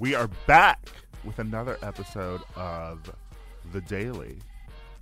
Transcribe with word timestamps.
We 0.00 0.14
are 0.14 0.28
back 0.46 0.88
with 1.24 1.38
another 1.38 1.78
episode 1.82 2.40
of 2.56 3.10
The 3.72 3.80
Daily. 3.82 4.36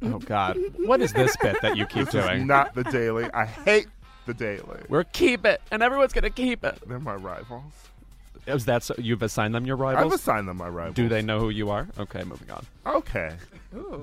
Oh 0.03 0.19
God, 0.19 0.59
what 0.79 1.01
is 1.01 1.13
this 1.13 1.37
bit 1.37 1.61
that 1.63 1.77
you 1.77 1.87
keep 1.87 2.07
This 2.11 2.25
doing? 2.25 2.41
is 2.43 2.47
not 2.47 2.75
The 2.75 2.85
Daily. 2.85 3.29
I 3.33 3.47
hate 3.47 3.87
The 4.27 4.35
Daily. 4.35 4.83
We're 4.89 5.05
keep 5.05 5.47
it, 5.47 5.63
and 5.71 5.83
everyone's 5.83 6.13
gonna 6.13 6.29
keep 6.31 6.65
it. 6.65 6.79
They're 6.87 6.99
my 6.99 7.15
rivals. 7.15 7.73
Is 8.47 8.65
that 8.67 8.83
so? 8.83 8.95
You've 8.99 9.23
assigned 9.23 9.55
them 9.55 9.65
your 9.65 9.77
rivals. 9.77 10.13
I've 10.13 10.19
assigned 10.21 10.49
them 10.49 10.57
my 10.59 10.69
rivals. 10.69 10.97
Do 10.97 11.09
they 11.09 11.23
know 11.23 11.39
who 11.39 11.51
you 11.51 11.71
are? 11.71 11.89
Okay, 11.99 12.25
moving 12.25 12.51
on. 12.51 12.67
Okay. 12.85 13.33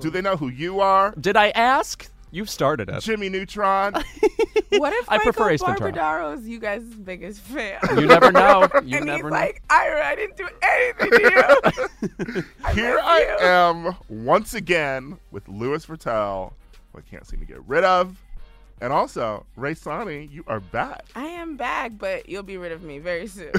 Do 0.00 0.10
they 0.10 0.22
know 0.22 0.36
who 0.36 0.48
you 0.48 0.80
are? 0.80 1.14
Did 1.20 1.36
I 1.36 1.50
ask? 1.50 2.10
You 2.30 2.44
started 2.44 2.88
it. 2.88 3.00
Jimmy 3.02 3.28
Neutron. 3.28 3.94
What 4.72 4.92
if 4.92 5.10
I 5.10 5.16
Michael 5.16 5.32
prefer 5.32 5.50
Ace 5.50 5.62
Ventura. 5.62 5.92
Barbaro's 5.92 6.46
you 6.46 6.60
guys' 6.60 6.84
biggest 6.84 7.40
fan? 7.40 7.80
You 7.96 8.06
never 8.06 8.30
know. 8.30 8.68
You 8.84 8.98
and 8.98 9.06
never 9.06 9.16
he's 9.16 9.22
know. 9.24 9.28
like, 9.30 9.62
Ira, 9.68 10.06
I 10.06 10.14
didn't 10.14 10.36
do 10.36 10.48
anything 10.62 11.10
to 11.10 12.22
you. 12.28 12.42
Here 12.74 13.00
I 13.02 13.20
you. 13.20 13.46
am 13.46 13.96
once 14.08 14.54
again 14.54 15.18
with 15.32 15.48
Louis 15.48 15.84
Virtel, 15.84 16.52
who 16.92 16.98
I 16.98 17.02
can't 17.02 17.26
seem 17.26 17.40
to 17.40 17.46
get 17.46 17.60
rid 17.66 17.82
of. 17.82 18.16
And 18.80 18.92
also, 18.92 19.44
Rae 19.56 19.74
Sanni, 19.74 20.26
you 20.32 20.44
are 20.46 20.60
back. 20.60 21.04
I 21.16 21.24
am 21.24 21.56
back, 21.56 21.98
but 21.98 22.28
you'll 22.28 22.44
be 22.44 22.56
rid 22.56 22.70
of 22.70 22.82
me 22.82 23.00
very 23.00 23.26
soon. 23.26 23.50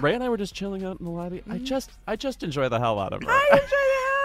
Ray 0.00 0.14
and 0.14 0.22
I 0.22 0.28
were 0.28 0.36
just 0.36 0.54
chilling 0.54 0.84
out 0.84 1.00
in 1.00 1.04
the 1.04 1.10
lobby. 1.10 1.42
I 1.48 1.56
mm-hmm. 1.56 1.64
just, 1.64 1.90
I 2.06 2.14
just 2.14 2.44
enjoy 2.44 2.68
the 2.68 2.78
hell 2.78 3.00
out 3.00 3.12
of 3.12 3.22
her. 3.22 3.28
I 3.28 3.48
enjoy 3.52 3.58
the 3.58 3.66
hell 3.66 4.23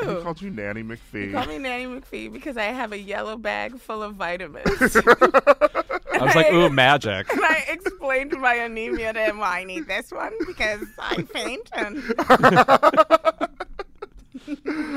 He 0.00 0.06
out 0.06 0.10
of 0.10 0.16
you. 0.18 0.22
called 0.22 0.42
you 0.42 0.50
Nanny 0.50 0.82
McPhee. 0.82 1.32
Call 1.32 1.46
me 1.46 1.58
Nanny 1.58 1.86
McPhee 1.86 2.32
because 2.32 2.56
I 2.56 2.64
have 2.64 2.92
a 2.92 2.98
yellow 2.98 3.36
bag 3.36 3.78
full 3.78 4.02
of 4.02 4.14
vitamins. 4.14 4.66
I 4.96 6.24
was 6.24 6.34
like, 6.34 6.52
ooh, 6.52 6.68
magic. 6.68 7.32
and 7.32 7.40
I 7.44 7.64
explained 7.68 8.32
my 8.38 8.54
anemia 8.54 9.12
to 9.12 9.20
him. 9.20 9.38
Well, 9.38 9.50
I 9.50 9.64
need 9.64 9.86
this 9.86 10.10
one 10.10 10.32
because 10.46 10.82
I 10.98 11.22
faint. 11.22 11.70
And 11.72 12.02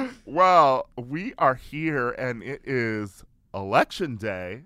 Well, 0.25 0.89
we 0.97 1.33
are 1.37 1.55
here 1.55 2.09
and 2.11 2.41
it 2.43 2.61
is 2.65 3.23
election 3.53 4.15
day. 4.15 4.63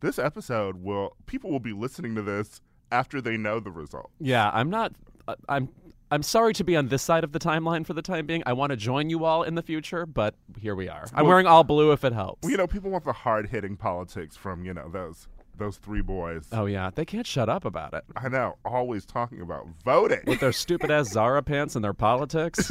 This 0.00 0.18
episode 0.18 0.76
will 0.82 1.16
people 1.26 1.50
will 1.50 1.60
be 1.60 1.72
listening 1.72 2.14
to 2.16 2.22
this 2.22 2.60
after 2.92 3.20
they 3.20 3.36
know 3.36 3.58
the 3.60 3.70
result. 3.70 4.10
Yeah, 4.20 4.50
I'm 4.52 4.70
not. 4.70 4.92
I'm. 5.48 5.68
I'm 6.14 6.22
sorry 6.22 6.52
to 6.54 6.62
be 6.62 6.76
on 6.76 6.86
this 6.86 7.02
side 7.02 7.24
of 7.24 7.32
the 7.32 7.40
timeline 7.40 7.84
for 7.84 7.92
the 7.92 8.00
time 8.00 8.24
being. 8.24 8.44
I 8.46 8.52
want 8.52 8.70
to 8.70 8.76
join 8.76 9.10
you 9.10 9.24
all 9.24 9.42
in 9.42 9.56
the 9.56 9.62
future, 9.62 10.06
but 10.06 10.36
here 10.60 10.76
we 10.76 10.88
are. 10.88 11.06
I'm 11.12 11.24
Well- 11.24 11.30
wearing 11.30 11.46
all 11.48 11.64
blue 11.64 11.90
if 11.90 12.04
it 12.04 12.12
helps. 12.12 12.44
Well, 12.44 12.52
you 12.52 12.56
know, 12.56 12.68
people 12.68 12.88
want 12.92 13.02
the 13.04 13.12
hard 13.12 13.48
hitting 13.48 13.76
politics 13.76 14.36
from, 14.36 14.64
you 14.64 14.72
know, 14.72 14.88
those 14.88 15.26
those 15.56 15.76
three 15.76 16.02
boys. 16.02 16.46
oh 16.52 16.66
yeah, 16.66 16.90
they 16.94 17.04
can't 17.04 17.26
shut 17.26 17.48
up 17.48 17.64
about 17.64 17.94
it. 17.94 18.04
I 18.16 18.28
know, 18.28 18.56
always 18.64 19.04
talking 19.04 19.40
about 19.40 19.66
voting. 19.84 20.20
With 20.24 20.38
their 20.38 20.52
stupid 20.52 20.90
ass 20.92 21.08
Zara 21.10 21.42
pants 21.42 21.74
and 21.74 21.84
their 21.84 21.94
politics. 21.94 22.70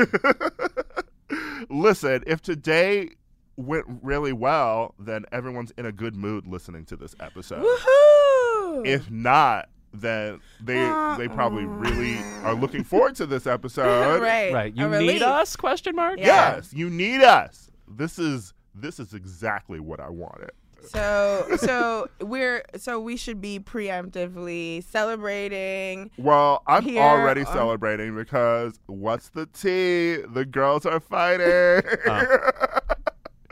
Listen, 1.69 2.23
if 2.27 2.41
today 2.41 3.09
went 3.57 3.85
really 4.01 4.33
well, 4.33 4.95
then 4.99 5.25
everyone's 5.33 5.71
in 5.77 5.85
a 5.85 5.91
good 5.91 6.15
mood 6.15 6.45
listening 6.47 6.85
to 6.85 6.95
this 6.95 7.13
episode. 7.19 7.63
woohoo! 7.63 8.85
If 8.85 9.09
not, 9.11 9.69
then 9.93 10.41
they 10.59 10.83
uh, 10.83 11.15
they 11.17 11.27
probably 11.27 11.65
really 11.65 12.15
mm. 12.15 12.43
are 12.43 12.55
looking 12.55 12.83
forward 12.83 13.15
to 13.17 13.25
this 13.25 13.45
episode. 13.45 14.21
right, 14.21 14.53
right. 14.53 14.75
You 14.75 14.89
need 14.89 15.21
us? 15.21 15.55
Question 15.55 15.95
mark. 15.95 16.17
Yeah. 16.17 16.55
Yes, 16.55 16.73
you 16.73 16.89
need 16.89 17.21
us. 17.21 17.69
This 17.87 18.17
is 18.17 18.53
this 18.73 18.99
is 18.99 19.13
exactly 19.13 19.79
what 19.79 19.99
I 19.99 20.09
wanted. 20.09 20.51
So, 20.87 21.47
so 21.57 22.09
we're 22.19 22.63
so 22.75 22.99
we 22.99 23.15
should 23.15 23.39
be 23.39 23.59
preemptively 23.59 24.83
celebrating. 24.83 26.11
Well, 26.17 26.61
I'm 26.67 26.83
Here 26.83 27.01
already 27.01 27.45
on- 27.45 27.53
celebrating 27.53 28.15
because 28.15 28.79
what's 28.87 29.29
the 29.29 29.45
tea? 29.45 30.17
The 30.33 30.45
girls 30.45 30.85
are 30.85 30.99
fighting. 30.99 31.89
Uh. 32.05 32.79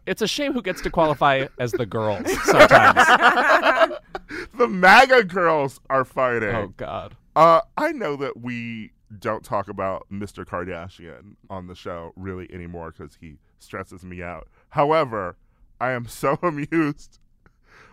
It's 0.05 0.21
a 0.21 0.27
shame 0.27 0.53
who 0.53 0.61
gets 0.61 0.81
to 0.81 0.89
qualify 0.89 1.47
as 1.59 1.71
the 1.71 1.85
girls 1.85 2.31
sometimes. 2.43 3.97
the 4.57 4.67
MAGA 4.67 5.25
girls 5.25 5.79
are 5.89 6.05
fighting. 6.05 6.55
oh 6.55 6.73
God. 6.77 7.15
Uh, 7.35 7.61
I 7.77 7.91
know 7.91 8.15
that 8.17 8.41
we 8.41 8.91
don't 9.19 9.43
talk 9.43 9.67
about 9.67 10.07
Mr. 10.11 10.45
Kardashian 10.45 11.35
on 11.49 11.67
the 11.67 11.75
show 11.75 12.13
really 12.15 12.51
anymore 12.51 12.93
because 12.97 13.17
he 13.19 13.37
stresses 13.59 14.03
me 14.03 14.21
out. 14.23 14.47
However, 14.69 15.37
I 15.79 15.91
am 15.91 16.07
so 16.07 16.37
amused 16.43 17.19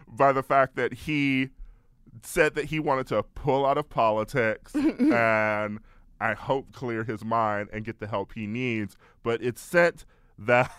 by 0.06 0.32
the 0.32 0.42
fact 0.42 0.76
that 0.76 0.92
he 0.92 1.50
said 2.22 2.54
that 2.54 2.66
he 2.66 2.80
wanted 2.80 3.06
to 3.08 3.22
pull 3.22 3.66
out 3.66 3.78
of 3.78 3.88
politics 3.88 4.74
and 4.74 5.78
I 6.20 6.34
hope 6.34 6.72
clear 6.72 7.04
his 7.04 7.24
mind 7.24 7.68
and 7.72 7.84
get 7.84 8.00
the 8.00 8.06
help 8.08 8.32
he 8.34 8.46
needs. 8.46 8.96
But 9.22 9.42
it 9.42 9.58
sent 9.58 10.04
that 10.38 10.72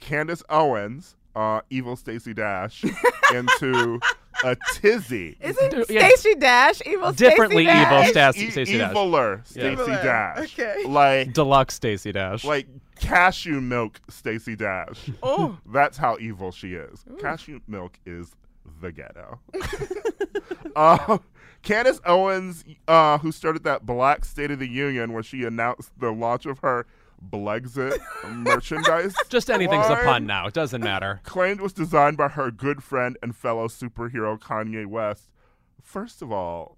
Candace 0.00 0.42
Owens, 0.50 1.16
uh, 1.34 1.60
evil 1.70 1.96
Stacey 1.96 2.34
Dash, 2.34 2.84
into 3.34 4.00
a 4.44 4.56
tizzy. 4.74 5.36
Isn't 5.40 5.70
Dude, 5.70 5.86
yeah. 5.88 6.08
Stacey 6.08 6.34
Dash 6.34 6.82
evil? 6.86 7.12
Differently 7.12 7.64
Stacey 7.64 7.80
evil 7.80 7.90
Dash? 8.00 8.10
Stas- 8.10 8.36
E- 8.38 8.50
Stacey 8.50 8.78
Dash. 8.78 8.92
eviler 8.94 9.46
Stacey 9.46 9.76
Eviler, 9.76 10.02
Dash. 10.02 10.58
okay. 10.58 10.84
Like 10.86 11.32
Deluxe 11.32 11.74
Stacey 11.74 12.12
Dash. 12.12 12.44
like 12.44 12.66
cashew 13.00 13.60
milk 13.60 14.00
Stacey 14.08 14.56
Dash. 14.56 15.10
Oh, 15.22 15.56
That's 15.66 15.96
how 15.96 16.16
evil 16.20 16.52
she 16.52 16.74
is. 16.74 17.04
Cashew 17.18 17.60
milk 17.66 17.98
is 18.06 18.34
the 18.80 18.92
ghetto. 18.92 19.40
uh, 20.76 21.18
Candace 21.62 22.00
Owens, 22.04 22.64
uh, 22.86 23.18
who 23.18 23.32
started 23.32 23.64
that 23.64 23.84
Black 23.86 24.24
State 24.24 24.50
of 24.50 24.58
the 24.58 24.68
Union 24.68 25.12
where 25.12 25.22
she 25.22 25.44
announced 25.44 25.90
the 25.98 26.10
launch 26.12 26.46
of 26.46 26.58
her 26.60 26.86
Blexit 27.22 27.98
merchandise. 28.28 29.14
Just 29.28 29.50
anything's 29.50 29.86
a 29.86 29.96
pun 29.96 30.26
now. 30.26 30.46
It 30.46 30.54
doesn't 30.54 30.82
matter. 30.82 31.20
Claimed 31.24 31.60
was 31.60 31.72
designed 31.72 32.16
by 32.16 32.28
her 32.28 32.50
good 32.50 32.82
friend 32.82 33.16
and 33.22 33.34
fellow 33.34 33.68
superhero 33.68 34.38
Kanye 34.38 34.86
West. 34.86 35.30
First 35.82 36.22
of 36.22 36.32
all, 36.32 36.76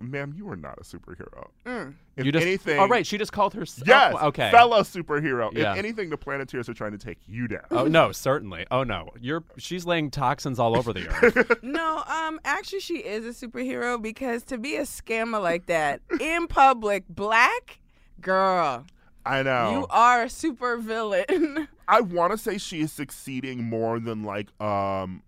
ma'am, 0.00 0.32
you 0.36 0.48
are 0.48 0.56
not 0.56 0.78
a 0.78 0.82
superhero. 0.82 1.48
Mm. 1.66 1.94
If 2.16 2.24
you 2.24 2.32
just. 2.32 2.44
anything, 2.44 2.78
Oh 2.78 2.88
right, 2.88 3.06
she 3.06 3.18
just 3.18 3.32
called 3.32 3.54
her. 3.54 3.64
Yes. 3.84 4.14
Oh, 4.18 4.28
okay. 4.28 4.50
Fellow 4.50 4.80
superhero. 4.80 5.50
Yeah. 5.52 5.72
If 5.72 5.78
anything, 5.78 6.10
the 6.10 6.16
Planeteers 6.16 6.68
are 6.68 6.74
trying 6.74 6.92
to 6.92 6.98
take 6.98 7.18
you 7.26 7.48
down. 7.48 7.64
Oh 7.70 7.86
no, 7.86 8.12
certainly. 8.12 8.66
Oh 8.70 8.84
no, 8.84 9.10
you're. 9.20 9.44
She's 9.56 9.86
laying 9.86 10.10
toxins 10.10 10.58
all 10.58 10.76
over 10.76 10.92
the 10.92 11.08
earth. 11.08 11.58
no. 11.62 12.02
Um, 12.06 12.40
actually, 12.44 12.80
she 12.80 12.98
is 12.98 13.24
a 13.24 13.46
superhero 13.46 14.00
because 14.00 14.42
to 14.44 14.58
be 14.58 14.76
a 14.76 14.82
scammer 14.82 15.42
like 15.42 15.66
that 15.66 16.00
in 16.20 16.46
public, 16.46 17.04
black 17.08 17.80
girl, 18.20 18.86
I 19.28 19.42
know. 19.42 19.70
you 19.70 19.86
are 19.90 20.22
a 20.22 20.30
super 20.30 20.76
villain. 20.78 21.68
I 21.88 22.00
want 22.00 22.32
to 22.32 22.38
say 22.38 22.58
she 22.58 22.80
is 22.80 22.92
succeeding 22.92 23.64
more 23.64 23.98
than 24.00 24.22
like 24.24 24.48
um 24.60 25.22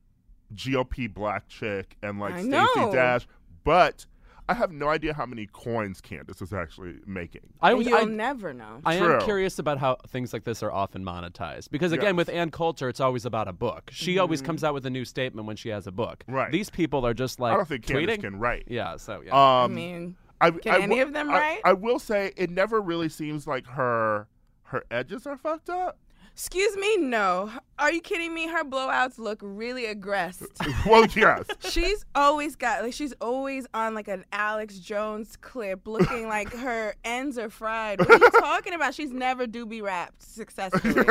GOP 0.54 1.12
black 1.12 1.48
chick 1.48 1.96
and 2.02 2.18
like 2.18 2.34
I 2.34 2.38
Stacey 2.42 2.48
know. 2.50 2.92
Dash, 2.92 3.26
but 3.64 4.06
I 4.48 4.54
have 4.54 4.72
no 4.72 4.88
idea 4.88 5.14
how 5.14 5.26
many 5.26 5.46
coins 5.46 6.00
Candace 6.00 6.42
is 6.42 6.52
actually 6.52 6.96
making. 7.06 7.42
I, 7.62 7.70
And 7.72 7.84
you'll 7.84 7.98
I, 7.98 8.02
never 8.02 8.52
know. 8.52 8.80
I 8.84 8.98
True. 8.98 9.14
am 9.14 9.20
curious 9.22 9.60
about 9.60 9.78
how 9.78 9.98
things 10.08 10.32
like 10.32 10.42
this 10.42 10.60
are 10.64 10.72
often 10.72 11.04
monetized 11.04 11.70
because 11.70 11.92
again, 11.92 12.16
Yes. 12.16 12.26
with 12.26 12.28
Ann 12.30 12.50
Coulter, 12.50 12.88
it's 12.88 12.98
always 12.98 13.24
about 13.24 13.46
a 13.46 13.52
book. 13.52 13.90
She 13.92 14.18
always 14.18 14.42
comes 14.42 14.64
out 14.64 14.74
with 14.74 14.84
a 14.86 14.90
new 14.90 15.04
statement 15.04 15.46
when 15.46 15.54
she 15.54 15.68
has 15.68 15.86
a 15.86 15.92
book. 15.92 16.24
Right. 16.26 16.50
These 16.50 16.68
people 16.68 17.06
are 17.06 17.14
just 17.14 17.38
like 17.38 17.52
I 17.52 17.56
don't 17.58 17.68
think 17.68 17.86
Candace 17.86 18.16
tweeting. 18.16 18.20
can 18.22 18.38
write. 18.40 18.64
Yeah. 18.66 18.96
So 18.96 19.22
yeah. 19.24 19.36
I 19.36 19.64
Um, 19.66 19.74
mean, 19.74 20.16
I, 20.40 20.50
Can 20.50 20.72
I 20.74 20.78
any 20.80 21.00
of 21.00 21.12
them 21.12 21.30
I- 21.30 21.38
write? 21.38 21.60
I 21.64 21.72
will 21.74 21.98
say 21.98 22.32
it 22.36 22.50
never 22.50 22.80
really 22.80 23.08
seems 23.08 23.46
like 23.46 23.66
her 23.66 24.26
her 24.64 24.84
edges 24.90 25.26
are 25.26 25.36
fucked 25.36 25.68
up. 25.68 25.98
excuse 26.32 26.76
me, 26.76 26.96
no. 26.96 27.50
Are 27.78 27.90
you 27.92 28.00
kidding 28.00 28.32
me? 28.32 28.46
Her 28.46 28.62
blowouts 28.64 29.18
look 29.18 29.40
really 29.42 29.84
aggressive. 29.86 30.46
well, 30.86 31.04
yes. 31.06 31.44
She's 31.68 32.04
always 32.14 32.54
got 32.56 32.82
like 32.84 32.92
she's 32.94 33.12
always 33.20 33.66
on 33.74 33.94
like 33.94 34.06
an 34.08 34.24
Alex 34.32 34.78
Jones 34.78 35.36
clip, 35.40 35.86
looking 35.88 36.28
like 36.36 36.52
her 36.52 36.94
ends 37.04 37.36
are 37.36 37.50
fried. 37.50 37.98
What 37.98 38.10
are 38.10 38.18
you 38.24 38.30
talking 38.40 38.74
about? 38.74 38.94
She's 38.94 39.10
never 39.10 39.46
doobie 39.46 39.82
wrapped 39.82 40.22
successfully. 40.22 41.04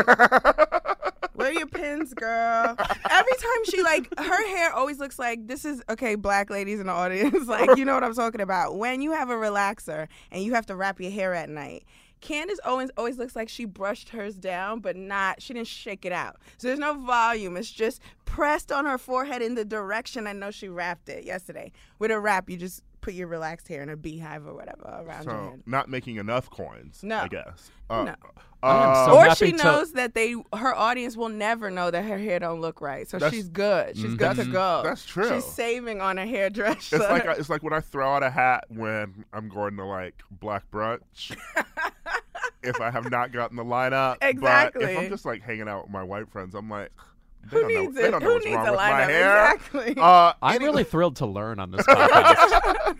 Bangs, 1.71 2.13
girl. 2.13 2.75
Every 3.09 3.33
time 3.33 3.65
she 3.65 3.81
like 3.83 4.07
her 4.19 4.47
hair 4.47 4.73
always 4.73 4.99
looks 4.99 5.19
like 5.19 5.47
this 5.47 5.65
is 5.65 5.81
okay, 5.89 6.15
black 6.15 6.49
ladies 6.49 6.79
in 6.79 6.87
the 6.87 6.93
audience, 6.93 7.47
like 7.47 7.77
you 7.77 7.85
know 7.85 7.93
what 7.93 8.03
I'm 8.03 8.13
talking 8.13 8.41
about. 8.41 8.77
When 8.77 9.01
you 9.01 9.11
have 9.11 9.29
a 9.29 9.35
relaxer 9.35 10.07
and 10.31 10.43
you 10.43 10.53
have 10.53 10.65
to 10.67 10.75
wrap 10.75 10.99
your 10.99 11.11
hair 11.11 11.33
at 11.33 11.49
night. 11.49 11.83
Candace 12.21 12.59
Owens 12.65 12.91
always 12.97 13.17
looks 13.17 13.33
like 13.33 13.47
she 13.47 13.63
brushed 13.63 14.09
hers 14.09 14.35
down, 14.35 14.81
but 14.81 14.97
not 14.97 15.41
she 15.41 15.53
didn't 15.53 15.67
shake 15.67 16.05
it 16.05 16.11
out. 16.11 16.35
So 16.57 16.67
there's 16.67 16.79
no 16.79 16.93
volume. 16.93 17.55
It's 17.55 17.71
just 17.71 18.01
pressed 18.25 18.71
on 18.71 18.85
her 18.85 18.97
forehead 18.97 19.41
in 19.41 19.55
the 19.55 19.63
direction 19.63 20.27
I 20.27 20.33
know 20.33 20.51
she 20.51 20.67
wrapped 20.67 21.07
it 21.07 21.23
yesterday. 21.23 21.71
With 21.97 22.11
a 22.11 22.19
wrap, 22.19 22.49
you 22.49 22.57
just 22.57 22.83
put 23.01 23.13
your 23.13 23.27
relaxed 23.27 23.67
hair 23.67 23.81
in 23.83 23.89
a 23.89 23.95
beehive 23.97 24.45
or 24.47 24.53
whatever 24.53 24.83
around 25.05 25.25
your 25.25 25.49
head. 25.51 25.63
not 25.65 25.89
making 25.89 26.17
enough 26.17 26.49
coins. 26.49 27.01
No. 27.03 27.19
I 27.19 27.27
guess. 27.27 27.71
Uh, 27.89 28.03
No. 28.03 28.15
I 28.61 28.67
uh, 28.71 29.05
so 29.05 29.15
or 29.15 29.23
happy 29.23 29.45
she 29.45 29.51
to- 29.53 29.63
knows 29.63 29.93
that 29.93 30.13
they 30.15 30.35
her 30.53 30.75
audience 30.75 31.15
will 31.15 31.29
never 31.29 31.71
know 31.71 31.89
that 31.91 32.03
her 32.03 32.17
hair 32.17 32.39
don't 32.39 32.59
look 32.59 32.81
right, 32.81 33.07
so 33.09 33.17
That's- 33.17 33.33
she's 33.33 33.47
good. 33.47 33.95
She's 33.97 34.15
good 34.15 34.35
to 34.35 34.43
go. 34.45 34.81
That's 34.83 35.05
true. 35.05 35.29
She's 35.29 35.45
saving 35.45 36.01
on 36.01 36.17
a 36.17 36.25
hairdresser. 36.27 36.97
It's 36.97 37.09
like 37.09 37.25
it's 37.39 37.49
like 37.49 37.63
when 37.63 37.71
I 37.71 37.79
throw 37.79 38.13
out 38.15 38.21
a 38.21 38.29
hat 38.29 38.65
when 38.67 39.23
I'm 39.31 39.47
going 39.47 39.77
to 39.77 39.85
like 39.85 40.15
black 40.29 40.69
brunch. 40.71 41.37
if 42.63 42.81
I 42.81 42.91
have 42.91 43.09
not 43.09 43.31
gotten 43.31 43.55
the 43.55 43.63
lineup, 43.63 44.17
But 44.19 44.73
if 44.81 44.97
I'm 44.97 45.09
just 45.09 45.23
like 45.25 45.41
hanging 45.41 45.69
out 45.69 45.83
with 45.85 45.91
my 45.93 46.03
white 46.03 46.29
friends, 46.29 46.53
I'm 46.55 46.69
like, 46.69 46.91
they 46.91 47.18
who 47.49 47.61
don't 47.61 47.73
know, 47.73 47.81
needs 47.81 47.95
they 47.95 48.07
it? 48.07 48.11
don't 48.11 48.21
know 48.23 48.27
Who 48.27 48.33
what's 48.35 48.45
needs 48.45 48.55
wrong 48.57 48.67
a 48.67 48.71
with 48.71 48.79
my 48.79 48.89
lineup? 48.91 49.07
hair. 49.09 49.53
Exactly. 49.55 49.95
Uh, 49.97 50.33
I'm 50.41 50.55
any- 50.55 50.65
really 50.65 50.83
thrilled 50.83 51.15
to 51.17 51.25
learn 51.25 51.59
on 51.59 51.71
this 51.71 51.85
podcast. 51.85 52.97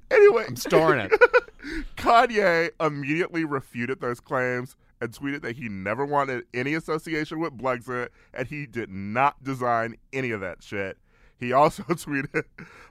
anyway, 0.10 0.44
I'm 0.48 0.56
storing 0.56 1.00
it. 1.10 1.12
Kanye 1.96 2.70
immediately 2.80 3.44
refuted 3.44 4.00
those 4.00 4.20
claims 4.20 4.76
and 5.00 5.12
tweeted 5.12 5.42
that 5.42 5.56
he 5.56 5.68
never 5.68 6.04
wanted 6.04 6.44
any 6.54 6.74
association 6.74 7.38
with 7.40 7.56
Blexit 7.56 8.08
and 8.34 8.48
he 8.48 8.66
did 8.66 8.90
not 8.90 9.42
design 9.42 9.96
any 10.12 10.30
of 10.30 10.40
that 10.40 10.62
shit. 10.62 10.98
He 11.38 11.52
also 11.52 11.82
tweeted, 11.88 12.44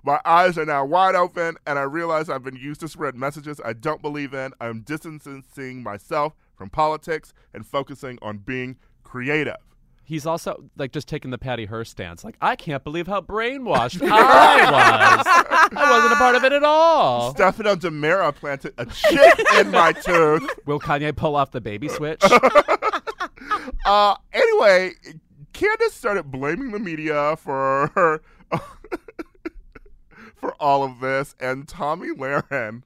My 0.04 0.20
eyes 0.26 0.58
are 0.58 0.66
now 0.66 0.84
wide 0.86 1.16
open 1.16 1.56
and 1.68 1.78
I 1.78 1.84
realize 1.84 2.30
I've 2.30 2.44
been 2.44 2.56
used 2.56 2.82
to 2.82 2.88
spread 2.88 3.16
messages 3.16 3.60
I 3.64 3.74
don't 3.74 4.02
believe 4.02 4.34
in. 4.34 4.54
I'm 4.60 4.82
distancing 4.82 5.84
myself 5.84 6.34
from 6.56 6.70
politics 6.70 7.34
and 7.54 7.66
focusing 7.66 8.18
on 8.22 8.38
being 8.40 8.78
creative. 9.04 9.56
He's 10.10 10.26
also 10.26 10.64
like 10.76 10.92
just 10.92 11.08
taking 11.08 11.30
the 11.30 11.38
Patty 11.38 11.66
Hearst 11.66 11.92
stance. 11.92 12.24
Like, 12.24 12.36
I 12.42 12.56
can't 12.56 12.84
believe 12.84 13.06
how 13.06 13.22
brainwashed 13.22 14.02
I 14.12 14.66
was. 14.72 15.70
I 15.78 15.92
wasn't 15.92 16.14
a 16.14 16.16
part 16.16 16.34
of 16.36 16.44
it 16.44 16.52
at 16.52 16.64
all. 16.64 17.30
Stefano 17.36 17.76
DiMera 17.76 18.34
planted 18.34 18.74
a 18.80 18.88
chip 18.88 19.40
in 19.60 19.70
my 19.70 19.92
tooth. 19.92 20.50
Will 20.66 20.80
Kanye 20.80 21.16
pull 21.16 21.36
off 21.36 21.52
the 21.52 21.62
baby 21.62 21.88
switch? 21.90 22.24
Uh, 23.86 24.16
anyway, 24.34 24.92
Candace 25.54 25.94
started 25.94 26.24
blaming 26.32 26.72
the 26.72 26.80
media 26.80 27.36
for 27.38 27.92
her, 27.96 28.22
for 30.36 30.54
all 30.60 30.84
of 30.84 31.00
this, 31.00 31.36
and 31.40 31.68
Tomi 31.68 32.10
Lahren. 32.10 32.84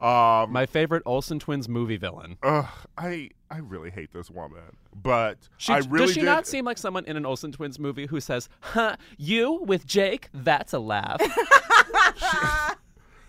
Um, 0.00 0.52
My 0.52 0.66
favorite 0.66 1.02
Olsen 1.04 1.38
twins 1.38 1.68
movie 1.68 1.96
villain. 1.96 2.36
ugh, 2.42 2.66
I 2.96 3.30
I 3.54 3.58
really 3.58 3.90
hate 3.90 4.12
this 4.12 4.32
woman, 4.32 4.76
but 5.00 5.48
She, 5.58 5.72
I 5.72 5.78
really 5.88 6.06
does 6.06 6.14
she 6.14 6.20
did, 6.20 6.26
not 6.26 6.44
seem 6.44 6.64
like 6.64 6.76
someone 6.76 7.04
in 7.04 7.16
an 7.16 7.24
Olsen 7.24 7.52
twins 7.52 7.78
movie 7.78 8.06
who 8.06 8.18
says, 8.18 8.48
"Huh, 8.58 8.96
you 9.16 9.62
with 9.62 9.86
Jake? 9.86 10.28
That's 10.34 10.72
a 10.72 10.80
laugh." 10.80 11.20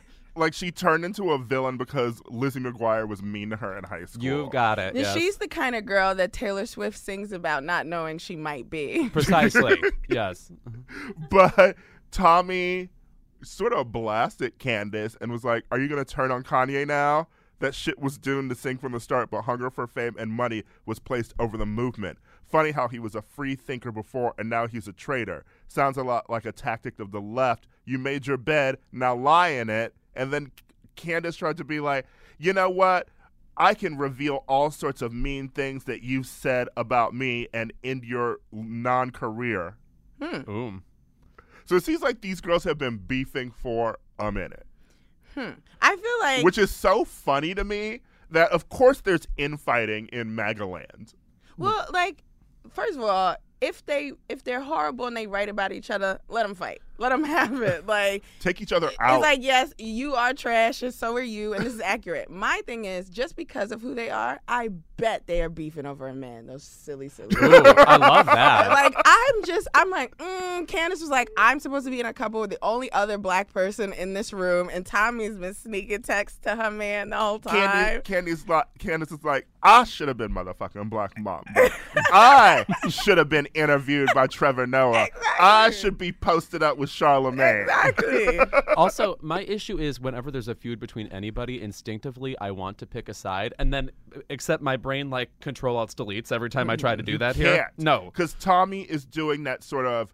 like 0.35 0.55
she 0.55 0.71
turned 0.71 1.05
into 1.05 1.29
a 1.29 1.37
villain 1.37 1.77
because 1.77 2.23
Lizzie 2.27 2.59
McGuire 2.59 3.07
was 3.07 3.21
mean 3.21 3.51
to 3.51 3.55
her 3.57 3.77
in 3.77 3.83
high 3.83 4.05
school. 4.05 4.23
You've 4.23 4.49
got 4.49 4.79
it. 4.79 4.95
Yes. 4.95 5.13
She's 5.13 5.37
the 5.37 5.47
kind 5.47 5.75
of 5.75 5.85
girl 5.85 6.15
that 6.15 6.33
Taylor 6.33 6.65
Swift 6.65 6.97
sings 6.97 7.31
about 7.31 7.63
not 7.63 7.85
knowing 7.85 8.17
she 8.17 8.35
might 8.35 8.67
be. 8.67 9.07
precisely. 9.13 9.77
yes. 10.09 10.51
but 11.29 11.75
Tomi 12.09 12.89
sort 13.43 13.73
of 13.73 13.91
blasted 13.91 14.57
Candace 14.57 15.15
and 15.21 15.31
was 15.31 15.43
like, 15.43 15.65
Are 15.69 15.79
you 15.79 15.87
going 15.87 16.03
to 16.03 16.11
turn 16.11 16.31
on 16.31 16.41
Kanye 16.41 16.87
now? 16.87 17.27
That 17.59 17.73
shit 17.73 17.99
was 17.99 18.17
doomed 18.17 18.49
to 18.49 18.55
sink 18.55 18.81
from 18.81 18.91
the 18.91 18.99
start, 18.99 19.29
but 19.29 19.43
hunger 19.43 19.69
for 19.69 19.87
fame 19.87 20.15
and 20.19 20.31
money 20.31 20.63
was 20.85 20.99
placed 20.99 21.33
over 21.39 21.57
the 21.57 21.65
movement. 21.65 22.17
Funny 22.45 22.71
how 22.71 22.87
he 22.87 22.99
was 22.99 23.15
a 23.15 23.21
free 23.21 23.55
thinker 23.55 23.91
before 23.91 24.33
and 24.37 24.49
now 24.49 24.67
he's 24.67 24.87
a 24.87 24.93
traitor. 24.93 25.45
Sounds 25.67 25.97
a 25.97 26.03
lot 26.03 26.29
like 26.29 26.45
a 26.45 26.51
tactic 26.51 26.99
of 26.99 27.11
the 27.11 27.21
left. 27.21 27.67
You 27.85 27.97
made 27.97 28.27
your 28.27 28.37
bed, 28.37 28.77
now 28.91 29.15
lie 29.15 29.49
in 29.49 29.69
it. 29.69 29.93
And 30.15 30.31
then 30.31 30.51
Candace 30.95 31.35
tried 31.35 31.57
to 31.57 31.63
be 31.63 31.79
like, 31.79 32.05
You 32.37 32.53
know 32.53 32.69
what? 32.69 33.07
I 33.57 33.73
can 33.73 33.97
reveal 33.97 34.43
all 34.47 34.69
sorts 34.69 35.01
of 35.01 35.13
mean 35.13 35.47
things 35.47 35.85
that 35.85 36.03
you've 36.03 36.27
said 36.27 36.67
about 36.75 37.13
me 37.13 37.47
and 37.53 37.71
end 37.83 38.03
your 38.03 38.39
non 38.51 39.11
career. 39.11 39.77
Hmm. 40.21 40.49
Ooh. 40.49 40.81
So 41.65 41.75
it 41.75 41.83
seems 41.83 42.01
like 42.01 42.21
these 42.21 42.41
girls 42.41 42.63
have 42.65 42.77
been 42.77 42.97
beefing 42.97 43.51
for 43.51 43.97
a 44.19 44.31
minute, 44.31 44.64
Hmm. 45.35 45.51
I 45.81 45.95
feel 45.95 46.19
like 46.21 46.43
which 46.43 46.57
is 46.57 46.71
so 46.71 47.03
funny 47.05 47.53
to 47.53 47.63
me 47.63 48.01
that 48.31 48.51
of 48.51 48.69
course 48.69 49.01
there's 49.01 49.27
infighting 49.37 50.07
in 50.07 50.35
Magaland. 50.35 51.13
Well, 51.57 51.85
like, 51.91 52.23
first 52.69 52.97
of 52.97 53.03
all, 53.03 53.35
if 53.61 53.85
they 53.85 54.13
if 54.29 54.43
they're 54.43 54.61
horrible 54.61 55.05
and 55.07 55.15
they 55.15 55.27
write 55.27 55.49
about 55.49 55.71
each 55.71 55.89
other, 55.91 56.19
let 56.27 56.43
them 56.43 56.55
fight. 56.55 56.81
Let 56.97 57.09
them 57.09 57.23
have 57.23 57.61
it. 57.61 57.85
Like, 57.95 58.23
Take 58.39 58.61
each 58.61 58.73
other 58.73 58.89
out. 58.99 59.15
it's 59.15 59.21
like, 59.21 59.39
yes, 59.41 59.73
you 59.77 60.15
are 60.15 60.33
trash, 60.33 60.81
and 60.81 60.93
so 60.93 61.15
are 61.15 61.21
you, 61.21 61.53
and 61.53 61.65
this 61.65 61.73
is 61.73 61.79
accurate. 61.81 62.29
My 62.29 62.61
thing 62.65 62.85
is, 62.85 63.09
just 63.09 63.35
because 63.35 63.71
of 63.71 63.81
who 63.81 63.93
they 63.95 64.09
are, 64.09 64.39
I 64.47 64.69
bet 64.97 65.27
they 65.27 65.41
are 65.41 65.49
beefing 65.49 65.85
over 65.85 66.07
a 66.07 66.13
man. 66.13 66.47
Those 66.47 66.63
silly, 66.63 67.09
silly. 67.09 67.35
Ooh, 67.35 67.63
I 67.65 67.97
love 67.97 68.25
that. 68.25 68.69
like 68.69 68.95
I'm 69.05 69.43
just 69.43 69.67
I'm 69.73 69.89
like 69.89 70.17
mm, 70.17 70.67
Candace 70.67 71.01
was 71.01 71.09
like 71.09 71.29
I'm 71.37 71.59
supposed 71.59 71.85
to 71.85 71.91
be 71.91 71.99
in 71.99 72.05
a 72.05 72.13
couple 72.13 72.39
with 72.39 72.49
the 72.49 72.57
only 72.61 72.89
other 72.91 73.17
black 73.17 73.51
person 73.53 73.91
in 73.93 74.13
this 74.13 74.31
room 74.31 74.69
and 74.71 74.85
Tomi's 74.85 75.35
been 75.37 75.53
sneaking 75.53 76.01
texts 76.03 76.39
to 76.43 76.55
her 76.55 76.71
man 76.71 77.09
the 77.09 77.17
whole 77.17 77.39
time. 77.39 77.53
Candy, 77.55 78.01
Candy's 78.03 78.47
like, 78.47 78.67
Candace 78.79 79.11
is 79.11 79.23
like, 79.23 79.47
I 79.61 79.83
should 79.83 80.07
have 80.07 80.17
been 80.17 80.31
motherfucking 80.31 80.89
Black 80.89 81.17
Mom. 81.19 81.43
I 81.95 82.65
should 82.89 83.17
have 83.17 83.29
been 83.29 83.47
interviewed 83.53 84.09
by 84.13 84.27
Trevor 84.27 84.67
Noah. 84.67 85.07
I 85.39 85.71
should 85.71 85.97
be 85.97 86.11
posted 86.11 86.61
up 86.63 86.77
with 86.77 86.84
Charlemagne. 86.85 87.61
Exactly. 87.61 88.39
also, 88.77 89.17
my 89.21 89.41
issue 89.41 89.77
is 89.77 89.99
whenever 89.99 90.31
there's 90.31 90.47
a 90.47 90.55
feud 90.55 90.79
between 90.79 91.07
anybody, 91.07 91.61
instinctively 91.61 92.37
I 92.39 92.51
want 92.51 92.77
to 92.79 92.85
pick 92.85 93.09
a 93.09 93.13
side, 93.13 93.53
and 93.59 93.73
then 93.73 93.91
except 94.29 94.61
my 94.63 94.77
brain 94.77 95.09
like 95.09 95.29
control 95.39 95.77
alt 95.77 95.95
deletes 95.95 96.31
every 96.31 96.49
time 96.49 96.69
I 96.69 96.75
try 96.75 96.95
to 96.95 97.03
do 97.03 97.17
that 97.17 97.35
here. 97.35 97.55
Can't. 97.57 97.79
No. 97.79 98.05
Because 98.05 98.35
Tomi 98.39 98.81
is 98.81 99.05
doing 99.05 99.43
that 99.43 99.63
sort 99.63 99.85
of 99.85 100.13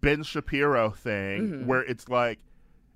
Ben 0.00 0.22
Shapiro 0.22 0.90
thing 0.90 1.40
Mm-hmm. 1.40 1.66
where 1.66 1.82
it's 1.82 2.08
like 2.08 2.38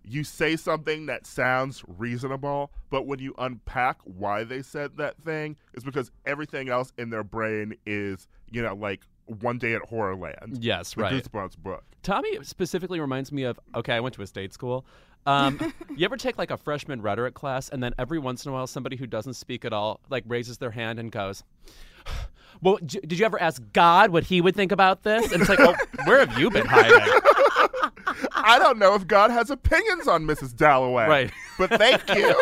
you 0.07 0.23
say 0.23 0.55
something 0.57 1.07
that 1.07 1.27
sounds 1.27 1.83
reasonable, 1.97 2.71
but 2.91 3.07
when 3.07 3.21
you 3.21 3.35
unpack 3.39 3.99
why 4.05 4.45
they 4.45 4.61
said 4.61 4.99
that 4.99 5.17
thing, 5.25 5.57
it's 5.73 5.85
because 5.85 6.11
everything 6.27 6.69
else 6.69 6.93
in 6.99 7.09
their 7.09 7.25
brain 7.25 7.75
is, 7.87 8.29
you 8.51 8.61
know, 8.61 8.75
like 8.75 9.01
One 9.27 9.59
Day 9.59 9.75
at 9.75 9.83
Horrorland. 9.83 10.59
Yes, 10.61 10.95
the 10.95 11.03
right. 11.03 11.13
Goosebumps 11.13 11.59
book. 11.59 11.85
Tomi 12.03 12.39
specifically 12.43 13.01
reminds 13.01 13.33
me 13.33 13.45
of 13.45 13.59
okay, 13.75 13.95
I 13.95 14.01
went 14.01 14.15
to 14.17 14.23
a 14.23 14.27
state 14.27 14.53
school. 14.53 14.85
Um, 15.27 15.59
you 15.97 16.05
ever 16.05 16.17
take 16.17 16.37
like 16.39 16.51
a 16.51 16.57
freshman 16.57 17.01
rhetoric 17.03 17.35
class, 17.35 17.69
and 17.69 17.83
then 17.83 17.95
every 17.99 18.19
once 18.19 18.45
in 18.45 18.51
a 18.51 18.55
while, 18.55 18.67
somebody 18.67 18.97
who 18.97 19.07
doesn't 19.07 19.35
speak 19.35 19.65
at 19.65 19.73
all 19.73 20.01
like 20.11 20.25
raises 20.27 20.59
their 20.59 20.71
hand 20.71 20.99
and 20.99 21.11
goes, 21.11 21.43
"Well, 22.63 22.79
j- 22.85 23.01
did 23.01 23.19
you 23.19 23.25
ever 23.25 23.41
ask 23.41 23.63
God 23.73 24.11
what 24.11 24.25
He 24.25 24.41
would 24.41 24.55
think 24.55 24.73
about 24.73 25.03
this?" 25.03 25.33
And 25.33 25.41
it's 25.41 25.49
like, 25.49 25.61
"Oh, 25.61 25.75
where 26.05 26.25
have 26.25 26.39
you 26.39 26.51
been 26.51 26.67
hiding?" 26.67 27.21
I 28.33 28.59
don't 28.59 28.79
know 28.79 28.95
if 28.95 29.07
God 29.07 29.31
has 29.31 29.51
opinions 29.51 30.07
on 30.07 30.25
Mrs. 30.25 30.55
Dalloway. 30.55 31.07
Right. 31.07 31.31
But 31.59 31.71
thank 31.71 32.07
you. 32.15 32.35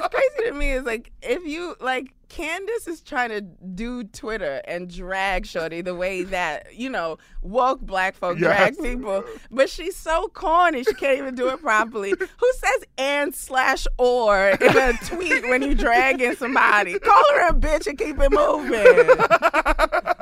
What's 0.00 0.08
crazy 0.14 0.50
to 0.50 0.52
me 0.56 0.70
is 0.72 0.84
like 0.84 1.12
if 1.22 1.44
you 1.44 1.76
like 1.80 2.12
Candace 2.28 2.88
is 2.88 3.02
trying 3.02 3.28
to 3.28 3.42
do 3.42 4.04
Twitter 4.04 4.62
and 4.66 4.88
drag 4.88 5.44
Shorty 5.44 5.82
the 5.82 5.94
way 5.94 6.22
that 6.24 6.74
you 6.74 6.88
know 6.88 7.18
woke 7.42 7.80
black 7.82 8.14
folk 8.14 8.38
Yes. 8.38 8.74
drag 8.74 8.78
people, 8.78 9.22
but 9.50 9.68
she's 9.68 9.94
so 9.94 10.28
corny 10.28 10.82
she 10.82 10.94
can't 10.94 11.18
even 11.18 11.34
do 11.34 11.48
it 11.50 11.60
properly. 11.60 12.10
Who 12.18 12.52
says 12.54 12.84
and 12.96 13.34
slash 13.34 13.86
or 13.98 14.48
in 14.48 14.76
a 14.78 14.94
tweet 15.04 15.42
when 15.48 15.60
you 15.62 15.74
dragging 15.74 16.34
somebody? 16.36 16.98
Call 16.98 17.24
her 17.34 17.48
a 17.48 17.52
bitch 17.52 17.86
and 17.86 17.98
keep 17.98 18.16
it 18.18 18.30
moving. 18.32 20.18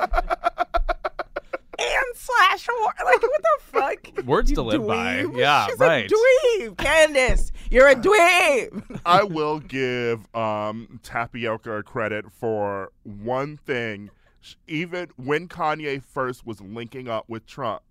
and 2.11 2.17
slash 2.17 2.67
or 2.67 3.05
like 3.05 3.21
what 3.21 3.41
the 3.41 3.59
fuck? 3.59 4.25
Words 4.25 4.49
You 4.49 4.55
to 4.57 4.61
live 4.61 4.87
by. 4.87 5.21
Yeah, 5.33 5.67
She's 5.67 5.79
right. 5.79 6.11
A 6.11 6.59
dweeb, 6.59 6.77
Candace. 6.77 7.51
You're 7.69 7.87
a 7.87 7.95
dweeb. 7.95 8.99
I 9.05 9.23
will 9.23 9.59
give 9.59 10.33
um, 10.35 10.99
Tapioca 11.03 11.83
credit 11.83 12.25
for 12.31 12.91
one 13.03 13.57
thing. 13.57 14.09
Even 14.67 15.09
when 15.17 15.47
Kanye 15.47 16.03
first 16.03 16.45
was 16.45 16.61
linking 16.61 17.07
up 17.07 17.25
with 17.27 17.45
Trump, 17.45 17.83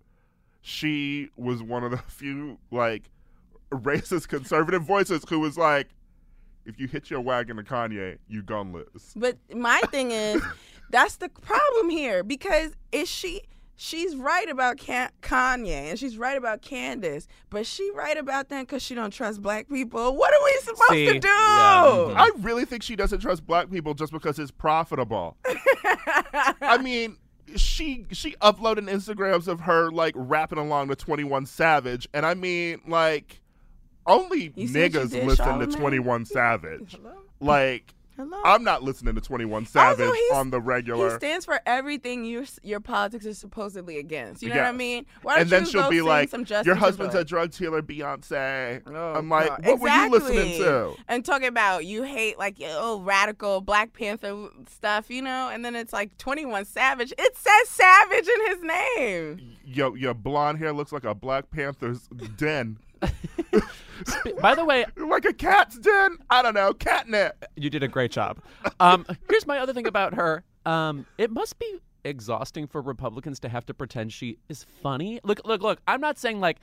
she 0.61 1.29
was 1.37 1.63
one 1.63 1.83
of 1.83 1.91
the 1.91 1.97
few 2.07 2.57
like 2.71 3.09
racist 3.71 4.27
conservative 4.27 4.83
voices 4.83 5.23
who 5.29 5.39
was 5.39 5.57
like, 5.57 5.89
"If 6.65 6.79
you 6.79 6.87
hit 6.87 7.09
your 7.09 7.21
wagon 7.21 7.57
to 7.57 7.63
Kanye, 7.63 8.17
you 8.27 8.43
gonna. 8.43 8.83
But 9.15 9.37
my 9.53 9.81
thing 9.91 10.11
is, 10.11 10.41
That's 10.91 11.15
the 11.15 11.29
problem 11.29 11.89
here 11.89 12.21
because 12.21 12.73
is 12.91 13.07
she 13.07 13.41
she's 13.81 14.15
right 14.15 14.47
about 14.47 14.77
Kanye 14.77 15.89
and 15.89 15.97
she's 15.97 16.15
right 16.15 16.37
about 16.37 16.61
Candace, 16.61 17.27
but 17.49 17.65
she 17.65 17.89
right 17.95 18.15
about 18.15 18.49
them 18.49 18.61
because 18.63 18.83
she 18.83 18.93
don't 18.93 19.11
trust 19.11 19.41
black 19.41 19.67
people. 19.69 20.15
What 20.15 20.31
are 20.31 20.43
we 20.43 20.57
supposed 20.61 20.89
See, 20.91 21.05
to 21.07 21.19
do? 21.19 21.27
yeah, 21.27 21.83
mhm. 21.97 22.15
I 22.15 22.29
really 22.39 22.65
think 22.65 22.83
she 22.83 22.95
doesn't 22.95 23.19
trust 23.21 23.45
black 23.47 23.71
people 23.71 23.95
just 23.95 24.13
because 24.13 24.37
it's 24.37 24.51
profitable. 24.51 25.35
I 26.61 26.77
mean, 26.81 27.17
she 27.55 28.05
she 28.11 28.33
uploaded 28.33 28.87
Instagrams 28.87 29.47
of 29.47 29.61
her 29.61 29.89
like 29.89 30.13
rapping 30.15 30.59
along 30.59 30.89
to 30.89 30.95
Twenty 30.95 31.23
One 31.23 31.47
Savage, 31.47 32.07
and 32.13 32.23
I 32.23 32.35
mean, 32.35 32.81
like, 32.87 33.41
only 34.05 34.53
You 34.55 34.67
see 34.67 34.79
what 34.79 34.93
you 34.93 34.99
niggas 34.99 35.09
did, 35.11 35.25
listen 35.25 35.59
to 35.59 35.67
Twenty 35.67 35.99
One 35.99 36.25
Savage. 36.25 36.99
Like, 37.39 37.95
Hello? 38.21 38.39
I'm 38.45 38.63
not 38.63 38.83
listening 38.83 39.15
to 39.15 39.21
Twenty 39.21 39.45
One 39.45 39.65
Savage 39.65 40.05
he's- 40.07 40.31
on 40.33 40.51
the 40.51 40.61
regular. 40.61 41.09
he 41.09 41.15
stands 41.15 41.43
for 41.43 41.59
everything 41.65 42.23
your 42.23 42.43
your 42.61 42.79
politics 42.79 43.25
is 43.25 43.39
supposedly 43.39 43.97
against. 43.97 44.43
You 44.43 44.49
know 44.49 44.57
what 44.57 44.65
I 44.65 44.71
mean? 44.73 45.07
Why 45.23 45.33
don't 45.33 45.41
and 45.41 45.49
then 45.49 45.61
you 45.65 45.71
she'll 45.71 45.89
be 45.89 46.01
like, 46.01 46.31
"Your 46.63 46.75
husband's 46.75 47.15
a 47.15 47.23
drug 47.23 47.51
dealer, 47.51 47.81
Beyonce." 47.81 48.83
Oh, 48.85 49.13
I'm 49.15 49.27
like, 49.29 49.47
God. 49.47 49.65
"What 49.65 49.79
were 49.79 49.89
you 49.89 50.09
listening 50.11 50.57
to?" 50.59 50.93
And 51.07 51.25
talking 51.25 51.47
about 51.47 51.85
you 51.85 52.03
hate 52.03 52.37
like 52.37 52.57
oh 52.63 53.01
radical 53.01 53.59
Black 53.61 53.93
Panther 53.93 54.49
stuff, 54.69 55.09
you 55.09 55.21
know, 55.23 55.49
and 55.51 55.65
then 55.65 55.75
it's 55.75 55.93
like 55.93 56.15
Twenty 56.19 56.45
One 56.45 56.65
Savage. 56.65 57.11
It 57.17 57.35
says 57.35 57.69
Savage 57.69 58.27
in 58.27 58.47
his 58.47 58.63
name. 58.63 59.57
Yo, 59.65 59.95
your 59.95 60.13
blonde 60.13 60.59
hair 60.59 60.73
looks 60.73 60.91
like 60.91 61.05
a 61.05 61.15
Black 61.15 61.49
Panther's 61.49 62.07
den, 62.37 62.77
By 64.41 64.55
the 64.55 64.65
way, 64.65 64.85
like 64.97 65.25
a 65.25 65.33
cat's 65.33 65.77
den. 65.77 66.17
I 66.29 66.41
don't 66.41 66.53
know, 66.55 66.73
catnip. 66.73 67.45
you 67.55 67.69
did 67.69 67.83
a 67.83 67.87
great 67.87 68.11
job. 68.11 68.39
Um, 68.79 69.05
here's 69.29 69.45
my 69.45 69.59
other 69.59 69.73
thing 69.73 69.87
about 69.87 70.15
her. 70.15 70.43
Um, 70.65 71.05
it 71.17 71.29
must 71.31 71.59
be 71.59 71.79
exhausting 72.03 72.65
for 72.67 72.81
Republicans 72.81 73.39
to 73.41 73.49
have 73.49 73.65
to 73.67 73.73
pretend 73.73 74.11
she 74.11 74.39
is 74.49 74.65
funny. 74.81 75.19
Look, 75.23 75.41
look, 75.45 75.61
look. 75.61 75.79
I'm 75.87 76.01
not 76.01 76.17
saying 76.17 76.39
like 76.39 76.57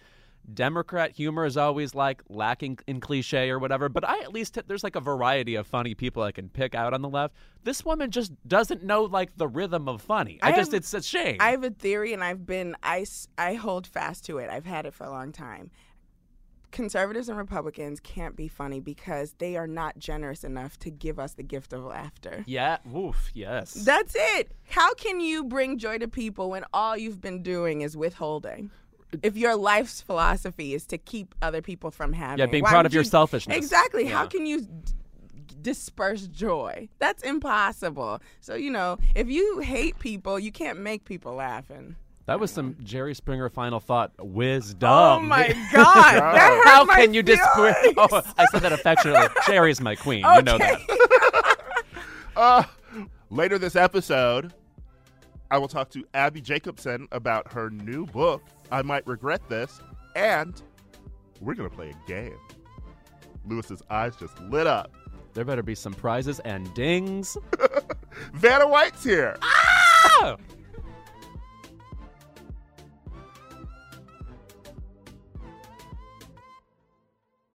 Democrat 0.54 1.12
humor 1.12 1.44
is 1.44 1.56
always 1.56 1.94
like 1.94 2.22
lacking 2.28 2.78
in 2.88 3.00
cliche 3.00 3.50
or 3.50 3.58
whatever, 3.60 3.88
but 3.88 4.08
I 4.08 4.18
at 4.20 4.32
least 4.32 4.58
there's 4.66 4.82
like 4.82 4.96
a 4.96 5.00
variety 5.00 5.54
of 5.56 5.66
funny 5.66 5.94
people 5.94 6.22
I 6.24 6.32
can 6.32 6.48
pick 6.48 6.74
out 6.74 6.92
on 6.94 7.02
the 7.02 7.08
left. 7.08 7.34
This 7.62 7.84
woman 7.84 8.10
just 8.10 8.32
doesn't 8.48 8.82
know 8.82 9.04
like 9.04 9.36
the 9.36 9.46
rhythm 9.46 9.88
of 9.88 10.02
funny. 10.02 10.38
I, 10.42 10.52
I 10.52 10.56
just 10.56 10.72
have- 10.72 10.78
it's 10.78 10.94
a 10.94 11.02
shame. 11.02 11.36
I 11.38 11.50
have 11.52 11.62
a 11.62 11.70
theory, 11.70 12.12
and 12.14 12.24
I've 12.24 12.46
been 12.46 12.74
I 12.82 13.06
I 13.36 13.54
hold 13.54 13.86
fast 13.86 14.24
to 14.26 14.38
it. 14.38 14.50
I've 14.50 14.66
had 14.66 14.86
it 14.86 14.94
for 14.94 15.04
a 15.04 15.10
long 15.10 15.30
time. 15.32 15.70
Conservatives 16.70 17.28
and 17.28 17.38
Republicans 17.38 17.98
can't 18.00 18.36
be 18.36 18.46
funny 18.46 18.78
because 18.78 19.34
they 19.38 19.56
are 19.56 19.66
not 19.66 19.98
generous 19.98 20.44
enough 20.44 20.78
to 20.80 20.90
give 20.90 21.18
us 21.18 21.32
the 21.32 21.42
gift 21.42 21.72
of 21.72 21.82
laughter. 21.84 22.44
yeah, 22.46 22.76
woof, 22.84 23.30
yes. 23.34 23.72
That's 23.72 24.14
it. 24.16 24.52
How 24.68 24.92
can 24.94 25.20
you 25.20 25.44
bring 25.44 25.78
joy 25.78 25.98
to 25.98 26.08
people 26.08 26.50
when 26.50 26.64
all 26.74 26.96
you've 26.96 27.20
been 27.20 27.42
doing 27.42 27.80
is 27.80 27.96
withholding? 27.96 28.70
If 29.22 29.38
your 29.38 29.56
life's 29.56 30.02
philosophy 30.02 30.74
is 30.74 30.84
to 30.86 30.98
keep 30.98 31.34
other 31.40 31.62
people 31.62 31.90
from 31.90 32.12
having, 32.12 32.40
yeah, 32.40 32.46
being 32.46 32.64
proud 32.64 32.84
of 32.84 32.92
your 32.92 33.04
selfishness. 33.04 33.56
Exactly. 33.56 34.04
How 34.04 34.26
can 34.26 34.44
you 34.44 34.60
d- 34.60 34.92
disperse 35.62 36.26
joy? 36.26 36.90
That's 36.98 37.22
impossible. 37.22 38.20
So 38.40 38.54
you 38.54 38.70
know, 38.70 38.98
if 39.14 39.30
you 39.30 39.60
hate 39.60 39.98
people, 39.98 40.38
you 40.38 40.52
can't 40.52 40.80
make 40.80 41.06
people 41.06 41.34
laugh. 41.36 41.70
And 41.70 41.96
That 42.28 42.38
was 42.38 42.50
some 42.50 42.76
Jerry 42.82 43.14
Springer 43.14 43.48
final 43.48 43.80
thought 43.80 44.12
wisdom. 44.18 44.90
oh 44.90 45.18
my 45.18 45.48
god, 45.72 46.62
How 46.66 46.84
my 46.84 46.96
can 46.96 47.14
you 47.14 47.22
disprove? 47.22 47.74
Oh, 47.96 48.22
I 48.36 48.44
said 48.52 48.60
that 48.60 48.72
affectionately. 48.72 49.28
Jerry's 49.46 49.80
my 49.80 49.94
queen. 49.94 50.26
You 50.36 50.42
know 50.42 50.58
that. 50.58 51.56
Uh, 52.36 52.64
later 53.30 53.58
this 53.58 53.76
episode, 53.76 54.52
I 55.50 55.56
will 55.56 55.68
talk 55.68 55.88
to 55.92 56.04
Abbi 56.12 56.40
Jacobson 56.40 57.08
about 57.12 57.50
her 57.50 57.70
new 57.70 58.04
book, 58.04 58.42
I 58.70 58.82
Might 58.82 59.06
Regret 59.06 59.40
This, 59.48 59.80
and 60.14 60.60
we're 61.40 61.54
going 61.54 61.70
to 61.70 61.74
play 61.74 61.94
a 61.94 62.08
game. 62.08 62.36
Louis's 63.46 63.82
eyes 63.88 64.14
just 64.16 64.38
lit 64.42 64.66
up. 64.66 64.94
There 65.32 65.46
better 65.46 65.62
be 65.62 65.74
some 65.74 65.94
prizes 65.94 66.40
and 66.40 66.72
dings. 66.74 67.38
Vanna 68.34 68.68
White's 68.68 69.02
here. 69.02 69.38
Ah! 69.40 70.36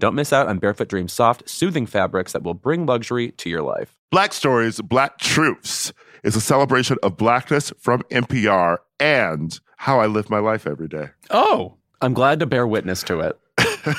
Don't 0.00 0.14
miss 0.14 0.32
out 0.32 0.48
on 0.48 0.58
Barefoot 0.58 0.88
Dreams 0.88 1.12
soft, 1.12 1.46
soothing 1.46 1.84
fabrics 1.84 2.32
that 2.32 2.42
will 2.42 2.54
bring 2.54 2.86
luxury 2.86 3.32
to 3.32 3.50
your 3.50 3.60
life. 3.60 3.98
Black 4.10 4.32
Stories, 4.32 4.80
Black 4.80 5.18
Truths 5.18 5.92
is 6.24 6.34
a 6.34 6.40
celebration 6.40 6.96
of 7.02 7.18
blackness 7.18 7.70
from 7.78 8.02
NPR 8.10 8.78
and 8.98 9.60
how 9.76 10.00
I 10.00 10.06
live 10.06 10.30
my 10.30 10.38
life 10.38 10.66
every 10.66 10.88
day. 10.88 11.10
Oh, 11.28 11.74
I'm 12.00 12.14
glad 12.14 12.40
to 12.40 12.46
bear 12.46 12.66
witness 12.66 13.02
to 13.04 13.20
it. 13.20 13.38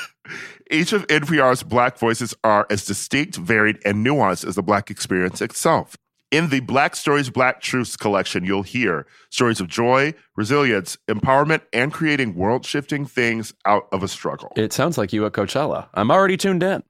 Each 0.71 0.91
of 0.91 1.05
NPR's 1.05 1.61
Black 1.61 1.99
voices 1.99 2.33
are 2.43 2.65
as 2.71 2.83
distinct, 2.83 3.35
varied, 3.35 3.77
and 3.85 4.03
nuanced 4.03 4.47
as 4.47 4.55
the 4.55 4.63
Black 4.63 4.89
experience 4.89 5.39
itself. 5.39 5.97
In 6.31 6.47
the 6.47 6.61
Black 6.61 6.95
Stories, 6.95 7.29
Black 7.29 7.59
Truths 7.59 7.97
collection, 7.97 8.45
you'll 8.45 8.63
hear 8.63 9.05
stories 9.29 9.59
of 9.59 9.67
joy, 9.67 10.13
resilience, 10.37 10.97
empowerment, 11.09 11.59
and 11.73 11.91
creating 11.91 12.35
world 12.35 12.65
shifting 12.65 13.05
things 13.05 13.53
out 13.65 13.89
of 13.91 14.01
a 14.01 14.07
struggle. 14.07 14.53
It 14.55 14.71
sounds 14.71 14.97
like 14.97 15.11
you 15.11 15.25
at 15.25 15.33
Coachella. 15.33 15.89
I'm 15.93 16.09
already 16.09 16.37
tuned 16.37 16.63
in. 16.63 16.83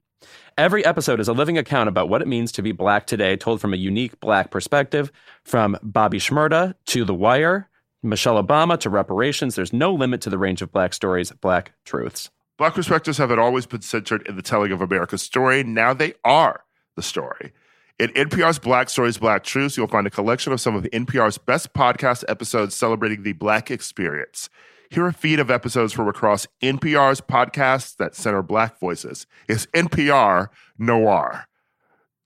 Every 0.56 0.84
episode 0.84 1.18
is 1.18 1.26
a 1.26 1.32
living 1.32 1.58
account 1.58 1.88
about 1.88 2.08
what 2.08 2.22
it 2.22 2.28
means 2.28 2.52
to 2.52 2.62
be 2.62 2.70
black 2.70 3.04
today, 3.08 3.36
told 3.36 3.60
from 3.60 3.74
a 3.74 3.76
unique 3.76 4.20
black 4.20 4.52
perspective. 4.52 5.10
From 5.42 5.76
Bobby 5.82 6.20
Shmurda 6.20 6.74
to 6.86 7.04
The 7.04 7.14
Wire, 7.14 7.68
Michelle 8.00 8.40
Obama 8.40 8.78
to 8.78 8.90
reparations, 8.90 9.56
there's 9.56 9.72
no 9.72 9.92
limit 9.92 10.20
to 10.20 10.30
the 10.30 10.38
range 10.38 10.62
of 10.62 10.70
black 10.70 10.94
stories, 10.94 11.32
black 11.32 11.72
truths. 11.84 12.30
Black 12.58 12.74
perspectives 12.74 13.18
haven't 13.18 13.40
always 13.40 13.66
been 13.66 13.82
centered 13.82 14.24
in 14.28 14.36
the 14.36 14.42
telling 14.42 14.70
of 14.70 14.80
America's 14.80 15.22
story. 15.22 15.64
Now 15.64 15.94
they 15.94 16.14
are 16.24 16.62
the 16.94 17.02
story. 17.02 17.52
In 17.98 18.10
NPR's 18.10 18.58
Black 18.58 18.88
Stories, 18.88 19.18
Black 19.18 19.44
Truths, 19.44 19.76
you'll 19.76 19.86
find 19.86 20.06
a 20.06 20.10
collection 20.10 20.52
of 20.52 20.60
some 20.60 20.74
of 20.74 20.84
NPR's 20.84 21.38
best 21.38 21.72
podcast 21.72 22.24
episodes 22.26 22.74
celebrating 22.74 23.22
the 23.22 23.32
Black 23.32 23.70
experience. 23.70 24.48
Hear 24.90 25.06
a 25.06 25.12
feed 25.12 25.38
of 25.38 25.50
episodes 25.50 25.92
from 25.92 26.08
across 26.08 26.46
NPR's 26.62 27.20
podcasts 27.20 27.96
that 27.96 28.14
center 28.14 28.42
Black 28.42 28.78
voices. 28.80 29.26
It's 29.48 29.66
NPR 29.66 30.48
Noir. 30.78 31.46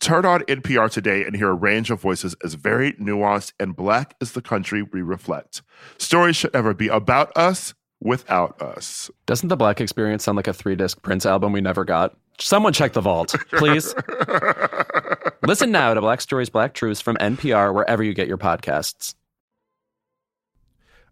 Turn 0.00 0.25
on 0.25 0.40
NPR 0.42 0.90
today 0.90 1.25
and 1.25 1.35
hear 1.37 1.50
a 1.50 1.54
range 1.54 1.90
of 1.90 2.00
voices 2.00 2.35
as 2.44 2.54
varied, 2.54 2.99
nuanced, 2.99 3.52
and 3.58 3.75
Black 3.75 4.14
as 4.20 4.32
the 4.32 4.42
country 4.42 4.82
we 4.82 5.02
reflect. 5.02 5.62
Stories 5.99 6.37
should 6.37 6.54
never 6.54 6.75
be 6.75 6.88
about 6.88 7.37
us 7.37 7.75
without 8.00 8.61
us. 8.61 9.11
Doesn't 9.26 9.49
the 9.49 9.56
Black 9.56 9.80
Experience 9.80 10.25
sound 10.25 10.37
like 10.37 10.49
a 10.49 10.52
three 10.52 10.76
disc 10.76 11.02
Prince 11.02 11.25
album 11.25 11.52
we 11.52 11.61
never 11.61 11.85
got? 11.85 12.16
Someone 12.38 12.73
check 12.73 12.92
the 12.92 13.00
vault, 13.00 13.35
please. 13.52 13.94
Listen 15.46 15.70
now 15.70 15.94
to 15.94 16.00
Black 16.00 16.20
Stories, 16.20 16.50
Black 16.50 16.74
Truths 16.74 17.00
from 17.00 17.14
NPR 17.18 17.72
wherever 17.72 18.02
you 18.02 18.14
get 18.14 18.26
your 18.26 18.36
podcasts. 18.36 19.14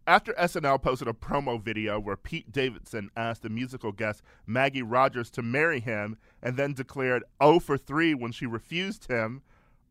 After 0.09 0.33
SNL 0.33 0.83
posted 0.83 1.07
a 1.07 1.13
promo 1.13 1.63
video 1.63 2.01
where 2.01 2.17
Pete 2.17 2.51
Davidson 2.51 3.11
asked 3.17 3.43
the 3.43 3.49
musical 3.49 3.93
guest 3.93 4.23
Maggie 4.45 4.83
Rogers 4.83 5.31
to 5.31 5.43
marry 5.43 5.79
him 5.79 6.17
and 6.43 6.57
then 6.57 6.73
declared 6.73 7.23
0 7.41 7.61
for 7.61 7.79
3 7.79 8.15
when 8.15 8.33
she 8.33 8.45
refused 8.45 9.09
him, 9.09 9.43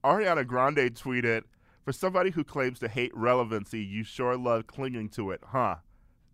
Ariana 0.04 0.46
Grande 0.46 0.94
tweeted, 0.94 1.44
For 1.86 1.94
somebody 1.94 2.32
who 2.32 2.44
claims 2.44 2.80
to 2.80 2.90
hate 2.90 3.16
relevancy, 3.16 3.80
you 3.80 4.04
sure 4.04 4.36
love 4.36 4.68
clinging 4.68 5.08
to 5.12 5.32
it, 5.32 5.40
huh? 5.52 5.76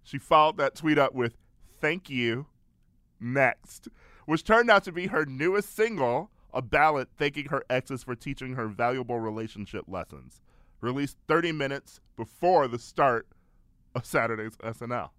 She 0.02 0.18
followed 0.18 0.58
that 0.58 0.74
tweet 0.74 0.98
up 0.98 1.14
with, 1.14 1.38
Thank 1.80 2.10
you, 2.10 2.48
next, 3.20 3.88
which 4.26 4.44
turned 4.44 4.72
out 4.72 4.84
to 4.86 4.92
be 4.92 5.08
her 5.08 5.28
newest 5.28 5.76
single, 5.76 6.32
a 6.54 6.62
ballad 6.62 7.08
thanking 7.18 7.46
her 7.46 7.64
exes 7.70 8.04
for 8.04 8.16
teaching 8.16 8.56
her 8.56 8.68
valuable 8.68 9.20
relationship 9.20 9.86
lessons, 9.88 10.42
released 10.82 11.18
30 11.28 11.52
minutes 11.52 12.00
before 12.16 12.68
the 12.68 12.80
start 12.80 13.28
of 13.96 14.06
Saturday's 14.06 14.56
SNL. 14.58 15.10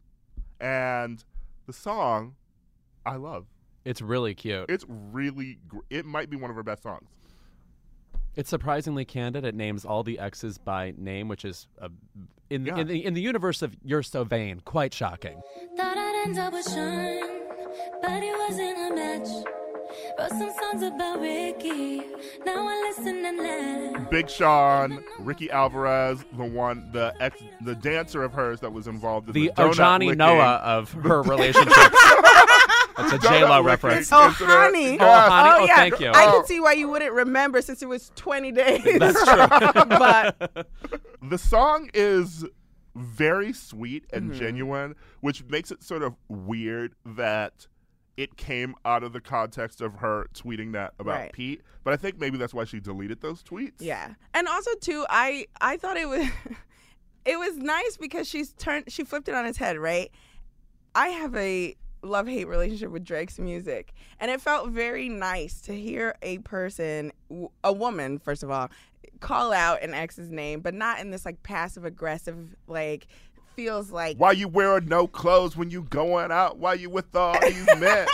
And 0.60 1.24
the 1.66 1.72
song, 1.72 2.34
I 3.06 3.16
love. 3.16 3.46
It's 3.84 4.02
really 4.02 4.34
cute. 4.34 4.66
It's 4.68 4.84
really, 4.88 5.58
gr- 5.66 5.78
it 5.88 6.04
might 6.04 6.28
be 6.30 6.36
one 6.36 6.50
of 6.50 6.56
her 6.56 6.62
best 6.62 6.82
songs. 6.82 7.08
It's 8.36 8.48
surprisingly 8.50 9.04
candid. 9.04 9.44
It 9.44 9.54
names 9.54 9.84
all 9.84 10.02
the 10.04 10.18
exes 10.18 10.56
by 10.58 10.94
name, 10.96 11.26
which 11.28 11.44
is 11.44 11.66
uh, 11.80 11.88
in 12.48 12.64
Yeah. 12.66 12.76
in 12.78 12.86
the 12.86 13.04
in 13.04 13.14
the 13.14 13.20
universe 13.20 13.60
of 13.60 13.74
"You're 13.82 14.04
So 14.04 14.22
Vain" 14.22 14.60
quite 14.64 14.94
shocking. 14.94 15.40
Thought 15.76 15.96
I'd 15.96 16.22
end 16.26 16.38
up 16.38 16.52
with 16.52 16.64
Sean, 16.68 17.20
but 18.00 18.22
it 18.22 18.38
wasn't 18.38 18.78
a 18.78 18.94
match. 18.94 19.28
Wrote 20.20 20.30
some 20.30 20.52
songs 20.60 20.82
about 20.82 21.20
Ricky. 21.20 21.98
Now 22.44 22.66
I 22.68 22.92
listen 22.96 23.24
and 23.24 23.38
laugh. 23.38 24.10
Big 24.10 24.28
Sean, 24.28 25.02
Ricky 25.18 25.50
Alvarez, 25.50 26.24
the 26.36 26.44
one, 26.44 26.90
the 26.92 27.14
ex, 27.20 27.42
the 27.62 27.74
dancer 27.74 28.22
of 28.22 28.32
hers 28.32 28.60
that 28.60 28.72
was 28.72 28.86
involved 28.86 29.28
in 29.28 29.34
the, 29.34 29.48
The 29.48 29.52
donut 29.54 29.72
Ojani 29.74 29.98
licking. 30.00 30.18
Noah 30.18 30.54
of 30.62 30.92
her 30.92 31.22
relationship. 31.22 31.72
That's 32.96 33.12
a 33.14 33.18
J 33.18 33.44
Lo 33.44 33.62
Donut 33.62 33.64
reference. 33.64 34.12
Oh, 34.12 34.26
incident. 34.26 34.50
honey. 34.50 34.98
Oh, 35.00 35.04
Yes. 35.04 35.28
honey. 35.30 35.50
Oh, 35.50 35.62
Oh, 35.62 35.66
yeah. 35.66 35.76
thank 35.76 36.00
you. 36.00 36.08
I 36.08 36.26
Oh. 36.26 36.32
can 36.32 36.46
see 36.46 36.60
why 36.60 36.72
you 36.72 36.88
wouldn't 36.88 37.12
remember 37.12 37.62
since 37.62 37.82
it 37.82 37.88
was 37.88 38.12
20 38.16 38.52
days. 38.52 38.98
That's 38.98 39.24
true. 39.24 39.84
but 39.86 40.66
The 41.22 41.38
song 41.38 41.88
is 41.94 42.44
very 42.94 43.52
sweet 43.52 44.04
and 44.12 44.30
Mm-hmm. 44.30 44.38
genuine, 44.38 44.96
which 45.20 45.44
makes 45.44 45.70
it 45.70 45.82
sort 45.82 46.02
of 46.02 46.14
weird 46.28 46.94
that 47.06 47.68
it 48.20 48.36
came 48.36 48.74
out 48.84 49.02
of 49.02 49.12
the 49.12 49.20
context 49.20 49.80
of 49.80 49.94
her 49.94 50.26
tweeting 50.34 50.72
that 50.72 50.92
about 50.98 51.14
Right. 51.18 51.32
Pete. 51.32 51.62
But 51.84 51.94
I 51.94 51.96
think 51.96 52.18
maybe 52.20 52.36
that's 52.36 52.52
why 52.52 52.64
she 52.64 52.78
deleted 52.80 53.20
those 53.22 53.42
tweets. 53.42 53.80
yeah. 53.80 54.14
And 54.34 54.46
also 54.46 54.70
too, 54.80 55.06
I 55.08 55.46
I 55.60 55.76
thought 55.78 55.96
it 55.96 56.08
was 56.08 56.26
it 57.24 57.38
was 57.38 57.56
nice 57.56 57.96
because 57.96 58.28
she's 58.28 58.52
turned 58.54 58.84
she 58.92 59.04
flipped 59.04 59.28
it 59.28 59.34
on 59.34 59.46
its 59.46 59.58
head, 59.58 59.78
right? 59.78 60.10
I 60.94 61.08
have 61.08 61.34
a 61.36 61.76
love 62.02 62.26
hate 62.28 62.48
relationship 62.48 62.90
with 62.90 63.04
Drake's 63.04 63.38
music, 63.38 63.92
and 64.18 64.30
it 64.30 64.40
felt 64.40 64.70
very 64.70 65.08
nice 65.08 65.60
to 65.62 65.72
hear 65.74 66.14
a 66.22 66.38
person, 66.38 67.12
a 67.62 67.72
woman, 67.72 68.18
first 68.18 68.42
of 68.42 68.50
all, 68.50 68.70
call 69.20 69.52
out 69.52 69.82
an 69.82 69.92
ex's 69.94 70.30
name, 70.30 70.60
but 70.60 70.74
not 70.74 70.98
in 70.98 71.10
this 71.10 71.24
like 71.24 71.42
passive 71.42 71.84
aggressive 71.84 72.56
like 72.66 73.06
feels 73.60 73.90
like 73.90 74.16
Why 74.16 74.32
you 74.32 74.48
wearing 74.48 74.86
no 74.86 75.06
clothes 75.06 75.56
when 75.56 75.70
you 75.70 75.82
going 75.82 76.30
out? 76.30 76.58
Why 76.58 76.74
you 76.74 76.90
with 76.90 77.14
all 77.14 77.38
these 77.40 77.66
men? 77.78 78.06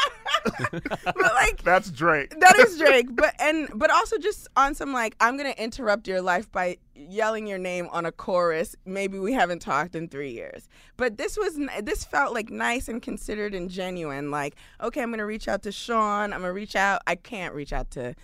but 0.72 1.16
like 1.16 1.62
That's 1.62 1.90
Drake. 1.90 2.38
that 2.40 2.58
is 2.58 2.78
Drake, 2.84 3.08
but 3.14 3.34
and 3.40 3.68
but 3.74 3.90
also 3.90 4.18
just 4.18 4.48
on 4.56 4.74
some 4.74 4.92
like 4.92 5.16
I'm 5.20 5.36
gonna 5.36 5.54
interrupt 5.56 6.08
your 6.08 6.20
life 6.20 6.50
by 6.50 6.78
yelling 6.94 7.46
your 7.46 7.58
name 7.58 7.88
on 7.92 8.06
a 8.06 8.12
chorus. 8.12 8.74
Maybe 8.84 9.18
we 9.18 9.32
haven't 9.32 9.60
talked 9.60 9.94
in 9.94 10.08
three 10.08 10.30
years, 10.30 10.68
but 10.96 11.16
this 11.16 11.36
was 11.36 11.58
this 11.82 12.04
felt 12.04 12.34
like 12.34 12.50
nice 12.50 12.88
and 12.88 13.00
considered 13.00 13.54
and 13.54 13.70
genuine. 13.70 14.30
Like 14.30 14.56
okay, 14.80 15.02
I'm 15.02 15.10
gonna 15.10 15.26
reach 15.26 15.48
out 15.48 15.62
to 15.62 15.72
Sean. 15.72 16.32
I'm 16.32 16.40
gonna 16.40 16.52
reach 16.52 16.76
out. 16.76 17.02
I 17.06 17.14
can't 17.14 17.54
reach 17.54 17.72
out 17.72 17.90
to 17.92 18.14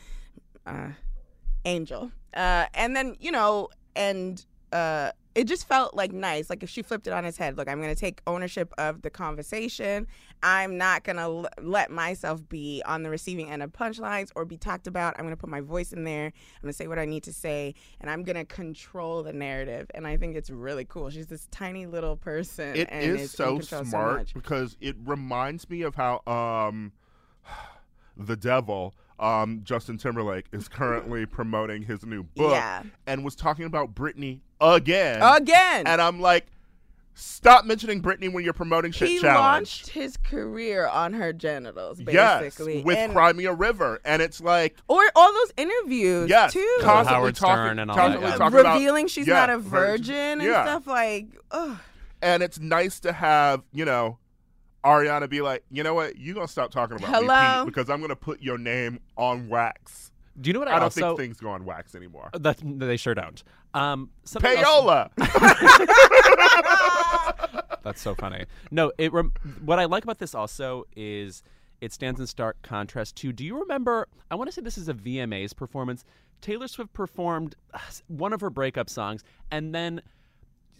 uh, 0.66 0.88
Angel, 1.64 2.10
uh, 2.34 2.66
and 2.74 2.96
then 2.96 3.16
you 3.20 3.30
know 3.30 3.68
and. 3.94 4.44
Uh, 4.72 5.10
it 5.34 5.44
just 5.44 5.66
felt 5.66 5.94
like 5.94 6.12
nice. 6.12 6.50
Like 6.50 6.62
if 6.62 6.68
she 6.70 6.82
flipped 6.82 7.06
it 7.06 7.12
on 7.12 7.24
his 7.24 7.36
head, 7.36 7.56
look, 7.56 7.68
I'm 7.68 7.80
going 7.80 7.94
to 7.94 7.98
take 7.98 8.20
ownership 8.26 8.72
of 8.78 9.02
the 9.02 9.10
conversation. 9.10 10.06
I'm 10.42 10.76
not 10.76 11.04
going 11.04 11.16
to 11.16 11.22
l- 11.22 11.46
let 11.62 11.90
myself 11.90 12.46
be 12.48 12.82
on 12.84 13.02
the 13.02 13.10
receiving 13.10 13.48
end 13.50 13.62
of 13.62 13.72
punchlines 13.72 14.30
or 14.34 14.44
be 14.44 14.56
talked 14.56 14.86
about. 14.86 15.14
I'm 15.16 15.24
going 15.24 15.34
to 15.34 15.40
put 15.40 15.48
my 15.48 15.60
voice 15.60 15.92
in 15.92 16.04
there. 16.04 16.26
I'm 16.26 16.62
going 16.62 16.72
to 16.72 16.76
say 16.76 16.86
what 16.86 16.98
I 16.98 17.04
need 17.06 17.22
to 17.24 17.32
say, 17.32 17.74
and 18.00 18.10
I'm 18.10 18.24
going 18.24 18.36
to 18.36 18.44
control 18.44 19.22
the 19.22 19.32
narrative. 19.32 19.90
And 19.94 20.06
I 20.06 20.16
think 20.16 20.36
it's 20.36 20.50
really 20.50 20.84
cool. 20.84 21.08
She's 21.10 21.28
this 21.28 21.46
tiny 21.50 21.86
little 21.86 22.16
person. 22.16 22.76
It 22.76 22.88
and 22.90 23.18
is 23.18 23.30
so 23.30 23.60
smart 23.60 24.18
much. 24.18 24.34
because 24.34 24.76
it 24.80 24.96
reminds 25.04 25.70
me 25.70 25.82
of 25.82 25.94
how 25.94 26.20
um 26.26 26.92
the 28.16 28.36
devil 28.36 28.94
um 29.18 29.60
Justin 29.64 29.96
Timberlake 29.98 30.46
is 30.52 30.68
currently 30.68 31.26
promoting 31.26 31.82
his 31.82 32.04
new 32.04 32.22
book 32.24 32.50
Yeah. 32.52 32.82
and 33.06 33.24
was 33.24 33.34
talking 33.36 33.64
about 33.64 33.94
Britney 33.94 34.40
again. 34.62 35.20
Again, 35.22 35.86
And 35.86 36.00
I'm 36.00 36.20
like 36.20 36.46
stop 37.14 37.66
mentioning 37.66 38.00
Britney 38.00 38.32
when 38.32 38.42
you're 38.42 38.54
promoting 38.54 38.90
shit 38.90 39.06
he 39.08 39.20
challenge. 39.20 39.38
launched 39.38 39.88
his 39.90 40.16
career 40.16 40.86
on 40.86 41.12
her 41.12 41.30
genitals, 41.32 42.00
yes, 42.00 42.40
basically. 42.40 42.82
with 42.82 42.96
and, 42.96 43.12
Cry 43.12 43.32
Me 43.34 43.44
a 43.44 43.52
River 43.52 44.00
and 44.04 44.22
it's 44.22 44.40
like 44.40 44.76
or 44.88 45.02
all 45.14 45.30
those 45.32 45.52
interviews, 45.58 46.30
yes, 46.30 46.54
too. 46.54 46.76
constantly 46.80 47.14
Howard 47.20 47.36
talking, 47.36 47.54
Stern 47.64 47.78
and 47.80 47.90
all 47.90 47.96
constantly 47.96 48.26
that, 48.30 48.32
yeah. 48.34 48.38
talking 48.38 48.58
about- 48.60 48.74
revealing 48.76 49.06
she's 49.08 49.26
yeah, 49.26 49.34
not 49.34 49.50
a 49.50 49.58
virgin 49.58 50.14
and 50.14 50.42
yeah. 50.42 50.64
stuff 50.64 50.86
like 50.86 51.26
ugh. 51.50 51.76
and 52.22 52.42
it's 52.42 52.58
nice 52.58 52.98
to 53.00 53.12
have 53.12 53.62
you 53.72 53.84
know 53.84 54.18
Ariana 54.84 55.28
be 55.28 55.42
like, 55.42 55.64
you 55.70 55.82
know 55.82 55.94
what, 55.94 56.18
you're 56.18 56.34
gonna 56.34 56.48
stop 56.48 56.70
talking 56.72 56.96
about 56.96 57.22
me, 57.22 57.28
Pete, 57.28 57.66
because 57.66 57.90
I'm 57.90 58.00
gonna 58.00 58.16
put 58.16 58.40
your 58.40 58.58
name 58.58 59.00
on 59.16 59.48
wax. 59.48 60.11
Do 60.40 60.48
you 60.48 60.54
know 60.54 60.60
what 60.60 60.68
I, 60.68 60.72
I 60.72 60.74
don't 60.76 60.84
also? 60.84 61.16
think 61.16 61.18
things 61.18 61.40
go 61.40 61.50
on 61.50 61.64
wax 61.64 61.94
anymore. 61.94 62.30
that 62.32 62.58
they 62.62 62.96
sure 62.96 63.14
don't. 63.14 63.42
Um, 63.74 64.10
Payola. 64.26 65.10
That's 67.82 68.00
so 68.00 68.14
funny. 68.14 68.46
No, 68.70 68.92
it. 68.98 69.12
Rem- 69.12 69.32
what 69.64 69.78
I 69.78 69.86
like 69.86 70.04
about 70.04 70.18
this 70.18 70.34
also 70.34 70.84
is 70.96 71.42
it 71.80 71.92
stands 71.92 72.20
in 72.20 72.26
stark 72.26 72.56
contrast 72.62 73.16
to. 73.16 73.32
Do 73.32 73.44
you 73.44 73.60
remember? 73.60 74.08
I 74.30 74.36
want 74.36 74.48
to 74.48 74.52
say 74.52 74.62
this 74.62 74.78
is 74.78 74.88
a 74.88 74.94
VMAs 74.94 75.54
performance. 75.54 76.04
Taylor 76.40 76.68
Swift 76.68 76.92
performed 76.92 77.54
uh, 77.74 77.78
one 78.08 78.32
of 78.32 78.40
her 78.40 78.50
breakup 78.50 78.88
songs, 78.88 79.22
and 79.50 79.74
then 79.74 80.00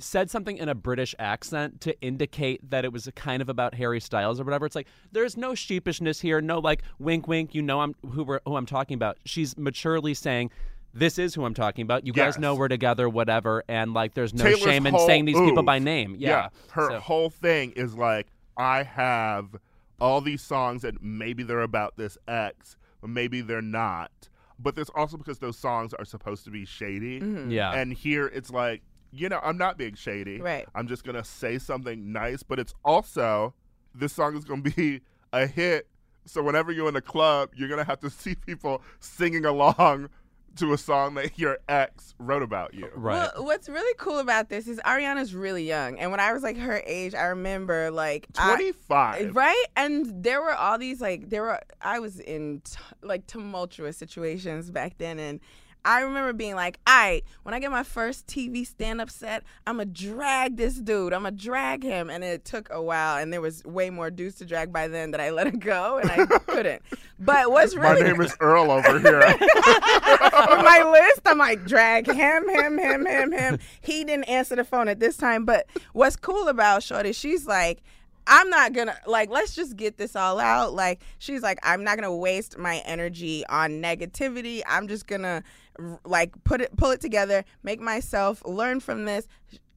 said 0.03 0.31
something 0.31 0.57
in 0.57 0.69
a 0.69 0.75
British 0.75 1.15
accent 1.19 1.81
to 1.83 1.99
indicate 2.01 2.69
that 2.71 2.85
it 2.85 2.93
was 2.93 3.07
a 3.07 3.13
kind 3.13 3.41
of 3.41 3.49
about 3.49 3.75
Harry 3.75 4.01
Styles 4.01 4.41
or 4.41 4.45
whatever. 4.45 4.67
It's 4.67 4.75
like 4.77 4.89
there's 5.13 5.37
no 5.37 5.55
sheepishness 5.55 6.21
here, 6.21 6.41
no 6.41 6.59
like 6.59 6.83
wink 6.99 7.27
wink. 7.29 7.55
You 7.55 7.63
know 7.63 7.81
I'm 7.81 7.95
who 8.13 8.25
we're, 8.25 8.41
who 8.47 8.57
I'm 8.57 8.67
talking 8.67 8.95
about. 8.95 9.19
She's 9.25 9.57
maturely 9.57 10.15
saying. 10.15 10.51
This 10.95 11.19
is 11.19 11.35
who 11.35 11.47
I'm 11.47 11.55
talking 11.55 11.85
about. 11.85 12.07
You 12.07 12.13
guys 12.13 12.39
know 12.39 12.55
we're 12.55 12.69
together, 12.69 13.09
whatever, 13.09 13.65
and 13.67 13.95
like 13.95 14.13
there's 14.13 14.35
no 14.35 14.45
Taylor's 14.45 14.61
shame 14.61 14.87
in 14.87 14.99
saying 14.99 15.25
these 15.25 15.39
people 15.41 15.63
by 15.63 15.79
name. 15.79 16.17
Yeah, 16.19 16.51
Her 16.73 16.91
So- 16.91 17.01
whole 17.01 17.31
thing 17.31 17.73
is 17.77 17.95
like, 17.95 18.27
I 18.59 18.83
have 18.83 19.57
all 19.99 20.21
these 20.21 20.43
songs 20.43 20.83
that 20.83 21.03
maybe 21.03 21.45
they're 21.45 21.63
about 21.63 21.97
this 21.97 22.19
ex, 22.29 22.77
but 23.01 23.09
maybe 23.09 23.41
they're 23.41 23.63
not. 23.63 24.11
But 24.59 24.75
there's 24.75 24.91
also 24.91 25.17
because 25.17 25.39
those 25.39 25.57
songs 25.57 25.95
are 25.95 26.05
supposed 26.05 26.45
to 26.45 26.51
be 26.51 26.67
shady. 26.67 27.21
Mm-hmm. 27.21 27.51
Yeah. 27.51 27.73
And 27.73 27.95
here 27.95 28.27
it's 28.27 28.51
like, 28.51 28.83
you 29.13 29.29
know, 29.29 29.41
I'm 29.43 29.59
not 29.59 29.77
being 29.79 29.95
shady. 29.95 30.41
Right. 30.41 30.67
I'm 30.75 30.89
just 30.89 31.05
gonna 31.05 31.25
say 31.25 31.59
something 31.59 32.13
nice, 32.13 32.43
but 32.43 32.59
it's 32.59 32.75
also 32.85 33.55
this 33.95 34.13
song 34.13 34.37
is 34.37 34.45
gonna 34.45 34.63
be 34.63 35.01
a 35.33 35.47
hit. 35.47 35.87
So 36.25 36.43
whenever 36.43 36.73
you're 36.73 36.89
in 36.89 36.97
a 36.97 37.01
club, 37.03 37.51
you're 37.55 37.69
gonna 37.69 37.85
have 37.85 38.01
to 38.01 38.11
see 38.23 38.35
people 38.35 38.83
singing 39.01 39.45
along 39.45 40.09
to 40.57 40.75
a 40.75 40.79
song 40.79 41.15
that 41.15 41.39
your 41.39 41.57
ex 41.67 42.15
wrote 42.19 42.43
about 42.43 42.75
you. 42.75 42.87
right. 42.95 43.31
Well, 43.35 43.45
what's 43.47 43.71
really 43.71 43.95
cool 43.99 44.19
about 44.19 44.51
this 44.51 44.69
is 44.69 44.79
Ariana's 44.85 45.35
really 45.35 45.67
young, 45.67 45.99
and 45.99 46.11
when 46.11 46.21
I 46.21 46.33
was 46.35 46.43
like 46.43 46.59
her 46.59 46.83
age, 46.85 47.15
I 47.15 47.25
remember 47.29 47.91
like 47.91 48.27
I- 48.39 48.55
25. 48.55 49.35
right? 49.35 49.65
And 49.77 50.23
there 50.23 50.43
were 50.43 50.53
all 50.55 50.77
these 50.77 51.01
like 51.01 51.31
there 51.31 51.43
were 51.43 51.59
I 51.81 52.01
was 52.01 52.21
in 52.21 52.61
t- 52.65 52.77
like 53.03 53.27
tumultuous 53.27 53.97
situations 53.97 54.71
back 54.71 54.99
then, 54.99 55.19
and 55.19 55.41
I 55.85 56.01
remember 56.01 56.33
being 56.33 56.55
like, 56.55 56.79
"All 56.87 56.95
right, 56.95 57.25
when 57.43 57.55
I 57.55 57.59
get 57.59 57.71
my 57.71 57.83
first 57.83 58.27
TV 58.27 58.65
stand-up 58.67 59.11
set, 59.11 59.43
I'm 59.67 59.77
gonna 59.77 59.87
drag 59.87 60.57
this 60.57 60.75
dude. 60.75 61.13
I'm 61.13 61.23
gonna 61.23 61.37
drag 61.37 61.83
him." 61.83 62.11
And 62.11 62.23
it 62.23 62.45
took 62.45 62.69
a 62.71 62.81
while, 62.83 63.19
and 63.19 63.33
there 63.33 63.41
was 63.41 63.65
way 63.65 63.91
more 63.91 64.11
dudes 64.11 64.37
to 64.37 64.45
drag 64.45 64.73
by 64.73 64.89
then 64.89 65.11
that 65.13 65.21
I 65.21 65.31
let 65.31 65.47
it 65.47 65.59
go, 65.61 65.99
and 65.99 66.11
I 66.11 66.27
couldn't. 66.27 66.83
But 67.19 67.51
what's 67.51 67.75
really. 67.75 68.03
My 68.03 68.09
name 68.09 68.21
is 68.21 68.37
Earl 68.41 68.71
over 68.71 68.99
here. 68.99 69.23
on 69.23 70.65
my 70.65 70.83
list. 70.91 71.23
I'm 71.27 71.39
like, 71.39 71.65
drag 71.65 72.07
him, 72.07 72.49
him, 72.49 72.79
him, 72.79 73.07
him, 73.07 73.33
him. 73.33 73.59
He 73.81 74.05
didn't 74.05 74.25
answer 74.25 74.57
the 74.57 74.65
phone 74.65 74.89
at 74.89 75.01
this 75.01 75.17
time. 75.17 75.45
But 75.45 75.67
what's 75.93 76.17
cool 76.17 76.49
about 76.49 76.83
Shorty, 76.83 77.13
she's 77.13 77.47
like, 77.47 77.83
I'm 78.27 78.49
not 78.51 78.73
gonna 78.73 78.97
like 79.07 79.31
let's 79.31 79.55
just 79.55 79.77
get 79.77 79.97
this 79.97 80.15
all 80.15 80.39
out. 80.39 80.75
Like 80.75 81.03
she's 81.19 81.43
like, 81.43 81.59
I'm 81.63 81.83
not 81.83 81.97
gonna 81.97 82.15
waste 82.15 82.57
my 82.57 82.79
energy 82.85 83.45
on 83.49 83.83
negativity. 83.83 84.63
I'm 84.69 84.87
just 84.87 85.07
gonna 85.07 85.43
like 86.05 86.33
put 86.45 86.61
it 86.61 86.77
pull 86.77 86.91
it 86.91 87.01
together, 87.01 87.45
make 87.63 87.81
myself 87.81 88.43
learn 88.45 88.81
from 88.81 89.05
this, 89.05 89.27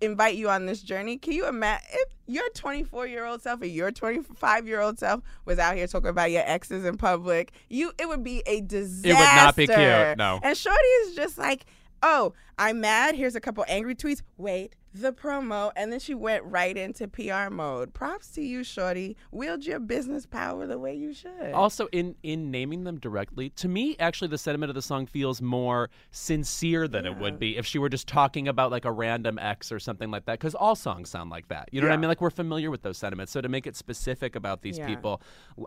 invite 0.02 0.36
you 0.36 0.50
on 0.50 0.66
this 0.66 0.82
journey. 0.82 1.18
Can 1.18 1.34
you 1.34 1.48
imagine 1.48 1.86
if 1.92 2.10
your 2.28 2.48
24 2.54 3.08
year 3.08 3.26
old 3.26 3.42
self 3.42 3.62
or 3.62 3.66
your 3.66 3.92
25 3.92 4.68
year 4.68 4.82
old 4.82 5.00
self 5.00 5.22
was 5.46 5.60
out 5.60 5.76
here 5.76 5.88
talking 5.88 6.10
about 6.10 6.32
your 6.32 6.44
exes 6.46 6.86
in 6.86 6.98
public? 6.98 7.52
You 7.70 7.92
it 7.98 8.08
would 8.08 8.24
be 8.24 8.44
a 8.46 8.62
disaster. 8.62 9.10
It 9.10 9.14
would 9.14 9.36
not 9.36 9.56
be 9.56 9.68
cute, 9.68 10.18
no. 10.18 10.40
And 10.44 10.58
Shorty 10.58 10.88
is 11.04 11.16
just 11.16 11.38
like, 11.38 11.66
oh, 12.02 12.34
I'm 12.58 12.82
mad. 12.82 13.16
Here's 13.16 13.36
a 13.36 13.42
couple 13.42 13.66
angry 13.68 13.96
tweets. 13.96 14.22
Wait, 14.38 14.76
the 15.02 15.12
promo. 15.12 15.72
And 15.76 15.92
then 15.92 16.00
she 16.00 16.14
went 16.14 16.44
right 16.46 16.76
into 16.76 17.08
PR 17.08 17.50
mode. 17.52 17.94
Props 17.94 18.30
to 18.32 18.42
you, 18.42 18.64
Shorty. 18.64 19.18
Wield 19.32 19.66
your 19.66 19.80
business 19.80 20.26
power 20.26 20.66
the 20.66 20.80
way 20.80 20.96
you 20.96 21.14
should. 21.14 21.52
Also, 21.54 21.88
in 21.92 22.16
in 22.24 22.52
naming 22.52 22.84
them 22.84 22.98
directly, 23.00 23.50
to 23.52 23.68
me, 23.68 23.96
actually, 24.00 24.28
the 24.30 24.38
sentiment 24.38 24.70
of 24.70 24.76
the 24.76 24.82
song 24.82 25.06
feels 25.06 25.42
more 25.42 25.90
sincere 26.12 26.88
than 26.88 27.06
it 27.06 27.18
would 27.18 27.38
be 27.40 27.58
if 27.58 27.66
she 27.66 27.78
were 27.78 27.90
just 27.90 28.08
talking 28.08 28.48
about 28.48 28.72
like 28.72 28.86
a 28.86 28.92
random 28.92 29.38
ex 29.40 29.72
or 29.72 29.80
something 29.80 30.10
like 30.12 30.26
that. 30.26 30.40
Because 30.40 30.56
all 30.56 30.76
songs 30.76 31.10
sound 31.10 31.30
like 31.30 31.48
that. 31.50 31.70
You 31.72 31.82
know 31.82 31.88
what 31.88 31.94
I 31.94 31.98
mean? 31.98 32.08
Like 32.08 32.22
we're 32.22 32.30
familiar 32.30 32.72
with 32.72 32.82
those 32.82 32.98
sentiments. 32.98 33.32
So 33.32 33.42
to 33.42 33.50
make 33.50 33.68
it 33.68 33.76
specific 33.76 34.36
about 34.36 34.62
these 34.62 34.78
Yeah. 34.78 34.88
people, 34.88 35.22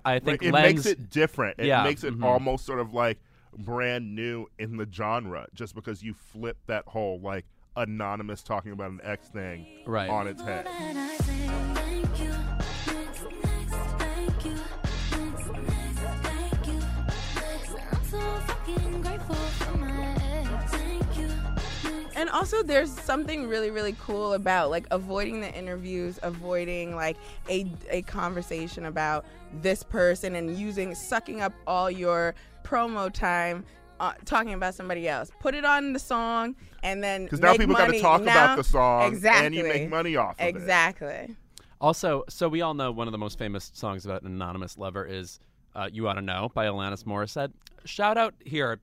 I 0.04 0.18
think 0.18 0.42
Like, 0.42 0.48
it 0.48 0.52
lends. 0.52 0.84
makes 0.84 0.86
it 0.86 1.10
different. 1.10 1.58
It 1.58 1.66
Yeah, 1.66 1.84
makes 1.84 2.04
it 2.04 2.14
mhm. 2.14 2.24
almost 2.24 2.64
sort 2.64 2.80
of 2.80 2.92
like 2.94 3.18
brand 3.56 4.14
new 4.14 4.46
in 4.58 4.76
the 4.76 4.86
genre, 4.90 5.46
just 5.54 5.74
because 5.74 6.02
you 6.02 6.14
flip 6.14 6.58
that 6.66 6.84
whole 6.86 7.20
like 7.20 7.46
anonymous 7.78 8.42
talking 8.42 8.72
about 8.72 8.90
an 8.90 9.00
ex 9.02 9.28
thing 9.28 9.66
Right. 9.86 10.10
on 10.10 10.26
its 10.26 10.42
head. 10.42 10.66
And 10.66 10.98
I 10.98 11.16
say 11.18 11.48
thank 11.74 12.20
you. 12.20 12.34
Next, 12.92 13.22
next, 13.44 13.74
thank 13.98 14.44
you. 14.44 14.54
Next, 14.54 15.46
next, 15.52 16.02
thank 16.22 16.66
you. 16.66 16.78
Next, 17.34 17.74
I'm 17.92 18.04
so 18.10 18.20
fucking 18.20 19.02
grateful 19.02 19.34
for 19.34 19.76
my 19.78 20.14
ex. 20.20 20.72
Thank 20.72 21.18
you. 21.18 21.26
Next, 21.26 22.16
And 22.16 22.28
also, 22.30 22.62
there's 22.62 22.90
something 22.90 23.46
really, 23.48 23.70
really 23.70 23.96
cool 24.00 24.34
about 24.34 24.70
like 24.70 24.86
avoiding 24.90 25.40
the 25.40 25.52
interviews, 25.54 26.18
avoiding 26.22 26.94
like 26.96 27.16
a 27.48 27.70
a 27.90 28.02
conversation 28.02 28.86
about 28.86 29.24
this 29.62 29.82
person, 29.82 30.34
and 30.34 30.56
using 30.58 30.94
sucking 30.94 31.40
up 31.40 31.52
all 31.66 31.90
your 31.90 32.34
promo 32.64 33.10
time. 33.12 33.64
Uh, 34.00 34.12
talking 34.24 34.54
about 34.54 34.74
somebody 34.74 35.08
else, 35.08 35.30
put 35.40 35.54
it 35.54 35.64
on 35.64 35.92
the 35.92 35.98
song, 35.98 36.54
and 36.82 37.02
then 37.02 37.24
Because 37.24 37.40
now 37.40 37.50
make 37.52 37.60
people 37.60 37.74
got 37.74 37.82
to 37.86 37.88
money. 37.88 38.00
talk 38.00 38.22
Now- 38.22 38.44
about 38.44 38.56
the 38.58 38.64
song, 38.64 39.12
exactly, 39.12 39.46
and 39.46 39.54
you 39.54 39.64
make 39.64 39.88
money 39.90 40.14
off 40.16 40.38
of 40.38 40.46
it. 40.46 40.48
Exactly. 40.48 41.36
Also, 41.80 42.24
so 42.28 42.48
we 42.48 42.60
all 42.62 42.74
know 42.74 42.90
one 42.90 43.06
of 43.08 43.12
the 43.12 43.18
most 43.18 43.38
famous 43.38 43.70
songs 43.74 44.04
about 44.04 44.22
an 44.22 44.28
anonymous 44.28 44.78
lover 44.78 45.04
is 45.04 45.38
uh, 45.74 45.88
"You 45.92 46.08
Ought 46.08 46.14
to 46.14 46.22
Know" 46.22 46.50
by 46.54 46.66
Alanis 46.66 47.04
Morissette. 47.04 47.52
Shout 47.84 48.16
out 48.18 48.34
here 48.44 48.80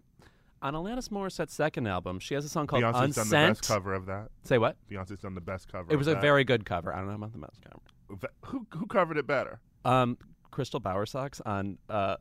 on 0.62 0.74
Alanis 0.74 1.10
Morissette's 1.10 1.54
second 1.54 1.88
album. 1.88 2.20
She 2.20 2.34
has 2.36 2.46
a 2.46 2.50
song 2.50 2.68
called 2.68 2.84
Beyonce's 2.84 3.16
done 3.16 3.30
the 3.30 3.36
"Unsent." 3.36 3.50
best 3.60 3.68
cover 3.68 3.94
of 3.94 4.06
that. 4.06 4.30
Say 4.44 4.58
what? 4.58 4.78
Beyonce's 4.90 5.20
done 5.20 5.36
the 5.36 5.42
best 5.42 5.70
cover. 5.72 5.92
It 5.92 5.98
was 5.98 6.08
of 6.08 6.14
a 6.14 6.16
that. 6.16 6.22
very 6.22 6.44
good 6.46 6.66
cover. 6.66 6.94
I 6.94 7.00
don't 7.00 7.08
know 7.10 7.16
about 7.16 7.34
the 7.34 7.40
best 7.40 7.60
cover. 7.62 8.30
Who 8.46 8.66
who 8.74 8.86
covered 8.88 9.18
it 9.18 9.28
better? 9.28 9.60
Um, 9.84 10.18
Crystal 10.52 10.80
Bowersox 10.80 11.42
on 11.46 11.78
uh, 11.90 12.16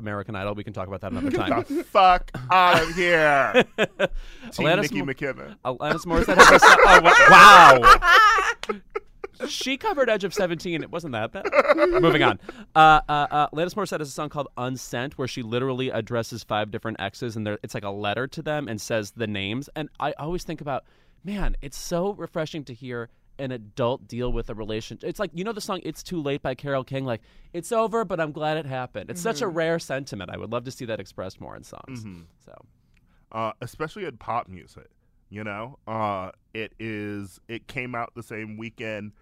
American 0.00 0.34
Idol. 0.34 0.54
We 0.54 0.64
can 0.64 0.72
talk 0.72 0.88
about 0.88 1.00
that 1.02 1.12
another 1.12 1.30
time. 1.36 1.50
Get 1.50 1.68
the 1.68 1.84
fuck 1.84 2.30
out 2.50 2.82
of 2.82 2.94
here, 2.96 3.52
Team 3.78 4.66
Alanis 4.66 4.82
Nicki 4.82 5.02
Mo- 5.02 5.12
McKinnon. 5.12 5.56
Alanis 5.64 6.04
Morissette 6.06 6.36
has 6.36 6.50
a 6.50 6.58
song. 6.58 6.76
Oh, 6.84 7.00
wa- 7.02 8.70
wow. 8.70 9.46
she 9.48 9.76
covered 9.76 10.10
Edge 10.10 10.24
of 10.24 10.34
17. 10.34 10.82
It 10.82 10.90
wasn't 10.90 11.12
that 11.12 11.32
bad. 11.32 11.46
Moving 12.02 12.22
on. 12.22 12.38
Uh, 12.74 13.00
uh, 13.08 13.26
uh, 13.30 13.48
Alanis 13.50 13.74
Morissette 13.74 14.00
has 14.00 14.08
a 14.08 14.12
song 14.12 14.28
called 14.28 14.48
Unsent 14.58 15.14
where 15.14 15.28
she 15.28 15.42
literally 15.42 15.88
addresses 15.90 16.44
five 16.44 16.70
different 16.70 17.00
exes 17.00 17.36
and 17.36 17.46
it's 17.62 17.74
like 17.74 17.84
a 17.84 17.90
letter 17.90 18.26
to 18.26 18.42
them 18.42 18.68
and 18.68 18.80
says 18.80 19.12
the 19.12 19.26
names. 19.26 19.68
And 19.74 19.88
I 19.98 20.12
always 20.18 20.44
think 20.44 20.60
about, 20.60 20.84
man, 21.24 21.56
it's 21.62 21.78
so 21.78 22.12
refreshing 22.14 22.64
to 22.64 22.74
hear 22.74 23.08
an 23.40 23.50
adult 23.52 24.06
deal 24.06 24.32
with 24.32 24.50
a 24.50 24.54
relationship. 24.54 25.08
It's 25.08 25.18
like, 25.18 25.30
you 25.34 25.42
know, 25.44 25.52
the 25.52 25.60
song 25.60 25.80
It's 25.82 26.02
Too 26.02 26.20
Late 26.22 26.42
by 26.42 26.54
Carole 26.54 26.84
King? 26.84 27.04
Like, 27.04 27.22
it's 27.52 27.72
over, 27.72 28.04
but 28.04 28.20
I'm 28.20 28.32
glad 28.32 28.56
it 28.58 28.66
happened. 28.66 29.10
It's 29.10 29.20
such 29.20 29.40
a 29.42 29.48
rare 29.48 29.78
sentiment. 29.78 30.30
I 30.32 30.36
would 30.36 30.50
love 30.52 30.64
to 30.64 30.70
see 30.70 30.84
that 30.84 31.00
expressed 31.00 31.40
more 31.40 31.56
in 31.56 31.64
songs. 31.64 32.04
So. 32.44 32.54
uh, 33.32 33.52
especially 33.60 34.04
in 34.04 34.16
pop 34.18 34.48
music. 34.48 34.88
You 35.32 35.44
know, 35.44 35.78
uh, 35.86 36.32
it 36.54 36.72
is. 36.80 37.38
It 37.48 37.68
came 37.68 37.94
out 37.94 38.12
the 38.16 38.22
same 38.22 38.56
weekend. 38.56 39.12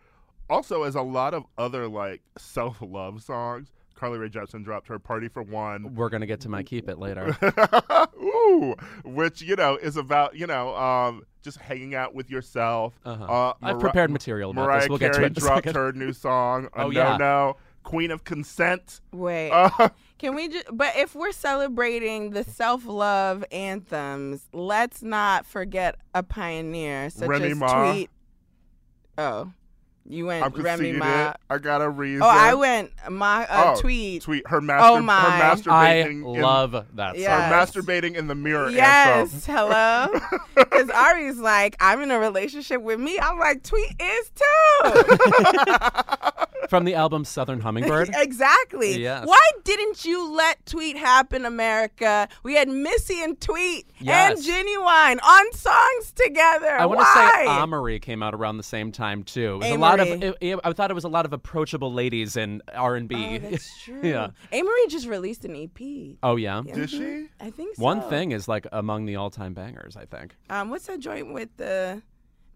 Also, 0.48 0.84
as 0.84 0.94
a 0.94 1.02
lot 1.02 1.34
of 1.34 1.44
other 1.58 1.86
like 1.86 2.22
self 2.38 2.78
love 2.80 3.22
songs, 3.22 3.70
Carly 3.94 4.18
Rae 4.18 4.30
Jepsen 4.30 4.64
dropped 4.64 4.88
her 4.88 4.98
"Party 4.98 5.28
for 5.28 5.42
One," 5.42 5.94
We're 5.94 6.08
going 6.08 6.22
to 6.22 6.26
get 6.26 6.40
to 6.40 6.48
my 6.48 6.62
keep 6.62 6.88
it 6.88 6.98
later. 6.98 7.36
Ooh, 8.22 8.74
which 9.04 9.42
you 9.42 9.54
know 9.56 9.76
is 9.76 9.98
about 9.98 10.34
you 10.34 10.46
know 10.46 10.74
um, 10.76 11.24
just 11.42 11.58
hanging 11.58 11.94
out 11.94 12.14
with 12.14 12.30
yourself. 12.30 12.98
Uh-huh. 13.04 13.24
Uh, 13.24 13.52
I've 13.62 13.80
prepared 13.80 14.10
material 14.10 14.50
about 14.50 14.66
Mariah 14.66 14.80
this. 14.80 14.88
We'll 14.88 14.98
get 14.98 15.12
to 15.12 15.18
Carey 15.18 15.26
it 15.26 15.36
in 15.36 15.42
dropped 15.42 15.70
her 15.70 15.92
new 15.92 16.12
song. 16.12 16.68
Oh, 16.76 16.90
yeah. 16.90 17.16
No, 17.16 17.16
no, 17.16 17.56
Queen 17.82 18.10
of 18.10 18.24
Consent. 18.24 19.00
Wait. 19.12 19.50
Uh, 19.50 19.88
Can 20.18 20.34
we 20.34 20.48
just, 20.48 20.66
but 20.72 20.96
if 20.96 21.14
we're 21.14 21.32
celebrating 21.32 22.30
the 22.30 22.44
self 22.44 22.86
love 22.86 23.44
anthems, 23.52 24.42
let's 24.52 25.02
not 25.02 25.46
forget 25.46 25.96
a 26.14 26.22
pioneer 26.22 27.10
such 27.10 27.28
Remy 27.28 27.52
as 27.52 27.56
Ma. 27.56 27.92
Tweet. 27.92 28.10
Oh, 29.16 29.52
you 30.08 30.30
I'm 30.30 30.40
went 30.40 30.56
Remy 30.56 30.76
conceded. 30.92 30.98
Ma. 30.98 31.32
I 31.50 31.58
got 31.58 31.82
a 31.82 31.88
reason. 31.88 32.22
Oh, 32.22 32.28
I 32.28 32.54
went 32.54 32.90
Ma 33.10 33.44
uh, 33.48 33.74
Oh, 33.76 33.80
Tweet. 33.80 34.22
Tweet 34.22 34.46
her 34.48 34.60
master. 34.60 34.88
Oh 34.88 35.00
my. 35.00 35.20
Her 35.20 35.28
I 35.28 35.54
masturbating. 35.56 36.10
in- 36.10 36.22
love 36.42 36.72
that 36.94 37.14
song. 37.14 37.22
Yeah. 37.22 37.48
Her 37.48 37.54
masturbating 37.54 38.14
in 38.16 38.26
the 38.26 38.34
mirror 38.34 38.70
Yes, 38.70 39.32
anthem. 39.48 39.54
hello. 39.54 40.20
Because 40.54 40.90
Ari's 40.90 41.38
like, 41.38 41.76
I'm 41.80 42.00
in 42.02 42.10
a 42.10 42.18
relationship 42.18 42.82
with 42.82 42.98
me. 43.00 43.18
I'm 43.18 43.38
like, 43.38 43.62
Tweet 43.62 44.00
is 44.00 44.30
too. 44.34 44.92
From 46.68 46.84
the 46.84 46.94
album 46.94 47.24
Southern 47.24 47.60
Hummingbird. 47.60 48.10
exactly. 48.14 49.00
Yes. 49.00 49.26
Why 49.26 49.50
didn't 49.64 50.04
you 50.04 50.30
let 50.30 50.64
Tweet 50.66 50.96
happen, 50.98 51.46
America? 51.46 52.28
We 52.42 52.54
had 52.56 52.68
Missy 52.68 53.22
and 53.22 53.40
Tweet 53.40 53.86
Yes. 54.00 54.36
and 54.36 54.46
Ginuwine 54.46 55.18
on 55.24 55.52
songs 55.54 56.12
together. 56.14 56.72
I 56.78 56.84
want 56.84 57.00
to 57.00 57.06
say 57.06 57.46
Amerie 57.46 58.02
came 58.02 58.22
out 58.22 58.34
around 58.34 58.58
the 58.58 58.62
same 58.62 58.92
time 58.92 59.22
too. 59.22 59.54
It 59.54 59.58
was 59.58 59.70
a 59.70 59.76
lot 59.76 59.97
of. 60.00 60.22
It, 60.22 60.36
it- 60.40 60.60
I 60.64 60.72
thought 60.72 60.90
it 60.90 60.94
was 60.94 61.04
a 61.04 61.08
lot 61.08 61.24
of 61.26 61.32
approachable 61.32 61.92
ladies 61.92 62.36
in 62.36 62.62
R 62.74 62.96
and 62.96 63.08
B. 63.08 63.14
Oh, 63.16 63.38
that's 63.50 63.82
true. 63.82 64.00
Yeah. 64.02 64.28
Amerie 64.52 64.88
just 64.88 65.06
released 65.06 65.44
an 65.44 65.54
EP. 65.56 66.16
Oh 66.22 66.36
yeah. 66.36 66.62
Did 66.62 66.90
she? 66.90 67.26
I 67.40 67.50
think 67.50 67.76
so. 67.76 67.82
One 67.82 68.00
thing 68.02 68.32
is 68.32 68.48
like 68.48 68.66
among 68.72 69.06
the 69.06 69.16
all-time 69.16 69.54
bangers. 69.54 69.96
I 69.96 70.04
think. 70.04 70.36
Um, 70.50 70.70
what's 70.70 70.86
that 70.86 71.00
joint 71.00 71.32
with 71.32 71.48
the 71.56 72.02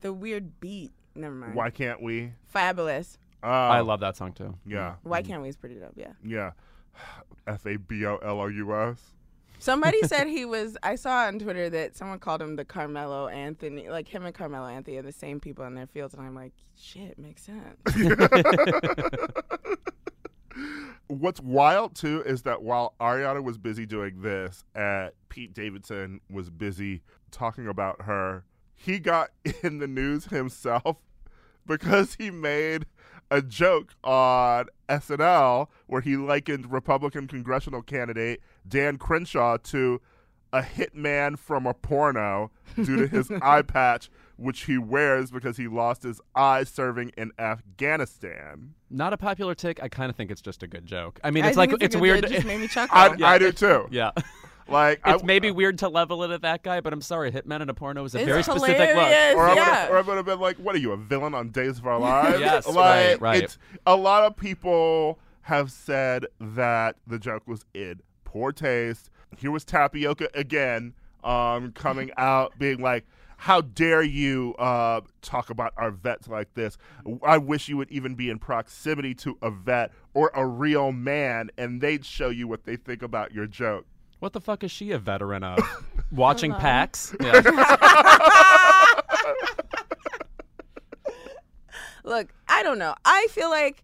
the 0.01 0.13
weird 0.13 0.61
beat? 0.61 0.93
Never 1.15 1.35
mind. 1.35 1.55
Why 1.55 1.71
can't 1.71 2.01
we? 2.03 2.33
Fabolous. 2.55 3.19
Uh, 3.43 3.47
I 3.49 3.81
love 3.81 4.01
that 4.01 4.17
song 4.17 4.33
too. 4.33 4.55
Yeah, 4.65 4.95
Why 5.03 5.21
can't 5.23 5.43
we? 5.43 5.49
Is 5.49 5.57
pretty 5.57 5.75
dope. 5.75 5.93
Yeah. 5.97 6.13
yeah. 6.25 6.53
F 7.47 7.67
A 7.67 7.77
B 7.77 8.07
O 8.07 8.17
L 8.19 8.41
O 8.41 8.47
U 8.47 8.75
S. 8.75 9.01
Somebody 9.63 10.03
said 10.09 10.27
he 10.27 10.45
was. 10.45 10.77
I 10.83 10.97
saw 10.97 11.27
on 11.27 11.39
Twitter 11.39 11.71
that 11.71 11.97
someone 11.97 12.19
called 12.19 12.43
him 12.43 12.57
the 12.57 12.65
Carmelo 12.65 13.29
Anthony, 13.29 13.89
like 13.89 14.09
him 14.09 14.25
and 14.25 14.35
Carmelo 14.35 14.67
Anthony 14.67 14.97
are 14.97 15.03
the 15.03 15.13
same 15.13 15.39
people 15.39 15.65
in 15.65 15.77
their 15.77 15.87
fields, 15.87 16.15
and 16.15 16.27
I'm 16.27 16.35
like, 16.35 16.53
shit, 16.77 17.17
makes 17.17 17.43
sense. 17.45 17.79
What's 21.07 21.41
wild 21.41 21.95
too 21.95 22.23
is 22.27 22.43
that 22.43 22.63
while 22.63 22.95
Ariana 23.01 23.43
was 23.43 23.57
busy 23.57 23.87
doing 23.87 24.23
this, 24.23 24.65
uh, 24.75 25.11
Pete 25.29 25.55
Davidson 25.55 26.21
was 26.29 26.51
busy 26.51 27.03
talking 27.31 27.69
about 27.69 28.03
her. 28.03 28.45
He 28.75 28.99
got 28.99 29.31
in 29.63 29.79
the 29.79 29.87
news 29.87 30.25
himself 30.25 30.97
because 31.67 32.17
he 32.17 32.33
made 32.33 32.87
a 33.31 33.41
joke 33.41 33.95
on 34.03 34.67
SNL 34.89 35.69
where 35.87 36.01
he 36.01 36.17
likened 36.17 36.73
Republican 36.73 37.29
congressional 37.29 37.81
candidate 37.81 38.43
Dan 38.67 38.99
Crenshaw 38.99 39.57
to 39.59 40.01
a 40.53 40.61
hitman 40.63 41.39
from 41.39 41.67
a 41.67 41.73
porno 41.75 42.51
due 42.77 42.97
to 42.97 43.07
his 43.07 43.31
eye 43.43 43.63
patch, 43.63 44.11
which 44.37 44.65
he 44.65 44.77
wears 44.77 45.31
because 45.31 45.57
he 45.57 45.67
lost 45.67 46.03
his 46.03 46.21
eye 46.35 46.65
serving 46.65 47.11
in 47.17 47.33
Afghanistan. 47.39 48.75
Not 48.91 49.13
a 49.13 49.17
popular 49.17 49.55
tick. 49.55 49.83
I 49.83 49.89
kind 49.89 50.11
of 50.11 50.17
think 50.17 50.31
it's 50.31 50.43
just 50.43 50.63
a 50.63 50.67
good 50.67 50.87
joke. 50.87 51.19
I 51.25 51.31
mean, 51.31 51.45
I 51.45 51.49
it's 51.49 51.57
think 51.57 51.73
like 51.73 51.81
a 51.81 51.85
it's 51.85 51.97
weird. 51.97 52.23
joke, 52.23 52.31
It 52.31 52.35
just 52.35 52.47
made 52.47 52.61
me 52.61 52.69
chuckle. 52.69 52.97
I, 52.97 53.17
I 53.35 53.39
do 53.39 53.53
too. 53.53 53.89
yeah. 53.91 54.11
Like 54.69 55.01
I, 55.05 55.15
It's 55.15 55.25
maybe 55.25 55.51
weird 55.51 55.79
to 55.79 55.89
level 55.89 56.23
it 56.23 56.31
at 56.31 56.43
that 56.43 56.63
guy, 56.63 56.81
but 56.81 56.93
I'm 56.93 57.01
sorry, 57.03 57.33
Hitman 57.33 57.63
in 57.63 57.69
a 57.69 57.75
porno 57.75 58.05
is 58.05 58.15
a 58.15 58.19
It's 58.19 58.27
very 58.27 58.45
specific 58.45 58.95
look. 58.95 58.97
or 59.37 59.47
I 59.47 59.49
would 59.49 59.57
Yeah. 59.57 59.65
have, 59.65 59.91
or 59.91 59.99
I 59.99 60.01
would 60.03 60.17
have 60.17 60.25
been 60.25 60.39
like, 60.39 60.57
"What 60.59 60.77
are 60.77 60.79
you, 60.79 60.93
a 60.93 60.97
villain 60.97 61.35
on 61.35 61.51
Days 61.51 61.79
of 61.79 61.87
Our 61.87 61.99
Lives?" 61.99 62.39
Yes, 62.41 62.67
like, 62.69 62.77
right, 62.77 63.21
right. 63.21 63.43
It's 63.43 63.59
a 63.87 63.97
lot 63.97 64.23
of 64.23 64.37
people 64.37 65.19
have 65.43 65.73
said 65.73 66.27
that 66.41 66.95
the 67.09 67.19
joke 67.19 67.43
was 67.49 67.67
in 67.75 68.01
poor 68.33 68.53
taste. 68.53 69.11
Here 69.37 69.51
was 69.51 69.65
Tapioca 69.65 70.29
again, 70.35 70.95
um, 71.23 71.73
coming 71.73 72.11
out 72.17 72.59
being 72.59 72.81
like. 72.81 73.05
How 73.37 73.61
dare 73.61 74.05
you 74.05 74.55
uh, 74.55 75.01
talk 75.21 75.51
about 75.51 75.73
our 75.77 75.91
vets 75.91 76.29
like 76.29 76.55
this? 76.55 76.79
I 77.25 77.39
wish 77.39 77.69
you 77.69 77.77
would 77.77 77.91
even 77.91 78.15
be 78.15 78.31
in 78.31 78.39
proximity 78.39 79.17
to 79.17 79.37
a 79.43 79.51
vet 79.51 79.91
or 80.15 80.31
a 80.33 80.47
real 80.47 80.93
man, 80.93 81.51
and 81.59 81.81
they'd 81.81 82.05
show 82.05 82.29
you 82.29 82.47
what 82.47 82.63
they 82.63 82.77
think 82.77 83.03
about 83.03 83.33
your 83.33 83.49
joke. 83.49 83.85
What 84.21 84.33
the 84.33 84.41
fuck 84.41 84.63
is 84.63 84.71
she 84.71 84.93
a 84.93 84.99
veteran 85.01 85.43
of? 85.43 85.59
Watching 86.13 86.53
PAX? 86.55 87.17
Yeah. 87.21 87.41
Look, 92.05 92.33
I 92.47 92.63
don't 92.63 92.79
know. 92.79 92.95
I 93.05 93.27
feel 93.31 93.51
like 93.51 93.83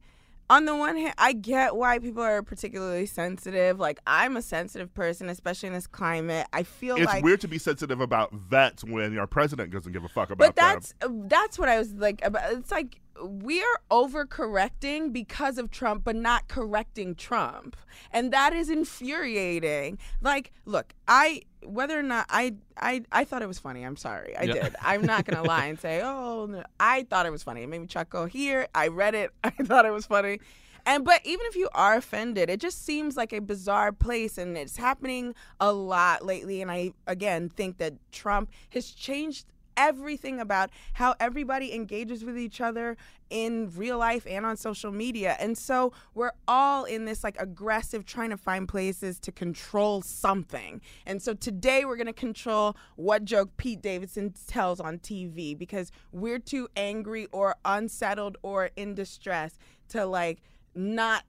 on 0.50 0.64
the 0.64 0.74
one 0.76 0.96
hand, 0.96 1.14
I 1.18 1.32
get 1.32 1.76
why 1.76 1.98
people 1.98 2.22
are 2.22 2.42
particularly 2.42 3.06
sensitive. 3.06 3.78
Like 3.78 4.00
I'm 4.06 4.36
a 4.36 4.42
sensitive 4.42 4.92
person, 4.94 5.28
especially 5.28 5.68
in 5.68 5.72
this 5.74 5.86
climate. 5.86 6.46
I 6.52 6.62
feel 6.62 6.96
It's 6.96 7.06
like 7.06 7.22
weird 7.24 7.40
to 7.42 7.48
be 7.48 7.58
sensitive 7.58 8.00
about 8.00 8.32
vets 8.32 8.84
when 8.84 9.18
our 9.18 9.26
president 9.26 9.70
doesn't 9.72 9.92
give 9.92 10.04
a 10.04 10.08
fuck 10.08 10.30
about 10.30 10.38
But 10.38 10.56
them. 10.56 10.74
that's 10.74 10.94
that's 11.28 11.58
what 11.58 11.68
I 11.68 11.78
was 11.78 11.92
like 11.92 12.24
about. 12.24 12.52
It's 12.52 12.70
like 12.70 13.00
we 13.24 13.60
are 13.62 13.80
overcorrecting 13.90 15.12
because 15.12 15.58
of 15.58 15.70
Trump, 15.70 16.04
but 16.04 16.16
not 16.16 16.48
correcting 16.48 17.14
Trump, 17.14 17.76
and 18.12 18.32
that 18.32 18.52
is 18.52 18.70
infuriating. 18.70 19.98
Like, 20.20 20.52
look, 20.64 20.92
I 21.06 21.42
whether 21.64 21.98
or 21.98 22.02
not 22.02 22.26
I 22.30 22.54
I 22.76 23.02
I 23.12 23.24
thought 23.24 23.42
it 23.42 23.48
was 23.48 23.58
funny. 23.58 23.84
I'm 23.84 23.96
sorry, 23.96 24.36
I 24.36 24.44
Yeah. 24.44 24.52
did. 24.54 24.76
I'm 24.82 25.04
not 25.04 25.24
gonna 25.24 25.42
lie 25.44 25.66
and 25.66 25.78
say, 25.80 26.00
oh, 26.04 26.46
no. 26.46 26.62
I 26.78 27.04
thought 27.04 27.26
it 27.26 27.32
was 27.32 27.42
funny. 27.42 27.62
It 27.62 27.68
made 27.68 27.80
me 27.80 27.86
chuckle. 27.86 28.26
Here, 28.26 28.68
I 28.74 28.88
read 28.88 29.14
it. 29.14 29.32
I 29.44 29.50
thought 29.50 29.84
it 29.86 29.92
was 29.92 30.06
funny. 30.06 30.40
And 30.86 31.04
but 31.04 31.20
even 31.24 31.44
if 31.46 31.56
you 31.56 31.68
are 31.74 31.96
offended, 31.96 32.48
it 32.48 32.60
just 32.60 32.84
seems 32.86 33.16
like 33.16 33.32
a 33.32 33.40
bizarre 33.40 33.92
place 33.92 34.38
and 34.38 34.56
it's 34.56 34.76
happening 34.76 35.34
a 35.60 35.72
lot 35.72 36.24
lately 36.24 36.62
and 36.62 36.70
I 36.70 36.92
again 37.06 37.48
think 37.50 37.76
that 37.78 37.94
Trump 38.12 38.50
has 38.70 38.90
changed 38.90 39.46
everything 39.78 40.40
about 40.40 40.70
how 40.94 41.14
everybody 41.20 41.72
engages 41.72 42.24
with 42.24 42.36
each 42.36 42.60
other 42.60 42.96
in 43.30 43.70
real 43.74 43.96
life 43.96 44.26
and 44.28 44.44
on 44.44 44.56
social 44.56 44.90
media. 44.90 45.36
And 45.38 45.56
so 45.56 45.92
we're 46.14 46.32
all 46.46 46.84
in 46.84 47.04
this 47.04 47.22
like 47.22 47.36
aggressive 47.40 48.04
trying 48.04 48.30
to 48.30 48.36
find 48.36 48.68
places 48.68 49.18
to 49.20 49.32
control 49.32 50.02
something. 50.02 50.80
And 51.06 51.22
so 51.22 51.32
today 51.32 51.84
we're 51.84 51.96
going 51.96 52.06
to 52.06 52.12
control 52.12 52.76
what 52.96 53.24
joke 53.24 53.56
Pete 53.56 53.80
Davidson 53.80 54.34
tells 54.46 54.80
on 54.80 54.98
TV 54.98 55.56
because 55.56 55.92
we're 56.12 56.40
too 56.40 56.68
angry 56.76 57.26
or 57.32 57.54
unsettled 57.64 58.36
or 58.42 58.70
in 58.76 58.94
distress 58.94 59.58
to 59.90 60.04
like 60.04 60.40
not 60.74 61.24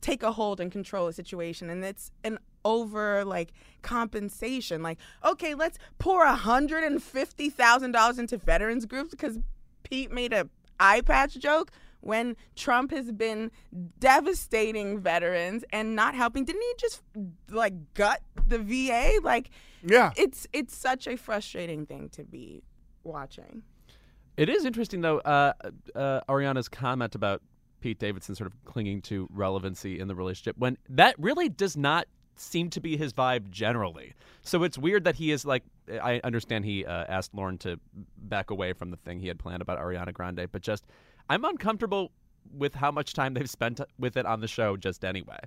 take 0.00 0.22
a 0.22 0.32
hold 0.32 0.60
and 0.60 0.70
control 0.70 1.08
a 1.08 1.12
situation 1.12 1.68
and 1.68 1.84
it's 1.84 2.12
an 2.22 2.38
over 2.68 3.24
like 3.24 3.52
compensation. 3.82 4.82
Like 4.82 4.98
okay 5.24 5.54
let's 5.54 5.78
pour 5.98 6.24
a 6.24 6.34
hundred 6.34 6.84
and 6.84 7.02
fifty 7.02 7.50
thousand 7.50 7.92
dollars 7.92 8.18
into 8.18 8.36
veterans 8.36 8.86
groups 8.86 9.10
because 9.10 9.38
pete 9.82 10.12
made 10.12 10.32
a 10.32 10.48
eye 10.78 11.00
patch 11.00 11.38
joke 11.38 11.70
when 12.00 12.36
trump 12.54 12.92
has 12.92 13.10
been 13.10 13.50
devastating 13.98 15.00
veterans 15.00 15.64
and 15.72 15.96
not 15.96 16.14
helping. 16.14 16.44
Didn't 16.44 16.62
he 16.62 16.74
just 16.78 17.02
like 17.50 17.74
gut 17.94 18.20
the 18.46 18.58
va 18.58 19.20
like 19.22 19.50
yeah. 19.82 20.12
it's 20.16 20.46
it's 20.52 20.76
such 20.76 21.06
a 21.06 21.16
frustrating 21.16 21.86
thing 21.86 22.08
to 22.10 22.24
be 22.24 22.62
watching. 23.04 23.62
It 24.36 24.48
is 24.48 24.64
interesting, 24.64 25.00
though, 25.00 25.18
uh, 25.18 25.52
uh, 25.96 26.20
Ariana's 26.28 26.68
comment 26.68 27.16
about 27.16 27.42
Pete 27.80 27.98
Davidson 27.98 28.36
sort 28.36 28.46
of 28.46 28.64
clinging 28.64 29.02
to 29.02 29.28
relevancy 29.32 29.98
in 29.98 30.06
the 30.06 30.14
relationship 30.14 30.56
when 30.58 30.78
that 30.88 31.16
really 31.18 31.48
does 31.48 31.76
not 31.76 32.06
seem 32.40 32.70
to 32.70 32.80
be 32.80 32.96
his 32.96 33.12
vibe 33.12 33.50
generally. 33.50 34.14
So 34.42 34.62
it's 34.62 34.78
weird 34.78 35.04
that 35.04 35.16
he 35.16 35.30
is 35.32 35.44
like, 35.44 35.62
I 35.90 36.20
understand 36.24 36.64
he 36.64 36.84
uh, 36.84 37.04
asked 37.08 37.34
Lorne 37.34 37.58
to 37.58 37.78
back 38.16 38.50
away 38.50 38.72
from 38.72 38.90
the 38.90 38.96
thing 38.96 39.20
he 39.20 39.28
had 39.28 39.38
planned 39.38 39.62
about 39.62 39.78
Ariana 39.78 40.12
Grande, 40.12 40.46
but 40.50 40.62
just, 40.62 40.86
I'm 41.28 41.44
uncomfortable 41.44 42.12
with 42.56 42.74
how 42.74 42.90
much 42.90 43.12
time 43.12 43.34
they've 43.34 43.50
spent 43.50 43.80
with 43.98 44.16
it 44.16 44.24
on 44.24 44.40
the 44.40 44.48
show 44.48 44.76
just 44.76 45.04
anyway. 45.04 45.38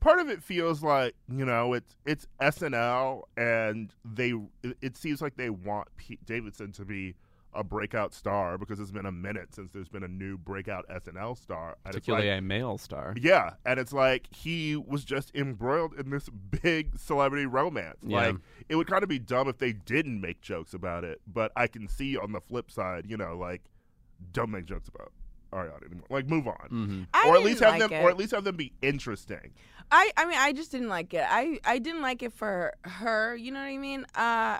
part 0.00 0.18
of 0.18 0.30
it 0.30 0.42
feels 0.42 0.82
like 0.82 1.14
you 1.28 1.44
know 1.44 1.74
it's 1.74 1.94
it's 2.06 2.26
SNL 2.40 3.22
and 3.36 3.92
they 4.04 4.32
it- 4.62 4.78
it 4.80 4.96
seems 4.96 5.20
like 5.20 5.36
they 5.36 5.50
want 5.50 5.88
Pete 5.98 6.24
Davidson 6.24 6.72
to 6.72 6.84
be 6.86 7.14
a 7.54 7.64
breakout 7.64 8.12
star 8.14 8.58
because 8.58 8.78
it's 8.78 8.90
been 8.90 9.06
a 9.06 9.12
minute 9.12 9.54
since 9.54 9.72
there's 9.72 9.88
been 9.88 10.02
a 10.02 10.08
new 10.08 10.36
breakout 10.36 10.86
SNL 10.88 11.36
star 11.36 11.76
and 11.84 11.94
it's 11.94 12.06
Particularly 12.06 12.28
like, 12.30 12.38
a 12.38 12.42
male 12.42 12.76
star. 12.78 13.14
yeah 13.18 13.54
and 13.64 13.80
it's 13.80 13.92
like 13.92 14.26
he 14.34 14.76
was 14.76 15.04
just 15.04 15.34
embroiled 15.34 15.94
in 15.94 16.10
this 16.10 16.28
big 16.28 16.98
celebrity 16.98 17.46
romance 17.46 17.96
Yeah. 18.02 18.16
like 18.18 18.36
it 18.68 18.76
would 18.76 18.86
kind 18.86 19.02
of 19.02 19.08
be 19.08 19.18
dumb 19.18 19.48
if 19.48 19.58
they 19.58 19.72
didn't 19.72 20.20
make 20.20 20.40
jokes 20.42 20.74
about 20.74 21.04
it 21.04 21.20
but 21.26 21.50
I 21.56 21.66
can 21.68 21.88
see 21.88 22.16
on 22.18 22.32
the 22.32 22.40
flip 22.40 22.70
side 22.70 23.06
you 23.08 23.16
know 23.16 23.36
like 23.36 23.62
don't 24.32 24.50
make 24.50 24.66
jokes 24.66 24.88
about 24.88 25.12
Ariana 25.52 25.86
anymore 25.86 26.06
like 26.10 26.26
move 26.28 26.46
on 26.46 26.66
hmm 26.68 27.02
I 27.14 27.28
or 27.28 27.36
at 27.36 27.42
least 27.44 27.60
have 27.60 27.70
like 27.72 27.80
them 27.80 27.92
it. 27.92 28.02
or 28.04 28.10
at 28.10 28.18
least 28.18 28.32
have 28.32 28.44
them 28.44 28.56
be 28.56 28.72
interesting 28.82 29.52
I 29.90 30.10
I 30.18 30.26
mean 30.26 30.36
I 30.38 30.52
just 30.52 30.70
didn't 30.70 30.90
like 30.90 31.14
it. 31.14 31.24
I 31.26 31.60
I 31.64 31.78
didn't 31.78 32.02
like 32.02 32.22
it 32.22 32.34
for 32.34 32.74
her. 32.82 33.34
You 33.34 33.52
know 33.52 33.60
what 33.60 33.68
I 33.70 33.78
mean? 33.78 34.04
Uh, 34.14 34.58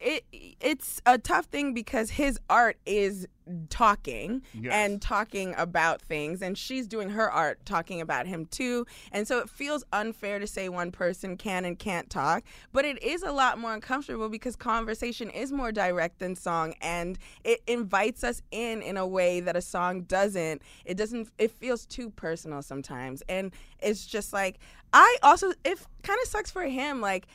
it 0.00 0.24
it's 0.60 1.00
a 1.06 1.18
tough 1.18 1.46
thing 1.46 1.74
because 1.74 2.10
his 2.10 2.38
art 2.48 2.76
is 2.86 3.26
talking 3.70 4.42
Yes. 4.52 4.72
and 4.74 5.00
talking 5.00 5.54
about 5.56 6.02
things, 6.02 6.42
and 6.42 6.56
she's 6.56 6.86
doing 6.86 7.08
her 7.10 7.30
art 7.30 7.64
talking 7.64 8.00
about 8.00 8.26
him 8.26 8.44
too. 8.46 8.86
And 9.10 9.26
so 9.26 9.38
it 9.38 9.48
feels 9.48 9.84
unfair 9.92 10.38
to 10.38 10.46
say 10.46 10.68
one 10.68 10.92
person 10.92 11.36
can 11.38 11.64
and 11.64 11.78
can't 11.78 12.10
talk, 12.10 12.44
but 12.72 12.84
it 12.84 13.02
is 13.02 13.22
a 13.22 13.32
lot 13.32 13.58
more 13.58 13.72
uncomfortable 13.72 14.28
because 14.28 14.54
conversation 14.54 15.30
is 15.30 15.50
more 15.50 15.72
direct 15.72 16.18
than 16.18 16.36
song, 16.36 16.74
and 16.82 17.18
it 17.42 17.62
invites 17.66 18.22
us 18.22 18.42
in 18.50 18.82
in 18.82 18.96
a 18.98 19.06
way 19.06 19.40
that 19.40 19.56
a 19.56 19.62
song 19.62 20.02
doesn't. 20.02 20.60
It 20.84 20.96
doesn't. 20.96 21.28
It 21.38 21.50
feels 21.50 21.86
too 21.86 22.10
personal 22.10 22.60
sometimes, 22.62 23.22
and 23.28 23.52
it's 23.80 24.04
just 24.06 24.32
like 24.34 24.58
I 24.92 25.16
also 25.22 25.52
it 25.64 25.78
kind 26.02 26.18
of 26.22 26.28
sucks 26.28 26.50
for 26.50 26.64
him 26.64 27.00
like. 27.00 27.26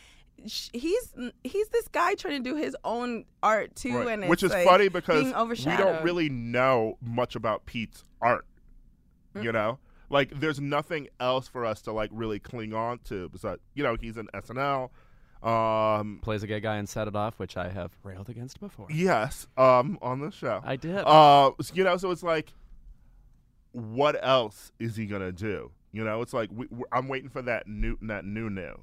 Sh- 0.48 0.70
He's 0.74 1.14
he's 1.44 1.68
this 1.70 1.88
guy 1.90 2.16
trying 2.16 2.44
to 2.44 2.50
do 2.50 2.56
his 2.56 2.76
own 2.84 3.26
art 3.42 3.76
too, 3.76 3.98
Right. 3.98 4.08
and 4.20 4.30
which 4.30 4.44
is 4.44 4.52
like, 4.52 4.66
funny 4.68 4.90
because 4.90 5.26
we 5.26 5.76
don't 5.78 6.04
really 6.04 6.30
know 6.30 6.98
much 7.02 7.36
about 7.36 7.66
Pete's 7.66 8.04
art. 8.22 8.46
You 9.42 9.52
know, 9.52 9.80
like 10.10 10.40
there's 10.40 10.60
nothing 10.60 11.08
else 11.20 11.48
for 11.48 11.66
us 11.66 11.82
to 11.84 11.92
like 11.92 12.10
really 12.14 12.40
cling 12.40 12.74
on 12.74 13.00
to 13.06 13.30
besides 13.30 13.60
you 13.74 13.84
know 13.84 13.98
he's 14.00 14.18
in 14.18 14.28
SNL. 14.34 14.90
Um, 15.42 16.20
Plays 16.22 16.42
a 16.44 16.48
gay 16.48 16.60
guy 16.62 16.78
and 16.78 16.88
set 16.88 17.08
it 17.10 17.16
off, 17.18 17.38
which 17.40 17.58
I 17.58 17.68
have 17.70 17.92
railed 18.04 18.30
against 18.30 18.60
before. 18.62 18.88
yes, 18.90 19.46
um, 19.58 19.98
on 20.02 20.22
the 20.22 20.32
show. 20.32 20.62
I 20.64 20.76
did. 20.78 20.98
Uh, 21.06 21.52
you 21.74 21.84
know, 21.84 21.98
so 21.98 22.12
it's 22.12 22.24
like, 22.24 22.54
what 23.72 24.16
else 24.24 24.72
is 24.80 24.96
he 24.96 25.06
gonna 25.06 25.32
do? 25.32 25.72
You 25.92 26.04
know, 26.04 26.22
it's 26.22 26.34
like 26.34 26.50
we, 26.54 26.68
we- 26.70 26.86
I'm 26.92 27.08
waiting 27.08 27.30
for 27.30 27.42
that 27.42 27.68
new 27.68 27.98
that 28.04 28.24
new 28.26 28.50
new. 28.50 28.80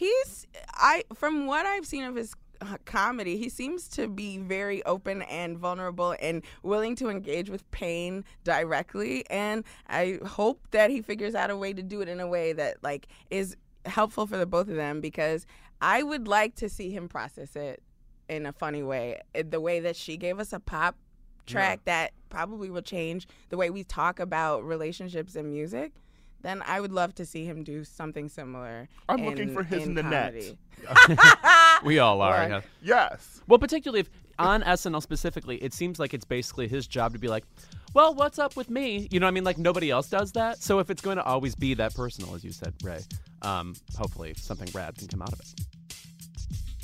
He's 0.00 0.46
I 0.72 1.04
from 1.12 1.46
what 1.46 1.66
I've 1.66 1.84
seen 1.84 2.04
of 2.04 2.16
his 2.16 2.34
uh, 2.62 2.78
comedy, 2.86 3.36
he 3.36 3.50
seems 3.50 3.86
to 3.88 4.08
be 4.08 4.38
very 4.38 4.82
open 4.84 5.20
and 5.20 5.58
vulnerable 5.58 6.16
and 6.22 6.42
willing 6.62 6.96
to 6.96 7.10
engage 7.10 7.50
with 7.50 7.70
pain 7.70 8.24
directly 8.42 9.28
and 9.28 9.62
I 9.88 10.18
hope 10.24 10.62
that 10.70 10.88
he 10.88 11.02
figures 11.02 11.34
out 11.34 11.50
a 11.50 11.56
way 11.56 11.74
to 11.74 11.82
do 11.82 12.00
it 12.00 12.08
in 12.08 12.18
a 12.18 12.26
way 12.26 12.54
that 12.54 12.78
like 12.82 13.08
is 13.30 13.58
helpful 13.84 14.26
for 14.26 14.38
the 14.38 14.46
both 14.46 14.68
of 14.68 14.76
them 14.76 15.02
because 15.02 15.44
I 15.82 16.02
would 16.02 16.26
like 16.26 16.54
to 16.56 16.70
see 16.70 16.90
him 16.90 17.06
process 17.06 17.54
it 17.54 17.82
in 18.26 18.46
a 18.46 18.52
funny 18.54 18.82
way. 18.82 19.20
The 19.34 19.60
way 19.60 19.80
that 19.80 19.96
she 19.96 20.16
gave 20.16 20.40
us 20.40 20.54
a 20.54 20.60
pop 20.60 20.96
track 21.44 21.80
that 21.84 22.12
probably 22.30 22.70
will 22.70 22.80
change 22.80 23.28
the 23.50 23.58
way 23.58 23.68
we 23.68 23.84
talk 23.84 24.18
about 24.18 24.64
relationships 24.64 25.36
and 25.36 25.50
music. 25.50 25.92
Then 26.42 26.62
I 26.66 26.80
would 26.80 26.92
love 26.92 27.14
to 27.16 27.26
see 27.26 27.44
him 27.44 27.64
do 27.64 27.84
something 27.84 28.28
similar. 28.28 28.88
I'm 29.08 29.24
looking 29.24 29.52
for 29.52 29.62
his 29.62 29.86
in 29.86 29.94
Nanette. 29.94 30.32
comedy. 30.32 30.58
we 31.84 31.98
all 31.98 32.22
are. 32.22 32.32
Right. 32.32 32.50
yeah. 32.50 32.60
Yes. 32.82 33.40
Well, 33.46 33.58
particularly 33.58 34.00
if 34.00 34.10
on 34.38 34.62
SNL 34.62 35.02
specifically, 35.02 35.56
it 35.56 35.74
seems 35.74 35.98
like 35.98 36.14
it's 36.14 36.24
basically 36.24 36.66
his 36.66 36.86
job 36.86 37.12
to 37.12 37.18
be 37.18 37.28
like, 37.28 37.44
well, 37.92 38.14
what's 38.14 38.38
up 38.38 38.56
with 38.56 38.70
me? 38.70 39.08
You 39.10 39.20
know 39.20 39.26
what 39.26 39.32
I 39.32 39.32
mean? 39.32 39.44
Like 39.44 39.58
nobody 39.58 39.90
else 39.90 40.08
does 40.08 40.32
that. 40.32 40.62
So 40.62 40.78
if 40.78 40.88
it's 40.90 41.02
going 41.02 41.16
to 41.16 41.24
always 41.24 41.54
be 41.54 41.74
that 41.74 41.94
personal, 41.94 42.34
as 42.34 42.42
you 42.42 42.52
said, 42.52 42.72
Ray, 42.82 43.00
um, 43.42 43.74
hopefully 43.98 44.32
something 44.36 44.68
rad 44.72 44.96
can 44.96 45.08
come 45.08 45.20
out 45.20 45.32
of 45.32 45.40
it. 45.40 45.60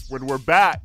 When 0.08 0.26
we're 0.26 0.38
back, 0.38 0.82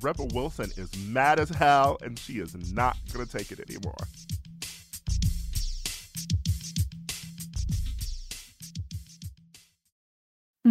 Rebel 0.00 0.28
Wilson 0.32 0.70
is 0.76 0.96
mad 1.06 1.38
as 1.38 1.50
hell, 1.50 1.98
and 2.02 2.18
she 2.18 2.34
is 2.34 2.72
not 2.72 2.96
gonna 3.12 3.26
take 3.26 3.52
it 3.52 3.60
anymore. 3.60 3.96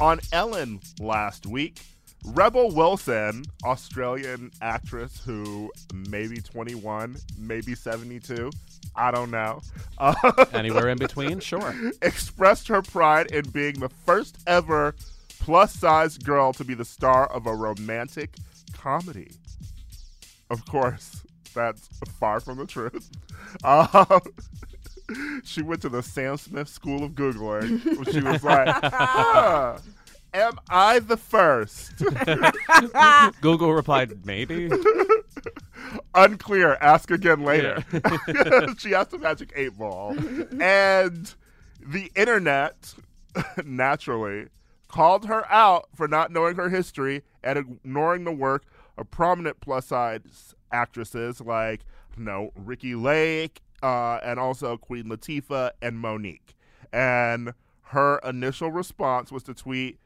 On 0.00 0.20
Ellen 0.32 0.80
last 1.00 1.46
week, 1.46 1.80
Rebel 2.24 2.70
Wilson, 2.70 3.44
Australian 3.64 4.50
actress 4.62 5.22
who 5.24 5.70
maybe 6.08 6.38
21, 6.38 7.16
maybe 7.38 7.74
72, 7.74 8.50
I 8.96 9.10
don't 9.10 9.30
know, 9.30 9.60
uh, 9.98 10.14
Anywhere 10.52 10.88
in 10.88 10.98
between, 10.98 11.40
sure. 11.40 11.74
expressed 12.02 12.68
her 12.68 12.82
pride 12.82 13.30
in 13.30 13.48
being 13.50 13.78
the 13.78 13.90
first 14.06 14.38
ever 14.46 14.94
plus 15.40 15.74
size 15.74 16.16
girl 16.16 16.52
to 16.54 16.64
be 16.64 16.74
the 16.74 16.84
star 16.84 17.30
of 17.30 17.46
a 17.46 17.54
romantic 17.54 18.34
comedy. 18.72 19.30
Of 20.50 20.64
course, 20.66 21.22
that's 21.54 21.88
far 22.18 22.40
from 22.40 22.58
the 22.58 22.66
truth. 22.66 23.10
Um, 23.62 24.20
she 25.44 25.62
went 25.62 25.82
to 25.82 25.88
the 25.88 26.02
Sam 26.02 26.36
Smith 26.36 26.68
School 26.68 27.04
of 27.04 27.12
Googling. 27.12 27.80
She 28.12 28.20
was 28.20 28.42
like, 28.42 28.68
huh, 28.68 29.78
Am 30.34 30.58
I 30.68 30.98
the 30.98 31.16
first? 31.16 31.92
Google 33.40 33.72
replied, 33.72 34.26
maybe. 34.26 34.68
Unclear. 36.14 36.74
Ask 36.80 37.12
again 37.12 37.44
later. 37.44 37.84
she 38.78 38.94
asked 38.96 39.12
the 39.12 39.18
magic 39.20 39.52
eight 39.54 39.78
ball. 39.78 40.16
And 40.60 41.32
the 41.80 42.10
internet, 42.16 42.94
naturally, 43.64 44.48
called 44.88 45.26
her 45.26 45.48
out 45.52 45.88
for 45.94 46.08
not 46.08 46.32
knowing 46.32 46.56
her 46.56 46.68
history 46.68 47.22
and 47.44 47.56
ignoring 47.56 48.24
the 48.24 48.32
work 48.32 48.64
of 48.98 49.12
prominent 49.12 49.60
plus 49.60 49.86
size 49.86 50.52
actresses 50.72 51.40
like, 51.40 51.82
you 52.18 52.24
know, 52.24 52.50
Ricki 52.56 52.96
Lake 52.96 53.60
uh, 53.84 54.18
and 54.22 54.40
also 54.40 54.76
Queen 54.78 55.04
Latifah 55.04 55.70
and 55.82 55.98
Mo'Nique. 56.02 56.54
And 56.92 57.52
her 57.88 58.18
initial 58.24 58.70
response 58.70 59.30
was 59.30 59.42
to 59.44 59.52
tweet, 59.54 59.98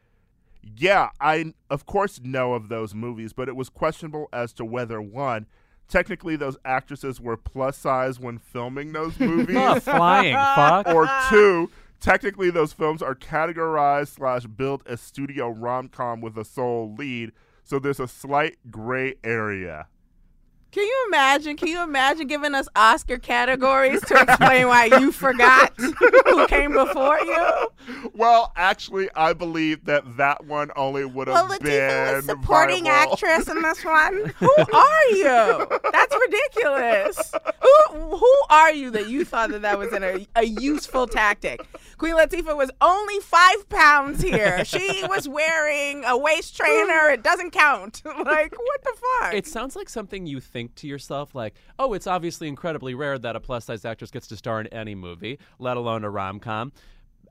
yeah, 0.77 1.09
I 1.21 1.53
of 1.69 1.85
course 1.85 2.19
know 2.21 2.53
of 2.53 2.67
those 2.67 2.93
movies, 2.93 3.31
but 3.31 3.47
it 3.47 3.55
was 3.55 3.69
questionable 3.69 4.27
as 4.33 4.51
to 4.53 4.65
whether 4.65 5.01
one, 5.01 5.45
technically 5.87 6.35
those 6.35 6.57
actresses 6.65 7.21
were 7.21 7.37
plus 7.37 7.77
size 7.77 8.19
when 8.19 8.37
filming 8.37 8.91
those 8.91 9.17
movies, 9.31 9.55
Oh, 9.57 9.79
flying 9.79 10.33
fuck. 10.35 10.87
or 10.87 11.07
two, 11.29 11.71
technically 12.01 12.49
those 12.49 12.73
films 12.73 13.01
are 13.01 13.15
categorized 13.15 14.09
slash 14.09 14.45
built 14.47 14.85
as 14.85 14.99
studio 14.99 15.47
rom 15.49 15.87
com 15.87 16.19
with 16.19 16.37
a 16.37 16.43
sole 16.43 16.93
lead, 16.97 17.31
so 17.63 17.79
there's 17.79 17.99
a 18.01 18.07
slight 18.07 18.57
gray 18.69 19.15
area. 19.23 19.87
Can 20.71 20.83
you 20.85 21.05
imagine? 21.07 21.57
Can 21.57 21.67
you 21.69 21.81
imagine 21.81 22.27
giving 22.27 22.53
us 22.53 22.67
Oscar 22.75 23.17
categories 23.17 24.01
to 24.01 24.21
explain 24.21 24.67
why 24.67 24.85
you 24.85 25.11
forgot 25.25 25.73
who 25.79 26.45
came 26.47 26.73
before 26.73 27.19
you? 27.21 27.67
Well, 28.13 28.51
actually, 28.55 29.09
I 29.15 29.33
believe 29.33 29.85
that 29.85 30.17
that 30.17 30.45
one 30.45 30.69
only 30.75 31.05
would 31.05 31.27
Well, 31.27 31.47
have 31.47 31.59
Latifah 31.59 31.63
been 31.63 32.15
was 32.17 32.25
supporting 32.25 32.83
viable. 32.83 33.13
actress 33.13 33.47
in 33.47 33.61
this 33.63 33.83
one. 33.83 34.33
Who 34.37 34.55
are 34.73 35.05
you? 35.09 35.79
That's 35.91 36.15
ridiculous. 36.15 37.33
Who 37.63 38.17
who 38.17 38.33
are 38.51 38.71
you 38.71 38.91
that 38.91 39.09
you 39.09 39.25
thought 39.25 39.49
that 39.49 39.63
that 39.63 39.79
was 39.79 39.91
an, 39.91 40.03
a, 40.03 40.27
a 40.35 40.43
useful 40.45 41.07
tactic? 41.07 41.65
Queen 41.97 42.13
Latifah 42.15 42.55
was 42.55 42.69
only 42.79 43.19
five 43.21 43.67
pounds 43.69 44.21
here. 44.21 44.63
She 44.65 45.03
was 45.07 45.27
wearing 45.27 46.03
a 46.05 46.15
waist 46.17 46.55
trainer. 46.55 47.09
It 47.09 47.23
doesn't 47.23 47.51
count. 47.51 48.03
Like 48.19 48.53
what 48.55 48.83
the 48.83 48.93
fuck? 49.21 49.33
It 49.33 49.47
sounds 49.47 49.75
like 49.75 49.89
something 49.89 50.27
you 50.27 50.39
think 50.39 50.58
to 50.67 50.87
yourself, 50.87 51.33
like, 51.33 51.55
oh, 51.79 51.93
it's 51.93 52.07
obviously 52.07 52.49
incredibly 52.49 52.93
rare 52.93 53.17
that 53.17 53.35
a 53.35 53.39
plus 53.39 53.65
size 53.65 53.85
actress 53.85 54.11
gets 54.11 54.27
to 54.27 54.37
star 54.37 54.59
in 54.59 54.67
any 54.67 54.95
movie, 54.95 55.39
let 55.57 55.77
alone 55.77 56.03
a 56.03 56.09
rom 56.09 56.39
com. 56.39 56.73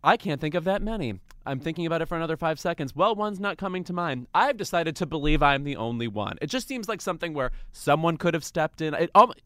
I 0.03 0.17
can't 0.17 0.41
think 0.41 0.55
of 0.55 0.65
that 0.65 0.81
many. 0.81 1.21
I'm 1.45 1.59
thinking 1.59 1.85
about 1.85 2.03
it 2.03 2.07
for 2.07 2.17
another 2.17 2.37
five 2.37 2.61
seconds. 2.61 2.95
Well, 2.95 3.15
one's 3.15 3.41
not 3.41 3.59
coming 3.59 3.83
to 3.85 3.93
mind. 3.93 4.29
I've 4.33 4.57
decided 4.57 4.95
to 4.97 5.07
believe 5.07 5.43
I'm 5.43 5.65
the 5.65 5.77
only 5.77 6.07
one. 6.07 6.39
It 6.41 6.49
just 6.49 6.69
seems 6.69 6.89
like 6.89 7.01
something 7.01 7.35
where 7.35 7.51
someone 7.73 8.17
could 8.17 8.35
have 8.35 8.45
stepped 8.45 8.81
in. 8.81 8.95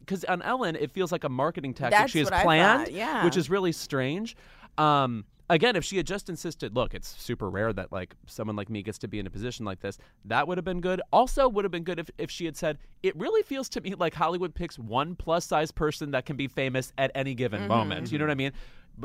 Because 0.01 0.25
on 0.25 0.43
Ellen, 0.43 0.77
it 0.77 0.91
feels 0.91 1.11
like 1.11 1.25
a 1.25 1.29
marketing 1.29 1.75
tactic 1.75 1.99
That's 1.99 2.13
she 2.13 2.19
has 2.19 2.29
planned, 2.29 2.89
yeah. 2.89 3.25
which 3.25 3.37
is 3.37 3.49
really 3.49 3.73
strange. 3.73 4.37
Um, 4.77 5.25
again, 5.53 5.77
if 5.77 5.85
she 5.85 5.99
had 5.99 6.07
just 6.07 6.29
insisted, 6.29 6.75
look, 6.75 6.95
it's 6.95 7.09
super 7.09 7.49
rare 7.51 7.73
that 7.73 7.93
like 7.93 8.15
someone 8.27 8.57
like 8.57 8.71
me 8.71 8.83
gets 8.83 8.99
to 8.99 9.09
be 9.09 9.19
in 9.19 9.27
a 9.27 9.31
position 9.31 9.65
like 9.65 9.81
this, 9.81 9.99
that 10.25 10.49
would 10.49 10.57
have 10.59 10.65
been 10.65 10.81
good. 10.81 11.01
Also, 11.13 11.49
would 11.49 11.65
have 11.65 11.71
been 11.71 11.85
good 11.85 11.99
if, 11.99 12.11
if 12.19 12.31
she 12.31 12.47
had 12.47 12.57
said, 12.57 12.79
it 13.03 13.15
really 13.17 13.43
feels 13.43 13.69
to 13.71 13.81
me 13.81 13.95
like 13.95 14.15
Hollywood 14.15 14.55
picks 14.55 14.79
one 14.79 15.15
plus 15.15 15.45
size 15.45 15.71
person 15.71 16.11
that 16.13 16.25
can 16.27 16.37
be 16.37 16.49
famous 16.49 16.93
at 16.99 17.11
any 17.15 17.35
given 17.35 17.61
Mm-hmm. 17.61 17.69
moment. 17.69 18.11
You 18.11 18.19
know 18.19 18.25
what 18.25 18.31
I 18.33 18.35
mean? 18.35 18.53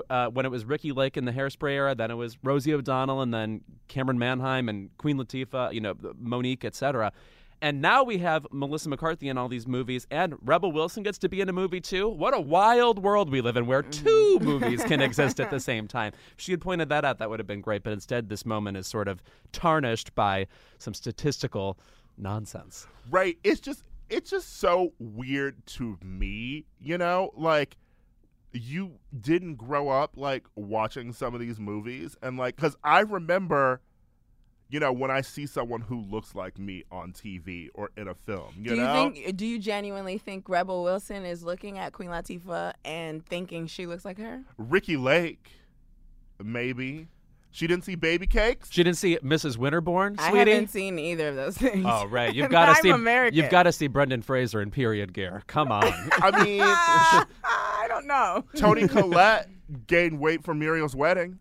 Uh, 0.10 0.28
when 0.30 0.46
it 0.46 0.50
was 0.50 0.66
Ricki 0.66 0.92
Lake 0.92 1.16
in 1.18 1.26
the 1.26 1.32
Hairspray 1.32 1.72
era, 1.74 1.96
then 1.96 2.12
it 2.12 2.16
was 2.16 2.38
Rosie 2.44 2.74
O'Donnell, 2.74 3.22
and 3.22 3.34
then 3.34 3.62
Camryn 3.90 4.18
Manheim 4.18 4.68
and 4.70 4.90
Queen 4.98 5.18
Latifah, 5.18 5.74
you 5.74 5.80
know, 5.82 5.94
Mo'Nique, 6.22 6.66
etc. 6.66 7.12
And 7.62 7.82
now 7.82 8.04
we 8.04 8.20
have 8.20 8.46
Melissa 8.52 8.90
McCarthy 8.90 9.30
in 9.30 9.38
all 9.38 9.48
these 9.48 9.68
movies, 9.68 10.06
and 10.12 10.36
Rebel 10.44 10.72
Wilson 10.72 11.02
gets 11.04 11.18
to 11.20 11.30
be 11.30 11.42
in 11.42 11.50
a 11.50 11.54
movie 11.54 11.82
too. 11.82 12.08
What 12.08 12.36
a 12.36 12.40
wild 12.40 13.00
world 13.00 13.32
we 13.32 13.42
live 13.42 13.58
in 13.58 13.66
where 13.66 13.84
mm-hmm. 13.84 14.04
two 14.04 14.40
movies 14.46 14.84
can 14.84 15.02
exist 15.02 15.40
at 15.40 15.50
the 15.50 15.60
same 15.60 15.88
time. 15.88 16.14
If 16.38 16.44
she 16.44 16.52
had 16.52 16.62
pointed 16.62 16.90
that 16.90 17.04
out, 17.04 17.18
that 17.20 17.30
would 17.30 17.40
have 17.40 17.48
been 17.48 17.62
great. 17.62 17.84
But 17.84 17.94
instead, 17.94 18.30
this 18.30 18.46
moment 18.46 18.78
is 18.78 18.86
sort 18.86 19.08
of 19.08 19.22
tarnished 19.52 20.14
by 20.14 20.48
some 20.78 20.94
statistical 20.94 21.78
nonsense. 22.18 22.88
right 23.10 23.38
it's 23.44 23.60
just 23.60 23.84
it's 24.10 24.30
just 24.30 24.60
so 24.60 24.94
weird 25.00 25.66
to 25.66 25.98
me 26.04 26.66
you 26.80 26.98
know 26.98 27.32
like 27.36 27.78
you 28.54 28.94
didn't 29.20 29.56
grow 29.56 29.90
up 29.90 30.14
like 30.16 30.46
watching 30.56 31.14
some 31.14 31.34
of 31.34 31.40
these 31.40 31.60
movies 31.60 32.16
and 32.22 32.38
like 32.38 32.56
because 32.56 32.76
i 32.84 33.00
remember 33.02 33.82
you 34.70 34.80
know 34.80 34.92
when 34.92 35.10
i 35.12 35.22
see 35.22 35.46
someone 35.46 35.82
who 35.82 36.02
looks 36.02 36.36
like 36.36 36.58
me 36.60 36.84
on 36.92 37.14
tv 37.14 37.70
or 37.74 37.90
in 37.98 38.08
a 38.08 38.14
film 38.16 38.54
you 38.58 38.70
do 38.72 38.76
you 38.76 38.82
know 38.82 39.12
think? 39.12 39.38
Do 39.38 39.46
you 39.46 39.60
genuinely 39.60 40.18
think 40.18 40.50
Rebel 40.50 40.84
Wilson 40.84 41.26
is 41.26 41.44
looking 41.44 41.78
at 41.78 41.94
Queen 41.94 42.10
Latifah 42.10 42.74
and 42.84 43.26
thinking 43.26 43.68
she 43.68 43.86
looks 43.86 44.04
like 44.06 44.18
her? 44.18 44.42
ricki 44.58 44.98
lake 44.98 45.52
maybe 46.44 47.08
she 47.52 47.66
didn't 47.66 47.86
see 47.86 47.96
baby 47.96 48.28
cakes 48.28 48.70
She 48.72 48.84
didn't 48.84 48.98
see 48.98 49.18
Mrs. 49.24 49.58
Winterbourne, 49.58 50.16
I 50.20 50.30
sweetie. 50.30 50.52
haven't 50.52 50.68
seen 50.70 51.00
either 51.00 51.30
of 51.30 51.36
those 51.36 51.58
things. 51.58 51.86
Oh 51.88 52.06
right, 52.06 52.36
you've 52.36 52.52
got 52.52 52.76
to 52.76 52.82
see. 52.82 52.90
American. 52.90 53.36
You've 53.36 53.50
got 53.50 53.64
to 53.64 53.72
see 53.72 53.88
Brendan 53.88 54.22
Fraser 54.22 54.62
in 54.62 54.70
period 54.70 55.12
gear. 55.14 55.42
Come 55.48 55.72
on. 55.72 55.82
i 56.12 56.44
mean 56.44 56.62
I 56.62 57.86
don't 57.88 58.06
know. 58.06 58.44
toni 58.56 58.88
collette 58.88 59.50
gained 59.88 60.20
weight 60.20 60.44
for 60.44 60.54
muriel's 60.54 60.96
wedding 60.96 61.40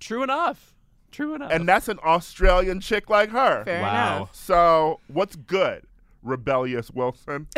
True 0.00 0.24
enough. 0.24 0.71
True 1.12 1.34
enough. 1.36 1.52
and 1.52 1.68
that's 1.68 1.86
an 1.88 1.98
australian 2.04 2.80
chick 2.80 3.08
like 3.10 3.30
her 3.30 3.64
Fair 3.64 3.82
Wow. 3.82 4.16
enough. 4.16 4.34
So, 4.34 4.98
what's 5.06 5.36
good, 5.36 5.84
rebellious 6.22 6.90
Wilson? 6.90 7.46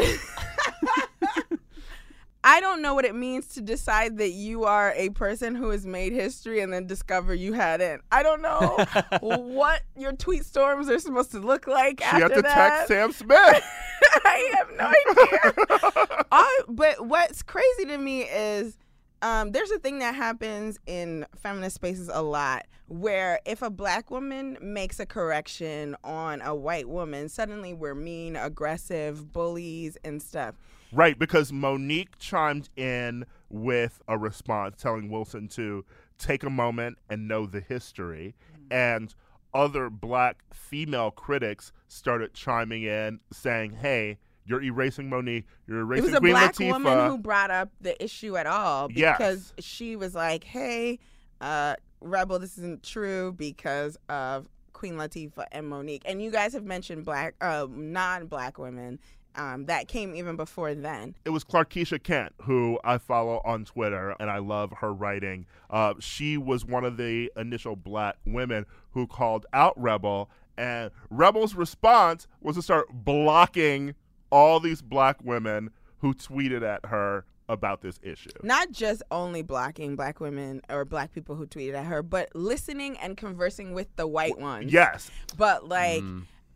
I 2.46 2.61
don't 2.61 2.82
know 2.82 2.92
what 2.94 3.07
it 3.07 3.14
means 3.14 3.46
to 3.55 3.62
decide 3.62 4.18
that 4.18 4.32
you 4.32 4.64
are 4.64 4.92
a 4.96 5.09
person 5.11 5.55
who 5.55 5.70
has 5.70 5.86
made 5.86 6.12
history 6.12 6.61
and 6.61 6.70
then 6.70 6.86
discover 6.86 7.32
you 7.34 7.55
hadn't. 7.55 8.02
I 8.12 8.22
don't 8.22 8.42
know 8.42 8.84
what 9.22 9.80
your 9.96 10.12
tweet 10.12 10.44
storms 10.44 10.90
are 10.90 10.98
supposed 10.98 11.30
to 11.30 11.38
look 11.38 11.66
like 11.66 12.00
she 12.00 12.05
after 12.07 12.20
had 12.20 12.34
to 12.34 12.42
that. 12.42 12.55
text 12.55 12.88
Sam 12.88 13.12
Smith. 13.12 13.64
I 14.26 14.50
have 14.59 14.70
no 14.76 14.84
idea. 14.84 16.24
I, 16.30 16.61
but 16.68 17.07
what's 17.07 17.40
crazy 17.42 17.86
to 17.86 17.96
me 17.96 18.24
is 18.24 18.76
um, 19.25 19.53
there's 19.53 19.70
a 19.70 19.79
thing 19.79 20.01
that 20.01 20.14
happens 20.14 20.79
in 20.87 21.25
feminist 21.35 21.77
spaces 21.77 22.11
a 22.12 22.20
lot 22.20 22.66
where 22.89 23.41
if 23.47 23.62
a 23.62 23.70
black 23.70 24.11
woman 24.11 24.59
makes 24.61 25.01
a 25.01 25.07
correction 25.07 25.97
on 26.05 26.43
a 26.43 26.55
white 26.55 26.91
woman, 26.91 27.31
suddenly 27.31 27.72
we're 27.72 27.95
mean, 27.95 28.37
aggressive, 28.37 29.33
bullies, 29.33 29.97
and 30.05 30.20
stuff. 30.20 30.55
Right, 30.93 31.18
because 31.18 31.53
Mo'Nique 31.53 32.18
chimed 32.18 32.68
in 32.77 33.25
with 33.49 34.03
a 34.09 34.18
response 34.18 34.77
telling 34.81 35.09
Wilson 35.09 35.49
to 35.49 35.87
take 36.18 36.43
a 36.43 36.51
moment 36.51 36.99
and 37.09 37.27
know 37.27 37.47
the 37.47 37.61
history. 37.61 38.35
And 38.70 39.14
other 39.55 39.89
black 39.89 40.43
female 40.53 41.11
critics 41.11 41.72
started 41.89 42.35
chiming 42.35 42.83
in 42.83 43.20
saying, 43.33 43.72
hey, 43.81 44.18
you're 44.47 44.62
erasing 44.62 45.09
Mo'Nique, 45.11 45.45
you're 45.66 45.80
It 45.95 46.03
was 46.03 46.12
a 46.14 46.20
black 46.20 46.55
Latifah. 46.55 46.72
woman 46.72 47.11
who 47.11 47.18
brought 47.18 47.51
up 47.51 47.70
the 47.80 48.03
issue 48.03 48.36
at 48.36 48.47
all 48.47 48.88
Yes. 48.92 49.16
because 49.18 49.53
she 49.61 49.97
was 49.97 50.14
like, 50.14 50.45
"Hey, 50.45 50.99
uh, 51.40 51.74
Rebel, 52.01 52.38
this 52.38 52.59
isn't 52.59 52.82
true 52.82 53.32
because 53.32 53.97
of 54.09 54.49
Queen 54.72 54.95
Latifah 54.95 55.47
and 55.53 55.66
Mo'Nique." 55.68 56.03
And 56.05 56.22
you 56.22 56.30
guys 56.30 56.53
have 56.53 56.64
mentioned 56.64 57.05
black, 57.05 57.34
uh, 57.40 57.66
non-black 57.70 58.59
women. 58.59 58.99
Um, 59.36 59.66
that 59.66 59.88
came 59.88 60.14
even 60.14 60.36
before 60.36 60.76
then. 60.76 61.16
it 61.24 61.30
was 61.30 61.42
Clarkisha 61.42 62.01
Kent, 62.01 62.34
who 62.42 62.78
I 62.84 62.99
follow 62.99 63.40
on 63.45 63.64
Twitter, 63.64 64.14
and 64.20 64.30
I 64.30 64.38
love 64.38 64.72
her 64.78 64.92
writing. 64.95 65.47
Uh, 65.68 65.95
she 65.99 66.36
was 66.38 66.64
one 66.64 66.84
of 66.84 66.97
the 66.99 67.32
initial 67.36 67.74
black 67.74 68.14
women 68.24 68.64
who 68.92 69.09
called 69.09 69.45
out 69.53 69.74
Rebel, 69.76 70.30
and 70.57 70.92
Rebel's 71.11 71.57
response 71.57 72.28
was 72.40 72.55
to 72.55 72.62
start 72.62 72.86
blocking 72.92 73.97
all 74.35 74.59
these 74.59 74.82
black 74.82 75.22
women 75.22 75.70
who 75.99 76.12
tweeted 76.12 76.62
at 76.62 76.85
her 76.87 77.24
about 77.49 77.82
this 77.82 78.01
issue. 78.03 78.30
Not 78.43 78.72
just 78.72 79.03
only 79.11 79.43
blocking 79.43 79.95
black 79.95 80.18
women 80.18 80.61
or 80.68 80.85
black 80.85 81.12
people 81.12 81.37
who 81.37 81.47
tweeted 81.47 81.74
at 81.74 81.85
her, 81.85 82.03
but 82.03 82.35
listening 82.35 82.99
and 82.99 83.16
conversing 83.16 83.74
with 83.74 83.95
the 83.95 84.07
white 84.09 84.39
ones. 84.39 84.72
Yes, 84.72 85.11
but 85.37 85.68
like 85.68 86.03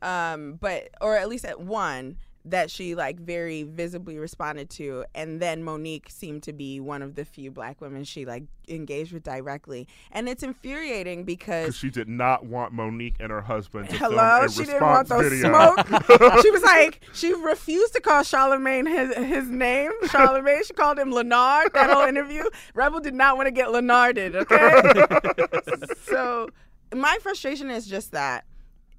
um 0.02 0.54
but 0.60 0.88
or 1.00 1.16
at 1.16 1.28
least 1.28 1.44
at 1.44 1.60
one 1.60 2.16
that 2.50 2.70
she 2.70 2.94
like 2.94 3.18
very 3.18 3.62
visibly 3.62 4.18
responded 4.18 4.70
to 4.70 5.04
and 5.14 5.40
then 5.40 5.62
mo'nique 5.62 6.06
seemed 6.08 6.42
to 6.42 6.52
be 6.52 6.80
one 6.80 7.02
of 7.02 7.14
the 7.14 7.24
few 7.24 7.50
black 7.50 7.80
women 7.80 8.04
she 8.04 8.24
like 8.24 8.44
engaged 8.68 9.12
with 9.12 9.22
directly 9.22 9.86
and 10.12 10.28
it's 10.28 10.42
infuriating 10.42 11.24
because 11.24 11.76
she 11.76 11.90
did 11.90 12.08
not 12.08 12.46
want 12.46 12.72
Mo'Nique 12.72 13.14
and 13.20 13.30
her 13.30 13.42
husband 13.42 13.88
to 13.88 13.96
Hello, 13.96 14.46
she 14.48 14.64
didn't 14.64 14.82
want 14.82 15.08
those 15.08 15.30
video. 15.30 15.48
smoke. 15.48 15.86
she 16.42 16.50
was 16.50 16.62
like, 16.62 17.00
she 17.12 17.32
refused 17.34 17.94
to 17.94 18.00
call 18.00 18.22
Charlemagne 18.22 18.86
his 18.86 19.14
his 19.14 19.48
name. 19.48 19.92
Charlemagne, 20.10 20.62
she 20.64 20.72
called 20.72 20.98
him 20.98 21.12
Lenard. 21.12 21.72
That 21.74 21.90
whole 21.90 22.06
interview, 22.06 22.44
Rebel 22.74 23.00
did 23.00 23.14
not 23.14 23.36
want 23.36 23.46
to 23.46 23.50
get 23.50 23.68
Leonarded. 23.68 24.34
Okay, 24.36 25.94
so 26.04 26.48
my 26.94 27.18
frustration 27.20 27.70
is 27.70 27.86
just 27.86 28.12
that. 28.12 28.44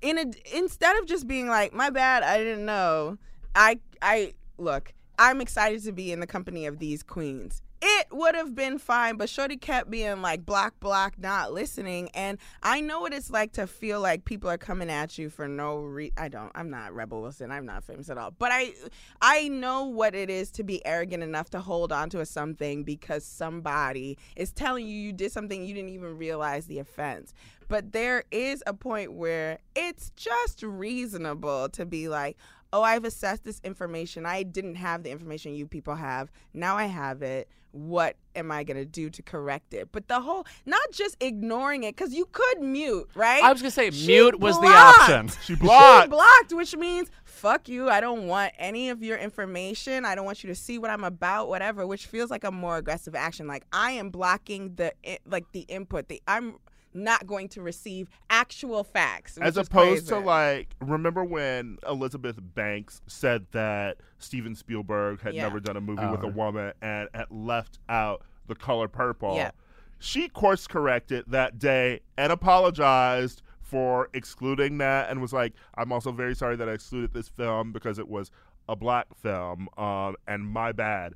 In 0.01 0.17
a, 0.17 0.25
instead 0.55 0.95
of 0.97 1.05
just 1.05 1.27
being 1.27 1.47
like, 1.47 1.73
my 1.73 1.89
bad, 1.89 2.23
I 2.23 2.37
didn't 2.37 2.65
know. 2.65 3.17
I 3.55 3.79
I 4.01 4.33
look, 4.57 4.93
I'm 5.17 5.41
excited 5.41 5.83
to 5.83 5.91
be 5.91 6.11
in 6.11 6.19
the 6.19 6.27
company 6.27 6.65
of 6.65 6.79
these 6.79 7.03
queens. 7.03 7.61
It 7.81 8.07
would 8.11 8.35
have 8.35 8.55
been 8.55 8.77
fine, 8.77 9.15
but 9.15 9.29
Shorty 9.29 9.55
kept 9.55 9.89
being 9.89 10.21
like 10.21 10.45
block, 10.45 10.77
block, 10.81 11.17
not 11.17 11.53
listening. 11.53 12.09
And 12.13 12.37
I 12.61 12.81
know 12.81 12.99
what 12.99 13.13
it's 13.13 13.29
like 13.29 13.53
to 13.53 13.67
feel 13.67 14.01
like 14.01 14.25
people 14.25 14.49
are 14.49 14.57
coming 14.57 14.89
at 14.89 15.17
you 15.17 15.29
for 15.29 15.47
no 15.47 15.77
re. 15.77 16.11
I 16.17 16.27
don't. 16.27 16.51
I'm 16.55 16.69
not 16.69 16.93
Rebel 16.93 17.21
Wilson. 17.21 17.51
I'm 17.51 17.65
not 17.65 17.85
famous 17.85 18.09
at 18.09 18.17
all. 18.17 18.31
But 18.31 18.51
I, 18.51 18.73
I 19.21 19.47
know 19.47 19.85
what 19.85 20.13
it 20.13 20.29
is 20.29 20.51
to 20.51 20.63
be 20.63 20.85
arrogant 20.85 21.23
enough 21.23 21.49
to 21.51 21.61
hold 21.61 21.93
on 21.93 22.09
to 22.09 22.25
something 22.25 22.83
because 22.83 23.23
somebody 23.23 24.17
is 24.35 24.51
telling 24.51 24.85
you 24.85 24.95
you 24.95 25.13
did 25.13 25.31
something 25.31 25.63
you 25.63 25.73
didn't 25.73 25.91
even 25.91 26.17
realize 26.17 26.65
the 26.65 26.79
offense. 26.79 27.33
But 27.69 27.93
there 27.93 28.23
is 28.31 28.61
a 28.67 28.73
point 28.73 29.13
where 29.13 29.59
it's 29.75 30.09
just 30.17 30.63
reasonable 30.63 31.69
to 31.69 31.85
be 31.85 32.09
like, 32.09 32.35
oh, 32.72 32.84
I've 32.84 33.05
assessed 33.05 33.43
this 33.43 33.59
information. 33.63 34.26
I 34.26 34.43
didn't 34.43 34.76
have 34.76 35.03
the 35.03 35.11
information 35.11 35.53
you 35.53 35.67
people 35.67 35.95
have. 35.95 36.32
Now 36.53 36.78
I 36.78 36.86
have 36.86 37.22
it. 37.22 37.49
What 37.72 38.15
am 38.36 38.51
I 38.51 38.63
going 38.63 38.78
to 38.78 38.86
do 38.86 39.11
to 39.11 39.22
correct 39.22 39.76
it? 39.76 39.89
But 39.91 40.07
the 40.07 40.22
whole, 40.22 40.47
not 40.65 40.91
just 40.91 41.15
ignoring 41.20 41.84
it, 41.84 41.95
because 41.95 42.13
you 42.13 42.28
could 42.32 42.61
mute, 42.61 43.07
right? 43.13 43.43
I 43.43 43.51
was 43.51 43.61
gonna 43.61 43.70
say 43.70 43.91
She 43.91 44.07
mute 44.07 44.39
was 44.39 44.59
the 44.59 44.67
option. 44.67 45.30
She 45.43 45.53
blocked. 45.53 46.03
She 46.03 46.07
blocked. 46.07 46.09
blocked, 46.09 46.53
which 46.53 46.76
means 46.76 47.11
fuck 47.26 47.70
you. 47.70 47.88
I 47.88 48.01
don't 48.01 48.28
want 48.28 48.53
any 48.57 48.89
of 48.89 49.03
your 49.03 49.20
information. 49.20 50.03
I 50.03 50.15
don't 50.15 50.26
want 50.26 50.43
you 50.43 50.47
to 50.47 50.55
see 50.55 50.80
what 50.80 50.89
I'm 50.89 51.03
about, 51.03 51.47
whatever. 51.47 51.86
Which 51.86 52.07
feels 52.07 52.32
like 52.32 52.43
a 52.43 52.51
more 52.51 52.78
aggressive 52.78 53.13
action. 53.13 53.45
Like 53.45 53.65
I 53.72 53.91
am 53.91 54.09
blocking 54.09 54.74
the 54.74 54.93
eh, 55.03 55.17
like 55.28 55.51
the 55.51 55.61
input. 55.61 56.07
The 56.07 56.24
I'm 56.28 56.55
not 57.03 57.25
going 57.27 57.47
to 57.49 57.61
receive 57.61 58.09
actual 58.29 58.83
facts. 58.83 59.37
As 59.37 59.55
which 59.55 59.61
is 59.63 59.67
opposed 59.67 60.07
to 60.09 60.19
like, 60.19 60.75
remember 60.81 61.23
when 61.23 61.77
Elizabeth 61.87 62.37
Banks 62.41 63.01
said 63.07 63.45
that 63.51 63.97
Steven 64.19 64.55
Spielberg 64.55 65.21
had 65.21 65.33
Yeah. 65.33 65.43
never 65.43 65.59
done 65.59 65.77
a 65.77 65.81
movie 65.81 66.05
with 66.05 66.23
a 66.23 66.27
Oh. 66.27 66.29
woman 66.29 66.73
and 66.81 67.09
had 67.13 67.31
left 67.31 67.79
out 67.89 68.23
the 68.47 68.55
color 68.55 68.87
purple? 68.87 69.35
Yeah. 69.35 69.51
She 69.99 70.29
course 70.29 70.65
corrected 70.67 71.25
that 71.27 71.59
day 71.59 71.99
and 72.17 72.31
apologized 72.31 73.41
for 73.61 74.09
excluding 74.13 74.77
that 74.79 75.09
and 75.09 75.21
was 75.21 75.33
like, 75.33 75.53
I'm 75.75 75.91
also 75.91 76.11
very 76.11 76.35
sorry 76.35 76.55
that 76.55 76.67
I 76.69 76.73
excluded 76.73 77.13
this 77.13 77.27
film 77.29 77.71
because 77.71 77.99
it 77.99 78.07
was 78.07 78.31
a 78.67 78.75
black 78.75 79.07
film 79.15 79.67
um, 79.77 80.15
and 80.27 80.47
my 80.47 80.71
bad. 80.71 81.13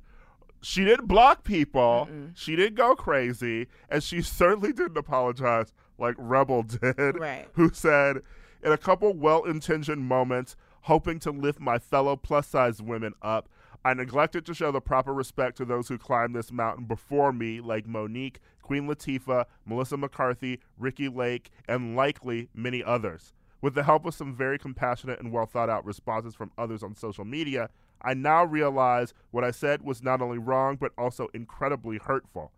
She 0.64 0.84
didn't 0.84 1.06
block 1.06 1.44
people. 1.44 2.08
She 2.34 2.56
didn't 2.56 2.74
go 2.76 2.96
crazy. 2.96 3.66
And 3.90 4.02
she 4.02 4.22
certainly 4.22 4.72
didn't 4.72 4.96
apologize 4.96 5.72
like 5.98 6.14
Rebel 6.18 6.62
did, 6.62 7.18
Right. 7.18 7.46
who 7.52 7.70
said, 7.72 8.22
in 8.62 8.72
a 8.72 8.78
couple 8.78 9.12
well 9.14 9.44
intentioned 9.44 10.04
moments, 10.06 10.56
hoping 10.82 11.18
to 11.20 11.30
lift 11.30 11.60
my 11.60 11.78
fellow 11.78 12.16
plus 12.16 12.46
size 12.46 12.80
women 12.82 13.12
up, 13.22 13.48
I 13.84 13.92
neglected 13.92 14.46
to 14.46 14.54
show 14.54 14.72
the 14.72 14.80
proper 14.80 15.12
respect 15.12 15.58
to 15.58 15.66
those 15.66 15.88
who 15.88 15.98
climbed 15.98 16.34
this 16.34 16.50
mountain 16.50 16.86
before 16.86 17.32
me, 17.32 17.60
like 17.60 17.86
Mo'Nique, 17.86 18.36
Queen 18.62 18.88
Latifah, 18.88 19.44
Melissa 19.66 19.98
McCarthy, 19.98 20.60
Ricki 20.78 21.08
Lake, 21.08 21.50
and 21.68 21.94
likely 21.94 22.48
many 22.54 22.82
others. 22.82 23.34
With 23.60 23.74
the 23.74 23.82
help 23.82 24.06
of 24.06 24.14
some 24.14 24.34
very 24.34 24.58
compassionate 24.58 25.20
and 25.20 25.30
well 25.30 25.44
thought 25.46 25.68
out 25.68 25.84
responses 25.84 26.34
from 26.34 26.50
others 26.56 26.82
on 26.82 26.94
social 26.94 27.26
media, 27.26 27.68
I 28.04 28.14
now 28.14 28.44
realize 28.44 29.14
what 29.30 29.44
I 29.44 29.50
said 29.50 29.82
was 29.82 30.02
not 30.02 30.20
only 30.20 30.38
wrong, 30.38 30.76
but 30.76 30.92
also 30.98 31.28
incredibly 31.34 31.98
hurtful. 31.98 32.52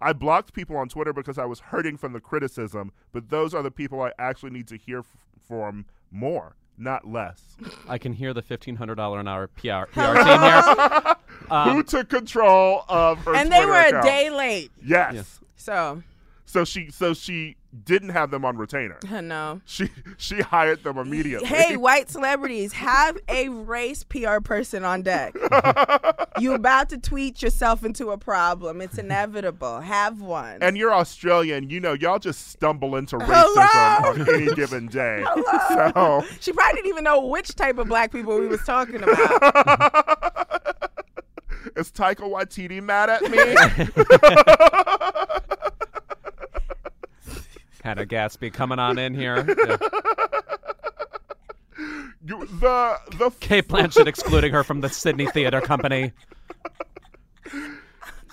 I 0.00 0.12
blocked 0.12 0.52
people 0.52 0.76
on 0.76 0.88
Twitter 0.88 1.12
because 1.12 1.38
I 1.38 1.44
was 1.44 1.60
hurting 1.60 1.96
from 1.96 2.12
the 2.12 2.20
criticism, 2.20 2.92
but 3.12 3.28
those 3.28 3.54
are 3.54 3.62
the 3.62 3.70
people 3.70 4.00
I 4.00 4.12
actually 4.18 4.50
need 4.50 4.68
to 4.68 4.76
hear 4.76 5.00
f- 5.00 5.06
from 5.46 5.86
more, 6.10 6.56
not 6.78 7.06
less. 7.06 7.56
I 7.88 7.98
can 7.98 8.14
hear 8.14 8.32
the 8.32 8.42
fifteen 8.42 8.76
hundred 8.76 8.94
dollar 8.96 9.20
an 9.20 9.28
hour 9.28 9.46
PR, 9.48 9.84
PR 9.92 10.14
team 10.14 10.40
here. 10.40 10.62
Who 11.48 11.54
um, 11.54 11.84
took 11.84 12.08
control 12.08 12.84
of 12.88 13.18
her 13.24 13.34
and 13.34 13.50
they 13.50 13.62
Twitter 13.64 13.92
were 13.92 13.98
a 13.98 14.02
day 14.02 14.30
late. 14.30 14.70
Yes. 14.82 15.14
Yes. 15.14 15.40
So 15.56 16.02
So 16.46 16.64
she 16.64 16.90
so 16.90 17.12
she 17.12 17.56
didn't 17.84 18.08
have 18.10 18.30
them 18.30 18.44
on 18.44 18.56
retainer. 18.56 18.98
no. 19.22 19.60
She 19.64 19.90
she 20.16 20.40
hired 20.40 20.82
them 20.82 20.98
immediately. 20.98 21.46
Hey, 21.46 21.76
white 21.78 22.10
celebrities, 22.10 22.72
have 22.72 23.16
a 23.28 23.48
race 23.48 24.02
PR 24.04 24.40
person 24.40 24.84
on 24.84 25.02
deck. 25.02 25.34
you 26.38 26.52
about 26.52 26.88
to 26.90 26.98
tweet 26.98 27.42
yourself 27.42 27.84
into 27.84 28.10
a 28.10 28.18
problem. 28.18 28.80
It's 28.80 28.98
inevitable. 28.98 29.80
Have 29.80 30.20
one. 30.20 30.58
and 30.62 30.76
you're 30.76 30.92
Australian, 30.92 31.70
you 31.70 31.80
know, 31.80 31.92
y'all 31.92 32.18
just 32.18 32.48
stumble 32.48 32.96
into 32.96 33.18
Hello? 33.18 33.54
racism 33.54 34.02
on 34.04 34.34
any 34.34 34.54
given 34.54 34.86
day. 34.86 35.24
So 35.68 36.24
she 36.40 36.52
probably 36.52 36.74
didn't 36.76 36.88
even 36.90 37.04
know 37.04 37.24
which 37.26 37.54
type 37.54 37.78
of 37.78 37.88
black 37.88 38.12
people 38.12 38.38
we 38.38 38.46
was 38.46 38.62
talking 38.64 39.02
about. 39.02 39.16
is 41.76 41.92
Taika 41.92 42.22
Waititi 42.22 42.82
mad 42.82 43.10
at 43.10 43.22
me? 43.22 43.38
Hannah 47.82 48.06
Gadsby 48.06 48.50
coming 48.50 48.78
on 48.78 48.98
in 48.98 49.14
here. 49.14 49.44
Yeah. 49.46 49.76
You- 52.22 52.46
the 52.46 52.98
the 53.18 53.30
Cate 53.40 53.66
Blanchett 53.68 54.06
excluding 54.06 54.52
her 54.52 54.62
from 54.62 54.82
the 54.82 54.90
Sydney 54.90 55.26
Theatre 55.26 55.62
Company. 55.62 56.12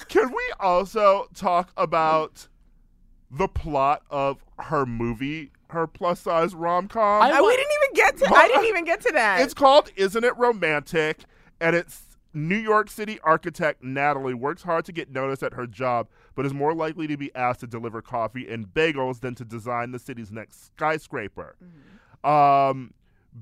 Can 0.10 0.30
we 0.30 0.44
also 0.60 1.28
talk 1.34 1.72
about 1.78 2.48
the 3.32 3.48
plot 3.48 4.04
of 4.10 4.44
her 4.60 4.86
movie, 4.86 5.52
her 5.70 5.88
plus 5.88 6.20
size 6.20 6.54
rom 6.54 6.88
com? 6.90 7.22
I 7.22 7.42
we 7.42 7.56
didn't 7.56 7.72
even 7.84 7.94
get 7.96 8.18
to. 8.18 8.36
I 8.36 8.48
didn't 8.48 8.66
even 8.66 8.84
get 8.84 9.02
to 9.02 9.12
that. 9.14 9.40
It's 9.42 9.54
called 9.54 9.92
Isn't 9.96 10.24
It 10.26 10.36
Romantic? 10.38 11.24
And 11.62 11.76
it's 11.76 12.18
New 12.34 12.58
York 12.58 12.90
City 12.90 13.20
architect 13.24 13.84
Natalie 13.84 14.34
works 14.34 14.64
hard 14.64 14.84
to 14.86 14.92
get 14.92 15.12
noticed 15.12 15.44
at 15.44 15.54
her 15.54 15.66
job, 15.66 16.08
but 16.38 16.46
is 16.46 16.54
more 16.54 16.74
likely 16.74 17.08
to 17.08 17.18
be 17.18 17.34
asked 17.36 17.60
to 17.60 17.68
deliver 17.68 18.02
coffee 18.02 18.48
and 18.48 18.68
bagels 18.68 19.20
than 19.20 19.36
to 19.36 19.44
design 19.44 19.92
the 19.92 20.00
city's 20.00 20.32
next 20.32 20.68
skyscraper. 20.68 21.58
Um, 22.24 22.94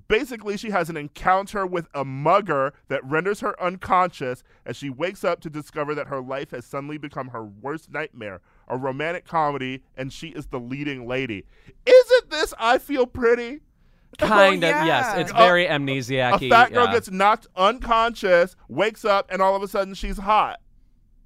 Basically, 0.08 0.58
she 0.58 0.72
has 0.72 0.90
an 0.90 0.98
encounter 0.98 1.66
with 1.66 1.88
a 1.94 2.04
mugger 2.04 2.74
that 2.90 3.04
renders 3.06 3.40
her 3.40 3.62
unconscious 3.62 4.44
as 4.66 4.76
she 4.76 4.90
wakes 4.90 5.24
up 5.24 5.40
to 5.42 5.50
discover 5.50 5.96
that 5.96 6.08
her 6.08 6.22
life 6.22 6.52
has 6.52 6.66
suddenly 6.66 6.98
become 6.98 7.30
her 7.30 7.46
worst 7.46 7.90
nightmare. 7.92 8.42
A 8.68 8.78
romantic 8.78 9.26
comedy, 9.26 9.84
and 9.96 10.12
she 10.12 10.30
is 10.30 10.48
the 10.48 10.60
leading 10.60 11.08
lady. 11.08 11.46
Isn't 11.86 12.30
this 12.30 12.54
I 12.60 12.78
Feel 12.78 13.06
Pretty? 13.06 13.62
Kind 14.18 14.64
of, 14.64 14.70
yeah. 14.70 14.86
yes. 14.86 15.18
It's 15.18 15.32
A- 15.32 15.36
very 15.36 15.66
A 15.66 15.72
amnesiac 15.72 16.50
fat 16.50 16.74
girl 16.74 16.86
yeah. 16.88 16.94
gets 16.94 17.12
knocked 17.12 17.48
unconscious, 17.56 18.56
wakes 18.68 19.06
up, 19.06 19.30
and 19.32 19.42
all 19.42 19.56
of 19.56 19.64
a 19.64 19.68
sudden 19.68 19.94
she's 19.94 20.18
hot. 20.18 20.60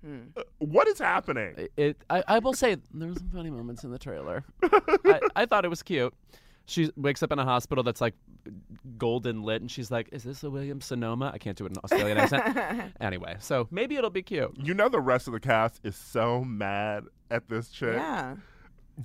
Uh, 0.05 0.41
What 0.59 0.87
is 0.87 0.99
happening? 0.99 1.67
It, 1.77 1.97
I, 2.09 2.23
I 2.27 2.39
will 2.39 2.53
say 2.53 2.77
there 2.93 3.09
were 3.09 3.15
some 3.15 3.29
funny 3.29 3.49
moments 3.49 3.83
in 3.83 3.91
the 3.91 3.99
trailer. 3.99 4.43
I, 4.63 5.19
I 5.35 5.45
thought 5.45 5.65
it 5.65 5.69
was 5.69 5.83
cute. 5.83 6.13
She 6.65 6.91
wakes 6.95 7.23
up 7.23 7.31
in 7.31 7.39
a 7.39 7.43
hospital 7.45 7.83
that's 7.83 7.99
like 8.01 8.13
golden 8.97 9.41
lit, 9.43 9.61
and 9.61 9.71
she's 9.71 9.89
like, 9.89 10.07
"Is 10.11 10.23
this 10.23 10.43
a 10.43 10.49
William 10.49 10.81
Sonoma?" 10.81 11.31
I 11.33 11.37
can't 11.39 11.57
do 11.57 11.65
it 11.65 11.71
in 11.71 11.77
Australian 11.83 12.17
accent. 12.19 12.93
Anyway, 13.01 13.37
so 13.39 13.67
maybe 13.71 13.95
it'll 13.95 14.09
be 14.11 14.21
cute. 14.21 14.51
You 14.55 14.73
know 14.75 14.87
the 14.87 14.99
rest 15.01 15.27
of 15.27 15.33
the 15.33 15.39
cast 15.39 15.79
is 15.83 15.95
so 15.95 16.43
mad 16.43 17.05
at 17.31 17.49
this 17.49 17.69
chick. 17.69 17.95
Yeah. 17.95 18.35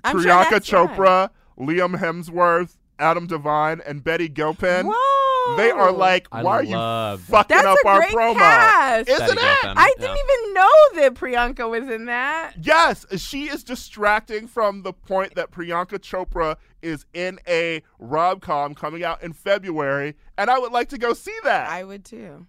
I'm 0.05 0.21
sure 0.21 0.31
Priyanka 0.31 0.51
that's. 0.51 0.69
Chopra, 0.69 1.31
Liam 1.59 1.97
Hemsworth, 1.99 2.77
Adam 2.99 3.27
Devine, 3.27 3.81
and 3.87 4.05
Betty 4.05 4.29
Gilpin. 4.29 4.87
Whoa. 4.87 5.24
They 5.57 5.71
are 5.71 5.93
like, 5.93 6.27
I 6.33 6.43
why 6.43 6.53
are 6.57 6.63
you 6.65 7.19
fucking 7.25 7.57
That's 7.57 7.67
up 7.67 7.79
a 7.85 7.89
our 7.89 8.01
great 8.01 8.13
promo? 8.15 8.35
cast. 8.35 9.09
Isn't 9.09 9.27
Betty 9.27 9.33
it? 9.41 9.63
Gilpin. 9.63 9.75
I 9.79 9.95
didn't 9.99 10.17
even 10.17 10.55
know 10.55 10.71
that 10.97 11.15
Priyanka 11.15 11.69
was 11.71 11.89
in 11.89 12.07
that. 12.07 12.55
Yes, 12.61 13.07
she 13.21 13.45
is 13.45 13.63
distracting 13.65 14.47
from 14.47 14.83
the 14.83 14.93
point 14.93 15.35
that 15.35 15.51
Priyanka 15.51 15.99
Chopra 16.01 16.57
is 16.83 17.05
in 17.15 17.39
a 17.47 17.83
rom 17.99 18.41
com 18.41 18.75
coming 18.75 19.05
out 19.05 19.23
in 19.23 19.33
February, 19.33 20.15
and 20.39 20.51
I 20.51 20.59
would 20.59 20.73
like 20.73 20.89
to 20.91 20.99
go 20.99 21.15
see 21.15 21.37
that. 21.45 21.69
I 21.69 21.85
would 21.85 22.05
too. 22.05 22.47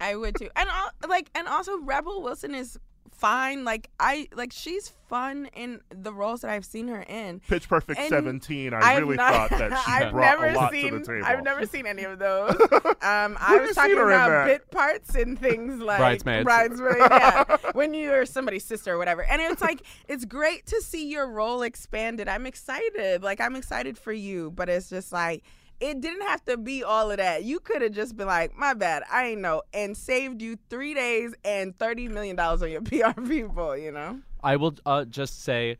I 0.00 0.16
would 0.16 0.34
too. 0.36 0.50
And 0.56 0.68
al- 0.68 1.08
like 1.08 1.30
and 1.34 1.46
also 1.48 1.78
Rebel 1.80 2.22
Wilson 2.22 2.54
is 2.54 2.78
fine. 3.16 3.64
Like 3.64 3.90
I 3.98 4.28
like 4.34 4.52
she's 4.52 4.92
fun 5.08 5.46
in 5.54 5.80
the 5.90 6.12
roles 6.12 6.40
that 6.40 6.50
I've 6.50 6.64
seen 6.64 6.88
her 6.88 7.02
in. 7.02 7.40
Pitch 7.48 7.68
Perfect 7.68 8.00
And 8.00 8.08
17, 8.08 8.72
I 8.74 8.78
I've 8.80 8.98
really 9.02 9.16
not- 9.16 9.50
thought 9.50 9.58
that 9.58 9.78
she 9.86 9.92
I've 9.92 10.12
brought 10.12 10.40
never 10.40 10.46
a 10.46 10.54
lot 10.54 10.72
seen, 10.72 10.92
to 10.92 10.98
the 10.98 11.04
table. 11.04 11.26
I've 11.26 11.44
never 11.44 11.66
seen 11.66 11.86
any 11.86 12.04
of 12.04 12.18
those. 12.18 12.56
Um, 13.04 13.36
I 13.38 13.58
was 13.58 13.74
talking 13.74 13.90
seen 13.90 13.98
her 13.98 14.10
in 14.10 14.16
about 14.20 14.46
bit 14.46 14.70
parts 14.70 15.14
and 15.14 15.38
things 15.38 15.78
like 15.82 15.98
Bridesmaids. 15.98 16.44
Bridesmaids, 16.44 16.96
yeah. 17.00 17.56
when 17.74 17.92
you're 17.92 18.24
somebody's 18.24 18.64
sister 18.64 18.94
or 18.94 18.98
whatever. 18.98 19.22
And 19.24 19.42
it's 19.42 19.60
like 19.60 19.82
it's 20.08 20.24
great 20.24 20.64
to 20.68 20.80
see 20.80 21.10
your 21.10 21.28
role 21.30 21.60
expanded. 21.62 22.28
I'm 22.28 22.46
excited. 22.46 23.22
Like 23.22 23.42
I'm 23.42 23.56
excited 23.56 23.98
for 23.98 24.12
you, 24.12 24.52
but 24.52 24.70
it's 24.70 24.88
just 24.88 25.12
like 25.12 25.44
it 25.80 26.00
didn't 26.00 26.26
have 26.26 26.44
to 26.46 26.56
be 26.56 26.82
all 26.82 27.10
of 27.10 27.16
that. 27.18 27.44
You 27.44 27.60
could 27.60 27.82
have 27.82 27.92
just 27.92 28.16
been 28.16 28.26
like, 28.26 28.56
"My 28.56 28.74
bad, 28.74 29.02
I 29.10 29.26
ain't 29.28 29.40
know," 29.40 29.62
and 29.72 29.96
saved 29.96 30.40
you 30.42 30.56
three 30.70 30.94
days 30.94 31.34
and 31.44 31.78
thirty 31.78 32.08
million 32.08 32.36
dollars 32.36 32.62
on 32.62 32.70
your 32.70 32.80
PR 32.82 33.20
people. 33.20 33.76
You 33.76 33.92
know. 33.92 34.20
I 34.42 34.56
will 34.56 34.74
uh, 34.84 35.04
just 35.06 35.42
say, 35.42 35.78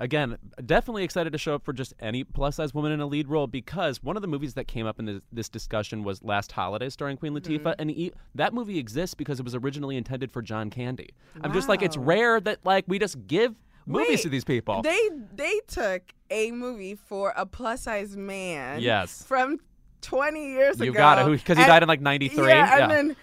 again, 0.00 0.38
definitely 0.64 1.02
excited 1.04 1.32
to 1.32 1.38
show 1.38 1.54
up 1.56 1.64
for 1.64 1.72
just 1.72 1.92
any 1.98 2.22
plus 2.24 2.56
size 2.56 2.72
woman 2.72 2.92
in 2.92 3.00
a 3.00 3.06
lead 3.06 3.28
role 3.28 3.46
because 3.48 4.02
one 4.02 4.14
of 4.16 4.22
the 4.22 4.28
movies 4.28 4.54
that 4.54 4.68
came 4.68 4.86
up 4.86 4.98
in 5.00 5.04
this, 5.06 5.20
this 5.32 5.48
discussion 5.48 6.04
was 6.04 6.22
Last 6.22 6.52
Holiday 6.52 6.88
starring 6.90 7.16
Queen 7.16 7.32
Latifah, 7.34 7.60
Mm-hmm. 7.60 7.80
and 7.80 7.90
e- 7.90 8.12
that 8.36 8.54
movie 8.54 8.78
exists 8.78 9.14
because 9.14 9.40
it 9.40 9.42
was 9.44 9.54
originally 9.54 9.96
intended 9.96 10.30
for 10.30 10.42
John 10.42 10.70
Candy. 10.70 11.10
I'm 11.42 11.52
just 11.52 11.68
like, 11.68 11.82
it's 11.82 11.96
rare 11.96 12.40
that 12.40 12.60
like 12.64 12.84
we 12.86 12.98
just 13.00 13.26
give 13.26 13.54
movies 13.86 14.08
Wait, 14.08 14.20
to 14.22 14.28
these 14.28 14.44
people. 14.44 14.82
They 14.82 15.10
they 15.34 15.60
took 15.66 16.02
a 16.30 16.50
movie 16.52 16.94
for 16.94 17.32
a 17.36 17.46
plus 17.46 17.82
size 17.82 18.16
man. 18.16 18.80
Yes. 18.80 19.22
From 19.22 19.58
20 20.02 20.52
years 20.52 20.78
you 20.78 20.84
ago. 20.84 20.92
You 20.92 20.92
got 20.92 21.18
it, 21.18 21.30
because 21.30 21.56
he 21.56 21.64
and- 21.64 21.68
died 21.68 21.82
in 21.82 21.88
like 21.88 22.00
'93. 22.00 22.48
Yeah, 22.48 22.82
and 22.82 22.90
then 22.90 23.16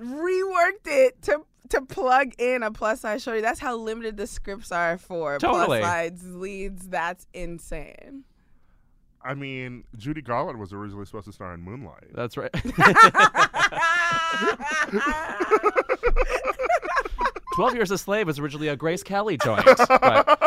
reworked 0.00 0.86
it 0.86 1.20
to 1.22 1.44
to 1.70 1.82
plug 1.82 2.32
in 2.38 2.62
a 2.62 2.70
plus 2.70 3.00
size 3.00 3.22
shorty. 3.22 3.40
That's 3.40 3.60
how 3.60 3.76
limited 3.76 4.16
the 4.16 4.26
scripts 4.26 4.72
are 4.72 4.98
for 4.98 5.38
Totally. 5.38 5.80
plus 5.80 5.82
size 5.82 6.24
leads. 6.24 6.88
That's 6.88 7.26
insane. 7.34 8.24
I 9.22 9.34
mean, 9.34 9.84
Judy 9.96 10.22
Garland 10.22 10.60
was 10.60 10.72
originally 10.72 11.04
supposed 11.04 11.26
to 11.26 11.32
star 11.32 11.52
in 11.52 11.60
Moonlight. 11.60 12.14
That's 12.14 12.36
right. 12.36 12.50
Twelve 17.58 17.74
Years 17.74 17.90
a 17.90 17.98
Slave 17.98 18.28
was 18.28 18.38
originally 18.38 18.68
a 18.68 18.76
Grace 18.76 19.02
Kelly 19.02 19.36
joint. 19.36 19.64
but 19.88 20.38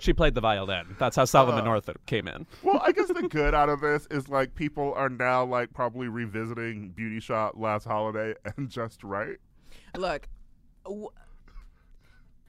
she 0.00 0.12
played 0.12 0.36
the 0.36 0.40
violin. 0.40 0.94
That's 1.00 1.16
how 1.16 1.24
Solomon 1.24 1.62
uh. 1.62 1.64
North 1.64 1.90
came 2.06 2.28
in. 2.28 2.46
Well, 2.62 2.80
I 2.80 2.92
guess 2.92 3.08
the 3.08 3.26
good 3.28 3.52
out 3.52 3.68
of 3.68 3.80
this 3.80 4.06
is 4.08 4.28
like 4.28 4.54
people 4.54 4.94
are 4.94 5.08
now 5.08 5.44
like 5.44 5.72
probably 5.72 6.06
revisiting 6.06 6.90
Beauty 6.90 7.18
Shop 7.18 7.54
Last 7.56 7.84
Holiday 7.86 8.34
and 8.56 8.68
Just 8.70 9.02
Right. 9.02 9.38
Look, 9.96 10.28
w- 10.84 11.08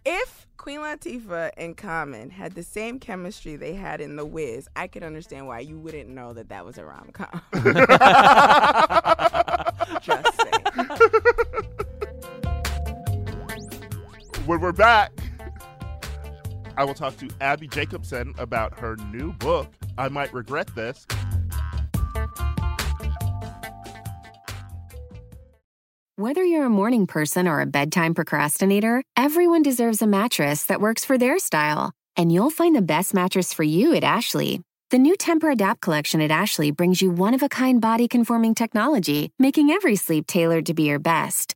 if 0.05 0.47
Queen 0.57 0.81
Latifah 0.81 1.49
and 1.57 1.75
Common 1.75 2.29
had 2.29 2.53
the 2.53 2.61
same 2.61 2.99
chemistry 2.99 3.55
they 3.55 3.73
had 3.73 4.01
in 4.01 4.17
The 4.17 4.25
Wiz, 4.25 4.67
I 4.75 4.85
could 4.85 5.01
understand 5.01 5.47
why 5.47 5.61
you 5.61 5.79
wouldn't 5.79 6.09
know 6.09 6.33
that 6.33 6.49
that 6.49 6.63
was 6.63 6.77
a 6.77 6.85
rom 6.85 7.09
com. 7.11 7.41
Just 10.03 10.41
saying. 10.41 10.52
When 14.45 14.59
we're 14.59 14.73
back, 14.73 15.13
I 16.75 16.83
will 16.83 16.93
talk 16.93 17.15
to 17.19 17.29
Abbi 17.39 17.67
Jacobson 17.67 18.33
about 18.37 18.77
her 18.77 18.97
new 19.09 19.31
book, 19.31 19.71
I 19.97 20.09
Might 20.09 20.33
Regret 20.33 20.69
This. 20.75 21.05
Whether 26.17 26.43
you're 26.43 26.65
a 26.65 26.69
morning 26.69 27.07
person 27.07 27.47
or 27.47 27.61
a 27.61 27.65
bedtime 27.65 28.13
procrastinator, 28.13 29.01
everyone 29.15 29.63
deserves 29.63 30.01
a 30.01 30.07
mattress 30.07 30.65
that 30.65 30.81
works 30.81 31.05
for 31.05 31.17
their 31.17 31.39
style. 31.39 31.93
And 32.17 32.29
you'll 32.29 32.49
find 32.49 32.75
the 32.75 32.81
best 32.81 33.13
mattress 33.13 33.53
for 33.53 33.63
you 33.63 33.95
at 33.95 34.03
Ashley. 34.03 34.59
The 34.89 34.99
new 34.99 35.15
Tempur-Adapt 35.15 35.79
collection 35.79 36.19
at 36.19 36.31
Ashley 36.31 36.71
brings 36.71 37.01
you 37.01 37.11
one 37.11 37.33
of 37.33 37.43
a 37.43 37.49
kind 37.49 37.79
body 37.79 38.09
conforming 38.09 38.55
technology, 38.55 39.31
making 39.39 39.69
every 39.69 39.95
sleep 39.95 40.27
tailored 40.27 40.65
to 40.65 40.73
be 40.73 40.83
your 40.83 40.99
best. 40.99 41.55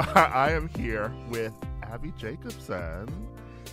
I 0.14 0.52
am 0.52 0.68
here 0.68 1.12
with 1.28 1.52
Abbi 1.82 2.10
Jacobson, 2.18 3.06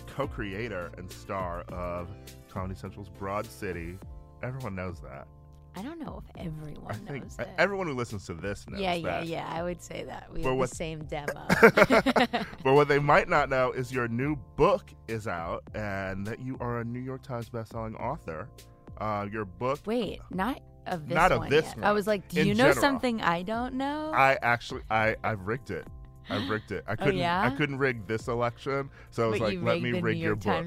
co 0.06 0.26
creator 0.26 0.90
and 0.98 1.10
star 1.10 1.62
of 1.72 2.08
Comedy 2.50 2.74
Central's 2.74 3.08
Broad 3.08 3.46
City. 3.46 3.98
Everyone 4.42 4.74
knows 4.74 5.00
that. 5.00 5.26
I 5.76 5.82
don't 5.82 6.00
know 6.00 6.22
if 6.26 6.46
everyone 6.46 6.90
I 6.90 6.94
think 6.94 7.24
knows 7.24 7.36
that. 7.36 7.54
everyone 7.56 7.86
who 7.86 7.94
listens 7.94 8.26
to 8.26 8.34
this 8.34 8.66
knows 8.68 8.80
yeah, 8.80 8.94
yeah, 8.94 9.02
that. 9.20 9.26
yeah. 9.26 9.48
I 9.52 9.62
would 9.62 9.80
say 9.80 10.02
that 10.04 10.28
we 10.32 10.42
But 10.42 10.50
have 10.50 10.58
what- 10.58 10.70
the 10.70 10.76
same 10.76 11.04
demo. 11.04 11.46
but 12.64 12.74
what 12.74 12.88
they 12.88 12.98
might 12.98 13.28
not 13.28 13.48
know 13.48 13.70
is 13.72 13.92
your 13.92 14.08
new 14.08 14.36
book 14.56 14.92
is 15.06 15.26
out 15.28 15.62
and 15.74 16.26
that 16.26 16.40
you 16.40 16.56
are 16.60 16.80
a 16.80 16.84
New 16.84 17.00
York 17.00 17.22
Times 17.22 17.48
bestselling 17.48 17.98
author. 18.00 18.48
Uh, 19.00 19.26
your 19.30 19.44
book, 19.44 19.78
Wait, 19.86 20.20
not 20.30 20.60
of 20.86 21.06
this 21.06 21.14
Not 21.14 21.30
of 21.30 21.48
this 21.48 21.66
one. 21.76 21.84
I 21.84 21.92
was 21.92 22.08
like, 22.08 22.28
do 22.28 22.40
In 22.40 22.48
you 22.48 22.54
know 22.54 22.64
general. 22.64 22.80
something 22.80 23.22
I 23.22 23.42
don't 23.42 23.74
know? 23.74 24.10
I 24.12 24.36
actually, 24.42 24.80
I, 24.90 25.14
I 25.22 25.32
rigged 25.32 25.70
it. 25.70 25.86
I 26.30 26.46
rigged 26.48 26.72
it. 26.72 26.84
I 26.86 26.96
couldn't, 26.96 27.14
I 27.16 27.46
Oh, 27.46 27.48
yeah? 27.48 27.50
couldn't 27.56 27.78
rig 27.78 28.06
this 28.06 28.28
election, 28.28 28.90
so 29.10 29.24
I 29.24 29.26
was 29.28 29.38
but 29.38 29.44
like, 29.54 29.62
let 29.62 29.82
me 29.82 30.00
rig 30.00 30.18
your 30.18 30.36
book. 30.36 30.66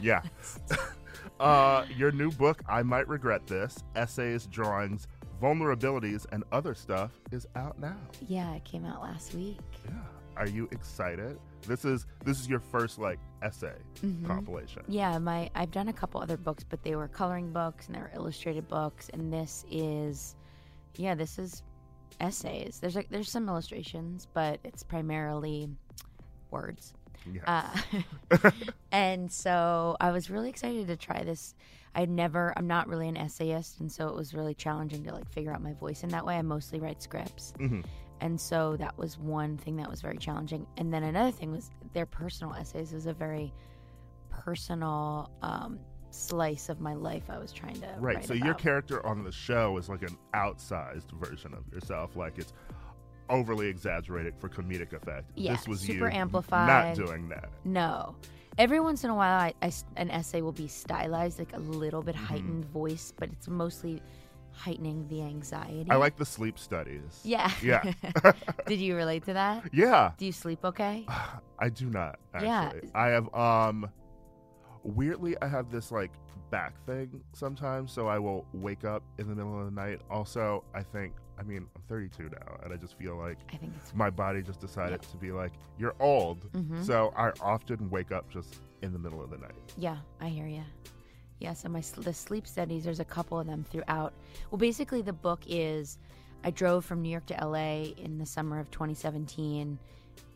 Yeah. 0.00 0.22
uh, 1.40 1.84
your 1.96 2.12
new 2.12 2.30
book, 2.30 2.62
I 2.68 2.82
Might 2.82 3.08
Regret 3.08 3.46
This 3.46 3.82
Essays, 3.94 4.46
Drawings, 4.46 5.08
Vulnerabilities 5.42 6.26
and 6.32 6.44
Other 6.52 6.74
Stuff 6.74 7.12
is 7.32 7.46
out 7.56 7.78
now. 7.78 7.96
Yeah, 8.26 8.54
it 8.54 8.64
came 8.64 8.84
out 8.84 9.02
last 9.02 9.34
week. 9.34 9.58
Yeah. 9.84 9.92
Are 10.36 10.46
you 10.48 10.68
excited? 10.70 11.38
This 11.66 11.84
is 11.84 12.06
this 12.24 12.38
is 12.38 12.46
your 12.48 12.60
first 12.60 12.98
like 12.98 13.18
essay 13.42 13.74
Mhm. 13.96 14.26
compilation. 14.26 14.82
Yeah, 14.86 15.18
my 15.18 15.50
I've 15.54 15.70
done 15.70 15.88
a 15.88 15.92
couple 15.92 16.20
other 16.20 16.36
books, 16.36 16.62
but 16.62 16.82
they 16.82 16.94
were 16.94 17.08
coloring 17.08 17.52
books 17.52 17.86
and 17.86 17.96
they 17.96 18.00
were 18.00 18.12
illustrated 18.14 18.68
books, 18.68 19.08
and 19.14 19.32
this 19.32 19.64
is, 19.70 20.36
yeah, 20.96 21.14
this 21.14 21.38
is 21.38 21.62
essays. 22.20 22.78
There's 22.80 22.94
like 22.96 23.08
there's 23.10 23.30
some 23.30 23.48
illustrations, 23.48 24.26
but 24.32 24.60
it's 24.64 24.82
primarily 24.82 25.68
words. 26.50 26.94
Yes. 27.32 27.44
Uh, 27.46 28.50
and 28.92 29.30
so 29.32 29.96
I 30.00 30.12
was 30.12 30.30
really 30.30 30.48
excited 30.48 30.86
to 30.86 30.96
try 30.96 31.24
this. 31.24 31.54
I'd 31.94 32.10
never, 32.10 32.52
I'm 32.56 32.66
not 32.66 32.88
really 32.88 33.08
an 33.08 33.16
essayist, 33.16 33.80
and 33.80 33.90
so 33.90 34.06
it 34.08 34.14
was 34.14 34.34
really 34.34 34.54
challenging 34.54 35.02
to 35.04 35.12
like 35.12 35.28
figure 35.32 35.52
out 35.52 35.62
my 35.62 35.72
voice 35.72 36.02
in 36.04 36.10
that 36.10 36.24
way. 36.26 36.36
I 36.36 36.42
mostly 36.42 36.78
write 36.78 37.02
scripts, 37.02 37.52
Mhm. 37.58 37.84
and 38.20 38.40
so 38.40 38.76
that 38.76 38.96
was 38.98 39.18
one 39.18 39.56
thing 39.56 39.76
that 39.76 39.90
was 39.90 40.02
very 40.02 40.18
challenging. 40.18 40.66
And 40.76 40.92
then 40.92 41.02
another 41.02 41.30
thing 41.32 41.50
was 41.50 41.70
their 41.94 42.06
personal 42.06 42.54
essays. 42.54 42.92
It 42.92 42.96
was 42.96 43.06
a 43.06 43.14
very 43.14 43.52
personal 44.30 45.30
um, 45.42 45.78
slice 46.16 46.68
of 46.68 46.80
my 46.80 46.94
life. 46.94 47.24
I 47.28 47.38
was 47.38 47.52
trying 47.52 47.80
to 47.80 47.94
Right. 47.98 48.24
So 48.24 48.34
your 48.34 48.54
character 48.54 49.04
on 49.06 49.22
the 49.24 49.32
show 49.32 49.76
is 49.78 49.88
like 49.88 50.02
an 50.02 50.16
outsized 50.34 51.10
version 51.12 51.52
of 51.54 51.62
yourself. 51.72 52.16
Like 52.16 52.38
it's 52.38 52.52
overly 53.28 53.66
exaggerated 53.68 54.34
for 54.38 54.48
comedic 54.48 54.92
effect. 54.92 55.30
Yeah, 55.34 55.52
this 55.56 55.66
was 55.68 55.80
super 55.80 56.08
you 56.10 56.16
amplified. 56.16 56.68
not 56.96 57.06
doing 57.06 57.28
that. 57.28 57.50
No. 57.64 58.14
Every 58.58 58.80
once 58.80 59.04
in 59.04 59.10
a 59.10 59.14
while, 59.14 59.38
I, 59.38 59.52
I 59.60 59.70
an 59.96 60.10
essay 60.10 60.40
will 60.40 60.52
be 60.52 60.66
stylized, 60.68 61.38
like 61.38 61.52
a 61.54 61.58
little 61.58 62.02
bit 62.02 62.14
Mm-hmm. 62.14 62.24
heightened 62.24 62.64
voice, 62.66 63.12
but 63.18 63.28
it's 63.30 63.48
mostly 63.48 64.00
heightening 64.52 65.06
the 65.08 65.20
anxiety. 65.20 65.86
I 65.90 65.96
like 65.96 66.16
the 66.16 66.24
sleep 66.24 66.58
studies. 66.58 67.20
Yeah. 67.24 67.50
Yeah. 67.62 67.92
Did 68.66 68.80
you 68.80 68.96
relate 68.96 69.24
to 69.26 69.34
that? 69.34 69.68
yeah. 69.74 70.12
Do 70.16 70.24
you 70.24 70.32
sleep 70.32 70.64
okay? 70.64 71.04
I 71.58 71.68
do 71.68 71.86
not 71.90 72.18
actually. 72.32 72.48
Yeah. 72.48 72.72
I 72.94 73.08
have 73.08 73.34
um 73.34 73.90
weirdly 74.86 75.36
I 75.42 75.46
have 75.48 75.70
this 75.70 75.90
like 75.90 76.12
back 76.50 76.74
thing 76.86 77.20
sometimes, 77.32 77.92
so 77.92 78.06
I 78.06 78.18
will 78.18 78.46
wake 78.52 78.84
up 78.84 79.02
in 79.18 79.28
the 79.28 79.34
middle 79.34 79.58
of 79.58 79.64
the 79.66 79.70
night. 79.72 80.00
Also, 80.10 80.64
I 80.74 80.82
think 80.82 81.14
I 81.38 81.42
mean, 81.42 81.66
I'm 81.76 81.82
32 81.88 82.24
now 82.30 82.56
and 82.64 82.72
I 82.72 82.76
just 82.76 82.96
feel 82.98 83.16
like 83.16 83.36
I 83.52 83.56
think 83.56 83.72
it's 83.82 83.94
my 83.94 84.08
body 84.10 84.42
just 84.42 84.60
decided 84.60 85.02
to 85.02 85.16
be 85.18 85.32
like, 85.32 85.52
you're 85.78 85.94
old. 86.00 86.50
Mhm. 86.52 86.84
So 86.84 87.12
I 87.16 87.30
often 87.42 87.90
wake 87.90 88.10
up 88.12 88.30
just 88.30 88.56
in 88.82 88.92
the 88.92 88.98
middle 88.98 89.22
of 89.22 89.30
the 89.30 89.38
night. 89.38 89.74
Yeah, 89.76 89.98
I 90.20 90.28
hear 90.28 90.46
you. 90.46 90.64
Yeah, 91.38 91.52
so 91.52 91.68
my 91.68 91.80
the 91.98 92.14
sleep 92.14 92.46
studies. 92.46 92.84
There's 92.84 93.00
a 93.00 93.04
couple 93.04 93.38
of 93.38 93.46
them 93.46 93.64
throughout. 93.64 94.14
Well, 94.50 94.58
basically, 94.58 95.02
the 95.02 95.12
book 95.12 95.40
is 95.46 95.98
I 96.44 96.50
drove 96.50 96.84
from 96.84 97.02
New 97.02 97.10
York 97.10 97.26
to 97.26 97.34
LA 97.34 97.92
in 97.98 98.16
the 98.18 98.24
summer 98.24 98.58
of 98.58 98.70
2017 98.70 99.78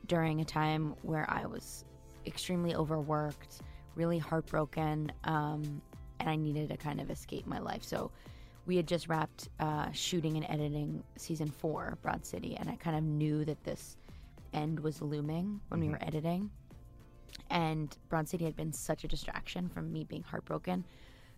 during 0.06 0.40
a 0.40 0.44
time 0.44 0.94
where 1.02 1.24
I 1.30 1.46
was 1.46 1.84
extremely 2.26 2.74
overworked, 2.74 3.62
really 3.94 4.18
heartbroken, 4.18 5.12
um, 5.24 5.82
and 6.18 6.28
I 6.28 6.36
needed 6.36 6.68
to 6.68 6.76
kind 6.76 7.00
of 7.00 7.10
escape 7.10 7.46
my 7.46 7.58
life. 7.58 7.82
So 7.82 8.10
we 8.66 8.76
had 8.76 8.86
just 8.86 9.08
wrapped 9.08 9.48
uh, 9.58 9.90
shooting 9.92 10.36
and 10.36 10.46
editing 10.48 11.02
season 11.16 11.50
four, 11.50 11.98
Broad 12.02 12.24
City, 12.24 12.56
and 12.56 12.68
I 12.68 12.76
kind 12.76 12.96
of 12.96 13.02
knew 13.02 13.44
that 13.44 13.62
this 13.64 13.96
end 14.52 14.80
was 14.80 15.00
looming 15.00 15.60
when 15.68 15.80
we 15.80 15.88
were 15.88 15.98
editing 16.02 16.50
and 17.50 17.96
Broad 18.08 18.28
City 18.28 18.44
had 18.44 18.56
been 18.56 18.72
such 18.72 19.04
a 19.04 19.08
distraction 19.08 19.68
from 19.68 19.92
me 19.92 20.04
being 20.04 20.22
heartbroken. 20.22 20.84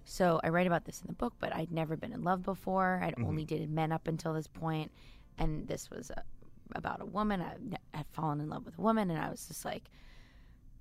So 0.04 0.40
I 0.42 0.48
write 0.48 0.66
about 0.66 0.84
this 0.84 1.00
in 1.00 1.06
the 1.06 1.14
book, 1.14 1.34
but 1.38 1.54
I'd 1.54 1.72
never 1.72 1.96
been 1.96 2.12
in 2.12 2.22
love 2.22 2.42
before. 2.42 3.00
I'd 3.02 3.14
only 3.24 3.44
dated 3.44 3.70
men 3.70 3.92
up 3.92 4.08
until 4.08 4.34
this 4.34 4.46
point, 4.46 4.90
and 5.38 5.66
this 5.66 5.90
was 5.90 6.10
a, 6.10 6.22
about 6.74 7.00
a 7.00 7.06
woman. 7.06 7.40
I 7.40 7.96
had 7.96 8.06
fallen 8.12 8.40
in 8.40 8.48
love 8.48 8.64
with 8.66 8.78
a 8.78 8.82
woman, 8.82 9.10
and 9.10 9.20
I 9.20 9.30
was 9.30 9.46
just 9.46 9.64
like 9.64 9.84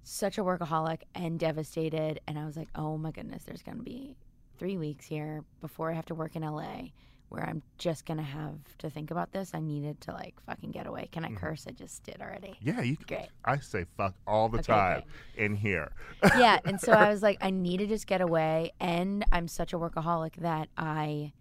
such 0.03 0.37
a 0.37 0.43
workaholic 0.43 1.01
and 1.15 1.39
devastated. 1.39 2.19
And 2.27 2.37
I 2.39 2.45
was 2.45 2.57
like, 2.57 2.69
oh 2.75 2.97
my 2.97 3.11
goodness, 3.11 3.43
there's 3.43 3.61
going 3.63 3.77
to 3.77 3.83
be 3.83 4.15
three 4.57 4.77
weeks 4.77 5.05
here 5.05 5.43
before 5.61 5.91
I 5.91 5.93
have 5.93 6.05
to 6.07 6.15
work 6.15 6.35
in 6.35 6.43
LA 6.43 6.89
where 7.29 7.47
I'm 7.47 7.61
just 7.77 8.05
going 8.05 8.17
to 8.17 8.23
have 8.23 8.59
to 8.79 8.89
think 8.89 9.09
about 9.09 9.31
this. 9.31 9.51
I 9.53 9.61
needed 9.61 10.01
to 10.01 10.11
like 10.11 10.35
fucking 10.45 10.71
get 10.71 10.85
away. 10.85 11.07
Can 11.13 11.23
I 11.23 11.29
curse? 11.31 11.65
I 11.65 11.71
just 11.71 12.03
did 12.03 12.17
already. 12.21 12.57
Yeah, 12.61 12.81
you 12.81 12.97
Great. 13.07 13.29
I 13.45 13.57
say 13.59 13.85
fuck 13.95 14.15
all 14.27 14.49
the 14.49 14.57
Okay, 14.59 14.73
time 14.73 15.03
in 15.37 15.55
here. 15.55 15.93
yeah 16.37 16.59
and 16.65 16.79
so 16.79 16.91
i 16.91 17.09
was 17.09 17.23
like 17.23 17.37
i 17.41 17.49
need 17.49 17.77
to 17.77 17.87
just 17.87 18.05
get 18.05 18.19
away 18.21 18.71
and 18.81 19.23
i'm 19.31 19.47
such 19.47 19.71
a 19.73 19.79
workaholic 19.79 20.35
that 20.35 20.67
i 20.77 21.31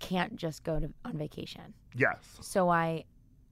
can't 0.00 0.36
just 0.36 0.62
go 0.64 0.78
to 0.80 0.90
on 1.04 1.16
vacation 1.16 1.72
yes. 1.94 2.18
so 2.40 2.68
i 2.68 3.02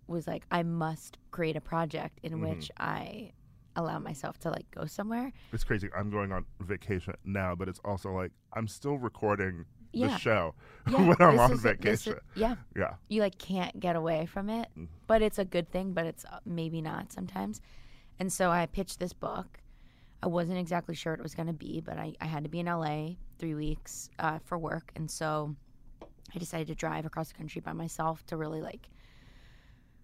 was 0.09 0.26
like 0.26 0.45
i 0.51 0.62
must 0.62 1.16
create 1.30 1.57
a 1.57 1.61
project 1.61 2.18
in 2.22 2.33
Mm-hmm. 2.33 2.51
which 2.51 2.70
i 2.78 3.30
allow 3.77 3.99
myself 3.99 4.39
to 4.41 4.51
like 4.51 4.70
go 4.70 4.87
somewhere. 4.87 5.33
It's 5.53 5.64
crazy. 5.64 5.89
I'm 5.97 6.11
going 6.11 6.33
on 6.33 6.45
vacation 6.61 7.14
now, 7.25 7.55
but 7.55 7.68
it's 7.68 7.81
also 7.85 8.11
like 8.11 8.33
I'm 8.53 8.68
still 8.68 8.99
recording 8.99 9.64
the 9.93 10.16
show 10.16 10.55
yeah. 10.91 11.07
when 11.07 11.16
I'm 11.20 11.39
on 11.39 11.57
vacation. 11.59 12.14
is- 12.14 12.18
yeah. 12.35 12.55
Yeah. 12.75 12.95
you 13.09 13.20
like 13.20 13.37
can't 13.39 13.79
get 13.79 13.95
away 13.95 14.25
from 14.25 14.49
it 14.49 14.68
but 15.07 15.20
it's 15.20 15.39
a 15.39 15.45
good 15.45 15.70
thing 15.70 15.93
but 15.93 16.07
it's 16.07 16.25
uh, 16.25 16.39
maybe 16.47 16.81
not 16.81 17.12
sometimes. 17.12 17.61
And 18.18 18.33
so 18.33 18.51
i 18.51 18.64
pitched 18.66 18.99
this 19.01 19.12
book. 19.12 19.59
I 20.23 20.29
wasn't 20.29 20.59
exactly 20.59 20.95
sure 20.95 21.12
what 21.12 21.20
it 21.20 21.23
was 21.23 21.35
going 21.35 21.49
to 21.49 21.53
be 21.53 21.81
but 21.81 21.99
I, 21.99 22.14
I 22.20 22.27
had 22.27 22.45
to 22.45 22.49
be 22.51 22.61
in 22.61 22.66
la 22.66 23.11
three 23.39 23.55
weeks 23.55 24.09
uh, 24.18 24.39
for 24.45 24.57
work. 24.59 24.93
And 24.97 25.11
so 25.11 25.55
i 26.35 26.39
decided 26.39 26.68
to 26.68 26.75
drive 26.75 27.05
across 27.05 27.29
the 27.29 27.35
country 27.35 27.61
by 27.61 27.73
myself 27.75 28.25
to 28.27 28.37
really 28.39 28.62
like 28.62 28.89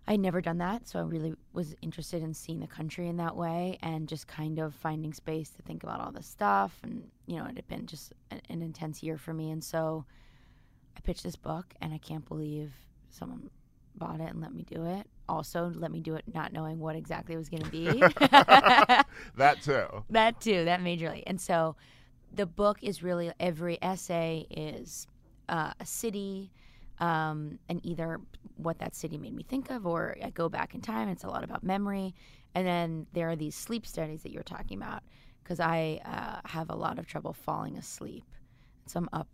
i 0.09 0.13
had 0.13 0.21
never 0.21 0.41
done 0.41 0.59
that 0.59 0.89
so 0.89 0.99
i 0.99 1.03
really 1.03 1.33
was 1.53 1.77
interested 1.83 2.23
in 2.23 2.35
seeing 2.35 2.59
the 2.59 2.67
country 2.67 3.09
in 3.09 3.17
that 3.17 3.37
way 3.37 3.79
and 3.83 4.09
just 4.09 4.27
kind 4.27 4.59
of 4.59 4.75
finding 4.75 5.13
space 5.13 5.51
to 5.51 5.63
think 5.63 5.85
about 5.85 6.01
all 6.01 6.11
this 6.11 6.27
stuff 6.27 6.77
and 6.83 7.09
you 7.27 7.37
know 7.37 7.45
it 7.45 7.55
had 7.55 7.69
been 7.69 7.87
just 7.87 8.13
an, 8.33 8.41
an 8.49 8.63
intense 8.63 9.03
year 9.03 9.17
for 9.17 9.33
me 9.33 9.51
and 9.51 9.63
so 9.63 10.05
I 10.99 11.01
pitched 11.01 11.23
this 11.23 11.37
book 11.37 11.75
and 11.81 11.95
I 11.95 11.99
can't 11.99 12.27
believe 12.29 12.73
someone 13.11 13.51
bought 13.95 14.21
it 14.21 14.31
and 14.31 14.41
let 14.41 14.53
me 14.53 14.65
do 14.65 14.85
it. 14.85 15.07
Also, 15.29 15.73
let 15.75 15.93
me 15.93 16.01
do 16.01 16.17
it 16.17 16.25
not 16.33 16.53
knowing 16.53 16.81
what 16.81 16.97
exactly 16.97 17.35
it 17.35 17.39
was 17.39 17.49
going 17.49 17.63
to 17.63 17.71
be. 17.71 17.87
That 19.37 19.59
too. 19.63 20.05
that 20.11 20.41
too, 20.41 20.65
that 20.65 20.81
majorly. 20.81 21.23
And 21.27 21.41
so 21.41 21.77
the 22.35 22.47
book 22.47 22.79
is 22.83 23.03
really 23.03 23.31
every 23.39 23.79
essay 23.83 24.47
is 24.51 25.07
uh, 25.49 25.73
a 25.79 25.87
city 25.87 26.51
um, 27.01 27.59
and 27.69 27.85
either 27.85 28.21
what 28.57 28.79
that 28.81 28.95
city 28.95 29.19
made 29.19 29.35
me 29.35 29.45
think 29.45 29.71
of 29.71 29.87
or 29.87 30.17
I 30.23 30.31
go 30.31 30.49
back 30.49 30.75
in 30.75 30.81
time. 30.81 31.09
It's 31.09 31.25
a 31.25 31.29
lot 31.29 31.45
about 31.45 31.63
memory. 31.63 32.15
And 32.55 32.67
then 32.67 33.07
there 33.13 33.29
are 33.31 33.37
these 33.37 33.55
sleep 33.55 33.87
studies 33.87 34.23
that 34.23 34.33
you're 34.33 34.43
talking 34.43 34.79
about 34.79 35.03
because 35.43 35.61
I 35.61 36.01
uh, 36.05 36.49
have 36.49 36.71
a 36.71 36.75
lot 36.75 36.99
of 36.99 37.07
trouble 37.07 37.33
falling 37.33 37.77
asleep. 37.77 38.25
So 38.87 38.99
I'm 38.99 39.09
up 39.13 39.29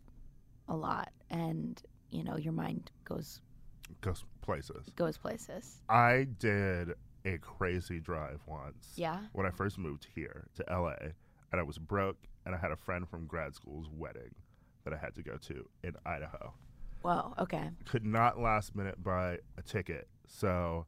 a 0.68 0.76
lot 0.76 1.10
and, 1.30 1.80
you 2.10 2.24
know, 2.24 2.36
your 2.36 2.52
mind 2.52 2.90
goes 3.04 3.40
Goes 4.00 4.24
places. 4.40 4.86
goes 4.96 5.16
places. 5.18 5.82
I 5.88 6.26
did 6.38 6.94
a 7.24 7.38
crazy 7.38 8.00
drive 8.00 8.40
once. 8.46 8.92
Yeah? 8.96 9.20
When 9.32 9.46
I 9.46 9.50
first 9.50 9.78
moved 9.78 10.06
here 10.14 10.46
to 10.56 10.64
LA, 10.68 11.12
and 11.52 11.60
I 11.60 11.62
was 11.62 11.78
broke, 11.78 12.16
and 12.44 12.54
I 12.54 12.58
had 12.58 12.70
a 12.72 12.76
friend 12.76 13.08
from 13.08 13.26
grad 13.26 13.54
school's 13.54 13.88
wedding 13.90 14.34
that 14.84 14.92
I 14.92 14.96
had 14.96 15.14
to 15.14 15.22
go 15.22 15.36
to 15.36 15.68
in 15.82 15.94
Idaho. 16.04 16.52
Whoa, 17.04 17.34
okay. 17.38 17.68
Could 17.84 18.06
not 18.06 18.40
last 18.40 18.74
minute 18.74 19.04
buy 19.04 19.36
a 19.58 19.62
ticket, 19.62 20.08
so 20.26 20.86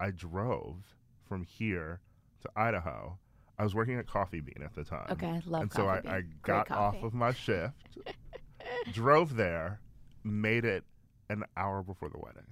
I 0.00 0.10
drove 0.10 0.96
from 1.28 1.42
here 1.44 2.00
to 2.40 2.48
Idaho. 2.56 3.18
I 3.58 3.64
was 3.64 3.74
working 3.74 3.98
at 3.98 4.06
Coffee 4.06 4.40
Bean 4.40 4.62
at 4.64 4.74
the 4.74 4.82
time. 4.82 5.08
Okay, 5.10 5.42
love 5.44 5.62
And 5.64 5.72
so 5.72 5.86
I. 5.86 6.00
I 6.06 6.22
got 6.42 6.70
off 6.70 6.96
of 7.02 7.12
my 7.12 7.34
shift, 7.34 7.98
drove 8.94 9.36
there, 9.36 9.82
made 10.24 10.64
it 10.64 10.84
an 11.28 11.44
hour 11.54 11.82
before 11.82 12.08
the 12.08 12.18
wedding. 12.18 12.46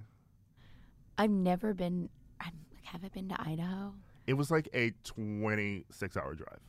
I've 1.17 1.31
never 1.31 1.73
been. 1.73 2.09
I'm, 2.39 2.51
like, 2.71 2.83
have 2.83 3.03
I 3.03 3.07
been 3.07 3.29
to 3.29 3.41
Idaho? 3.41 3.95
It 4.27 4.33
was 4.33 4.51
like 4.51 4.69
a 4.75 4.91
26 5.03 6.17
hour 6.17 6.35
drive. 6.35 6.59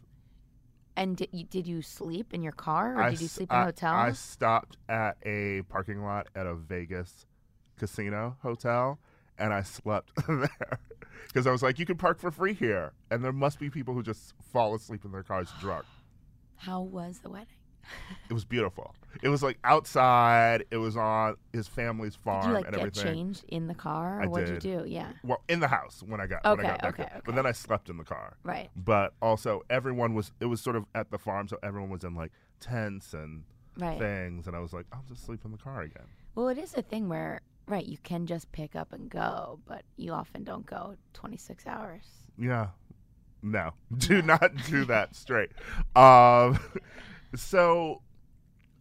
And 0.99 1.17
did 1.17 1.29
you, 1.31 1.45
did 1.45 1.67
you 1.69 1.81
sleep 1.81 2.35
in 2.35 2.43
your 2.43 2.53
car, 2.53 2.97
or 2.97 3.03
I 3.03 3.11
did 3.11 3.21
you 3.21 3.29
sleep 3.29 3.53
in 3.53 3.57
a 3.57 3.65
hotel? 3.67 3.95
I 3.95 4.13
stopped 4.13 4.77
at 4.89 5.17
a 5.25 5.63
parking 5.69 6.03
lot 6.03 6.27
at 6.35 6.47
a 6.47 6.57
Vegas 6.57 7.25
casino 7.79 8.37
hotel 8.43 8.99
and 9.39 9.55
I 9.55 9.63
slept 9.63 10.11
there 10.29 10.81
because 11.29 11.47
I 11.47 11.53
was 11.53 11.63
like, 11.63 11.79
you 11.79 11.87
can 11.87 11.97
park 11.97 12.19
for 12.19 12.31
free 12.31 12.55
here. 12.55 12.93
And 13.11 13.25
there 13.25 13.33
must 13.33 13.61
be 13.61 13.71
people 13.71 13.95
who 13.95 14.03
just 14.03 14.35
fall 14.53 14.75
asleep 14.75 15.05
in 15.05 15.13
their 15.13 15.23
cars 15.23 15.49
drunk. 15.61 15.85
How 16.57 16.81
was 16.81 17.21
the 17.21 17.31
wedding? 17.31 17.58
It 18.31 18.33
was 18.35 18.45
beautiful. 18.45 18.95
It 19.23 19.29
was 19.31 19.43
like 19.43 19.59
outside. 19.65 20.65
It 20.71 20.77
was 20.77 20.97
on 20.97 21.37
his 21.53 21.67
family's 21.67 22.15
farm 22.15 22.43
Did 22.43 22.49
you 22.49 22.55
like 22.55 22.67
and 22.67 22.75
get 22.75 22.81
everything. 22.81 23.15
changed 23.15 23.45
in 23.49 23.67
the 23.67 23.75
car, 23.75 24.19
or 24.19 24.23
I 24.23 24.27
what'd 24.27 24.49
did. 24.49 24.65
you 24.65 24.79
do? 24.81 24.85
Yeah, 24.89 25.13
Well, 25.25 25.43
in 25.49 25.61
the 25.61 25.69
house 25.69 26.03
when 26.07 26.21
I 26.21 26.27
got 26.27 26.45
when 26.45 26.61
I 26.61 26.69
got 26.69 26.83
back 26.83 26.95
okay, 26.95 27.03
okay. 27.05 27.21
But 27.25 27.35
then 27.35 27.47
I 27.47 27.53
slept 27.53 27.89
in 27.89 27.97
the 27.97 28.05
car. 28.05 28.37
right. 28.45 28.71
But 28.77 29.15
also 29.23 29.63
everyone 29.71 30.15
was 30.15 30.33
it 30.41 30.47
was 30.47 30.61
sort 30.61 30.77
of 30.77 30.85
at 30.95 31.11
the 31.11 31.19
farm, 31.19 31.49
so 31.49 31.59
everyone 31.63 31.91
was 31.91 32.05
in 32.05 32.15
like 32.15 32.33
tents 32.61 33.15
and 33.15 33.45
Right. 33.79 33.99
things, 33.99 34.47
and 34.49 34.57
I 34.57 34.59
was 34.61 34.73
like, 34.73 34.87
I'll 34.93 35.05
just 35.09 35.25
sleep 35.25 35.45
in 35.45 35.53
the 35.53 35.57
car 35.59 35.83
again. 35.83 36.07
Well, 36.35 36.49
it 36.49 36.59
is 36.59 36.75
a 36.77 36.83
thing 36.83 37.09
where, 37.09 37.41
right, 37.69 37.87
you 37.87 37.97
can 38.03 38.27
just 38.27 38.51
pick 38.51 38.75
up 38.75 38.93
and 38.93 39.09
go, 39.09 39.61
but 39.67 39.83
you 39.97 40.13
often 40.13 40.43
don't 40.43 40.67
go 40.67 40.97
26 41.15 41.65
hours. 41.67 42.03
Yeah. 42.37 42.69
No. 43.41 43.75
Do 43.97 44.21
not 44.21 44.51
do 44.69 44.85
that 44.87 45.15
straight. 45.15 45.51
Um 45.95 46.59
so 47.35 48.03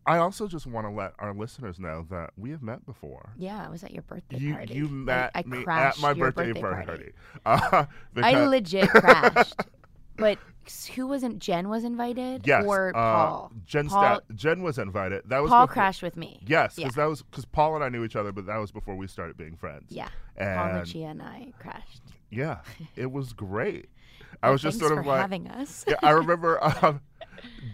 I 0.05 0.17
also 0.19 0.47
just 0.47 0.65
want 0.67 0.87
to 0.87 0.91
let 0.91 1.13
our 1.19 1.33
listeners 1.33 1.79
know 1.79 2.05
that 2.09 2.31
we 2.37 2.51
have 2.51 2.61
met 2.61 2.85
before. 2.85 3.33
Yeah, 3.37 3.65
I 3.65 3.69
was 3.69 3.83
at 3.83 3.91
your 3.91 4.03
birthday 4.03 4.37
You 4.37 4.53
party. 4.53 4.73
you 4.75 4.87
met 4.87 5.31
I, 5.35 5.43
me 5.43 5.65
at 5.67 5.99
my 5.99 6.13
birthday, 6.13 6.53
birthday 6.53 6.85
party. 6.85 7.11
Uh, 7.45 7.85
I 8.15 8.45
legit 8.45 8.89
crashed. 8.89 9.55
But 10.19 10.39
who 10.95 11.05
wasn't? 11.05 11.37
Jen 11.37 11.69
was 11.69 11.83
invited, 11.83 12.47
yes, 12.47 12.65
or 12.65 12.89
uh, 12.89 12.93
Paul. 12.93 13.51
Jen 13.67 13.87
Paul, 13.87 14.15
Stat- 14.15 14.23
Jen 14.35 14.63
was 14.63 14.79
invited. 14.79 15.21
That 15.27 15.43
was 15.43 15.51
Paul 15.51 15.67
before- 15.67 15.73
crashed 15.73 16.01
with 16.01 16.17
me. 16.17 16.39
Yes, 16.47 16.73
Yeah. 16.75 16.85
because 16.85 16.95
that 16.95 17.05
was 17.05 17.21
because 17.21 17.45
Paul 17.45 17.75
and 17.75 17.83
I 17.83 17.89
knew 17.89 18.03
each 18.03 18.15
other, 18.15 18.31
but 18.31 18.47
that 18.47 18.57
was 18.57 18.71
before 18.71 18.95
we 18.95 19.05
started 19.05 19.37
being 19.37 19.55
friends. 19.55 19.85
Yeah, 19.89 20.07
and 20.35 20.57
Paul 20.57 20.79
Lucia 20.79 20.97
and 21.03 21.21
I 21.21 21.53
crashed. 21.59 22.01
yeah, 22.31 22.61
it 22.95 23.11
was 23.11 23.31
great. 23.33 23.89
I 24.43 24.49
was 24.49 24.63
just 24.63 24.79
sort 24.79 24.97
of 24.97 25.05
like, 25.05 25.21
having 25.21 25.47
us. 25.49 25.85
yeah, 25.87 25.97
I 26.01 26.09
remember 26.09 26.57
um, 26.83 26.99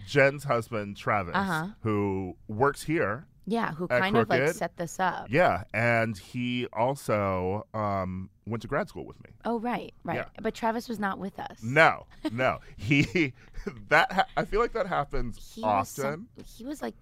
Jen's 0.06 0.44
husband 0.44 0.96
Travis, 0.96 1.34
Uh-huh. 1.34 1.68
who 1.82 2.36
works 2.48 2.82
here. 2.82 3.26
Yeah, 3.46 3.72
who 3.72 3.88
kind 3.88 4.16
of 4.16 4.30
like 4.30 4.48
set 4.48 4.74
this 4.78 4.98
up. 4.98 5.26
Yeah, 5.28 5.64
and 5.74 6.16
he 6.16 6.66
also 6.72 7.66
um, 7.74 8.30
went 8.46 8.62
to 8.62 8.68
grad 8.68 8.88
school 8.88 9.04
with 9.04 9.22
me. 9.22 9.30
Oh 9.44 9.60
right, 9.60 9.92
right. 10.02 10.16
Yeah. 10.16 10.24
But 10.40 10.54
Travis 10.54 10.88
was 10.88 10.98
not 10.98 11.18
with 11.18 11.38
us. 11.38 11.58
No, 11.62 12.06
no, 12.32 12.60
he 12.78 13.34
that 13.90 14.10
ha- 14.12 14.26
I 14.38 14.46
feel 14.46 14.60
like 14.60 14.72
that 14.72 14.86
happens 14.86 15.52
he 15.54 15.60
was 15.60 15.98
often. 15.98 16.26
some, 16.36 16.44
he 16.56 16.64
was 16.64 16.80
like 16.80 16.94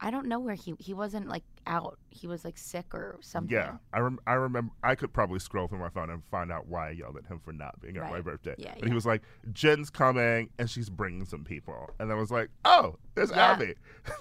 I 0.00 0.10
don't 0.10 0.26
know 0.26 0.38
where 0.38 0.54
he 0.54 0.74
he 0.78 0.94
wasn't 0.94 1.28
like 1.28 1.42
out. 1.66 1.98
He 2.10 2.26
was 2.26 2.44
like 2.44 2.56
sick 2.56 2.94
or 2.94 3.18
something. 3.20 3.52
Yeah, 3.54 3.78
I 3.92 3.98
rem- 3.98 4.20
I 4.26 4.34
remember. 4.34 4.72
I 4.82 4.94
could 4.94 5.12
probably 5.12 5.38
scroll 5.40 5.66
through 5.66 5.80
my 5.80 5.88
phone 5.88 6.08
and 6.10 6.22
find 6.30 6.52
out 6.52 6.66
why 6.68 6.88
I 6.88 6.90
yelled 6.92 7.16
at 7.16 7.26
him 7.26 7.40
for 7.44 7.52
not 7.52 7.80
being 7.80 7.96
at 7.96 8.10
my 8.10 8.20
birthday. 8.20 8.54
Yeah, 8.58 8.74
but 8.78 8.88
he 8.88 8.94
was 8.94 9.04
like, 9.06 9.22
"Jen's 9.52 9.90
coming 9.90 10.50
and 10.58 10.70
she's 10.70 10.88
bringing 10.88 11.24
some 11.24 11.42
people," 11.44 11.90
and 11.98 12.12
I 12.12 12.14
was 12.14 12.30
like, 12.30 12.50
"Oh, 12.64 12.96
there's 13.14 13.30
Yeah. 13.30 13.52
Abbi." 13.52 13.72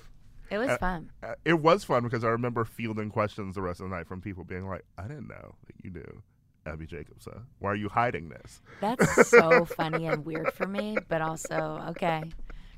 It 0.49 0.57
was 0.59 0.69
Uh, 0.69 0.78
fun. 0.78 1.11
Uh, 1.21 1.36
It 1.43 1.61
was 1.61 1.84
fun 1.84 2.03
because 2.03 2.23
I 2.23 2.30
remember 2.30 2.63
fielding 2.63 3.09
questions 3.09 3.55
the 3.55 3.61
rest 3.61 3.82
of 3.82 3.89
the 3.89 3.93
night 3.95 4.07
from 4.07 4.21
people 4.21 4.45
being 4.45 4.65
like, 4.65 4.86
"I 4.97 5.03
didn't 5.03 5.28
know 5.28 5.55
that 5.65 5.75
you 5.84 5.91
knew 5.91 6.23
Abbi 6.65 6.86
Jacobson. 6.86 7.47
Why 7.59 7.71
are 7.71 7.75
you 7.75 7.89
hiding 7.89 8.30
this?" 8.30 8.61
That's 8.80 9.28
so 9.28 9.65
funny 9.78 10.07
and 10.07 10.25
weird 10.25 10.53
for 10.53 10.65
me, 10.65 10.97
but 11.09 11.21
also 11.21 11.84
okay. 11.89 12.23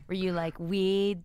Were 0.07 0.15
you 0.15 0.31
like 0.33 0.59
we 0.59 1.19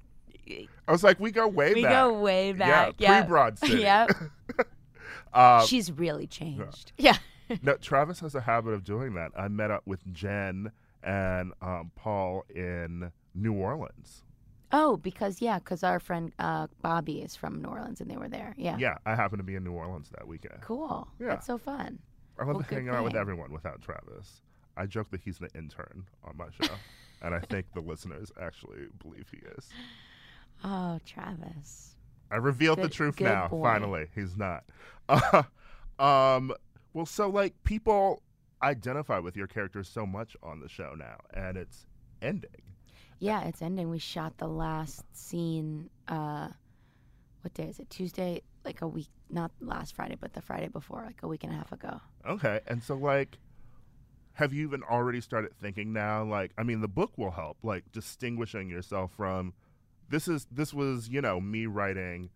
I 0.89 0.93
was 0.93 1.03
like, 1.05 1.19
"We 1.21 1.31
go 1.31 1.47
way 1.49 1.75
we 1.75 1.83
back." 1.83 1.91
We 1.91 1.95
go 1.97 2.21
way 2.21 2.53
back? 2.53 2.95
Yeah, 2.99 3.23
pre-Broad 3.23 3.59
City. 3.59 3.83
Yep. 3.83 4.11
Uh, 5.33 5.67
She's 5.67 5.91
really 5.91 6.29
changed. 6.29 6.93
Yeah. 6.97 7.17
no, 7.61 7.75
Travis 7.75 8.21
has 8.21 8.37
a 8.37 8.41
habit 8.41 8.71
of 8.71 8.85
doing 8.85 9.15
that. 9.15 9.33
I 9.37 9.49
met 9.49 9.71
up 9.71 9.83
with 9.85 10.01
Jen 10.13 10.71
and 11.03 11.53
um, 11.61 11.91
Paul 11.97 12.45
in 12.55 13.11
New 13.35 13.53
Orleans. 13.53 14.23
Oh, 14.73 14.97
because 14.97 15.43
yeah, 15.43 15.59
because 15.59 15.83
our 15.83 15.99
friend 15.99 16.33
uh, 16.39 16.69
Bobby 16.83 17.21
is 17.21 17.37
from 17.37 17.61
New 17.61 17.69
Orleans 17.69 18.01
and 18.01 18.11
they 18.11 18.17
were 18.17 18.29
there. 18.29 18.55
Yeah. 18.57 18.77
Yeah, 18.79 18.99
I 19.07 19.15
happened 19.15 19.41
to 19.41 19.45
be 19.45 19.57
in 19.57 19.65
New 19.65 19.73
Orleans 19.73 20.09
that 20.17 20.27
weekend. 20.27 20.61
Cool. 20.63 21.07
Yeah. 21.21 21.29
That's 21.29 21.47
so 21.47 21.59
fun. 21.59 21.99
I 22.39 22.45
love 22.45 22.55
Well, 22.55 22.65
hanging 22.69 22.89
out 22.89 23.05
with 23.05 23.17
everyone 23.17 23.53
without 23.53 23.83
Travis. 23.83 24.41
I 24.77 24.87
joke 24.87 25.11
that 25.11 25.21
he's 25.21 25.39
the 25.39 25.49
intern 25.55 26.05
on 26.25 26.37
my 26.37 26.47
show, 26.61 26.75
and 27.23 27.35
I 27.35 27.39
think 27.41 27.67
the 27.75 27.81
listeners 27.81 28.33
actually 28.41 28.87
believe 29.03 29.27
he 29.31 29.39
is. 29.57 29.69
Oh, 30.63 30.99
Travis. 31.05 31.97
I 32.31 32.37
revealed 32.37 32.81
the 32.83 32.89
truth 32.89 33.21
now. 33.21 33.49
boy. 33.49 33.63
Finally, 33.63 34.07
he's 34.15 34.37
not. 34.37 34.65
um, 35.99 36.53
well, 36.93 37.07
so 37.07 37.29
like 37.29 37.55
people 37.65 38.23
identify 38.63 39.19
with 39.19 39.37
your 39.37 39.47
characters 39.47 39.89
so 39.89 40.07
much 40.07 40.37
on 40.43 40.61
the 40.61 40.69
show 40.69 40.95
now, 40.97 41.19
and 41.33 41.57
it's 41.57 41.87
ending. 42.23 42.63
Yeah, 43.19 43.45
it's 43.45 43.63
ending. 43.63 43.91
We 43.91 43.99
shot 43.99 44.39
the 44.39 44.49
last 44.49 45.05
scene. 45.17 45.91
Uh, 46.09 46.49
what 47.43 47.55
day 47.55 47.65
is 47.65 47.79
it? 47.79 47.91
Tuesday, 47.91 48.43
like 48.65 48.83
a 48.83 48.89
week, 48.89 49.09
not 49.31 49.53
last 49.61 49.95
Friday, 49.95 50.17
but 50.19 50.33
the 50.33 50.41
Friday 50.43 50.69
before, 50.69 51.03
like 51.05 51.23
a 51.23 51.29
week 51.29 51.45
and 51.45 51.53
a 51.53 51.57
half 51.57 51.73
ago. 51.73 52.01
Okay, 52.27 52.61
and 52.67 52.83
so 52.83 52.97
like, 52.97 53.39
have 54.33 54.53
you 54.53 54.67
even 54.67 54.83
already 54.83 55.21
started 55.21 55.55
thinking 55.61 55.93
now? 55.93 56.25
Like, 56.25 56.53
I 56.59 56.63
mean, 56.63 56.81
the 56.81 56.89
book 56.89 57.13
will 57.17 57.31
help, 57.31 57.59
like 57.63 57.93
distinguishing 57.93 58.69
yourself 58.69 59.13
from. 59.17 59.53
This 60.09 60.29
is 60.29 60.47
this 60.51 60.73
was 60.73 61.09
you 61.09 61.21
know 61.21 61.41
me 61.41 61.67
writing 61.67 62.31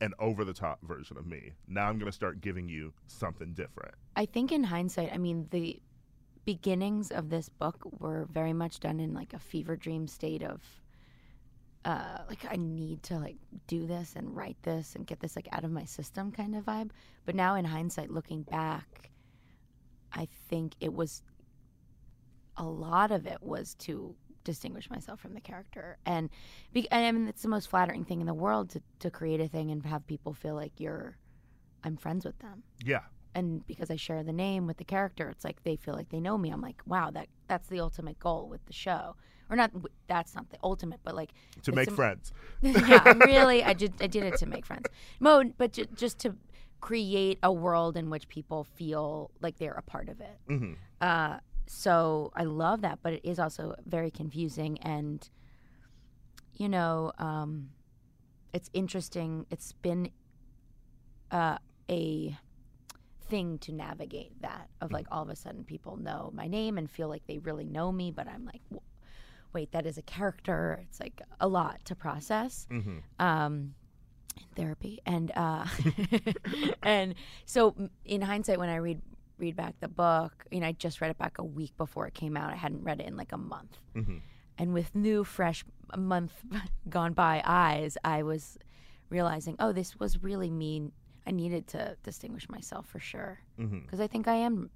an 0.00 0.12
over 0.18 0.44
the 0.44 0.52
top 0.52 0.78
version 0.82 1.16
of 1.16 1.26
me. 1.26 1.52
Now 1.66 1.88
I'm 1.88 1.98
gonna 1.98 2.12
start 2.12 2.40
giving 2.40 2.68
you 2.68 2.92
something 3.06 3.54
different. 3.54 3.94
I 4.16 4.26
think 4.26 4.52
in 4.52 4.64
hindsight, 4.64 5.10
I 5.12 5.18
mean, 5.18 5.48
the 5.50 5.80
beginnings 6.44 7.10
of 7.10 7.28
this 7.28 7.48
book 7.48 7.76
were 8.00 8.26
very 8.30 8.52
much 8.52 8.80
done 8.80 9.00
in 9.00 9.12
like 9.12 9.34
a 9.34 9.38
fever 9.38 9.76
dream 9.76 10.06
state 10.06 10.42
of 10.42 10.62
uh 11.84 12.18
like 12.28 12.44
I 12.50 12.56
need 12.56 13.02
to 13.04 13.18
like 13.18 13.36
do 13.66 13.86
this 13.86 14.14
and 14.16 14.34
write 14.34 14.56
this 14.62 14.94
and 14.94 15.06
get 15.06 15.20
this 15.20 15.36
like 15.36 15.48
out 15.52 15.64
of 15.64 15.70
my 15.70 15.84
system 15.84 16.32
kind 16.32 16.56
of 16.56 16.64
vibe. 16.64 16.90
But 17.26 17.34
now 17.34 17.54
in 17.54 17.64
hindsight 17.64 18.10
looking 18.10 18.42
back, 18.42 19.10
I 20.12 20.28
think 20.48 20.74
it 20.80 20.92
was 20.92 21.22
a 22.56 22.64
lot 22.64 23.10
of 23.10 23.26
it 23.26 23.42
was 23.42 23.74
to 23.74 24.14
distinguish 24.52 24.86
myself 24.96 25.18
from 25.20 25.32
the 25.38 25.40
character 25.50 25.84
and 26.06 26.24
be, 26.74 26.80
and 26.90 27.02
I 27.06 27.10
mean 27.12 27.28
it's 27.32 27.42
the 27.42 27.48
most 27.56 27.66
flattering 27.72 28.04
thing 28.08 28.20
in 28.22 28.26
the 28.32 28.38
world 28.46 28.64
to 28.74 28.80
to 29.04 29.08
create 29.18 29.40
a 29.46 29.48
thing 29.54 29.66
and 29.72 29.84
have 29.94 30.02
people 30.06 30.32
feel 30.44 30.56
like 30.62 30.74
you're 30.84 31.16
I'm 31.86 31.96
friends 32.04 32.24
with 32.28 32.38
them 32.46 32.62
Yeah, 32.92 33.04
and 33.34 33.46
because 33.72 33.90
I 33.90 33.96
share 33.96 34.22
the 34.24 34.32
name 34.46 34.62
with 34.68 34.78
the 34.82 34.84
character, 34.96 35.24
it's 35.30 35.44
like 35.48 35.58
they 35.62 35.76
feel 35.76 35.94
like 35.94 36.08
they 36.14 36.20
know 36.26 36.36
me. 36.44 36.48
I'm 36.54 36.60
like, 36.70 36.80
wow, 36.92 37.10
that 37.16 37.28
that's 37.50 37.68
the 37.68 37.80
ultimate 37.80 38.18
goal 38.18 38.48
with 38.52 38.64
the 38.66 38.72
show, 38.86 39.02
or 39.50 39.54
not? 39.60 39.70
That's 40.12 40.34
not 40.34 40.46
the 40.50 40.58
ultimate, 40.70 41.00
but 41.06 41.14
like 41.14 41.32
to 41.66 41.72
make 41.72 41.88
am- 41.88 41.96
friends. 42.00 42.32
yeah, 42.62 43.04
really, 43.32 43.62
I 43.70 43.74
did, 43.82 43.92
I 44.00 44.08
did 44.16 44.24
it 44.30 44.36
to 44.42 44.46
make 44.54 44.64
friends. 44.70 44.86
Mo, 45.20 45.34
but 45.56 45.72
ju- 45.76 45.86
just 46.04 46.18
to 46.24 46.34
create 46.80 47.38
a 47.42 47.52
world 47.52 47.96
in 47.96 48.08
which 48.10 48.26
people 48.28 48.64
feel 48.64 49.30
like 49.40 49.56
they're 49.58 49.80
a 49.84 49.86
part 49.94 50.08
of 50.08 50.20
it. 50.20 50.38
hmm 50.48 50.72
Uh, 51.00 51.38
so 51.68 52.32
I 52.34 52.44
love 52.44 52.80
that, 52.82 53.00
but 53.02 53.12
it 53.12 53.20
is 53.24 53.38
also 53.38 53.74
very 53.86 54.10
confusing 54.10 54.78
and, 54.78 55.28
you 56.54 56.68
know, 56.68 57.12
um, 57.18 57.70
it's 58.52 58.70
interesting. 58.72 59.46
It's 59.50 59.72
been 59.72 60.10
uh, 61.30 61.58
a 61.90 62.36
thing 63.28 63.58
to 63.58 63.72
navigate 63.72 64.40
that 64.40 64.68
of 64.80 64.90
like 64.90 65.06
all 65.10 65.22
of 65.22 65.28
a 65.28 65.36
sudden 65.36 65.62
people 65.64 65.96
know 65.96 66.30
my 66.34 66.46
name 66.48 66.78
and 66.78 66.90
feel 66.90 67.08
like 67.08 67.26
they 67.26 67.38
really 67.38 67.66
know 67.66 67.92
me, 67.92 68.10
but 68.10 68.26
I'm 68.26 68.46
like, 68.46 68.62
wait, 69.52 69.72
that 69.72 69.86
is 69.86 69.98
a 69.98 70.02
character. 70.02 70.80
It's 70.88 71.00
like 71.00 71.20
a 71.40 71.48
lot 71.48 71.84
to 71.86 71.94
process 71.94 72.66
hmm 72.70 72.98
um, 73.18 73.74
in 74.36 74.44
therapy, 74.54 75.00
and 75.04 75.32
uh, 75.34 75.66
and 76.82 77.14
so 77.44 77.74
in 78.04 78.22
hindsight, 78.22 78.58
when 78.58 78.68
I 78.68 78.76
read 78.76 79.00
read 79.38 79.56
back 79.56 79.74
the 79.80 79.88
book, 79.88 80.44
you 80.50 80.60
know, 80.60 80.66
I 80.68 80.72
just 80.72 81.00
read 81.00 81.10
it 81.10 81.18
back 81.18 81.38
a 81.38 81.44
week 81.44 81.76
before 81.76 82.06
it 82.06 82.14
came 82.14 82.36
out. 82.36 82.52
I 82.52 82.56
hadn't 82.56 82.82
read 82.82 83.00
it 83.00 83.06
in 83.06 83.16
like 83.16 83.32
a 83.32 83.38
month, 83.38 83.78
hmm 83.94 84.18
and 84.60 84.74
with 84.74 84.92
new, 84.94 85.22
fresh 85.22 85.64
a 85.90 85.98
month 85.98 86.32
gone 86.88 87.12
by 87.12 87.40
eyes, 87.44 87.96
I 88.04 88.24
was 88.24 88.58
realizing, 89.08 89.54
oh, 89.60 89.70
this 89.72 89.98
was 90.00 90.20
really 90.22 90.50
me. 90.50 90.90
I 91.26 91.30
needed 91.30 91.68
to 91.68 91.96
distinguish 92.02 92.48
myself 92.48 92.86
for 92.86 92.98
sure 92.98 93.38
because 93.56 94.00
I 94.00 94.06
think 94.08 94.26
I 94.26 94.34
am 94.34 94.70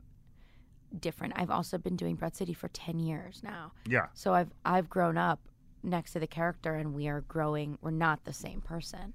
different. 1.00 1.32
I've 1.36 1.50
also 1.50 1.78
been 1.78 1.96
doing 1.96 2.14
Broad 2.14 2.36
City 2.36 2.52
for 2.54 2.68
ten 2.68 2.98
years 3.00 3.40
now. 3.42 3.72
Yeah, 3.88 4.06
So 4.14 4.34
I've 4.34 4.52
I've 4.64 4.88
grown 4.88 5.16
up 5.16 5.40
next 5.82 6.12
to 6.12 6.20
the 6.20 6.26
character 6.28 6.76
and 6.76 6.94
we 6.94 7.08
are 7.08 7.22
growing 7.22 7.76
we're 7.82 7.90
not 7.90 8.22
the 8.24 8.32
same 8.32 8.60
person. 8.60 9.14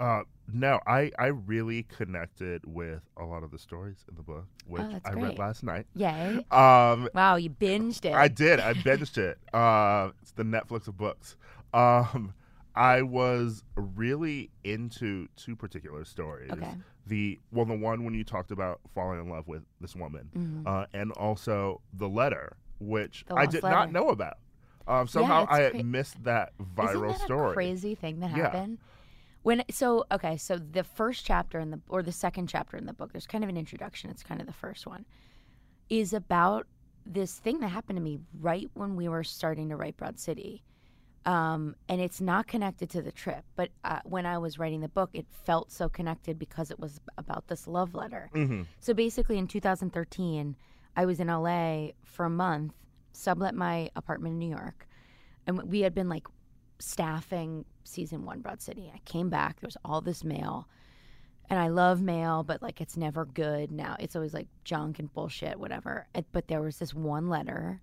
Uh, 0.00 0.22
no, 0.52 0.80
I, 0.86 1.12
I 1.18 1.26
really 1.26 1.84
connected 1.84 2.62
with 2.66 3.02
a 3.16 3.24
lot 3.24 3.42
of 3.44 3.50
the 3.50 3.58
stories 3.58 3.98
in 4.08 4.16
the 4.16 4.22
book, 4.22 4.46
which 4.66 4.82
Oh, 4.82 4.98
I 5.04 5.12
read 5.12 5.38
last 5.38 5.62
night. 5.62 5.86
Yay. 5.94 6.44
Um, 6.50 7.08
Wow, 7.14 7.36
you 7.36 7.50
binged 7.50 8.04
it. 8.06 8.14
I 8.14 8.26
did. 8.28 8.58
I 8.60 8.72
binged 8.72 9.18
it. 9.18 9.38
Uh, 9.54 10.10
it's 10.22 10.32
the 10.32 10.42
Netflix 10.42 10.88
of 10.88 10.96
books. 10.96 11.36
Um, 11.74 12.32
I 12.74 13.02
was 13.02 13.62
really 13.76 14.50
into 14.64 15.28
two 15.36 15.54
particular 15.54 16.04
stories. 16.04 16.50
Okay. 16.52 16.72
The 17.06 17.38
well, 17.52 17.66
the 17.66 17.74
one 17.76 18.04
when 18.04 18.14
you 18.14 18.24
talked 18.24 18.50
about 18.52 18.80
falling 18.94 19.20
in 19.20 19.28
love 19.28 19.48
with 19.48 19.62
this 19.80 19.94
woman, 19.96 20.30
Mhm. 20.36 20.66
uh, 20.66 20.86
and 20.94 21.12
also 21.12 21.80
the 21.92 22.08
letter, 22.08 22.56
which 22.78 23.24
The 23.28 23.34
I 23.34 23.46
did 23.46 23.62
letter. 23.62 23.74
not 23.74 23.92
know 23.92 24.08
about. 24.08 24.38
Um, 24.88 25.06
somehow 25.08 25.42
it's 25.44 25.52
I 25.52 25.60
had 25.62 25.72
cra- 25.72 25.82
missed 25.84 26.24
that 26.24 26.52
viral 26.58 27.08
that 27.12 27.20
story. 27.20 27.50
a 27.50 27.54
crazy 27.54 27.94
thing 27.94 28.20
that 28.20 28.30
Yeah. 28.30 28.44
happened? 28.44 28.78
When 29.42 29.62
so 29.70 30.04
okay, 30.12 30.36
so 30.36 30.58
the 30.58 30.84
first 30.84 31.24
chapter 31.24 31.58
in 31.58 31.70
the 31.70 31.80
or 31.88 32.02
the 32.02 32.12
second 32.12 32.48
chapter 32.48 32.76
in 32.76 32.86
the 32.86 32.92
book, 32.92 33.12
there's 33.12 33.26
kind 33.26 33.42
of 33.42 33.50
an 33.50 33.56
introduction. 33.56 34.10
It's 34.10 34.22
kind 34.22 34.40
of 34.40 34.46
the 34.46 34.52
first 34.52 34.86
one, 34.86 35.06
is 35.88 36.12
about 36.12 36.66
this 37.06 37.34
thing 37.38 37.60
that 37.60 37.68
happened 37.68 37.96
to 37.96 38.02
me 38.02 38.18
right 38.38 38.70
when 38.74 38.96
we 38.96 39.08
were 39.08 39.24
starting 39.24 39.68
to 39.70 39.76
write 39.76 39.96
Broad 39.96 40.18
City. 40.18 40.62
Um, 41.26 41.76
and 41.88 42.00
it's 42.00 42.20
not 42.20 42.46
connected 42.46 42.88
to 42.90 43.02
the 43.02 43.12
trip, 43.12 43.44
but 43.54 43.68
uh, 43.84 44.00
when 44.04 44.24
I 44.24 44.38
was 44.38 44.58
writing 44.58 44.80
the 44.80 44.88
book, 44.88 45.10
it 45.12 45.26
felt 45.30 45.70
so 45.70 45.86
connected 45.86 46.38
because 46.38 46.70
it 46.70 46.80
was 46.80 46.98
about 47.18 47.46
this 47.46 47.66
love 47.66 47.94
letter. 47.94 48.30
Mm-hmm. 48.34 48.62
So 48.78 48.94
basically, 48.94 49.36
in 49.36 49.46
2013, 49.46 50.56
I 50.96 51.04
was 51.04 51.20
in 51.20 51.28
LA 51.28 51.88
for 52.04 52.24
a 52.24 52.30
month, 52.30 52.72
sublet 53.12 53.54
my 53.54 53.90
apartment 53.96 54.32
in 54.34 54.38
New 54.38 54.48
York, 54.48 54.88
and 55.46 55.62
we 55.64 55.80
had 55.80 55.94
been 55.94 56.08
like 56.08 56.26
staffing 56.78 57.66
season 57.84 58.24
one 58.24 58.40
Broad 58.40 58.60
City. 58.60 58.90
I 58.94 58.98
came 59.04 59.30
back, 59.30 59.60
there 59.60 59.68
was 59.68 59.76
all 59.84 60.00
this 60.00 60.24
mail, 60.24 60.68
and 61.48 61.58
I 61.58 61.68
love 61.68 62.00
mail, 62.00 62.44
but 62.44 62.62
like 62.62 62.80
it's 62.80 62.96
never 62.96 63.24
good. 63.24 63.72
Now 63.72 63.96
it's 63.98 64.14
always 64.14 64.34
like 64.34 64.48
junk 64.64 64.98
and 64.98 65.12
bullshit, 65.12 65.58
whatever. 65.58 66.06
But 66.32 66.48
there 66.48 66.60
was 66.62 66.78
this 66.78 66.94
one 66.94 67.28
letter 67.28 67.80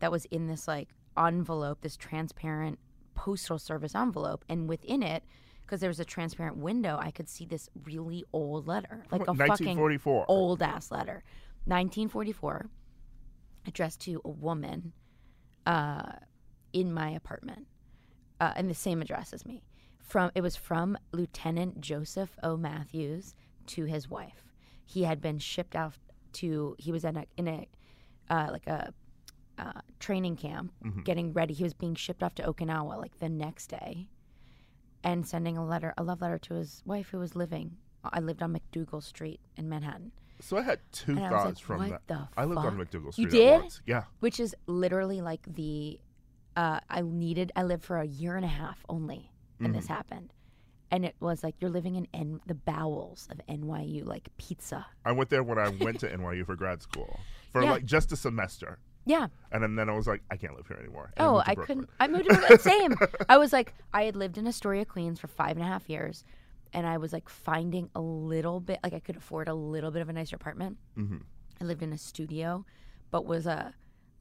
that 0.00 0.10
was 0.10 0.24
in 0.26 0.46
this 0.46 0.66
like 0.66 0.88
envelope, 1.16 1.82
this 1.82 1.96
transparent 1.96 2.78
postal 3.14 3.58
service 3.58 3.94
envelope, 3.94 4.44
and 4.48 4.68
within 4.68 5.02
it. 5.02 5.22
Because 5.62 5.80
there 5.80 5.88
was 5.88 6.00
a 6.00 6.04
transparent 6.04 6.58
window, 6.58 6.98
I 7.00 7.10
could 7.10 7.26
see 7.26 7.46
this 7.46 7.70
really 7.84 8.22
old 8.34 8.66
letter, 8.68 9.06
like 9.10 9.22
a 9.22 9.32
fucking 9.34 9.78
1944. 9.78 10.26
old 10.28 10.62
ass 10.62 10.90
letter. 10.90 11.24
1944, 11.64 12.68
addressed 13.66 14.00
to 14.02 14.20
a 14.26 14.28
woman 14.28 14.92
uh, 15.66 16.12
in 16.74 16.92
my 16.92 17.08
apartment, 17.10 17.66
uh, 18.44 18.52
in 18.60 18.68
the 18.68 18.74
same 18.74 19.00
address 19.02 19.32
as 19.32 19.44
me. 19.46 19.62
From 20.00 20.30
it 20.34 20.42
was 20.42 20.56
from 20.56 20.88
Lieutenant 21.12 21.80
Joseph 21.80 22.32
O. 22.42 22.56
Matthews 22.56 23.34
to 23.68 23.84
his 23.84 24.08
wife. 24.08 24.42
He 24.84 25.04
had 25.04 25.20
been 25.20 25.38
shipped 25.38 25.74
out 25.74 25.94
to. 26.34 26.76
He 26.78 26.92
was 26.92 27.04
in 27.04 27.16
a 27.16 27.24
in 27.36 27.48
a 27.48 27.68
uh, 28.34 28.48
like 28.52 28.66
a 28.66 28.92
uh, 29.58 29.80
training 29.98 30.36
camp, 30.36 30.72
getting 31.04 31.32
ready. 31.32 31.54
He 31.54 31.64
was 31.64 31.74
being 31.74 31.94
shipped 31.94 32.22
off 32.22 32.34
to 32.36 32.42
Okinawa 32.42 32.98
like 32.98 33.18
the 33.18 33.28
next 33.28 33.68
day, 33.68 34.08
and 35.02 35.26
sending 35.26 35.56
a 35.56 35.64
letter, 35.64 35.94
a 35.96 36.02
love 36.02 36.20
letter 36.20 36.38
to 36.38 36.54
his 36.54 36.82
wife 36.84 37.08
who 37.10 37.18
was 37.18 37.34
living. 37.34 37.76
I 38.04 38.20
lived 38.20 38.42
on 38.42 38.52
MacDougal 38.52 39.02
Street 39.02 39.40
in 39.56 39.68
Manhattan. 39.68 40.12
So 40.40 40.58
I 40.58 40.62
had 40.62 40.80
two 40.92 41.12
And 41.16 41.30
thoughts 41.30 41.44
like, 41.46 41.58
from 41.58 41.78
what 41.88 42.02
that. 42.08 42.28
I 42.36 42.44
lived 42.44 42.58
on? 42.66 42.76
MacDougal 42.76 43.06
You 43.16 43.28
Street 43.28 43.30
did? 43.30 43.52
at 43.54 43.60
once. 43.62 43.80
Yeah. 43.86 44.02
which 44.20 44.38
is 44.40 44.54
literally 44.66 45.20
like 45.22 45.40
the 45.54 45.98
uh, 46.56 46.80
I 46.88 47.00
needed. 47.02 47.52
I 47.56 47.62
lived 47.64 47.84
for 47.84 47.98
a 47.98 48.04
year 48.06 48.36
and 48.36 48.44
a 48.44 48.48
half 48.48 48.84
only, 48.88 49.30
and 49.58 49.68
Mm-hmm. 49.68 49.76
this 49.76 49.86
happened, 49.86 50.32
and 50.90 51.04
it 51.04 51.14
was 51.20 51.42
like 51.42 51.54
you're 51.60 51.70
living 51.70 51.94
in 51.96 52.06
N- 52.14 52.40
the 52.46 52.54
bowels 52.54 53.28
of 53.30 53.40
NYU, 53.48 54.04
like 54.06 54.28
pizza. 54.38 54.86
I 55.04 55.12
went 55.12 55.30
there 55.30 55.42
when 55.42 55.58
I 55.58 55.68
went 55.68 56.00
to 56.00 56.08
NYU 56.16 56.44
for 56.46 56.56
grad 56.56 56.82
school 56.82 57.20
for 57.52 57.62
Yeah. 57.62 57.72
like 57.72 57.84
just 57.84 58.12
a 58.12 58.16
semester. 58.16 58.78
Yeah. 59.06 59.26
And 59.52 59.62
then, 59.62 59.74
then 59.76 59.90
I 59.90 59.92
was 59.94 60.06
like, 60.06 60.22
I 60.30 60.36
can't 60.36 60.56
live 60.56 60.66
here 60.66 60.78
anymore. 60.78 61.12
And 61.18 61.26
Oh, 61.26 61.42
to 61.42 61.50
I 61.50 61.54
couldn't. 61.54 61.90
I 62.00 62.08
moved 62.08 62.24
to 62.30 62.34
Brooklyn. 62.36 62.58
Same. 62.60 62.94
I 63.28 63.36
was 63.36 63.52
like, 63.52 63.74
I 63.92 64.04
had 64.04 64.16
lived 64.16 64.38
in 64.38 64.46
Astoria, 64.46 64.86
Queens 64.86 65.20
for 65.20 65.26
five 65.28 65.56
and 65.58 65.60
a 65.62 65.68
half 65.68 65.90
years, 65.90 66.24
and 66.72 66.86
I 66.86 66.96
was 66.96 67.12
like 67.12 67.28
finding 67.28 67.90
a 67.94 68.00
little 68.00 68.60
bit, 68.60 68.78
like 68.82 68.94
I 68.94 69.00
could 69.00 69.16
afford 69.16 69.46
a 69.48 69.54
little 69.54 69.90
bit 69.90 70.00
of 70.00 70.08
a 70.08 70.12
nicer 70.14 70.36
apartment. 70.36 70.78
Mhm. 70.96 71.20
I 71.60 71.64
lived 71.64 71.82
in 71.82 71.92
a 71.92 71.98
studio, 71.98 72.64
but 73.10 73.26
was 73.26 73.46
a 73.46 73.74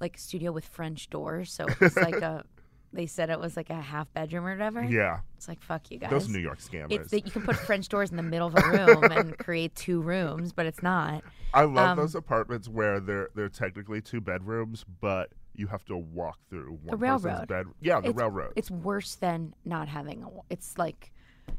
like 0.04 0.18
studio 0.18 0.52
with 0.52 0.66
French 0.66 1.10
doors, 1.10 1.52
so 1.52 1.66
it 1.66 1.80
was 1.80 1.96
like 1.96 2.16
a. 2.16 2.44
They 2.96 3.08
said 3.08 3.32
it 3.32 3.40
was 3.40 3.58
like 3.58 3.72
a 3.72 3.82
half 3.82 4.14
bedroom 4.14 4.46
or 4.46 4.52
whatever. 4.52 4.84
Yeah. 4.84 5.22
It's 5.36 5.48
like 5.48 5.64
fuck 5.64 5.90
you 5.90 5.98
guys. 5.98 6.12
Those 6.12 6.30
New 6.30 6.38
York 6.38 6.60
scammers. 6.60 6.92
It's 6.92 7.10
that 7.10 7.26
you 7.26 7.32
can 7.32 7.42
put 7.42 7.56
French 7.56 7.90
doors 7.90 8.12
in 8.12 8.18
the 8.18 8.22
middle 8.22 8.50
of 8.50 8.56
a 8.56 8.70
room 8.70 9.06
and 9.06 9.36
create 9.40 9.74
two 9.74 10.00
rooms, 10.00 10.54
but 10.54 10.68
it's 10.68 10.84
not. 10.84 11.24
I 11.56 11.64
love 11.64 11.90
um, 11.90 11.98
those 11.98 12.14
apartments 12.14 12.70
where 12.70 13.00
they're 13.00 13.30
they're 13.34 13.50
technically 13.50 14.00
two 14.00 14.22
bedrooms, 14.22 14.86
but 15.02 15.32
you 15.56 15.66
have 15.66 15.84
to 15.86 15.98
walk 15.98 16.38
through 16.52 16.78
one 16.84 16.92
the 16.92 16.98
railroad. 16.98 17.48
bed. 17.48 17.66
Yeah, 17.82 18.00
the 18.00 18.10
it's, 18.10 18.18
railroad. 18.18 18.54
It's 18.56 18.70
worse 18.70 19.16
than 19.16 19.56
not 19.66 19.88
having 19.88 20.22
a. 20.22 20.28
It's 20.52 20.78
like, 20.78 21.12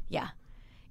yeah, 0.07 0.29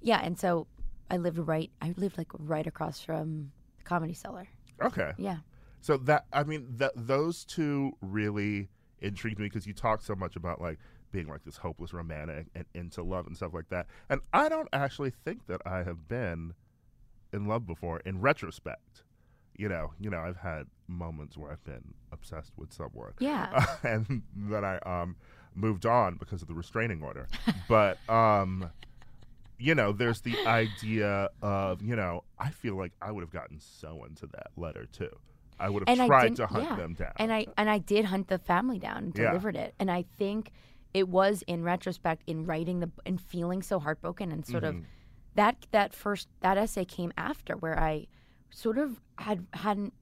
yeah. 0.03 0.21
And 0.23 0.37
so 0.37 0.67
I 1.09 1.17
lived 1.17 1.39
right. 1.39 1.71
I 1.81 1.95
lived 1.97 2.19
like 2.19 2.29
right 2.37 2.67
across 2.67 3.01
from 3.01 3.51
the 3.77 3.83
Comedy 3.83 4.13
Cellar. 4.13 4.47
okay. 4.81 5.13
Yeah. 5.17 5.37
So 5.85 5.97
that 5.97 6.25
I 6.33 6.43
mean, 6.43 6.65
that 6.77 6.93
those 6.95 7.45
two 7.45 7.91
really 8.01 8.69
intrigued 8.97 9.37
me 9.37 9.45
because 9.45 9.67
you 9.67 9.73
talk 9.75 10.01
so 10.01 10.15
much 10.15 10.35
about 10.35 10.59
like 10.59 10.79
being 11.11 11.27
like 11.27 11.43
this 11.43 11.57
hopeless 11.57 11.93
romantic 11.93 12.47
and 12.55 12.65
into 12.73 13.03
love 13.03 13.27
and 13.27 13.37
stuff 13.37 13.53
like 13.53 13.69
that. 13.69 13.85
And 14.09 14.21
I 14.33 14.49
don't 14.49 14.67
actually 14.73 15.11
think 15.11 15.45
that 15.45 15.61
I 15.63 15.83
have 15.83 16.07
been 16.07 16.55
in 17.31 17.45
love 17.45 17.67
before. 17.67 17.99
In 17.99 18.19
retrospect, 18.19 19.03
you 19.55 19.69
know, 19.69 19.91
you 19.99 20.09
know, 20.09 20.17
I've 20.17 20.37
had 20.37 20.63
moments 20.87 21.37
where 21.37 21.51
I've 21.51 21.63
been 21.63 21.93
obsessed 22.11 22.53
with 22.57 22.73
someone. 22.73 23.13
Yeah. 23.19 23.67
and 23.83 24.23
then 24.35 24.65
I 24.65 24.79
um 24.79 25.15
moved 25.53 25.85
on 25.85 26.15
because 26.15 26.41
of 26.41 26.47
the 26.47 26.55
restraining 26.55 27.03
order. 27.03 27.27
but 27.69 27.99
um 28.09 28.71
you 29.59 29.75
know, 29.75 29.91
there's 29.91 30.21
the 30.21 30.47
idea 30.47 31.29
of, 31.43 31.83
you 31.83 31.95
know, 31.95 32.23
I 32.39 32.49
feel 32.49 32.75
like 32.75 32.93
I 33.03 33.11
would 33.11 33.21
have 33.21 33.29
gotten 33.29 33.59
so 33.59 34.03
into 34.03 34.25
that 34.33 34.47
letter 34.57 34.87
too. 34.91 35.15
I 35.59 35.69
would 35.69 35.87
have 35.87 35.99
and 35.99 36.07
tried 36.07 36.35
to 36.37 36.47
hunt 36.47 36.65
yeah. 36.65 36.75
them 36.75 36.93
down. 36.93 37.11
And 37.17 37.31
I 37.33 37.47
and 37.57 37.69
I 37.69 37.77
did 37.79 38.05
hunt 38.05 38.27
the 38.27 38.37
family 38.39 38.79
down 38.79 38.97
and 38.97 39.17
Yeah. 39.17 39.27
delivered 39.29 39.55
it. 39.55 39.73
And 39.79 39.89
I 39.89 40.03
think 40.17 40.51
it 40.93 41.07
was 41.09 41.43
in 41.47 41.63
retrospect 41.63 42.23
in 42.27 42.45
writing 42.45 42.79
the 42.79 42.89
and 43.05 43.19
feeling 43.21 43.61
so 43.61 43.79
heartbroken 43.79 44.31
and 44.31 44.45
sort 44.45 44.63
Mm-hmm. 44.63 44.79
of 44.79 44.85
that 45.35 45.67
that 45.71 45.93
first 45.93 46.27
that 46.41 46.57
essay 46.57 46.85
came 46.85 47.11
after 47.17 47.55
where 47.57 47.77
I 47.79 48.07
sort 48.49 48.77
of 48.77 49.01
had 49.17 49.45
hadn't 49.53 49.93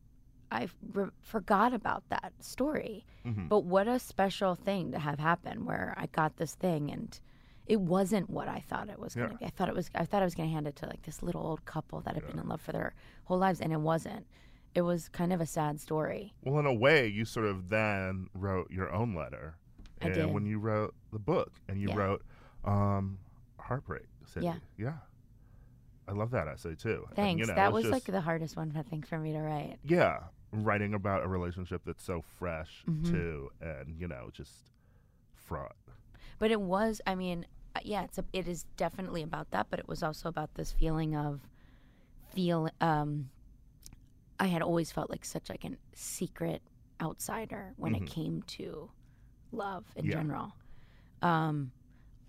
I 0.52 0.70
re- 0.92 1.10
forgot 1.22 1.74
about 1.74 2.04
that 2.10 2.34
story. 2.40 3.06
Mm-hmm. 3.26 3.48
But 3.48 3.62
what 3.64 3.88
a 3.88 3.98
special 3.98 4.54
thing 4.54 4.92
to 4.92 5.00
have 5.00 5.18
happen 5.20 5.66
where 5.66 5.96
I 5.98 6.06
got 6.08 6.38
this 6.38 6.54
thing 6.54 6.92
and 6.92 7.20
it 7.66 7.80
wasn't 7.82 8.30
what 8.30 8.48
I 8.48 8.60
thought 8.60 8.90
it 8.90 9.00
was 9.00 9.16
going 9.16 9.30
to 9.30 9.34
Yeah. 9.36 9.38
be. 9.40 9.46
I 9.46 9.50
thought 9.50 9.70
it 9.70 9.74
was 9.76 9.90
I 9.96 10.06
thought 10.06 10.22
I 10.22 10.26
was 10.26 10.36
going 10.36 10.50
to 10.50 10.54
hand 10.54 10.68
it 10.68 10.76
to 10.78 10.86
like 10.86 11.02
this 11.04 11.24
little 11.24 11.42
old 11.42 11.66
couple 11.66 12.02
that 12.02 12.14
had 12.14 12.28
been 12.28 12.38
in 12.38 12.48
love 12.48 12.62
for 12.62 12.72
their 12.72 12.94
whole 13.24 13.40
lives 13.40 13.62
and 13.62 13.72
it 13.74 13.80
wasn't. 13.80 14.28
It 14.76 14.82
was 14.82 15.08
kind 15.10 15.32
of 15.34 15.40
a 15.42 15.46
sad 15.46 15.80
story. 15.80 16.34
well, 16.44 16.60
in 16.60 16.66
a 16.66 16.74
way, 16.74 17.08
you 17.08 17.26
sort 17.26 17.46
of 17.46 17.70
then 17.70 18.28
wrote 18.34 18.72
your 18.72 18.92
own 18.92 19.14
letter. 19.16 19.56
I 20.02 20.06
and 20.08 20.14
did. 20.16 20.34
when 20.34 20.46
you 20.46 20.60
wrote 20.60 20.94
the 21.12 21.20
book 21.20 21.52
and 21.70 21.80
you 21.80 21.90
Yeah. 21.90 21.96
wrote 21.96 22.24
um 22.66 23.20
Heartbreak 23.60 24.06
City. 24.26 24.46
Yeah. 24.48 24.56
Yeah. 24.78 24.98
I 26.08 26.12
love 26.12 26.32
that 26.32 26.48
essay 26.48 26.76
too. 26.76 27.06
And, 27.08 27.16
Thanks. 27.16 27.40
you 27.42 27.46
know, 27.48 27.56
that 27.56 27.72
was 27.72 27.84
just- 27.84 27.92
like 27.94 28.04
the 28.06 28.20
hardest 28.22 28.58
one 28.58 28.74
I 28.76 28.82
think 28.82 29.08
for 29.08 29.18
me 29.18 29.32
to 29.34 29.40
write. 29.40 29.80
yeah, 29.84 30.24
writing 30.52 30.94
about 30.94 31.24
a 31.24 31.28
relationship 31.28 31.82
that's 31.86 32.04
so 32.04 32.22
fresh 32.22 32.84
Mhm. 32.86 33.10
too, 33.10 33.52
and 33.62 33.96
you 34.00 34.08
know, 34.08 34.30
just 34.34 34.72
fraught. 35.34 35.76
But 36.40 36.52
it 36.52 36.60
was, 36.62 37.00
I 37.08 37.16
mean, 37.16 37.46
uh, 37.76 37.80
yeah, 37.84 38.04
it's 38.04 38.18
a, 38.18 38.26
it 38.34 38.48
is 38.48 38.64
definitely 38.76 39.22
about 39.22 39.52
that, 39.52 39.68
but 39.70 39.80
it 39.80 39.88
was 39.88 40.04
also 40.04 40.28
about 40.30 40.56
this 40.56 40.72
feeling 40.74 41.16
of 41.16 41.48
feel 42.30 42.70
um 42.82 43.30
I 44.40 44.48
had 44.48 44.62
always 44.62 44.92
felt 44.92 45.10
like 45.10 45.26
such 45.26 45.50
like 45.50 45.64
a 45.64 45.72
secret 45.94 46.62
outsider 47.02 47.74
when 47.78 47.94
Mhm. 47.94 48.02
it 48.04 48.08
came 48.08 48.42
to 48.44 48.90
love 49.52 49.86
in 49.96 50.06
Yeah. 50.06 50.14
general. 50.14 50.54
Um 51.22 51.72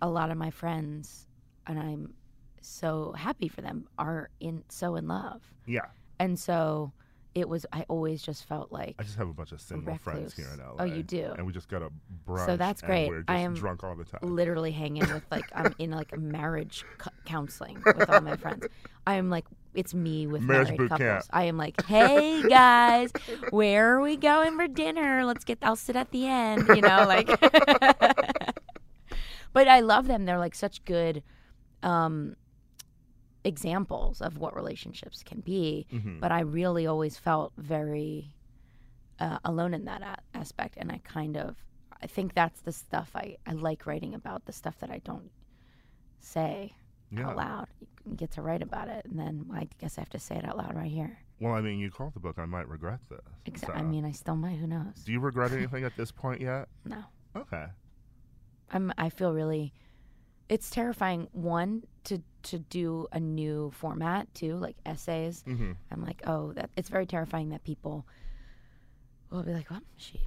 a 0.01 0.09
lot 0.09 0.29
of 0.31 0.37
my 0.37 0.51
friends 0.51 1.27
and 1.67 1.79
I'm 1.79 2.13
so 2.61 3.11
happy 3.13 3.47
for 3.47 3.61
them 3.61 3.87
are 3.97 4.29
in 4.39 4.63
so 4.69 4.95
in 4.95 5.07
love. 5.07 5.41
Yeah. 5.65 5.85
And 6.19 6.37
so 6.39 6.91
it 7.33 7.49
was 7.49 7.65
I 7.73 7.81
always 7.89 8.21
just 8.21 8.45
felt 8.45 8.71
like 8.71 8.95
I 8.97 9.03
just 9.03 9.17
have 9.17 9.27
a 9.27 9.33
bunch 9.33 9.51
of 9.51 9.59
single 9.59 9.97
friends 9.97 10.33
here 10.33 10.47
in. 10.53 10.59
LA. 10.59 10.75
Oh, 10.79 10.83
you 10.85 11.03
do? 11.03 11.33
And 11.37 11.45
we 11.45 11.51
just 11.51 11.67
got 11.67 11.81
a 11.81 11.89
brunch. 12.25 12.45
So 12.45 12.55
that's 12.55 12.81
great. 12.81 13.09
We're 13.09 13.19
just 13.23 13.29
I 13.29 13.39
am 13.39 13.53
drunk 13.55 13.83
all 13.83 13.95
the 13.95 14.05
time. 14.05 14.21
literally 14.23 14.71
hanging 14.71 15.01
with 15.13 15.23
like 15.31 15.45
I'm 15.53 15.73
in 15.79 15.91
like 15.91 16.13
a 16.13 16.17
marriage 16.17 16.85
co- 16.97 17.11
counseling 17.25 17.81
with 17.85 18.09
all 18.09 18.21
my 18.21 18.37
friends. 18.37 18.65
I 19.05 19.15
am 19.15 19.29
like 19.29 19.45
it's 19.75 19.93
me 19.93 20.25
with 20.27 20.41
Marriage 20.41 20.69
married 20.69 20.89
couples. 20.89 20.99
camp. 20.99 21.23
I 21.31 21.43
am 21.45 21.57
like, 21.57 21.83
hey 21.85 22.41
guys, 22.49 23.11
where 23.51 23.95
are 23.95 24.01
we 24.01 24.17
going 24.17 24.55
for 24.57 24.67
dinner? 24.67 25.25
Let's 25.25 25.43
get. 25.43 25.59
I'll 25.61 25.75
sit 25.75 25.95
at 25.95 26.11
the 26.11 26.25
end. 26.27 26.67
You 26.69 26.81
know, 26.81 27.05
like. 27.07 27.27
but 29.53 29.67
I 29.67 29.79
love 29.81 30.07
them. 30.07 30.25
They're 30.25 30.37
like 30.39 30.55
such 30.55 30.83
good 30.85 31.23
um, 31.83 32.35
examples 33.43 34.21
of 34.21 34.37
what 34.37 34.55
relationships 34.55 35.23
can 35.23 35.41
be. 35.41 35.87
Mhm. 35.93 36.19
But 36.19 36.31
I 36.31 36.41
really 36.41 36.87
always 36.87 37.17
felt 37.17 37.53
very 37.57 38.33
uh, 39.19 39.39
alone 39.45 39.73
in 39.73 39.85
that 39.85 40.01
a- 40.01 40.37
aspect, 40.37 40.75
and 40.77 40.91
I 40.91 40.99
kind 41.03 41.37
of 41.37 41.55
I 42.01 42.07
think 42.07 42.33
that's 42.33 42.59
the 42.61 42.71
stuff 42.73 43.11
I, 43.15 43.37
I 43.47 43.53
like 43.53 43.85
writing 43.85 44.13
about 44.13 44.45
the 44.45 44.51
stuff 44.51 44.77
that 44.79 44.91
I 44.91 44.99
don't 44.99 45.31
say 46.19 46.73
Yeah. 47.11 47.29
out 47.29 47.37
loud. 47.37 47.67
Get 48.15 48.31
to 48.31 48.41
write 48.41 48.61
about 48.61 48.87
it, 48.87 49.05
and 49.05 49.17
then 49.19 49.45
I 49.53 49.67
guess 49.79 49.97
I 49.97 50.01
have 50.01 50.09
to 50.09 50.19
say 50.19 50.35
it 50.35 50.45
out 50.45 50.57
loud 50.57 50.75
right 50.75 50.91
here. 50.91 51.17
Well, 51.39 51.53
I 51.53 51.61
mean, 51.61 51.79
you 51.79 51.89
called 51.91 52.13
the 52.13 52.19
book. 52.19 52.37
I 52.37 52.45
might 52.45 52.67
regret 52.69 52.99
this. 53.09 53.19
Exa- 53.45 53.67
So, 53.67 53.73
I 53.73 53.81
mean, 53.81 54.05
I 54.05 54.11
still 54.11 54.35
might. 54.35 54.57
Who 54.57 54.67
knows? 54.67 54.93
do 55.05 55.11
you 55.11 55.19
regret 55.19 55.51
anything 55.51 55.83
at 55.83 55.95
this 55.97 56.11
point 56.11 56.39
yet? 56.41 56.67
No, 56.85 57.03
Okay. 57.35 57.65
I'm. 58.71 58.91
I 58.97 59.09
feel 59.09 59.33
really. 59.33 59.73
It's 60.49 60.69
terrifying. 60.69 61.27
One 61.31 61.83
to 62.05 62.21
to 62.43 62.59
do 62.59 63.07
a 63.11 63.19
new 63.19 63.71
format 63.71 64.31
too, 64.35 64.55
like 64.57 64.75
essays. 64.85 65.43
Mm-hmm. 65.47 65.71
I'm 65.91 66.03
like, 66.03 66.21
oh, 66.27 66.53
that 66.53 66.69
it's 66.77 66.89
very 66.89 67.07
terrifying 67.07 67.49
that 67.49 67.63
people 67.63 68.05
will 69.31 69.41
be 69.43 69.53
like, 69.53 69.69
well, 69.71 69.81
she 69.97 70.21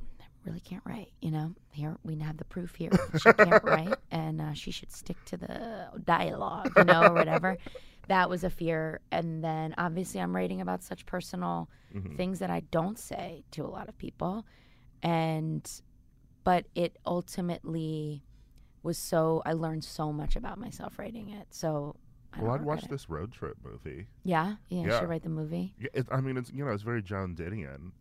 really 0.49 0.61
can't 0.61 0.83
write. 0.87 1.13
You 1.21 1.31
know, 1.31 1.55
here 1.73 1.97
we 2.03 2.17
have 2.21 2.37
the 2.39 2.45
proof 2.45 2.75
here. 2.75 2.91
She 3.19 3.33
can't 3.33 3.63
write, 3.65 3.97
and 4.11 4.41
uh, 4.41 4.55
she 4.55 4.71
should 4.71 4.91
stick 4.93 5.17
to 5.27 5.37
the 5.37 5.89
dialogue, 6.05 6.73
you 6.77 6.85
know, 6.85 7.03
or 7.05 7.15
whatever. 7.15 7.57
That 8.09 8.31
was 8.31 8.43
a 8.43 8.49
fear, 8.49 9.01
and 9.13 9.45
then 9.45 9.75
obviously 9.77 10.19
I'm 10.19 10.35
writing 10.35 10.63
about 10.63 10.83
such 10.83 11.05
personal 11.05 11.69
Mhm. 11.95 12.17
things 12.17 12.39
that 12.39 12.49
I 12.49 12.61
don't 12.71 12.99
say 12.99 13.45
to 13.51 13.67
a 13.67 13.69
lot 13.69 13.91
of 13.91 13.99
people, 13.99 14.47
and 15.03 15.71
but 16.43 16.65
it 16.75 16.97
ultimately 17.05 18.25
was 18.83 18.97
so 18.97 19.43
I 19.45 19.53
learned 19.53 19.85
so 19.85 20.11
much 20.11 20.37
about 20.37 20.59
myself 20.59 20.99
writing 20.99 21.29
it. 21.29 21.49
So 21.51 21.97
I 22.33 22.41
Well, 22.41 22.53
I'd 22.53 22.63
watch 22.63 22.89
this 22.89 23.11
road 23.11 23.31
trip 23.31 23.59
movie. 23.63 24.07
Yeah, 24.25 24.57
yeah, 24.71 24.81
I 24.85 24.87
Yeah. 24.87 25.01
should 25.01 25.09
write 25.11 25.23
the 25.23 25.29
movie. 25.29 25.75
Yeah, 25.79 25.89
it, 25.93 26.07
I 26.11 26.23
mean, 26.23 26.39
it's 26.39 26.51
you 26.51 26.65
know, 26.65 26.71
it's 26.71 26.83
very 26.83 27.03
Joan 27.03 27.35
Didion. 27.37 27.93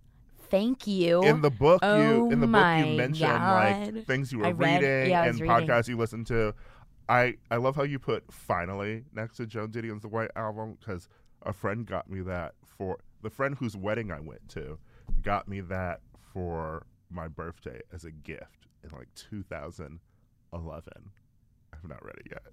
Thank 0.49 0.87
you. 0.87 1.23
In 1.23 1.41
the 1.41 1.49
book, 1.49 1.81
you 1.83 1.87
Oh 1.89 2.29
in 2.31 2.39
the 2.39 2.47
book 2.47 2.77
you 2.85 2.97
mentioned 2.97 3.19
God. 3.29 3.93
like 3.93 4.05
things 4.05 4.31
you 4.31 4.39
were 4.39 4.53
read- 4.53 4.81
reading 4.81 5.09
yeah, 5.11 5.25
and 5.25 5.39
reading. 5.39 5.47
podcasts 5.67 5.87
you 5.87 5.97
listened 5.97 6.27
to. 6.27 6.53
I 7.09 7.35
I 7.51 7.55
love 7.57 7.75
how 7.75 7.83
you 7.83 7.99
put 7.99 8.31
finally 8.31 9.03
next 9.13 9.37
to 9.37 9.45
Joan 9.45 9.69
Didion's 9.71 10.01
The 10.01 10.07
White 10.09 10.31
Album 10.35 10.77
because 10.79 11.07
a 11.43 11.53
friend 11.53 11.85
got 11.85 12.09
me 12.09 12.21
that 12.21 12.53
for 12.65 12.97
the 13.21 13.29
friend 13.29 13.55
whose 13.57 13.77
wedding 13.77 14.11
I 14.11 14.19
went 14.19 14.47
to 14.49 14.77
got 15.21 15.47
me 15.47 15.61
that 15.61 16.01
for 16.33 16.85
my 17.09 17.27
birthday 17.29 17.79
as 17.93 18.03
a 18.03 18.11
gift 18.11 18.67
in 18.83 18.89
like 18.97 19.07
2011. 19.15 19.99
I've 21.73 21.89
not 21.89 22.03
read 22.05 22.15
it 22.17 22.27
yet. 22.31 22.43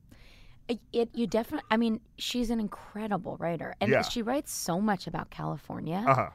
It, 0.68 0.80
it 0.92 1.09
you 1.14 1.26
definitely. 1.26 1.66
I 1.70 1.76
mean, 1.76 2.01
she's 2.18 2.51
an 2.51 2.61
incredible 2.61 3.36
writer, 3.38 3.74
and 3.80 3.90
Yeah. 3.90 4.03
she 4.03 4.22
writes 4.22 4.53
so 4.53 4.80
much 4.80 5.07
about 5.07 5.30
California. 5.30 6.05
Uh 6.07 6.14
huh. 6.14 6.28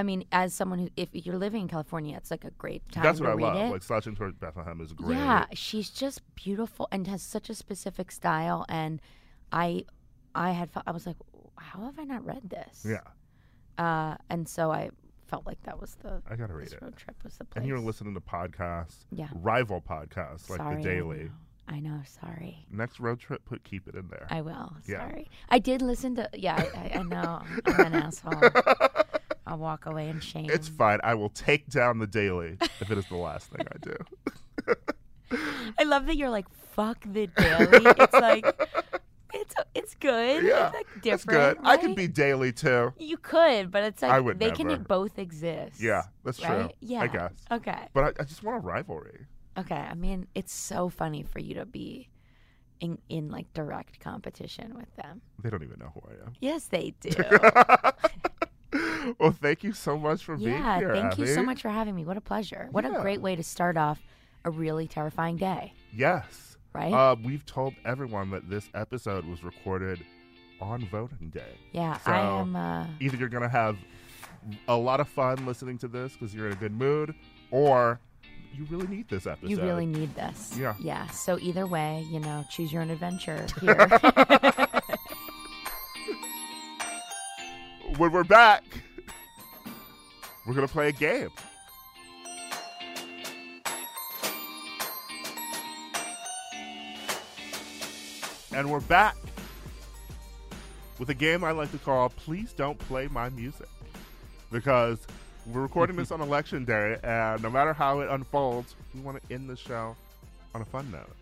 I 0.00 0.02
mean, 0.02 0.24
as 0.32 0.54
someone 0.54 0.78
who, 0.78 0.88
if 0.96 1.10
you're 1.12 1.36
living 1.36 1.60
in 1.62 1.68
California, 1.68 2.16
it's 2.16 2.30
like 2.30 2.44
a 2.44 2.50
great 2.52 2.82
time 2.90 3.02
That's 3.04 3.20
what 3.20 3.28
I 3.30 3.34
love. 3.34 3.56
it. 3.56 3.70
Like 3.70 3.82
Slouching 3.82 4.14
Towards 4.16 4.36
Bethlehem 4.38 4.80
is 4.80 4.92
great. 4.92 5.16
Yeah, 5.18 5.44
she's 5.52 5.90
just 5.90 6.22
beautiful 6.34 6.88
and 6.90 7.06
has 7.06 7.22
such 7.22 7.50
a 7.50 7.54
specific 7.54 8.10
style. 8.10 8.64
And 8.68 9.00
I, 9.52 9.84
I 10.34 10.52
had, 10.52 10.70
I 10.86 10.90
was 10.92 11.06
like, 11.06 11.16
how 11.56 11.82
have 11.84 11.98
I 11.98 12.04
not 12.04 12.24
read 12.24 12.48
this? 12.48 12.86
Yeah. 12.88 13.02
Uh, 13.84 14.16
and 14.30 14.48
so 14.48 14.70
I 14.72 14.90
felt 15.26 15.46
like 15.46 15.62
that 15.64 15.80
was 15.80 15.94
the. 16.02 16.22
I 16.28 16.34
gotta 16.36 16.54
read 16.54 16.66
this 16.66 16.72
it. 16.74 16.82
road 16.82 16.96
trip 16.96 17.16
was 17.22 17.36
the 17.36 17.44
place. 17.44 17.60
And 17.60 17.68
you're 17.68 17.78
listening 17.78 18.14
to 18.14 18.20
podcasts, 18.20 19.04
Yeah. 19.12 19.28
rival 19.34 19.80
podcasts 19.80 20.48
like 20.50 20.58
Sorry, 20.58 20.82
The 20.82 20.88
I 20.90 20.94
Daily. 20.94 21.24
know. 21.24 21.30
I 21.68 21.78
know. 21.78 22.00
Sorry. 22.20 22.66
Next 22.72 22.98
road 22.98 23.20
trip, 23.20 23.44
put 23.44 23.62
keep 23.62 23.86
it 23.86 23.94
in 23.94 24.08
there. 24.08 24.26
I 24.28 24.40
will. 24.40 24.74
Yeah. 24.88 25.06
Sorry. 25.08 25.30
I 25.50 25.60
did 25.60 25.82
listen 25.82 26.16
to. 26.16 26.28
Yeah, 26.34 26.56
I, 26.56 26.78
I, 26.96 26.98
I 26.98 27.02
know. 27.04 27.42
I'm 27.66 27.80
an 27.86 27.94
asshole. 28.02 28.40
I'll 29.50 29.58
walk 29.58 29.86
away 29.86 30.08
in 30.08 30.20
shame. 30.20 30.46
It's 30.48 30.68
fine. 30.68 31.00
I 31.02 31.14
will 31.14 31.28
take 31.28 31.68
down 31.68 31.98
the 31.98 32.06
daily 32.06 32.56
if 32.60 32.88
it 32.88 32.96
is 32.96 33.06
the 33.06 33.16
last 33.16 33.50
thing 33.50 33.66
I 33.66 33.78
do. 33.78 35.36
I 35.76 35.82
love 35.82 36.06
that 36.06 36.16
you're 36.16 36.30
like, 36.30 36.46
fuck 36.72 37.02
the 37.04 37.26
daily. 37.26 37.68
it's 37.98 38.12
like, 38.12 38.46
it's 39.34 39.54
it's 39.74 39.94
good. 39.96 40.44
Yeah, 40.44 40.66
it's 40.66 40.74
like 40.74 41.02
different. 41.02 41.58
good. 41.58 41.66
I 41.66 41.78
could 41.78 41.96
be 41.96 42.06
daily 42.06 42.52
too. 42.52 42.94
You 42.96 43.16
could, 43.16 43.72
but 43.72 43.82
it's 43.82 44.02
like 44.02 44.12
I 44.12 44.20
would 44.20 44.38
they 44.38 44.52
can 44.52 44.84
both 44.84 45.18
exist. 45.18 45.80
Yeah, 45.80 46.04
that's 46.22 46.38
true. 46.38 46.70
Yeah. 46.78 47.02
I 47.02 47.06
guess. 47.08 47.32
Okay. 47.50 47.88
But 47.92 48.04
I, 48.04 48.22
I 48.22 48.24
just 48.24 48.44
want 48.44 48.56
a 48.58 48.60
rivalry. 48.60 49.26
Okay. 49.58 49.74
I 49.74 49.94
mean, 49.94 50.28
it's 50.36 50.52
so 50.52 50.88
funny 50.88 51.24
for 51.24 51.40
you 51.40 51.54
to 51.54 51.66
be 51.66 52.08
in 52.78 52.98
in 53.08 53.30
like 53.30 53.52
direct 53.52 53.98
competition 53.98 54.76
with 54.76 54.94
them. 54.94 55.22
They 55.42 55.50
don't 55.50 55.64
even 55.64 55.80
know 55.80 55.90
who 55.92 56.02
I 56.08 56.26
am. 56.26 56.34
Yes, 56.40 56.66
they 56.66 56.94
do. 57.00 57.10
well, 59.18 59.32
thank 59.32 59.62
you 59.64 59.72
so 59.72 59.98
much 59.98 60.24
for 60.24 60.36
being 60.36 60.50
yeah. 60.50 60.78
here. 60.78 60.94
Thank 60.94 61.18
you 61.18 61.26
so 61.26 61.42
much 61.42 61.62
for 61.62 61.68
having 61.68 61.94
me. 61.94 62.04
What 62.04 62.16
a 62.16 62.20
pleasure. 62.20 62.68
What 62.70 62.84
Yeah. 62.84 62.98
a 62.98 63.02
great 63.02 63.20
way 63.20 63.36
to 63.36 63.42
start 63.42 63.76
off 63.76 64.00
a 64.44 64.50
really 64.50 64.86
terrifying 64.88 65.36
day. 65.36 65.74
Yes. 65.94 66.56
Right? 66.72 66.92
Uh, 66.92 67.16
we've 67.22 67.44
told 67.46 67.74
everyone 67.84 68.30
that 68.30 68.48
this 68.48 68.68
episode 68.74 69.24
was 69.24 69.42
recorded 69.42 70.00
on 70.60 70.86
voting 70.86 71.30
day. 71.30 71.56
Yeah, 71.72 71.96
So 71.98 72.10
I 72.12 72.40
am. 72.40 72.54
Uh, 72.54 72.86
either 73.00 73.16
you're 73.16 73.28
going 73.28 73.42
to 73.42 73.48
have 73.48 73.76
a 74.68 74.76
lot 74.76 75.00
of 75.00 75.08
fun 75.08 75.44
listening 75.46 75.78
to 75.78 75.88
this 75.88 76.12
because 76.12 76.34
you're 76.34 76.46
in 76.46 76.52
a 76.52 76.56
good 76.56 76.72
mood, 76.72 77.14
or 77.50 77.98
you 78.54 78.64
really 78.70 78.86
need 78.86 79.08
this 79.08 79.26
episode. 79.26 79.50
You 79.50 79.60
really 79.62 79.86
need 79.86 80.14
this. 80.14 80.56
Yeah. 80.58 80.74
Yeah. 80.80 81.06
So 81.08 81.38
either 81.40 81.66
way, 81.66 82.06
you 82.10 82.20
know, 82.20 82.44
choose 82.50 82.72
your 82.72 82.82
own 82.82 82.90
adventure 82.90 83.46
here. 83.60 83.88
when 87.96 88.12
we're 88.12 88.24
back, 88.24 88.64
we're 90.46 90.54
going 90.54 90.66
to 90.66 90.72
play 90.72 90.88
a 90.88 90.92
game. 90.92 91.30
And 98.52 98.70
we're 98.70 98.80
back 98.80 99.16
with 100.98 101.08
a 101.10 101.14
game 101.14 101.44
I 101.44 101.52
like 101.52 101.70
to 101.72 101.78
call 101.78 102.08
Please 102.10 102.52
Don't 102.52 102.78
Play 102.78 103.08
My 103.08 103.30
Music. 103.30 103.68
Because 104.50 105.06
we're 105.46 105.62
recording 105.62 105.96
this 105.96 106.10
on 106.12 106.20
election 106.20 106.64
day, 106.64 106.98
and 107.02 107.42
no 107.42 107.50
matter 107.50 107.72
how 107.72 108.00
it 108.00 108.10
unfolds, 108.10 108.74
we 108.94 109.00
want 109.00 109.22
to 109.22 109.34
end 109.34 109.48
the 109.48 109.56
show 109.56 109.96
on 110.54 110.62
a 110.62 110.64
fun 110.64 110.90
note. 110.90 111.14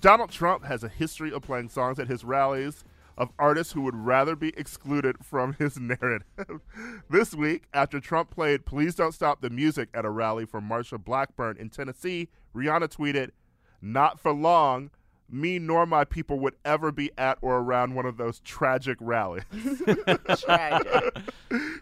Donald 0.00 0.30
Trump 0.30 0.64
has 0.64 0.82
a 0.82 0.88
history 0.88 1.32
of 1.32 1.42
playing 1.42 1.68
songs 1.68 1.98
at 1.98 2.08
his 2.08 2.24
rallies 2.24 2.84
of 3.20 3.30
artists 3.38 3.74
who 3.74 3.82
would 3.82 3.94
rather 3.94 4.34
be 4.34 4.48
excluded 4.56 5.22
from 5.22 5.52
his 5.58 5.78
narrative. 5.78 6.24
this 7.10 7.34
week, 7.34 7.64
after 7.74 8.00
Trump 8.00 8.30
played 8.30 8.64
Please 8.64 8.94
Don't 8.94 9.12
Stop 9.12 9.42
the 9.42 9.50
Music 9.50 9.90
at 9.92 10.06
a 10.06 10.10
rally 10.10 10.46
for 10.46 10.58
Marsha 10.58 10.98
Blackburn 10.98 11.58
in 11.58 11.68
Tennessee, 11.68 12.28
Rihanna 12.56 12.88
tweeted, 12.88 13.30
Not 13.82 14.18
for 14.18 14.32
long. 14.32 14.90
Me 15.32 15.60
nor 15.60 15.86
my 15.86 16.04
people 16.04 16.40
would 16.40 16.56
ever 16.64 16.90
be 16.90 17.12
at 17.16 17.38
or 17.40 17.58
around 17.58 17.94
one 17.94 18.04
of 18.04 18.16
those 18.16 18.40
tragic 18.40 18.98
rallies. 19.00 19.44
Tragic. 20.40 21.18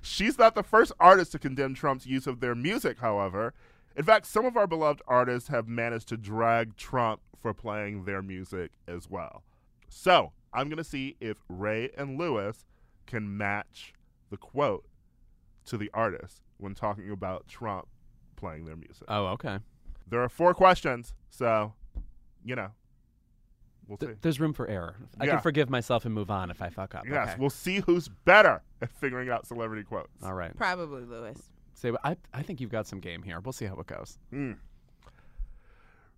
She's 0.03 0.39
not 0.39 0.55
the 0.55 0.62
first 0.62 0.93
artist 1.01 1.32
to 1.32 1.39
condemn 1.39 1.72
Trump's 1.72 2.05
use 2.05 2.26
of 2.26 2.41
their 2.41 2.55
music, 2.55 2.99
however. 2.99 3.55
In 3.97 4.05
fact, 4.05 4.26
some 4.26 4.45
of 4.45 4.57
our 4.59 4.66
beloved 4.66 5.01
artists 5.07 5.49
have 5.49 5.66
managed 5.66 6.09
to 6.09 6.18
drag 6.18 6.76
Trump 6.76 7.20
for 7.41 7.55
playing 7.55 8.05
their 8.05 8.20
music 8.20 8.72
as 8.86 9.09
well. 9.09 9.45
So, 9.89 10.32
I'm 10.53 10.69
going 10.69 10.79
to 10.79 10.85
see 10.85 11.17
if 11.21 11.37
Rae 11.49 11.91
and 11.97 12.19
Louis 12.19 12.65
can 13.07 13.37
match 13.37 13.93
the 14.31 14.37
quote 14.37 14.85
to 15.67 15.77
the 15.77 15.91
artist 15.95 16.43
when 16.59 16.75
talking 16.75 17.11
about 17.11 17.47
Trump 17.49 17.87
playing 18.37 18.65
their 18.65 18.77
music. 18.77 19.05
Oh, 19.09 19.27
okay. 19.29 19.59
There 20.09 20.23
are 20.23 20.29
four 20.29 20.55
questions, 20.55 21.15
so, 21.31 21.75
you 22.45 22.57
know, 22.57 22.69
we'll 23.87 23.99
see. 23.99 24.09
There's 24.23 24.41
room 24.41 24.53
for 24.55 24.67
error. 24.67 24.97
I 25.21 25.27
Yeah. 25.27 25.33
can 25.33 25.41
forgive 25.41 25.69
myself 25.69 26.05
and 26.07 26.15
move 26.15 26.31
on 26.31 26.51
if 26.51 26.63
I 26.63 26.71
fuck 26.71 26.95
up. 26.95 27.05
Yes, 27.07 27.31
okay. 27.31 27.37
we'll 27.39 27.51
see 27.51 27.81
who's 27.81 28.09
better 28.09 28.63
at 28.81 28.91
figuring 28.91 29.29
out 29.29 29.47
celebrity 29.47 29.83
quotes. 29.83 30.23
All 30.23 30.35
right. 30.35 30.57
Probably 30.57 31.05
Louis. 31.05 31.37
Say, 31.75 31.93
I, 32.03 32.17
I 32.33 32.43
think 32.43 32.61
you've 32.61 32.71
got 32.73 32.87
some 32.87 33.01
game 33.01 33.23
here. 33.23 33.39
We'll 33.41 33.53
see 33.53 33.67
how 33.67 33.77
it 33.77 33.87
goes. 33.87 34.19
Hmm. 34.31 34.53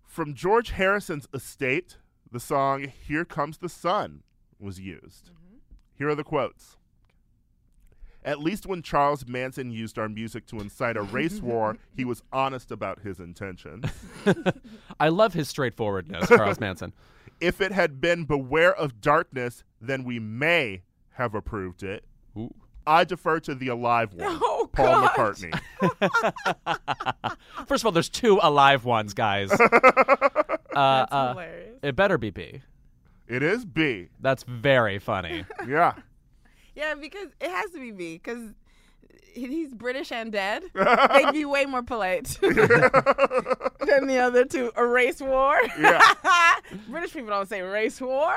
From 0.05 0.33
George 0.33 0.71
Harrison's 0.71 1.27
estate, 1.33 1.97
the 2.31 2.39
song 2.39 2.87
Here 3.07 3.25
Comes 3.25 3.57
the 3.57 3.69
Sun 3.69 4.23
was 4.59 4.79
used. 4.79 5.31
Here 5.97 6.09
are 6.09 6.15
the 6.15 6.23
quotes. 6.23 6.77
At 8.23 8.39
least 8.39 8.67
when 8.67 8.83
Charles 8.83 9.25
Manson 9.27 9.71
used 9.71 9.97
our 9.97 10.07
music 10.07 10.45
to 10.47 10.59
incite 10.59 10.95
a 10.95 11.01
race 11.01 11.41
war, 11.41 11.77
he 11.95 12.05
was 12.05 12.21
honest 12.31 12.69
about 12.71 12.99
his 12.99 13.19
intention. 13.19 13.83
I 14.99 15.09
love 15.09 15.33
his 15.33 15.47
straightforwardness, 15.49 16.27
Charles 16.27 16.59
Manson. 16.59 16.93
If 17.39 17.59
it 17.59 17.71
had 17.71 17.99
been 17.99 18.25
Beware 18.25 18.71
of 18.75 19.01
Darkness, 19.01 19.63
then 19.81 20.03
we 20.03 20.19
may 20.19 20.83
have 21.13 21.33
approved 21.33 21.81
it. 21.81 22.03
Ooh. 22.37 22.53
I 22.85 23.03
defer 23.03 23.39
to 23.39 23.55
the 23.55 23.69
alive 23.69 24.13
one, 24.13 24.37
Oh, 24.43 24.69
Paul 24.71 25.01
God. 25.01 25.09
McCartney. 25.15 25.59
First 27.67 27.81
of 27.81 27.85
all, 27.87 27.91
there's 27.91 28.09
two 28.09 28.39
alive 28.43 28.85
ones, 28.85 29.15
guys. 29.15 29.51
uh, 29.51 29.57
That's 29.57 31.11
uh, 31.11 31.29
hilarious. 31.31 31.60
It 31.81 31.95
better 31.95 32.17
be 32.17 32.29
B. 32.29 32.61
It 33.27 33.43
is 33.43 33.65
B. 33.65 34.09
That's 34.19 34.43
very 34.43 34.99
funny. 34.99 35.45
Yeah. 35.67 35.93
Yeah, 36.75 36.95
because 36.95 37.27
it 37.41 37.49
has 37.49 37.71
to 37.71 37.79
be 37.79 37.91
B 37.91 38.13
because 38.15 38.53
he's 39.33 39.73
British 39.73 40.11
and 40.11 40.31
dead. 40.31 40.63
They'd 40.73 41.31
be 41.33 41.43
way 41.45 41.65
more 41.65 41.83
polite 41.83 42.25
than 42.41 44.07
the 44.07 44.19
other 44.21 44.45
two. 44.45 44.71
A 44.75 44.85
race 44.85 45.19
war. 45.21 45.57
Yeah. 45.79 46.01
British 46.89 47.13
people 47.13 47.29
don't 47.29 47.47
say 47.49 47.61
race 47.61 47.99
war. 47.99 48.33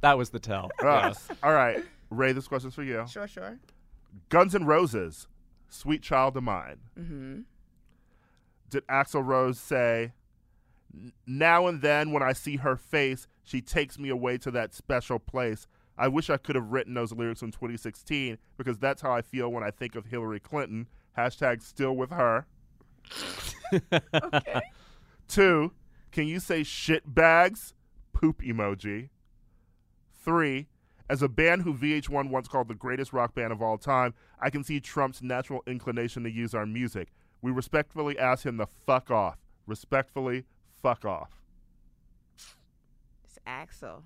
that 0.00 0.16
was 0.18 0.30
the 0.30 0.38
tell. 0.38 0.70
Uh, 0.82 0.84
Yes. 0.86 1.28
All 1.42 1.52
right. 1.52 1.82
Rae, 2.10 2.32
this 2.32 2.46
question's 2.46 2.74
for 2.74 2.82
you. 2.82 3.04
Sure, 3.08 3.26
sure. 3.26 3.58
Guns 4.28 4.54
N' 4.54 4.64
Roses, 4.64 5.26
Sweet 5.68 6.02
Child 6.02 6.36
of 6.36 6.42
Mine. 6.44 6.76
Mm-hmm. 6.98 7.40
Did 8.70 8.86
Axl 8.86 9.24
Rose 9.24 9.58
say, 9.58 10.02
"N- 10.04 10.12
Now 11.26 11.66
and 11.66 11.82
then 11.82 12.12
when 12.12 12.22
I 12.22 12.32
see 12.32 12.56
her 12.56 12.76
face, 12.76 13.26
she 13.42 13.60
takes 13.60 13.98
me 13.98 14.08
away 14.08 14.38
to 14.38 14.50
that 14.52 14.74
special 14.74 15.18
place. 15.18 15.66
I 15.98 16.08
wish 16.08 16.28
I 16.28 16.36
could 16.36 16.56
have 16.56 16.70
written 16.70 16.94
those 16.94 17.12
lyrics 17.12 17.42
in 17.42 17.52
2016 17.52 18.38
because 18.56 18.78
that's 18.78 19.02
how 19.02 19.12
I 19.12 19.22
feel 19.22 19.50
when 19.50 19.64
I 19.64 19.70
think 19.70 19.94
of 19.94 20.06
Hillary 20.06 20.40
Clinton. 20.40 20.88
Hashtag 21.16 21.62
still 21.62 21.96
with 21.96 22.10
her. 22.10 22.46
Two, 25.28 25.72
can 26.12 26.26
you 26.26 26.40
say 26.40 26.62
shit 26.62 27.14
bags? 27.14 27.74
Poop 28.12 28.42
emoji. 28.42 29.08
Three, 30.24 30.66
as 31.08 31.22
a 31.22 31.28
band 31.28 31.62
who 31.62 31.74
VH1 31.74 32.30
once 32.30 32.48
called 32.48 32.68
the 32.68 32.74
greatest 32.74 33.12
rock 33.12 33.34
band 33.34 33.52
of 33.52 33.62
all 33.62 33.78
time, 33.78 34.12
I 34.40 34.50
can 34.50 34.64
see 34.64 34.80
Trump's 34.80 35.22
natural 35.22 35.62
inclination 35.66 36.24
to 36.24 36.30
use 36.30 36.54
our 36.54 36.66
music. 36.66 37.08
We 37.42 37.52
respectfully 37.52 38.18
ask 38.18 38.44
him 38.44 38.58
to 38.58 38.66
fuck 38.86 39.10
off. 39.10 39.38
Respectfully, 39.66 40.44
fuck 40.82 41.04
off. 41.04 41.30
It's 43.24 43.38
Axl. 43.46 44.02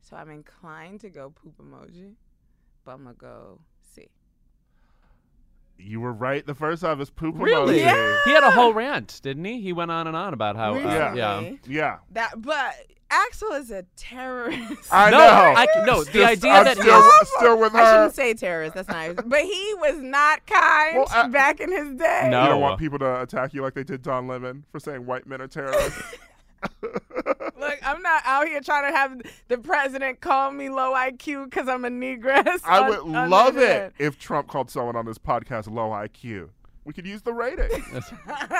So 0.00 0.16
I'm 0.16 0.30
inclined 0.30 1.00
to 1.00 1.10
go 1.10 1.30
poop 1.30 1.54
emoji, 1.58 2.14
but 2.84 2.92
I'm 2.92 3.04
gonna 3.04 3.14
go 3.14 3.60
see. 3.82 4.08
You 5.78 6.00
were 6.00 6.12
right 6.12 6.44
the 6.46 6.54
first 6.54 6.82
time. 6.82 7.00
It's 7.00 7.10
poop 7.10 7.34
Really? 7.38 7.78
emoji. 7.80 7.84
Yeah. 7.84 8.20
He 8.24 8.30
had 8.32 8.42
a 8.44 8.50
whole 8.50 8.72
rant, 8.74 9.20
didn't 9.22 9.44
he? 9.44 9.60
He 9.60 9.72
went 9.72 9.90
on 9.90 10.06
and 10.06 10.16
on 10.16 10.34
about 10.34 10.56
how. 10.56 10.74
Uh, 10.74 10.78
Yeah. 10.78 11.14
yeah. 11.14 11.50
Yeah. 11.66 11.98
That, 12.12 12.40
but 12.42 12.74
Axl 13.12 13.60
is 13.60 13.70
a 13.70 13.84
terrorist. 13.96 14.88
I 14.92 15.10
No, 15.10 15.18
know. 15.18 15.24
I- 15.24 15.66
no, 15.84 15.98
the 16.04 16.10
Still- 16.10 16.26
idea 16.26 16.52
I'm 16.52 16.64
that 16.64 16.76
he 16.78 16.82
still, 16.82 16.98
is- 16.98 17.30
still 17.36 17.58
with 17.58 17.74
I 17.74 17.92
shouldn't 17.92 18.14
say 18.14 18.34
terrorist. 18.34 18.74
That's 18.74 18.88
nice. 18.88 19.14
But 19.24 19.42
he 19.42 19.74
was 19.80 19.98
not 19.98 20.46
kind 20.46 20.96
Well, 20.96 21.06
I- 21.12 21.28
back 21.28 21.60
in 21.60 21.70
his 21.70 21.94
day. 21.98 22.28
No. 22.30 22.42
You 22.42 22.48
don't 22.48 22.60
want 22.60 22.78
people 22.80 22.98
to 23.00 23.20
attack 23.22 23.52
you 23.54 23.62
like 23.62 23.74
they 23.74 23.84
did 23.84 24.02
Don 24.02 24.26
Lemon 24.28 24.64
for 24.72 24.80
saying 24.80 25.04
white 25.06 25.26
men 25.26 25.40
are 25.42 25.48
terrorists. 25.48 26.00
Look, 26.82 27.78
I'm 27.82 28.02
not 28.02 28.22
out 28.24 28.46
here 28.46 28.60
trying 28.60 28.90
to 28.92 28.96
have 28.96 29.20
the 29.48 29.58
president 29.58 30.20
call 30.20 30.52
me 30.52 30.68
low 30.68 30.92
IQ 30.94 31.46
because 31.50 31.68
I'm 31.68 31.84
a 31.84 31.90
negress. 31.90 32.60
I 32.64 32.78
on- 32.82 32.88
would 32.88 33.16
on 33.16 33.30
love 33.30 33.56
it 33.58 33.92
if 33.98 34.18
Trump 34.18 34.48
called 34.48 34.70
someone 34.70 34.94
on 34.96 35.04
this 35.04 35.18
podcast 35.18 35.68
low 35.70 35.90
IQ. 35.90 36.50
We 36.84 36.92
could 36.92 37.06
use 37.06 37.22
the 37.22 37.32
rating. 37.32 37.68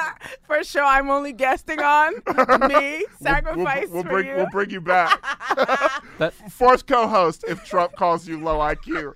For 0.46 0.62
sure, 0.62 0.84
I'm 0.84 1.10
only 1.10 1.32
guesting 1.32 1.80
on 1.80 2.14
me. 2.68 3.04
Sacrifice 3.20 3.88
we'll, 3.88 3.94
we'll 3.94 4.02
for 4.04 4.08
bring, 4.10 4.26
you. 4.26 4.36
We'll 4.36 4.50
bring 4.50 4.70
you 4.70 4.80
back. 4.80 5.20
That- 6.18 6.32
Force 6.50 6.82
co-host 6.82 7.44
if 7.48 7.64
Trump 7.64 7.94
calls 7.96 8.28
you 8.28 8.38
low 8.40 8.58
IQ. 8.58 9.14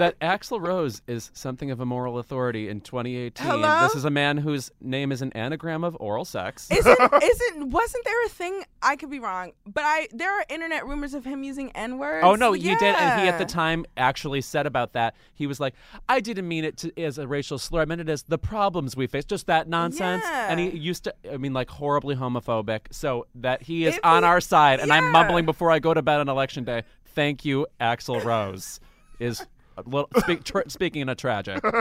That 0.00 0.18
Axl 0.20 0.66
Rose 0.66 1.02
is 1.06 1.30
something 1.34 1.70
of 1.70 1.78
a 1.78 1.84
moral 1.84 2.18
authority 2.18 2.70
in 2.70 2.80
2018. 2.80 3.46
Hello? 3.46 3.82
This 3.82 3.94
is 3.94 4.06
a 4.06 4.10
man 4.10 4.38
whose 4.38 4.70
name 4.80 5.12
is 5.12 5.20
an 5.20 5.30
anagram 5.34 5.84
of 5.84 5.94
oral 6.00 6.24
sex. 6.24 6.70
isn't 6.70 6.98
isn't 7.22 7.70
wasn't 7.70 8.04
there 8.06 8.24
a 8.24 8.28
thing? 8.30 8.64
I 8.82 8.96
could 8.96 9.10
be 9.10 9.18
wrong, 9.18 9.52
but 9.66 9.84
I 9.84 10.08
there 10.12 10.32
are 10.32 10.42
internet 10.48 10.86
rumors 10.86 11.12
of 11.12 11.26
him 11.26 11.42
using 11.42 11.70
n 11.72 11.98
words. 11.98 12.24
Oh 12.24 12.34
no, 12.34 12.54
he 12.54 12.62
did, 12.62 12.82
and 12.82 13.20
he 13.20 13.28
at 13.28 13.38
the 13.38 13.44
time 13.44 13.84
actually 13.98 14.40
said 14.40 14.66
about 14.66 14.94
that. 14.94 15.14
He 15.34 15.46
was 15.46 15.60
like, 15.60 15.74
"I 16.08 16.20
didn't 16.20 16.48
mean 16.48 16.64
it 16.64 16.78
to, 16.78 16.98
as 16.98 17.18
a 17.18 17.28
racial 17.28 17.58
slur. 17.58 17.82
I 17.82 17.84
meant 17.84 18.00
it 18.00 18.08
as 18.08 18.22
the 18.22 18.38
problems 18.38 18.96
we 18.96 19.06
face, 19.06 19.26
just 19.26 19.46
that 19.48 19.68
nonsense." 19.68 20.22
Yeah. 20.24 20.50
And 20.50 20.58
he 20.58 20.70
used 20.70 21.04
to, 21.04 21.14
I 21.30 21.36
mean, 21.36 21.52
like 21.52 21.68
horribly 21.68 22.16
homophobic. 22.16 22.80
So 22.90 23.26
that 23.34 23.62
he 23.62 23.84
is 23.84 23.96
If 23.96 24.04
on 24.04 24.24
our 24.24 24.40
side, 24.40 24.80
and 24.80 24.90
I'm 24.90 25.12
mumbling 25.12 25.44
before 25.44 25.70
I 25.70 25.78
go 25.78 25.92
to 25.92 26.00
bed 26.00 26.20
on 26.20 26.28
election 26.30 26.64
day. 26.64 26.84
Thank 27.14 27.44
you, 27.44 27.66
Axl 27.78 28.24
Rose. 28.24 28.80
Is 29.18 29.44
a 29.76 29.82
little 29.82 30.08
speak, 30.18 30.44
tr- 30.44 30.68
speaking 30.68 31.08
of 31.08 31.16
tragic. 31.16 31.62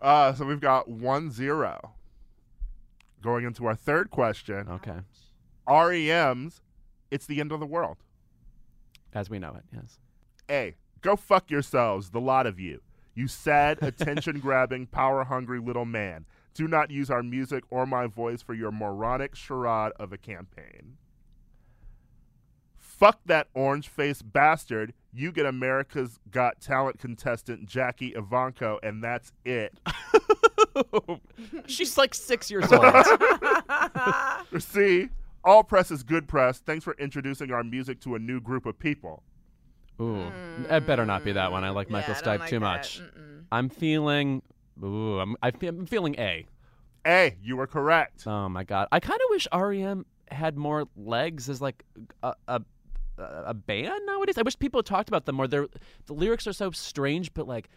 Uh, 0.00 0.34
so 0.34 0.44
we've 0.44 0.58
got 0.60 0.88
one 0.88 1.30
zero. 1.30 1.92
Going 3.22 3.44
into 3.44 3.66
our 3.66 3.76
third 3.76 4.10
question. 4.10 4.66
Okay, 4.68 4.98
REM's 5.68 6.60
It's 7.12 7.24
the 7.26 7.38
End 7.38 7.52
of 7.52 7.60
the 7.60 7.66
World. 7.66 7.98
as 9.14 9.30
we 9.30 9.38
know 9.38 9.54
it, 9.54 9.62
yes. 9.72 10.00
A. 10.50 10.74
Go 11.02 11.14
fuck 11.14 11.52
yourselves, 11.52 12.10
the 12.10 12.20
lot 12.20 12.48
of 12.48 12.58
you. 12.58 12.80
You 13.14 13.28
sad, 13.28 13.78
attention 13.82 14.40
grabbing, 14.40 14.86
power 14.86 15.22
hungry 15.22 15.60
little 15.60 15.84
man. 15.84 16.26
Do 16.54 16.66
not 16.66 16.90
use 16.90 17.08
our 17.08 17.22
music 17.22 17.62
or 17.70 17.86
my 17.86 18.08
voice 18.08 18.42
for 18.42 18.54
your 18.54 18.72
moronic 18.72 19.36
charade 19.36 19.92
of 20.00 20.12
a 20.12 20.18
campaign. 20.18 20.96
Fuck 23.02 23.18
that 23.26 23.48
orange 23.52 23.88
faced 23.88 24.32
bastard. 24.32 24.94
You 25.12 25.32
get 25.32 25.44
America's 25.44 26.20
Got 26.30 26.60
Talent 26.60 27.00
contestant 27.00 27.66
Jackie 27.66 28.12
Evancho, 28.12 28.78
and 28.84 29.02
that's 29.02 29.32
it. 29.44 29.76
She's 31.66 31.98
like 31.98 32.14
six 32.14 32.48
years 32.48 32.64
old. 32.72 32.84
See, 34.62 35.08
All 35.42 35.64
press 35.64 35.90
is 35.90 36.04
good 36.04 36.28
press. 36.28 36.60
Thanks 36.60 36.84
for 36.84 36.94
introducing 36.94 37.50
our 37.50 37.64
music 37.64 38.00
to 38.02 38.14
a 38.14 38.20
new 38.20 38.40
group 38.40 38.66
of 38.66 38.78
people. 38.78 39.24
Ooh, 40.00 40.14
hmm. 40.14 40.72
it 40.72 40.86
better 40.86 41.04
not 41.04 41.24
be 41.24 41.32
that 41.32 41.50
one. 41.50 41.64
I 41.64 41.70
like 41.70 41.90
Michael 41.90 42.14
Yeah, 42.14 42.20
I 42.20 42.22
don't 42.22 42.34
Stipe 42.36 42.38
like 42.38 42.50
too 42.50 42.60
that. 42.60 42.60
much. 42.60 43.00
Mm-mm. 43.00 43.42
I'm 43.50 43.68
feeling. 43.68 44.42
Ooh, 44.80 45.18
I'm, 45.18 45.34
I'm 45.42 45.86
feeling 45.86 46.14
A. 46.20 46.46
A. 47.04 47.36
You 47.42 47.56
were 47.56 47.66
correct. 47.66 48.28
Oh 48.28 48.48
my 48.48 48.62
god, 48.62 48.86
I 48.92 49.00
kind 49.00 49.18
of 49.20 49.26
wish 49.30 49.48
REM 49.52 50.06
had 50.30 50.56
more 50.56 50.86
legs 50.96 51.48
as 51.48 51.60
like 51.60 51.84
a, 52.22 52.34
a 52.46 52.62
a 53.46 53.54
band 53.54 54.06
nowadays. 54.06 54.38
I 54.38 54.42
wish 54.42 54.58
people 54.58 54.82
talked 54.82 55.08
about 55.08 55.24
them 55.26 55.36
more. 55.36 55.46
Their 55.48 55.66
the 56.06 56.12
lyrics 56.14 56.46
are 56.46 56.52
so 56.52 56.70
strange, 56.70 57.32
but 57.34 57.46
like 57.48 57.68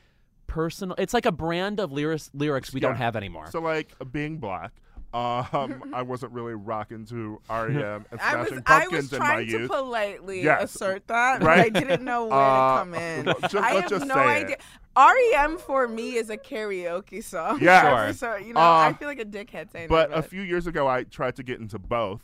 personal. 0.47 0.95
It's 0.97 1.13
like 1.13 1.25
a 1.25 1.31
brand 1.31 1.79
of 1.79 1.91
lyrics 1.91 2.29
lyrics 2.33 2.73
we 2.73 2.79
don't 2.79 2.95
have 2.95 3.15
anymore. 3.15 3.47
So, 3.51 3.59
like, 3.61 3.93
being 4.11 4.37
black, 4.37 4.71
um, 5.13 5.91
I 5.93 6.01
wasn't 6.01 6.33
really 6.33 6.53
rocking 6.55 7.05
to 7.05 7.39
REM 7.49 8.05
and 8.11 8.19
I 8.21 8.35
was 8.37 8.47
Smashing 8.49 8.63
I 8.65 8.79
Pumpkins 8.81 9.03
was 9.03 9.13
in 9.13 9.19
my 9.19 9.25
trying 9.25 9.45
to 9.47 9.51
youth. 9.59 9.71
politely 9.71 10.41
Yes. 10.43 10.75
assert 10.75 11.07
that, 11.07 11.39
but 11.39 11.45
Right? 11.47 11.65
I 11.65 11.69
didn't 11.69 12.03
know 12.03 12.25
where 12.27 12.33
Uh, 12.39 12.73
to 12.73 12.79
come 12.79 12.93
in. 12.95 13.25
just- 13.25 13.55
I 13.55 13.73
let's 13.73 13.81
have 13.81 13.89
just 13.89 14.05
no 14.07 14.15
say 14.15 14.41
it. 14.41 14.43
idea. 14.45 14.57
REM 14.97 15.57
for 15.57 15.87
me 15.87 16.15
is 16.15 16.29
a 16.29 16.37
karaoke 16.37 17.23
song. 17.23 17.59
Yeah. 17.61 17.81
Sure. 17.81 18.13
So, 18.13 18.35
you 18.37 18.53
know, 18.53 18.59
Uh, 18.59 18.89
I 18.89 18.93
feel 18.93 19.07
like 19.07 19.19
a 19.19 19.25
dickhead 19.25 19.71
saying 19.71 19.87
but 19.89 20.09
that. 20.09 20.19
a 20.19 20.21
few 20.21 20.41
years 20.41 20.67
ago, 20.67 20.87
I 20.87 21.03
tried 21.03 21.35
to 21.37 21.43
get 21.43 21.59
into 21.59 21.79
both. 21.79 22.21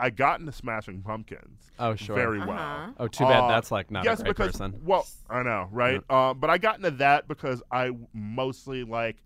I 0.00 0.10
got 0.10 0.40
into 0.40 0.52
Smashing 0.52 1.02
Pumpkins 1.02 1.70
Oh, 1.78 1.94
sure. 1.94 2.16
very 2.16 2.38
Uh-huh. 2.40 2.48
well. 2.48 2.94
oh, 2.98 3.08
too 3.08 3.24
bad. 3.24 3.44
Uh, 3.44 3.48
That's 3.48 3.70
like 3.70 3.90
not 3.90 4.04
yes, 4.04 4.20
a 4.20 4.24
great 4.24 4.36
because 4.36 4.52
person. 4.52 4.80
well, 4.84 5.06
I 5.28 5.42
know, 5.42 5.68
right? 5.70 6.02
Uh, 6.08 6.34
but 6.34 6.48
I 6.50 6.58
got 6.58 6.76
into 6.78 6.90
that 6.92 7.28
because 7.28 7.62
I 7.70 7.90
mostly 8.12 8.82
like 8.84 9.16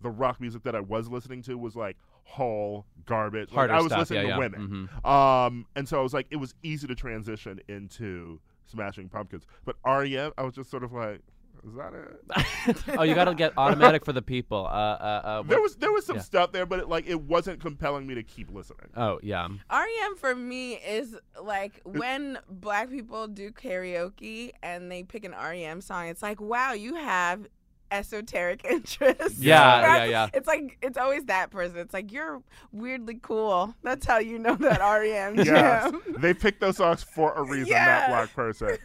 the 0.00 0.10
rock 0.10 0.40
music 0.40 0.62
that 0.64 0.74
I 0.74 0.80
was 0.80 1.08
listening 1.08 1.42
to 1.42 1.56
was 1.58 1.76
like 1.76 1.96
whole 2.24 2.86
garbage. 3.06 3.52
Like, 3.52 3.70
I 3.70 3.76
was 3.76 3.86
stuff, 3.86 3.98
listening 4.00 4.16
yeah, 4.18 4.22
to 4.22 4.28
yeah. 4.28 4.38
women, 4.38 4.88
Mhm. 5.04 5.06
um, 5.08 5.66
and 5.76 5.86
so 5.88 5.98
I 6.00 6.02
was 6.02 6.14
like, 6.14 6.26
it 6.30 6.36
was 6.36 6.54
easy 6.62 6.86
to 6.86 6.94
transition 6.94 7.60
into 7.68 8.40
Smashing 8.66 9.08
Pumpkins. 9.10 9.46
But 9.64 9.76
REM, 9.84 10.32
I 10.38 10.42
was 10.42 10.54
just 10.54 10.70
sort 10.70 10.84
of 10.84 10.92
like, 10.92 11.20
is 11.66 11.74
that 11.74 11.92
it? 11.94 12.76
oh, 12.98 13.02
you 13.02 13.14
got 13.14 13.24
to 13.24 13.34
get 13.34 13.52
automatic 13.56 14.04
for 14.04 14.12
the 14.12 14.22
people. 14.22 14.66
Uh, 14.66 14.70
uh, 14.70 15.20
uh, 15.24 15.42
There 15.42 15.60
was 15.60 15.76
there 15.76 15.92
was 15.92 16.04
some 16.04 16.16
yeah. 16.16 16.22
stuff 16.22 16.52
there, 16.52 16.66
but 16.66 16.80
it, 16.80 16.88
like 16.88 17.06
it 17.06 17.20
wasn't 17.20 17.60
compelling 17.60 18.06
me 18.06 18.14
to 18.14 18.22
keep 18.22 18.50
listening. 18.52 18.90
Oh 18.96 19.18
yeah. 19.22 19.48
REM 19.70 20.16
for 20.16 20.34
me 20.34 20.74
is 20.74 21.16
like 21.42 21.80
when 21.84 22.38
black 22.48 22.90
people 22.90 23.26
do 23.28 23.50
karaoke 23.50 24.52
and 24.62 24.90
they 24.90 25.02
pick 25.02 25.24
an 25.24 25.32
REM 25.32 25.80
song, 25.80 26.08
it's 26.08 26.22
like, 26.22 26.40
wow, 26.40 26.72
you 26.72 26.94
have 26.96 27.46
esoteric 27.90 28.64
interests. 28.70 29.38
Yeah, 29.38 29.80
Yeah, 29.80 29.96
yeah, 29.96 30.04
yeah. 30.04 30.28
It's 30.34 30.46
like 30.48 30.78
it's 30.82 30.98
always 30.98 31.24
that 31.26 31.50
person. 31.50 31.78
It's 31.78 31.94
like 31.94 32.12
you're 32.12 32.42
weirdly 32.72 33.18
cool. 33.22 33.74
That's 33.82 34.04
how 34.06 34.18
you 34.18 34.38
know 34.38 34.54
that 34.56 34.80
REM 34.80 35.36
Yes, 35.44 35.46
jam. 35.90 36.00
they 36.18 36.34
picked 36.34 36.60
those 36.60 36.76
songs 36.76 37.02
for 37.02 37.32
a 37.34 37.42
reason. 37.42 37.68
Yeah. 37.68 37.84
That 37.84 38.08
black 38.08 38.34
person. 38.34 38.78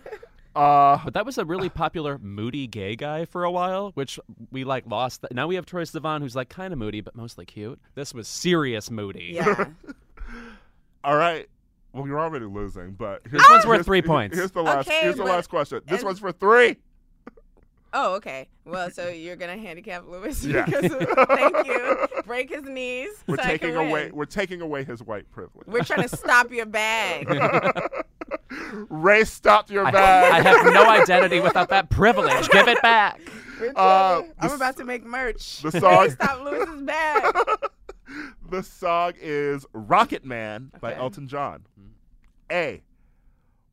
Uh, 0.55 0.99
But 1.03 1.13
that 1.13 1.25
was 1.25 1.37
a 1.37 1.45
really 1.45 1.69
popular 1.69 2.17
moody 2.17 2.67
gay 2.67 2.95
guy 2.95 3.25
for 3.25 3.43
a 3.43 3.51
while, 3.51 3.91
which 3.93 4.19
we 4.51 4.63
like 4.63 4.85
lost. 4.87 5.25
Now 5.31 5.47
we 5.47 5.55
have 5.55 5.65
Troye 5.65 5.89
Sivan, 5.89 6.21
who's 6.21 6.35
like 6.35 6.49
kind 6.49 6.73
of 6.73 6.79
moody 6.79 7.01
but 7.01 7.15
mostly 7.15 7.45
cute. 7.45 7.79
This 7.95 8.13
was 8.13 8.27
serious 8.27 8.89
moody. 8.91 9.31
Yeah. 9.35 9.67
all 11.03 11.15
right. 11.15 11.47
Well, 11.93 12.05
you're 12.07 12.19
already 12.19 12.45
losing, 12.45 12.91
but 12.91 13.21
here's, 13.29 13.43
one's 13.49 13.65
worth 13.65 13.75
here's- 13.77 13.85
three 13.85 13.97
here- 13.99 14.07
points. 14.07 14.37
Here's 14.37 14.51
the 14.51 14.61
last. 14.61 14.87
Okay, 14.87 14.99
here's 15.01 15.15
the 15.15 15.23
last 15.23 15.49
question. 15.49 15.81
This 15.87 15.99
and- 15.99 16.05
one's 16.05 16.19
for 16.19 16.31
three. 16.31 16.77
Oh, 17.93 18.15
okay. 18.15 18.47
Well, 18.65 18.91
so 18.91 19.09
you're 19.09 19.35
gonna 19.35 19.57
handicap 19.57 20.05
Louis 20.07 20.45
Yeah. 20.45 20.65
because 20.65 20.91
of, 20.91 21.07
thank 21.29 21.65
you. 21.67 21.97
Break 22.25 22.49
his 22.49 22.63
knees. 22.63 23.09
We're 23.27 23.37
so 23.37 23.41
I 23.43 23.45
can 23.45 23.59
taking 23.59 23.75
away. 23.75 23.91
win. 24.05 24.15
We're 24.15 24.25
taking 24.25 24.61
away 24.61 24.83
his 24.83 25.01
white 25.01 25.29
privilege. 25.31 25.65
We're 25.67 25.83
trying 25.83 26.07
to 26.07 26.15
stop 26.15 26.51
your 26.51 26.65
bag. 26.67 27.27
Rae 28.89 29.23
stop 29.23 29.69
your 29.71 29.85
I, 29.85 29.91
bag. 29.91 30.33
I 30.33 30.41
have 30.41 30.73
no 30.73 30.87
identity 30.89 31.39
without 31.39 31.69
that 31.69 31.89
privilege. 31.89 32.47
Give 32.49 32.67
it 32.67 32.81
back. 32.81 33.19
Uh, 33.75 34.21
I'm 34.39 34.51
about 34.51 34.77
to 34.77 34.85
make 34.85 35.03
merch. 35.05 35.59
the 35.61 35.71
Hey, 35.71 35.79
song- 35.79 36.09
stop 36.11 36.43
Louis's 36.43 36.81
bag. 36.83 37.35
the 38.49 38.63
song 38.63 39.13
is 39.19 39.65
"Rocket 39.73 40.23
Man" 40.23 40.71
by 40.79 40.93
Elton 40.95 41.27
John. 41.27 41.65
A. 42.51 42.81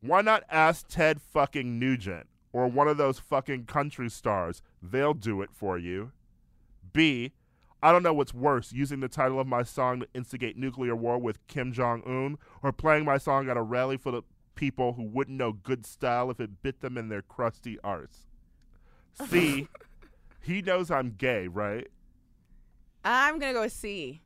Why 0.01 0.21
not 0.21 0.43
ask 0.49 0.87
Ted 0.87 1.21
fucking 1.21 1.79
Nugent 1.79 2.27
or 2.57 2.67
one 2.67 2.87
of 2.87 2.97
those 2.97 3.19
fucking 3.19 3.65
country 3.65 4.09
stars? 4.09 4.63
They'll 4.81 5.13
do 5.13 5.43
it 5.43 5.51
for 5.53 5.77
you. 5.77 6.11
B. 6.91 7.33
I 7.83 7.91
don't 7.91 8.01
know 8.01 8.15
what's 8.15 8.33
worse, 8.33 8.71
using 8.71 8.99
the 8.99 9.07
title 9.07 9.39
of 9.39 9.45
my 9.45 9.61
song 9.61 9.99
to 9.99 10.07
instigate 10.15 10.57
nuclear 10.57 10.95
war 10.95 11.19
with 11.19 11.45
Kim 11.45 11.71
Jong 11.71 12.01
Un, 12.07 12.39
or 12.63 12.71
playing 12.71 13.05
my 13.05 13.19
song 13.19 13.47
at 13.47 13.57
a 13.57 13.61
rally 13.61 13.95
full 13.95 14.15
of 14.15 14.23
people 14.55 14.93
who 14.93 15.03
wouldn't 15.03 15.37
know 15.37 15.51
good 15.51 15.85
style 15.85 16.31
if 16.31 16.39
it 16.39 16.63
bit 16.63 16.81
them 16.81 16.97
in 16.97 17.09
their 17.09 17.21
crusty 17.21 17.77
arse. 17.83 18.25
C. 19.29 19.67
He 20.39 20.61
knows 20.61 20.89
I'm 20.89 21.09
gay, 21.11 21.49
right? 21.49 21.89
I'm 23.03 23.37
gonna 23.37 23.51
go 23.51 23.61
with 23.63 23.73
C. 23.73 24.21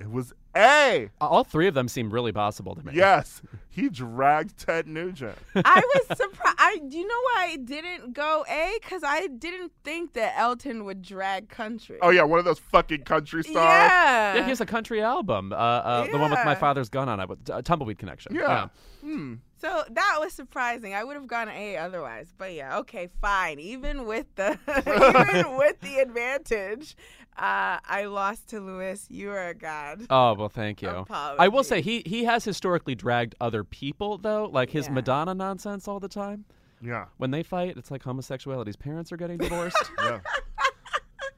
It 0.00 0.10
was 0.10 0.32
A. 0.58 1.08
All 1.20 1.44
three 1.44 1.68
of 1.68 1.74
them 1.74 1.88
seem 1.88 2.10
really 2.10 2.32
possible 2.32 2.74
to 2.74 2.84
me. 2.84 2.92
Yes, 2.94 3.40
he 3.70 3.88
dragged 3.88 4.58
Ted 4.58 4.86
Nugent. 4.88 5.38
I 5.54 5.80
was 5.94 6.18
surprised. 6.18 6.56
I, 6.58 6.78
do 6.88 6.98
you 6.98 7.06
know 7.06 7.20
why 7.34 7.50
I 7.52 7.56
didn't 7.56 8.12
go 8.12 8.44
A? 8.48 8.78
Because 8.82 9.02
I 9.04 9.28
didn't 9.28 9.72
think 9.84 10.14
that 10.14 10.34
Elton 10.36 10.84
would 10.84 11.02
drag 11.02 11.48
country. 11.48 11.98
Oh 12.02 12.10
yeah, 12.10 12.24
one 12.24 12.38
of 12.38 12.44
those 12.44 12.58
fucking 12.58 13.04
country 13.04 13.42
stars. 13.44 13.56
Yeah. 13.56 14.34
Yeah, 14.34 14.42
he 14.42 14.48
has 14.48 14.60
a 14.60 14.66
country 14.66 15.00
album. 15.02 15.52
Uh, 15.52 15.56
uh, 15.56 16.06
The 16.10 16.18
one 16.18 16.30
with 16.30 16.44
My 16.44 16.54
Father's 16.54 16.88
Gun 16.88 17.08
on 17.08 17.20
it, 17.20 17.28
with 17.28 17.48
uh, 17.48 17.62
Tumbleweed 17.62 17.98
Connection. 17.98 18.34
Yeah. 18.34 18.68
Hmm. 19.00 19.34
So 19.60 19.84
that 19.90 20.16
was 20.20 20.32
surprising. 20.32 20.94
I 20.94 21.02
would 21.04 21.14
have 21.16 21.26
gone 21.26 21.48
A 21.48 21.76
otherwise. 21.76 22.32
But 22.36 22.54
yeah, 22.54 22.78
okay, 22.78 23.08
fine. 23.20 23.58
Even 23.58 24.06
with 24.06 24.26
the 24.36 24.58
even 25.36 25.56
with 25.58 25.80
the 25.80 25.98
advantage, 25.98 26.96
uh, 27.36 27.78
I 27.84 28.04
lost 28.04 28.48
to 28.50 28.60
Louis. 28.60 29.04
You 29.08 29.30
are 29.30 29.48
a 29.48 29.54
god. 29.54 30.06
Oh 30.10 30.34
well, 30.34 30.48
thank 30.48 30.80
you. 30.82 31.06
I 31.10 31.48
will 31.48 31.64
say 31.64 31.80
he 31.80 32.02
he 32.06 32.24
has 32.24 32.44
historically 32.44 32.94
dragged 32.94 33.34
other 33.40 33.64
people 33.64 34.18
though, 34.18 34.44
like 34.52 34.70
his 34.70 34.86
Yeah. 34.86 34.92
Madonna 34.94 35.34
nonsense 35.34 35.88
all 35.88 36.00
the 36.00 36.08
time. 36.08 36.44
Yeah. 36.80 37.06
When 37.16 37.32
they 37.32 37.42
fight, 37.42 37.76
it's 37.76 37.90
like 37.90 38.04
homosexuality's 38.04 38.76
parents 38.76 39.10
are 39.12 39.16
getting 39.16 39.38
divorced. 39.38 39.76
Yeah. 40.04 40.20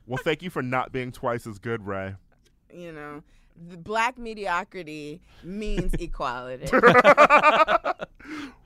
well, 0.06 0.18
thank 0.22 0.42
you 0.42 0.50
for 0.50 0.60
not 0.62 0.92
being 0.92 1.12
twice 1.12 1.46
as 1.46 1.58
good, 1.58 1.86
Rae. 1.86 2.16
You 2.72 2.92
know, 2.92 3.22
the 3.22 3.22
black 3.60 4.18
mediocrity 4.18 5.20
means 5.42 5.92
equality. 5.98 6.66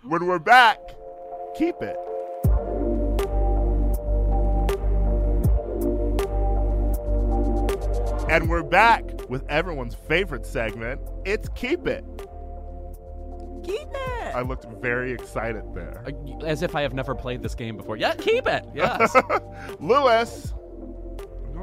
when 0.03 0.27
we're 0.27 0.39
back, 0.39 0.79
keep 1.57 1.77
it. 1.81 1.97
And 8.29 8.49
we're 8.49 8.63
back 8.63 9.05
with 9.29 9.45
everyone's 9.51 9.95
favorite 9.95 10.47
segment. 10.47 11.01
It's 11.25 11.49
Keep 11.51 11.87
It. 11.87 12.05
Keep 13.63 13.89
it. 13.93 14.35
I 14.35 14.41
looked 14.43 14.65
very 14.83 15.13
excited 15.13 15.63
there. 15.75 16.03
As 16.45 16.63
if 16.63 16.75
I 16.75 16.83
have 16.83 16.95
never 16.95 17.15
played 17.15 17.43
this 17.43 17.55
game 17.55 17.77
before. 17.77 17.97
Yeah, 17.97 18.15
keep 18.15 18.47
it. 18.47 18.65
Yes. 18.75 19.15
Louis, 19.81 20.53
I'm 20.53 20.59
going 20.59 20.64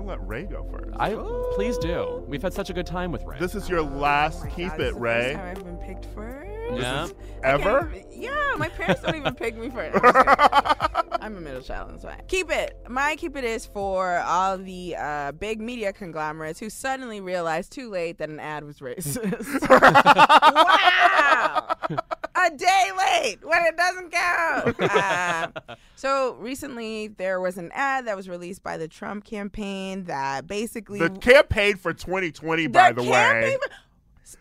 to 0.02 0.08
let 0.10 0.28
Rae 0.28 0.44
go 0.44 0.66
first. 0.72 0.92
I 1.00 1.14
please 1.56 1.78
do. 1.78 2.24
We've 2.28 2.42
had 2.42 2.54
such 2.54 2.70
a 2.70 2.74
good 2.74 2.86
time 2.86 3.12
with 3.12 3.24
Rae. 3.24 3.40
This 3.40 3.56
is 3.56 3.70
your 3.70 3.82
last 3.82 4.42
Oh 4.44 4.48
Keep 4.50 4.70
God, 4.70 4.76
It, 4.76 4.78
this 4.80 4.88
is 4.90 4.94
the 4.96 5.00
Rae. 5.00 5.24
First 5.24 5.36
time 5.36 5.58
I've 5.58 5.64
been 5.64 5.78
picked 5.78 6.06
first. 6.14 6.82
Yeah. 6.82 7.08
Ever? 7.44 7.80
Okay, 7.88 8.06
Yeah, 8.12 8.56
my 8.58 8.70
parents 8.70 9.02
don't 9.02 9.16
even 9.16 9.36
pick 9.36 9.58
me 9.58 9.70
first. 9.70 9.98
I'm 11.22 11.38
a 11.38 11.42
middle 11.42 11.62
child, 11.62 11.92
that's 11.92 12.04
why. 12.04 12.20
Keep 12.28 12.52
it. 12.52 12.78
My 12.90 13.16
keep 13.16 13.36
it 13.36 13.44
is 13.44 13.66
for 13.66 14.20
all 14.20 14.58
the 14.58 14.96
uh, 14.98 15.32
big 15.34 15.62
media 15.62 15.94
conglomerates 15.94 16.60
who 16.60 16.70
suddenly 16.70 17.22
realized 17.22 17.72
too 17.72 17.90
late 17.90 18.18
that 18.18 18.30
an 18.30 18.40
ad 18.40 18.64
was 18.64 18.80
racist. 18.80 19.70
wow! 21.90 21.98
A 22.44 22.50
day 22.50 22.90
late 22.98 23.38
when 23.44 23.64
it 23.66 23.78
doesn't 23.78 24.12
count. 24.12 24.76
Uh, 24.92 25.76
so 25.96 26.34
recently 26.36 27.08
there 27.08 27.40
was 27.40 27.58
an 27.58 27.72
ad 27.74 28.06
that 28.08 28.16
was 28.16 28.28
released 28.30 28.64
by 28.64 28.78
the 28.78 28.88
Trump 28.88 29.24
campaign 29.24 30.06
that 30.06 30.48
basically 30.48 31.00
The 31.00 31.10
campaign 31.10 31.76
for 31.78 31.94
2020, 31.94 32.68
by 32.68 32.92
the 32.92 33.04
way. 33.04 33.58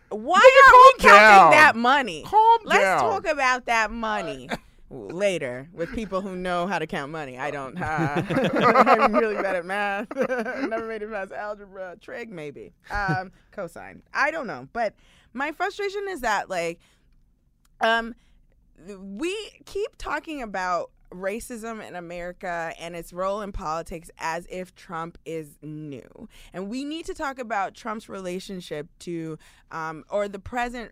Why 0.09 0.37
are 0.37 0.73
we 0.73 1.03
counting 1.03 1.19
down. 1.19 1.51
that 1.51 1.75
money? 1.75 2.23
Calm 2.25 2.59
Let's 2.65 2.81
down. 2.83 2.99
talk 2.99 3.27
about 3.27 3.65
that 3.65 3.91
money 3.91 4.49
later 4.89 5.69
with 5.73 5.93
people 5.93 6.21
who 6.21 6.35
know 6.35 6.67
how 6.67 6.79
to 6.79 6.87
count 6.87 7.11
money. 7.11 7.37
I 7.37 7.51
don't. 7.51 7.81
Uh, 7.81 8.23
I'm 8.29 9.13
really 9.13 9.35
bad 9.35 9.55
at 9.55 9.65
math. 9.65 10.07
Never 10.15 10.87
made 10.87 11.01
it 11.01 11.11
past 11.11 11.31
algebra. 11.31 11.95
Trig 12.01 12.29
maybe. 12.29 12.73
Um, 12.89 13.31
cosine. 13.51 14.01
I 14.13 14.31
don't 14.31 14.47
know. 14.47 14.67
But 14.73 14.93
my 15.33 15.51
frustration 15.53 16.05
is 16.09 16.21
that 16.21 16.49
like, 16.49 16.79
um, 17.81 18.15
we 18.99 19.35
keep 19.65 19.97
talking 19.97 20.41
about 20.41 20.91
racism 21.11 21.85
in 21.85 21.95
America 21.95 22.73
and 22.79 22.95
its 22.95 23.11
role 23.11 23.41
in 23.41 23.51
politics 23.51 24.09
as 24.17 24.47
if 24.49 24.73
Trump 24.75 25.17
is 25.25 25.57
new. 25.61 26.29
And 26.53 26.69
we 26.69 26.83
need 26.83 27.05
to 27.05 27.13
talk 27.13 27.37
about 27.37 27.75
Trump's 27.75 28.07
relationship 28.07 28.87
to, 28.99 29.37
um, 29.71 30.03
or 30.09 30.27
the 30.27 30.39
present 30.39 30.91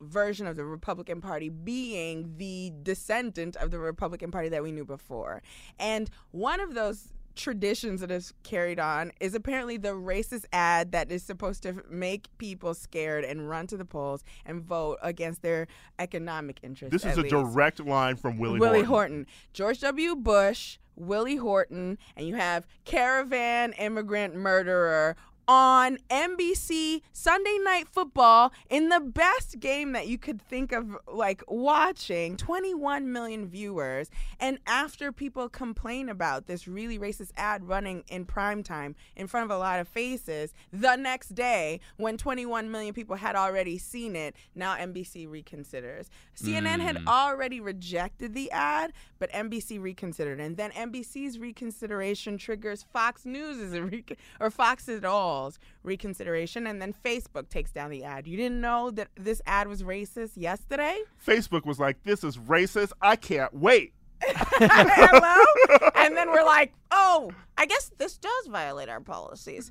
version 0.00 0.46
of 0.46 0.56
the 0.56 0.64
Republican 0.64 1.20
Party 1.20 1.48
being 1.48 2.34
the 2.36 2.72
descendant 2.82 3.56
of 3.56 3.70
the 3.70 3.78
Republican 3.78 4.30
Party 4.30 4.48
that 4.48 4.62
we 4.62 4.72
knew 4.72 4.84
before. 4.84 5.42
And 5.78 6.10
one 6.30 6.60
of 6.60 6.74
those 6.74 7.12
traditions 7.34 8.00
that 8.00 8.10
is 8.10 8.32
carried 8.42 8.78
on 8.78 9.12
is 9.20 9.34
apparently 9.34 9.76
the 9.76 9.90
racist 9.90 10.44
ad 10.52 10.92
that 10.92 11.10
is 11.10 11.22
supposed 11.22 11.62
to 11.62 11.82
make 11.88 12.28
people 12.38 12.74
scared 12.74 13.24
and 13.24 13.48
run 13.48 13.66
to 13.66 13.76
the 13.76 13.84
polls 13.84 14.22
and 14.44 14.62
vote 14.62 14.98
against 15.02 15.42
their 15.42 15.66
economic 15.98 16.58
interests. 16.62 16.92
This 16.92 17.10
is 17.10 17.18
a 17.18 17.22
least. 17.22 17.34
direct 17.34 17.80
line 17.80 18.16
from 18.16 18.38
Willie, 18.38 18.60
Willie 18.60 18.82
Horton. 18.82 18.92
Horton. 18.92 19.26
George 19.52 19.80
W. 19.80 20.16
Bush, 20.16 20.78
Willie 20.96 21.36
Horton, 21.36 21.98
and 22.16 22.26
you 22.26 22.34
have 22.34 22.66
caravan 22.84 23.72
immigrant 23.74 24.34
murderer 24.34 25.16
on 25.48 25.98
NBC 26.08 27.02
Sunday 27.12 27.58
Night 27.62 27.88
Football 27.88 28.52
in 28.70 28.88
the 28.88 29.00
best 29.00 29.58
game 29.60 29.92
that 29.92 30.06
you 30.06 30.18
could 30.18 30.40
think 30.40 30.72
of 30.72 30.96
like 31.06 31.42
watching 31.48 32.36
21 32.36 33.12
million 33.12 33.46
viewers. 33.48 34.10
And 34.38 34.58
after 34.66 35.12
people 35.12 35.48
complain 35.48 36.08
about 36.08 36.46
this 36.46 36.68
really 36.68 36.98
racist 36.98 37.30
ad 37.36 37.66
running 37.66 38.04
in 38.08 38.24
prime 38.24 38.62
time 38.62 38.94
in 39.16 39.26
front 39.26 39.44
of 39.44 39.50
a 39.50 39.58
lot 39.58 39.80
of 39.80 39.88
faces 39.88 40.54
the 40.72 40.96
next 40.96 41.34
day 41.34 41.80
when 41.96 42.16
21 42.16 42.70
million 42.70 42.94
people 42.94 43.16
had 43.16 43.36
already 43.36 43.78
seen 43.78 44.14
it 44.16 44.36
now 44.54 44.76
NBC 44.76 45.28
reconsiders. 45.28 46.08
CNN 46.36 46.80
had 46.80 46.98
hmm. 46.98 47.08
already 47.08 47.60
rejected 47.60 48.34
the 48.34 48.50
ad 48.50 48.92
but 49.18 49.30
NBC 49.30 49.80
reconsidered. 49.80 50.40
And 50.40 50.56
then 50.56 50.72
NBC's 50.72 51.38
reconsideration 51.38 52.38
triggers 52.38 52.82
Fox 52.82 53.24
News' 53.24 53.78
re- 53.78 54.04
or 54.40 54.50
Fox 54.50 54.88
it 54.88 55.04
all's 55.32 55.58
reconsideration 55.82 56.66
and 56.66 56.80
then 56.80 56.94
Facebook 57.04 57.48
takes 57.48 57.72
down 57.72 57.90
the 57.90 58.04
ad 58.04 58.26
you 58.26 58.36
didn't 58.36 58.60
know 58.60 58.90
that 58.90 59.08
this 59.16 59.40
ad 59.46 59.68
was 59.68 59.82
racist 59.82 60.32
yesterday 60.36 60.98
Facebook 61.26 61.64
was 61.64 61.78
like, 61.78 62.02
this 62.02 62.24
is 62.24 62.36
racist. 62.36 62.92
I 63.00 63.16
can't 63.16 63.54
wait. 63.54 63.92
Hello? 64.22 65.90
and 65.94 66.16
then 66.16 66.30
we're 66.30 66.44
like, 66.44 66.72
oh, 66.90 67.30
I 67.56 67.66
guess 67.66 67.90
this 67.98 68.16
does 68.18 68.46
violate 68.48 68.88
our 68.88 69.00
policies. 69.00 69.70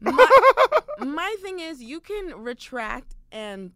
My, 0.00 0.28
my 0.98 1.36
thing 1.40 1.60
is, 1.60 1.82
you 1.82 2.00
can 2.00 2.42
retract 2.42 3.14
and 3.30 3.72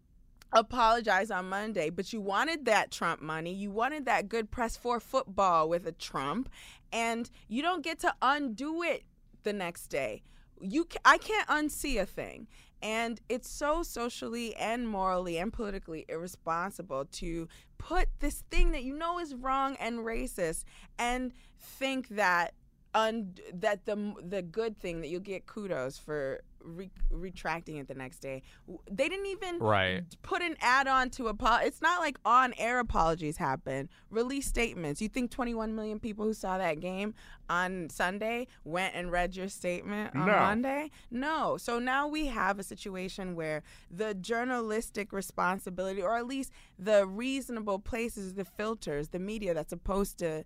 apologize 0.53 1.31
on 1.31 1.49
Monday, 1.49 1.91
but 1.91 2.13
you 2.13 2.21
wanted 2.21 2.65
that 2.65 2.91
Trump 2.91 3.21
money. 3.21 3.53
You 3.53 3.71
wanted 3.71 4.07
that 4.07 4.29
good 4.29 4.51
press 4.51 4.77
for 4.77 4.99
football 4.99 5.69
with 5.69 5.87
a 5.87 5.93
Trump, 5.93 6.49
and 6.93 7.31
you 7.49 7.63
don't 7.63 7.85
get 7.85 8.01
to 8.01 8.15
undo 8.23 8.83
it 8.83 9.05
the 9.45 9.53
next 9.53 9.87
day. 9.89 10.23
You, 10.61 10.87
I 11.05 11.19
can't 11.19 11.49
unsee 11.49 12.01
a 12.01 12.07
thing. 12.07 12.47
And 12.83 13.21
it's 13.29 13.49
so 13.49 13.83
socially 13.83 14.55
and 14.57 14.87
morally 14.87 15.39
and 15.39 15.53
politically 15.53 16.05
irresponsible 16.09 17.07
to 17.13 17.49
put 17.79 18.09
this 18.21 18.45
thing 18.51 18.73
that 18.73 18.85
you 18.85 18.95
know 18.95 19.19
is 19.19 19.35
wrong 19.35 19.77
and 19.81 20.01
racist 20.01 20.65
and 20.99 21.33
think 21.59 22.09
that 22.09 22.53
un- 22.95 23.35
that 23.53 23.87
the 23.87 24.15
the 24.23 24.43
good 24.43 24.77
thing 24.79 25.01
that 25.01 25.09
you'll 25.09 25.21
get 25.21 25.47
kudos 25.47 25.99
for 25.99 26.43
re- 26.63 26.91
retracting 27.11 27.77
it 27.77 27.89
the 27.89 27.95
next 27.95 28.19
day. 28.21 28.43
They 28.91 29.09
didn't 29.09 29.27
even 29.27 29.59
Right. 29.59 30.05
put 30.23 30.43
an 30.43 30.57
add 30.61 30.87
on 30.87 31.11
to 31.11 31.29
apo- 31.29 31.65
It's 31.65 31.81
not 31.83 32.01
like 32.01 32.19
on 32.25 32.55
air 32.59 32.79
apologies 32.81 33.37
happen. 33.37 33.89
Release 34.11 34.47
statements. 34.47 35.01
You 35.01 35.09
think 35.09 35.31
21 35.31 35.75
million 35.75 36.01
people 36.01 36.25
who 36.25 36.35
saw 36.35 36.59
that 36.59 36.81
game 36.81 37.15
on 37.49 37.89
Sunday 37.91 38.49
went 38.65 38.95
and 38.95 39.11
read 39.13 39.37
your 39.37 39.49
statement 39.49 40.15
on 40.17 40.27
No. 40.27 40.33
Monday? 40.39 40.91
No. 41.11 41.57
So 41.57 41.79
now 41.79 42.09
we 42.09 42.27
have 42.27 42.59
a 42.59 42.63
situation 42.65 43.35
where 43.37 43.63
the 43.91 44.15
journalistic 44.15 45.13
responsibility, 45.13 46.03
or 46.03 46.17
at 46.17 46.27
least 46.27 46.53
the 46.79 47.07
reasonable 47.07 47.79
places, 47.79 48.35
the 48.35 48.45
filters, 48.45 49.09
the 49.11 49.19
media 49.19 49.55
that's 49.55 49.71
supposed 49.71 50.19
to 50.19 50.45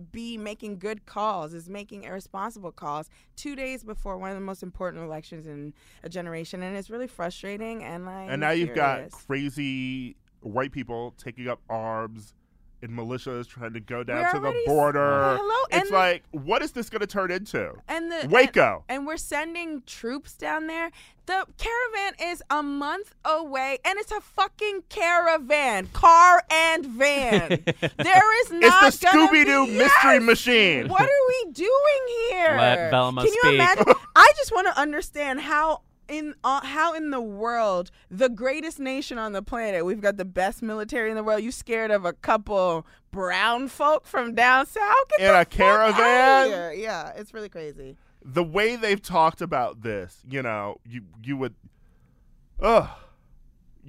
be 0.00 0.36
making 0.36 0.78
good 0.78 1.06
calls 1.06 1.54
is 1.54 1.68
making 1.68 2.04
irresponsible 2.04 2.72
calls 2.72 3.08
two 3.36 3.54
days 3.54 3.84
before 3.84 4.18
one 4.18 4.30
of 4.30 4.36
the 4.36 4.40
most 4.40 4.62
important 4.62 5.04
elections 5.04 5.46
in 5.46 5.72
a 6.02 6.08
generation 6.08 6.62
and 6.62 6.76
it's 6.76 6.90
really 6.90 7.06
frustrating 7.06 7.84
and 7.84 8.06
like 8.06 8.28
and 8.30 8.40
now 8.40 8.50
you've 8.50 8.74
got 8.74 9.10
crazy 9.10 10.16
white 10.40 10.72
people 10.72 11.14
taking 11.18 11.48
up 11.48 11.60
arms 11.68 12.34
and 12.82 12.90
militias 12.92 13.46
trying 13.46 13.72
to 13.74 13.80
go 13.80 14.02
down 14.02 14.22
We're 14.22 14.32
to 14.32 14.38
the 14.40 14.46
already 14.46 14.58
s- 14.60 14.66
border. 14.66 15.36
Hello, 15.38 15.54
It's 15.70 15.82
and- 15.82 15.90
like, 15.90 16.24
what 16.30 16.62
is 16.62 16.72
this 16.72 16.88
going 16.90 17.00
to 17.00 17.06
turn 17.06 17.30
into? 17.30 17.72
And 17.88 18.10
the 18.10 18.26
Waco. 18.30 18.84
And, 18.88 18.98
and 19.00 19.06
we're 19.06 19.16
sending 19.16 19.82
troops 19.86 20.34
down 20.34 20.66
there. 20.66 20.90
The 21.26 21.46
caravan 21.58 22.14
is 22.32 22.42
a 22.50 22.60
month 22.62 23.14
away, 23.24 23.78
and 23.84 23.98
it's 23.98 24.10
a 24.10 24.20
fucking 24.20 24.82
caravan, 24.88 25.86
car 25.92 26.42
and 26.50 26.84
van. 26.86 27.48
there 27.98 28.40
is 28.42 28.50
not 28.50 28.88
It's 28.88 28.98
the 28.98 29.06
Scooby 29.06 29.44
Doo 29.44 29.66
be- 29.66 29.72
Mystery 29.78 30.14
Yes! 30.14 30.22
Machine. 30.22 30.88
What 30.88 31.02
are 31.02 31.06
we 31.46 31.52
doing 31.52 32.30
here? 32.30 32.56
Let 32.58 32.90
Velma 32.90 33.22
Can 33.22 33.32
you 33.32 33.40
speak. 33.42 33.54
imagine? 33.54 33.84
I 34.16 34.32
just 34.38 34.52
want 34.52 34.66
to 34.68 34.78
understand 34.80 35.40
how. 35.40 35.82
In 36.10 36.34
uh, 36.42 36.60
how 36.66 36.92
in 36.94 37.10
the 37.10 37.20
world, 37.20 37.90
the 38.10 38.28
greatest 38.28 38.80
nation 38.80 39.16
on 39.16 39.32
the 39.32 39.42
planet, 39.42 39.84
we've 39.86 40.00
got 40.00 40.16
the 40.16 40.24
best 40.24 40.60
military 40.60 41.08
in 41.08 41.16
the 41.16 41.22
world. 41.22 41.42
You 41.42 41.52
scared 41.52 41.90
of 41.92 42.04
a 42.04 42.12
couple 42.12 42.84
brown 43.12 43.68
folk 43.68 44.06
from 44.06 44.34
down 44.34 44.66
south? 44.66 44.96
Get 45.18 45.32
In 45.34 45.40
a 45.40 45.44
caravan? 45.44 46.78
Yeah, 46.78 47.12
it's 47.16 47.32
really 47.32 47.48
crazy. 47.48 47.96
the 48.24 48.42
way 48.42 48.74
they've 48.76 49.00
talked 49.00 49.40
about 49.40 49.82
this, 49.82 50.20
you 50.28 50.42
know, 50.42 50.78
you 50.84 51.02
you 51.22 51.36
would, 51.36 51.54
ugh, 52.60 52.88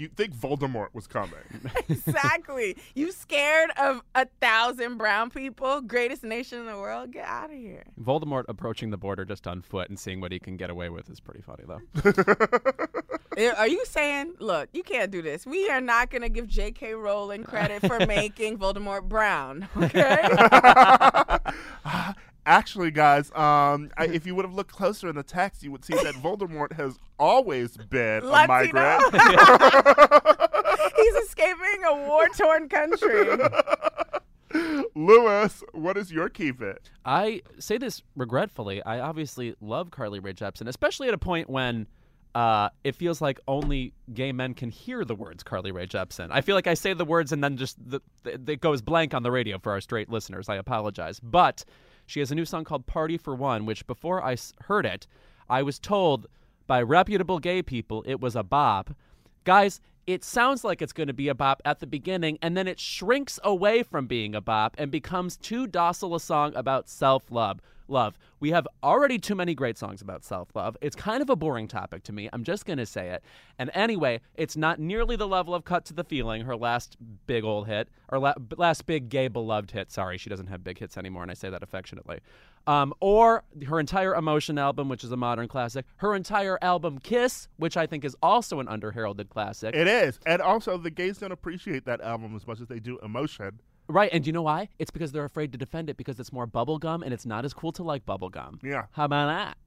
you 0.01 0.07
think 0.09 0.35
Voldemort 0.35 0.87
was 0.93 1.07
coming. 1.07 1.33
exactly. 1.89 2.75
You 2.95 3.11
scared 3.11 3.69
of 3.77 4.01
a 4.15 4.25
thousand 4.41 4.97
brown 4.97 5.29
people, 5.29 5.81
greatest 5.81 6.23
nation 6.23 6.59
in 6.59 6.65
the 6.65 6.75
world? 6.77 7.11
Get 7.11 7.25
out 7.25 7.51
of 7.51 7.57
here. 7.57 7.83
Voldemort 8.01 8.45
approaching 8.47 8.89
the 8.89 8.97
border 8.97 9.25
just 9.25 9.47
on 9.47 9.61
foot 9.61 9.89
and 9.89 9.99
seeing 9.99 10.19
what 10.19 10.31
he 10.31 10.39
can 10.39 10.57
get 10.57 10.69
away 10.69 10.89
with 10.89 11.09
is 11.09 11.19
pretty 11.19 11.41
funny, 11.41 11.63
though. 11.67 11.81
Eh, 13.37 13.49
Are 13.57 13.67
you 13.67 13.85
saying, 13.85 14.33
look, 14.39 14.67
you 14.73 14.83
can't 14.83 15.09
do 15.09 15.21
this? 15.21 15.45
We 15.45 15.69
are 15.69 15.79
not 15.79 16.09
going 16.09 16.21
to 16.21 16.27
give 16.27 16.47
J.K. 16.47 16.95
Rowling 16.95 17.45
credit 17.45 17.79
for 17.87 18.05
making 18.05 18.57
Voldemort 18.57 19.07
brown, 19.07 19.69
okay? 19.77 20.17
Actually, 22.51 22.91
guys, 22.91 23.31
um, 23.31 23.91
I, 23.95 24.07
if 24.11 24.25
you 24.25 24.35
would 24.35 24.43
have 24.43 24.53
looked 24.53 24.73
closer 24.73 25.07
in 25.07 25.15
the 25.15 25.23
text, 25.23 25.63
you 25.63 25.71
would 25.71 25.85
see 25.85 25.93
that 25.93 26.15
Voldemort 26.21 26.73
has 26.73 26.99
always 27.17 27.77
been 27.77 28.25
a 28.25 28.45
migrant. 28.45 29.01
He's 30.97 31.15
escaping 31.23 31.83
a 31.87 31.95
war 32.09 32.27
torn 32.37 32.67
country. 32.67 33.37
Louis, 34.95 35.63
what 35.71 35.95
is 35.95 36.11
your 36.11 36.27
keep 36.27 36.61
it? 36.61 36.91
I 37.05 37.41
say 37.57 37.77
this 37.77 38.03
regretfully. 38.17 38.83
I 38.83 38.99
obviously 38.99 39.55
love 39.61 39.89
Carly 39.89 40.19
Rae 40.19 40.33
Jepsen, 40.33 40.67
especially 40.67 41.07
at 41.07 41.13
a 41.13 41.17
point 41.17 41.49
when 41.49 41.87
uh, 42.35 42.67
it 42.83 42.97
feels 42.97 43.21
like 43.21 43.39
only 43.47 43.93
gay 44.13 44.33
men 44.33 44.55
can 44.55 44.71
hear 44.71 45.05
the 45.05 45.15
words 45.15 45.41
Carly 45.41 45.71
Rae 45.71 45.87
Jepsen. 45.87 46.27
I 46.31 46.41
feel 46.41 46.55
like 46.55 46.67
I 46.67 46.73
say 46.73 46.91
the 46.91 47.05
words 47.05 47.31
and 47.31 47.41
then 47.41 47.55
just 47.55 47.77
the, 47.89 48.01
the, 48.23 48.51
it 48.51 48.59
goes 48.59 48.81
blank 48.81 49.13
on 49.13 49.23
the 49.23 49.31
radio 49.31 49.57
for 49.57 49.71
our 49.71 49.79
straight 49.79 50.09
listeners. 50.09 50.49
I 50.49 50.57
apologize. 50.57 51.17
But 51.21 51.63
she 52.05 52.19
has 52.19 52.31
a 52.31 52.35
new 52.35 52.45
song 52.45 52.63
called 52.63 52.85
Party 52.85 53.17
for 53.17 53.35
One, 53.35 53.65
which 53.65 53.87
before 53.87 54.23
I 54.23 54.37
heard 54.63 54.85
it, 54.85 55.07
I 55.49 55.63
was 55.63 55.79
told 55.79 56.27
by 56.67 56.81
reputable 56.81 57.39
gay 57.39 57.61
people 57.61 58.03
it 58.07 58.21
was 58.21 58.35
a 58.35 58.43
bop. 58.43 58.91
Guys, 59.43 59.81
it 60.07 60.23
sounds 60.23 60.63
like 60.63 60.81
it's 60.81 60.93
going 60.93 61.07
to 61.07 61.13
be 61.13 61.27
a 61.27 61.35
bop 61.35 61.61
at 61.63 61.79
the 61.79 61.87
beginning, 61.87 62.37
and 62.41 62.57
then 62.57 62.67
it 62.67 62.79
shrinks 62.79 63.39
away 63.43 63.83
from 63.83 64.07
being 64.07 64.33
a 64.33 64.41
bop 64.41 64.75
and 64.77 64.91
becomes 64.91 65.37
too 65.37 65.67
docile 65.67 66.15
a 66.15 66.19
song 66.19 66.53
about 66.55 66.89
self 66.89 67.31
love. 67.31 67.59
Love. 67.91 68.17
We 68.39 68.51
have 68.51 68.67
already 68.81 69.19
too 69.19 69.35
many 69.35 69.53
great 69.53 69.77
songs 69.77 70.01
about 70.01 70.23
self 70.23 70.55
love. 70.55 70.77
It's 70.81 70.95
kind 70.95 71.21
of 71.21 71.29
a 71.29 71.35
boring 71.35 71.67
topic 71.67 72.03
to 72.03 72.13
me. 72.13 72.29
I'm 72.31 72.43
just 72.43 72.65
going 72.65 72.77
to 72.79 72.85
say 72.85 73.09
it. 73.09 73.23
And 73.59 73.69
anyway, 73.73 74.21
it's 74.35 74.55
not 74.55 74.79
nearly 74.79 75.15
the 75.17 75.27
level 75.27 75.53
of 75.53 75.65
Cut 75.65 75.85
to 75.85 75.93
the 75.93 76.03
Feeling, 76.03 76.43
her 76.43 76.55
last 76.55 76.95
big 77.27 77.43
old 77.43 77.67
hit, 77.67 77.89
or 78.09 78.19
la- 78.19 78.33
last 78.55 78.85
big 78.85 79.09
gay 79.09 79.27
beloved 79.27 79.71
hit. 79.71 79.91
Sorry, 79.91 80.17
she 80.17 80.29
doesn't 80.29 80.47
have 80.47 80.63
big 80.63 80.79
hits 80.79 80.97
anymore, 80.97 81.21
and 81.21 81.31
I 81.31 81.35
say 81.35 81.49
that 81.49 81.61
affectionately. 81.61 82.19
Um, 82.65 82.93
or 82.99 83.43
her 83.67 83.79
entire 83.79 84.15
Emotion 84.15 84.57
album, 84.57 84.87
which 84.87 85.03
is 85.03 85.11
a 85.11 85.17
modern 85.17 85.47
classic. 85.47 85.85
Her 85.97 86.15
entire 86.15 86.57
album 86.61 86.99
Kiss, 86.99 87.47
which 87.57 87.75
I 87.75 87.87
think 87.87 88.05
is 88.05 88.15
also 88.23 88.59
an 88.59 88.67
underheralded 88.67 89.29
classic. 89.29 89.75
It 89.75 89.87
is, 89.87 90.19
and 90.25 90.41
also 90.41 90.77
the 90.77 90.91
gays 90.91 91.17
don't 91.17 91.31
appreciate 91.31 91.85
that 91.85 92.01
album 92.01 92.35
as 92.35 92.47
much 92.47 92.61
as 92.61 92.67
they 92.67 92.79
do 92.79 92.99
Emotion. 92.99 93.59
Right, 93.87 94.09
and 94.13 94.23
do 94.23 94.29
you 94.29 94.33
know 94.33 94.41
why? 94.41 94.69
It's 94.79 94.91
because 94.91 95.11
they're 95.11 95.25
afraid 95.25 95.51
to 95.51 95.57
defend 95.57 95.89
it 95.89 95.97
because 95.97 96.19
it's 96.19 96.31
more 96.31 96.47
bubblegum 96.47 97.03
and 97.03 97.13
it's 97.13 97.25
not 97.25 97.45
as 97.45 97.53
cool 97.53 97.71
to 97.73 97.83
like 97.83 98.05
bubblegum. 98.05 98.63
Yeah. 98.63 98.85
How 98.91 99.05
about 99.05 99.27
that? 99.27 99.57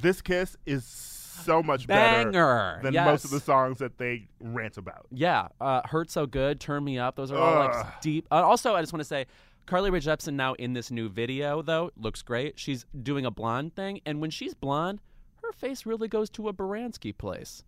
This 0.00 0.20
kiss 0.20 0.56
is 0.66 0.84
so 0.84 1.62
much 1.62 1.86
Banger, 1.86 2.32
better 2.32 2.80
than 2.82 3.04
most 3.04 3.24
of 3.24 3.30
the 3.30 3.40
songs 3.40 3.78
that 3.78 3.98
they 3.98 4.28
rant 4.40 4.76
about. 4.76 5.06
Yeah, 5.10 5.48
uh, 5.60 5.82
Hurt 5.84 6.10
So 6.10 6.26
Good, 6.26 6.60
Turn 6.60 6.84
Me 6.84 6.98
Up. 6.98 7.16
Those 7.16 7.30
are 7.30 7.38
all 7.38 7.62
Ugh. 7.62 7.74
like 7.74 8.00
deep. 8.00 8.26
Uh, 8.30 8.42
also, 8.42 8.74
I 8.74 8.80
just 8.80 8.92
want 8.92 9.00
to 9.00 9.08
say, 9.08 9.26
Carly 9.66 9.90
Rae 9.90 10.00
Jepsen 10.00 10.34
now 10.34 10.54
in 10.54 10.72
this 10.72 10.90
new 10.90 11.08
video 11.08 11.62
though 11.62 11.90
looks 11.96 12.22
great. 12.22 12.58
She's 12.58 12.86
doing 13.02 13.24
a 13.26 13.30
blonde 13.30 13.74
thing, 13.76 14.00
and 14.06 14.20
when 14.20 14.30
she's 14.30 14.54
blonde, 14.54 15.00
her 15.42 15.52
face 15.52 15.86
really 15.86 16.08
goes 16.08 16.30
to 16.30 16.48
a 16.48 16.52
Baranski 16.52 17.16
place. 17.16 17.62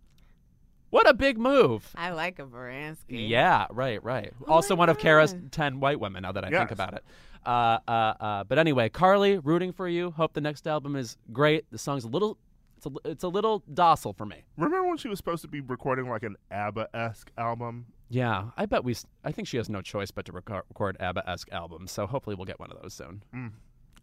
What 0.91 1.09
a 1.09 1.13
big 1.13 1.37
move! 1.37 1.89
I 1.95 2.11
like 2.11 2.37
a 2.39 2.43
Baranski. 2.43 3.29
Yeah, 3.29 3.65
right, 3.71 4.03
right. 4.03 4.33
Oh 4.45 4.53
also, 4.53 4.75
my 4.75 4.79
one 4.79 4.89
of 4.89 4.99
Kara's 4.99 5.35
ten 5.49 5.79
white 5.79 5.99
women. 5.99 6.21
Now 6.21 6.33
that 6.33 6.45
I 6.45 6.49
think 6.49 6.71
about 6.71 6.93
it. 6.93 7.03
Uh, 7.45 7.79
uh, 7.87 7.91
uh, 7.91 8.43
but 8.43 8.59
anyway, 8.59 8.89
Carly, 8.89 9.39
rooting 9.39 9.71
for 9.71 9.87
you. 9.87 10.11
Hope 10.11 10.33
the 10.33 10.41
next 10.41 10.67
album 10.67 10.95
is 10.95 11.17
great. 11.33 11.65
The 11.71 11.77
song's 11.77 12.03
a 12.03 12.07
little, 12.07 12.37
it's 12.77 12.85
a, 12.85 12.89
it's 13.05 13.23
a 13.23 13.27
little 13.27 13.63
docile 13.73 14.13
for 14.13 14.25
me. 14.25 14.43
Remember 14.57 14.87
when 14.87 14.97
she 14.97 15.07
was 15.07 15.17
supposed 15.17 15.41
to 15.41 15.47
be 15.47 15.61
recording 15.61 16.07
like 16.07 16.23
an 16.23 16.35
ABBA 16.51 16.89
esque 16.93 17.31
album? 17.37 17.87
Yeah, 18.09 18.49
I 18.57 18.65
bet 18.65 18.83
we. 18.83 18.95
I 19.23 19.31
think 19.31 19.47
she 19.47 19.55
has 19.57 19.69
no 19.69 19.81
choice 19.81 20.11
but 20.11 20.25
to 20.25 20.33
record, 20.33 20.63
record 20.67 20.97
ABBA-esque 20.99 21.47
albums. 21.53 21.91
So 21.91 22.05
hopefully 22.05 22.35
we'll 22.35 22.45
get 22.45 22.59
one 22.59 22.69
of 22.69 22.81
those 22.81 22.93
soon. 22.93 23.23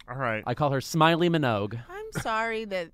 All 0.09 0.17
right. 0.17 0.43
I 0.47 0.55
call 0.55 0.71
her 0.71 0.81
Smiley 0.81 1.29
Minogue. 1.29 1.79
I'm 1.91 2.23
sorry 2.23 2.65
that 2.65 2.89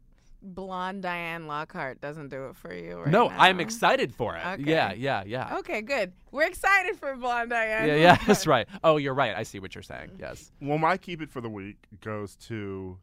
blonde 0.45 1.03
Diane 1.03 1.47
Lockhart 1.47 2.01
doesn't 2.01 2.29
do 2.29 2.47
it 2.47 2.57
for 2.57 2.73
you 2.75 2.99
right 2.99 3.09
no, 3.09 3.29
now. 3.29 3.37
I'm 3.39 3.61
excited 3.61 4.15
for 4.15 4.37
it. 4.37 4.47
Okay. 4.47 4.71
Yeah, 4.71 4.93
yeah, 4.93 5.23
yeah. 5.27 5.57
Okay, 5.59 5.83
good. 5.83 6.13
We're 6.31 6.47
excited 6.47 6.97
for 6.97 7.15
blonde 7.17 7.51
Diane. 7.51 7.89
Yeah, 7.89 7.97
yeah, 7.97 8.19
that's 8.27 8.47
right. 8.47 8.69
Oh, 8.83 8.97
you're 8.97 9.15
right. 9.15 9.35
I 9.35 9.43
see 9.43 9.59
what 9.59 9.75
you're 9.75 9.83
saying. 9.83 10.13
Yes. 10.19 10.53
Well, 10.61 10.79
my 10.79 10.97
keep 10.97 11.23
it 11.23 11.31
for 11.31 11.41
the 11.41 11.49
week 11.49 11.77
goes 12.01 12.37
to 12.49 12.99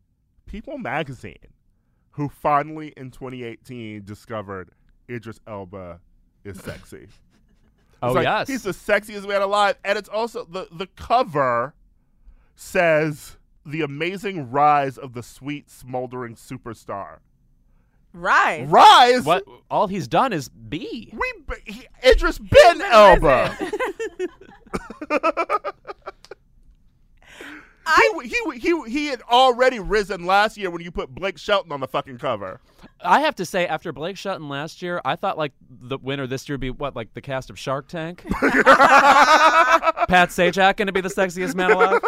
People 0.46 0.78
Magazine, 0.78 1.36
who 2.12 2.30
finally 2.30 2.94
in 2.96 3.12
2018 3.12 4.04
discovered 4.06 4.70
Idris 5.10 5.40
Elba 5.48 6.00
is 6.44 6.60
sexy. 6.64 7.08
Oh 8.04 8.08
It's 8.08 8.16
like, 8.16 8.24
yes. 8.24 8.48
he's 8.48 8.64
the 8.64 8.72
sexiest 8.72 9.28
man 9.28 9.42
alive, 9.42 9.78
and 9.84 9.98
it's 9.98 10.10
also 10.10 10.46
the 10.46 10.68
the 10.72 10.88
cover 10.88 11.76
says 12.56 13.38
the 13.66 13.82
amazing 13.82 14.50
rise 14.50 14.98
of 14.98 15.14
the 15.14 15.24
sweet 15.24 15.70
smoldering 15.70 16.36
superstar. 16.36 17.20
Right. 18.14 18.66
Rise. 18.68 19.24
what? 19.24 19.44
All 19.70 19.88
he's 19.88 20.08
done 20.08 20.34
is 20.34 20.50
be. 20.50 21.14
We 21.14 21.34
b- 21.48 21.72
he, 21.72 21.88
Idris 22.04 22.40
Ben 22.40 22.82
Elba. 22.82 23.56
he, 27.98 28.28
he 28.28 28.60
he 28.60 28.90
he 28.90 29.06
had 29.08 29.22
already 29.24 29.80
risen 29.80 30.26
last 30.26 30.58
year 30.58 30.70
when 30.70 30.82
you 30.82 30.92
put 30.92 31.10
Blake 31.10 31.38
Shelton 31.38 31.72
on 31.72 31.80
the 31.80 31.88
fucking 31.88 32.18
cover. 32.18 32.60
I 33.04 33.22
have 33.22 33.36
to 33.36 33.46
say, 33.46 33.68
after 33.68 33.92
Blake 33.92 34.18
Shelton 34.18 34.50
last 34.50 34.82
year, 34.82 35.02
I 35.06 35.16
thought 35.16 35.38
like 35.38 35.54
the 35.70 35.98
winner 35.98 36.28
this 36.28 36.48
year 36.48 36.56
would 36.56 36.62
be 36.62 36.70
what, 36.70 36.96
like 36.96 37.14
the 37.14 37.22
cast 37.22 37.50
of 37.50 37.58
Shark 37.58 37.88
Tank. 37.88 38.24
Pat 38.42 40.30
Sajak 40.30 40.78
going 40.78 40.88
to 40.88 40.92
be 40.92 41.02
the 41.02 41.10
sexiest 41.10 41.56
man 41.56 41.72
alive. 41.72 42.02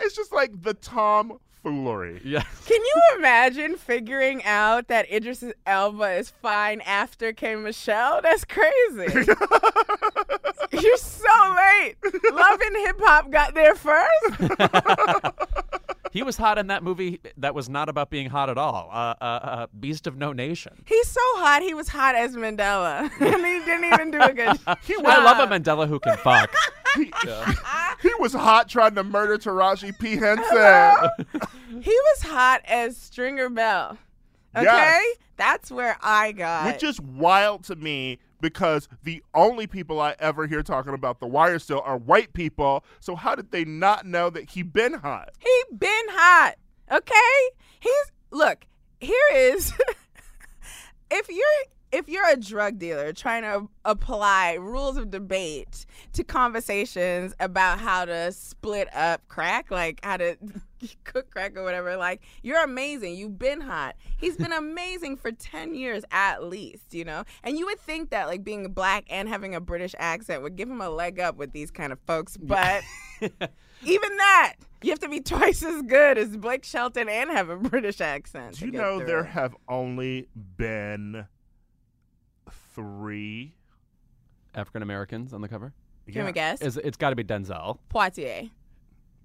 It's 0.00 0.16
just 0.16 0.32
like 0.32 0.62
the 0.62 0.74
Tom 0.74 1.38
foolery. 1.62 2.20
Yeah. 2.24 2.42
Can 2.66 2.80
you 2.80 3.02
imagine 3.18 3.76
figuring 3.76 4.44
out 4.44 4.88
that 4.88 5.10
Idris 5.10 5.44
Elba 5.66 6.12
is 6.14 6.30
fine 6.30 6.80
after 6.82 7.32
K 7.32 7.54
Michelle? 7.56 8.20
That's 8.22 8.44
crazy. 8.44 9.06
You're 10.72 10.96
so 10.96 11.56
late. 11.56 11.96
Love 12.32 12.60
and 12.60 12.76
Hip 12.86 13.00
Hop 13.00 13.30
got 13.30 13.54
there 13.54 13.74
first. 13.74 14.02
He 16.12 16.22
was 16.22 16.36
hot 16.36 16.58
in 16.58 16.66
that 16.66 16.82
movie 16.82 17.20
that 17.38 17.54
was 17.54 17.70
not 17.70 17.88
about 17.88 18.10
being 18.10 18.28
hot 18.28 18.50
at 18.50 18.58
all. 18.58 18.90
Uh, 18.92 19.14
uh, 19.18 19.24
uh, 19.24 19.66
Beast 19.80 20.06
of 20.06 20.18
No 20.18 20.34
Nation. 20.34 20.84
He's 20.84 21.08
so 21.08 21.20
hot. 21.36 21.62
He 21.62 21.72
was 21.72 21.88
hot 21.88 22.14
as 22.14 22.36
Mandela, 22.36 23.10
and 23.20 23.46
he 23.46 23.64
didn't 23.64 23.84
even 23.86 24.10
do 24.10 24.20
a 24.20 24.32
good. 24.34 24.58
He 24.82 24.94
was, 24.98 25.06
I 25.06 25.24
love 25.24 25.38
a 25.38 25.50
Mandela 25.50 25.88
who 25.88 25.98
can 25.98 26.18
fuck. 26.18 26.54
He, 26.96 27.12
he 28.02 28.14
was 28.18 28.32
hot 28.32 28.68
trying 28.68 28.94
to 28.94 29.04
murder 29.04 29.38
Taraji 29.38 29.98
P 29.98 30.16
Henson. 30.16 31.10
He 31.80 31.90
was 31.90 32.22
hot 32.22 32.60
as 32.66 32.98
Stringer 32.98 33.48
Bell. 33.48 33.96
Okay, 34.54 34.64
Yes. 34.64 35.16
that's 35.38 35.70
where 35.70 35.96
I 36.02 36.32
got. 36.32 36.66
Which 36.66 36.82
is 36.82 37.00
wild 37.00 37.64
to 37.64 37.76
me 37.76 38.18
because 38.42 38.88
the 39.04 39.22
only 39.34 39.66
people 39.66 39.98
I 39.98 40.14
ever 40.18 40.46
hear 40.46 40.62
talking 40.62 40.92
about 40.92 41.18
The 41.18 41.26
Wire 41.26 41.58
still 41.58 41.80
are 41.80 41.96
white 41.96 42.34
people. 42.34 42.84
So 43.00 43.16
how 43.16 43.34
did 43.34 43.52
they 43.52 43.64
not 43.64 44.04
know 44.04 44.28
that 44.28 44.50
he 44.50 44.62
been 44.62 44.92
hot? 44.92 45.30
He 45.38 45.62
been 45.74 46.06
hot. 46.10 46.56
Okay? 46.90 47.50
He's 47.80 48.12
look, 48.30 48.66
here 49.00 49.16
is 49.32 49.72
if 51.10 51.28
you're 51.30 51.64
if 51.92 52.08
you're 52.08 52.28
a 52.28 52.36
drug 52.36 52.78
dealer 52.78 53.12
trying 53.12 53.42
to 53.42 53.68
apply 53.84 54.54
rules 54.54 54.96
of 54.96 55.10
debate 55.10 55.84
to 56.14 56.24
conversations 56.24 57.34
about 57.38 57.78
how 57.78 58.06
to 58.06 58.32
split 58.32 58.88
up 58.96 59.20
crack, 59.28 59.70
like 59.70 60.00
how 60.02 60.16
to 60.16 60.36
cook 61.04 61.30
crack 61.30 61.56
or 61.56 61.62
whatever, 61.62 61.96
like 61.96 62.22
you're 62.42 62.62
amazing. 62.64 63.14
You've 63.14 63.38
been 63.38 63.60
hot. 63.60 63.96
He's 64.16 64.36
been 64.36 64.52
amazing 64.52 65.18
for 65.18 65.30
10 65.30 65.74
years 65.74 66.02
at 66.10 66.42
least, 66.42 66.94
you 66.94 67.04
know? 67.04 67.24
And 67.44 67.58
you 67.58 67.66
would 67.66 67.78
think 67.78 68.08
that 68.10 68.26
like 68.26 68.42
being 68.42 68.72
black 68.72 69.04
and 69.10 69.28
having 69.28 69.54
a 69.54 69.60
British 69.60 69.94
accent 69.98 70.42
would 70.42 70.56
give 70.56 70.70
him 70.70 70.80
a 70.80 70.88
leg 70.88 71.20
up 71.20 71.36
with 71.36 71.52
these 71.52 71.70
kind 71.70 71.92
of 71.92 71.98
folks, 72.06 72.38
but 72.38 72.82
even 73.20 74.16
that, 74.16 74.54
you 74.82 74.90
have 74.90 75.00
to 75.00 75.10
be 75.10 75.20
twice 75.20 75.62
as 75.62 75.82
good 75.82 76.16
as 76.16 76.38
Blake 76.38 76.64
Shelton 76.64 77.10
and 77.10 77.30
have 77.30 77.50
a 77.50 77.56
British 77.56 78.00
accent. 78.00 78.58
Do 78.58 78.66
you 78.66 78.72
know 78.72 78.98
there 79.04 79.20
it. 79.20 79.26
have 79.26 79.54
only 79.68 80.28
been 80.56 81.26
three? 82.74 83.54
African 84.54 84.82
Americans 84.82 85.32
on 85.32 85.40
the 85.40 85.48
cover. 85.48 85.72
Can 86.10 86.22
we 86.24 86.28
Yeah. 86.28 86.32
guess? 86.32 86.60
Is 86.62 86.76
it's 86.76 86.96
got 86.96 87.10
to 87.10 87.16
be 87.16 87.24
Denzel. 87.24 87.78
Poitier. 87.92 88.50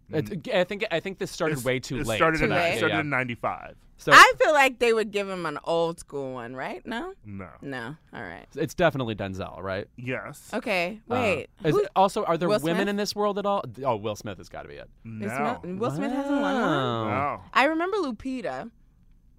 It, 0.09 0.47
I 0.53 0.63
think 0.63 0.85
I 0.89 1.01
think 1.01 1.17
this 1.17 1.31
started 1.31 1.53
It's- 1.53 1.65
way 1.65 1.79
too 1.79 1.97
it 1.99 2.07
late. 2.07 2.15
Started, 2.15 2.37
so 2.37 2.45
in, 2.45 2.49
Too 2.51 2.55
that- 2.55 2.61
late? 2.61 2.69
it 2.69 2.71
yeah, 2.73 2.77
started 2.77 2.93
yeah. 2.95 2.99
in 3.01 3.09
'95. 3.09 3.75
So 3.99 4.11
I 4.13 4.33
feel 4.37 4.53
like 4.53 4.77
they 4.79 4.93
would 4.93 5.09
give 5.11 5.27
him 5.27 5.45
an 5.47 5.57
old 5.63 5.99
school 5.99 6.33
one, 6.33 6.55
right? 6.55 6.85
No? 6.85 7.13
No. 7.25 7.49
No. 7.63 7.95
All 8.13 8.21
right. 8.21 8.45
it's 8.55 8.75
definitely 8.75 9.15
Denzel, 9.15 9.59
right? 9.61 9.87
Yes. 9.97 10.49
Okay. 10.53 11.01
Uh, 11.09 11.13
Wait. 11.15 11.47
is 11.65 11.73
Who- 11.75 11.81
it- 11.81 11.89
also, 11.95 12.23
are 12.23 12.37
there 12.37 12.47
Will 12.47 12.59
women 12.59 12.75
Smith? 12.83 12.87
in 12.89 12.95
this 12.95 13.15
world 13.15 13.39
at 13.39 13.45
all? 13.47 13.63
Oh, 13.83 13.95
Will 13.95 14.15
Smith 14.15 14.37
has 14.37 14.49
got 14.49 14.61
to 14.61 14.69
be 14.69 14.75
it. 14.75 14.87
Will 15.03 15.11
No. 15.11 15.59
Smith, 15.63 15.79
Will 15.79 15.91
Smith 15.91 16.11
hasn't 16.11 16.39
won 16.41 16.53
one? 16.53 16.61
Wow. 16.61 17.37
No. 17.37 17.43
I 17.53 17.65
remember 17.65 17.97
Lupita. 17.97 18.69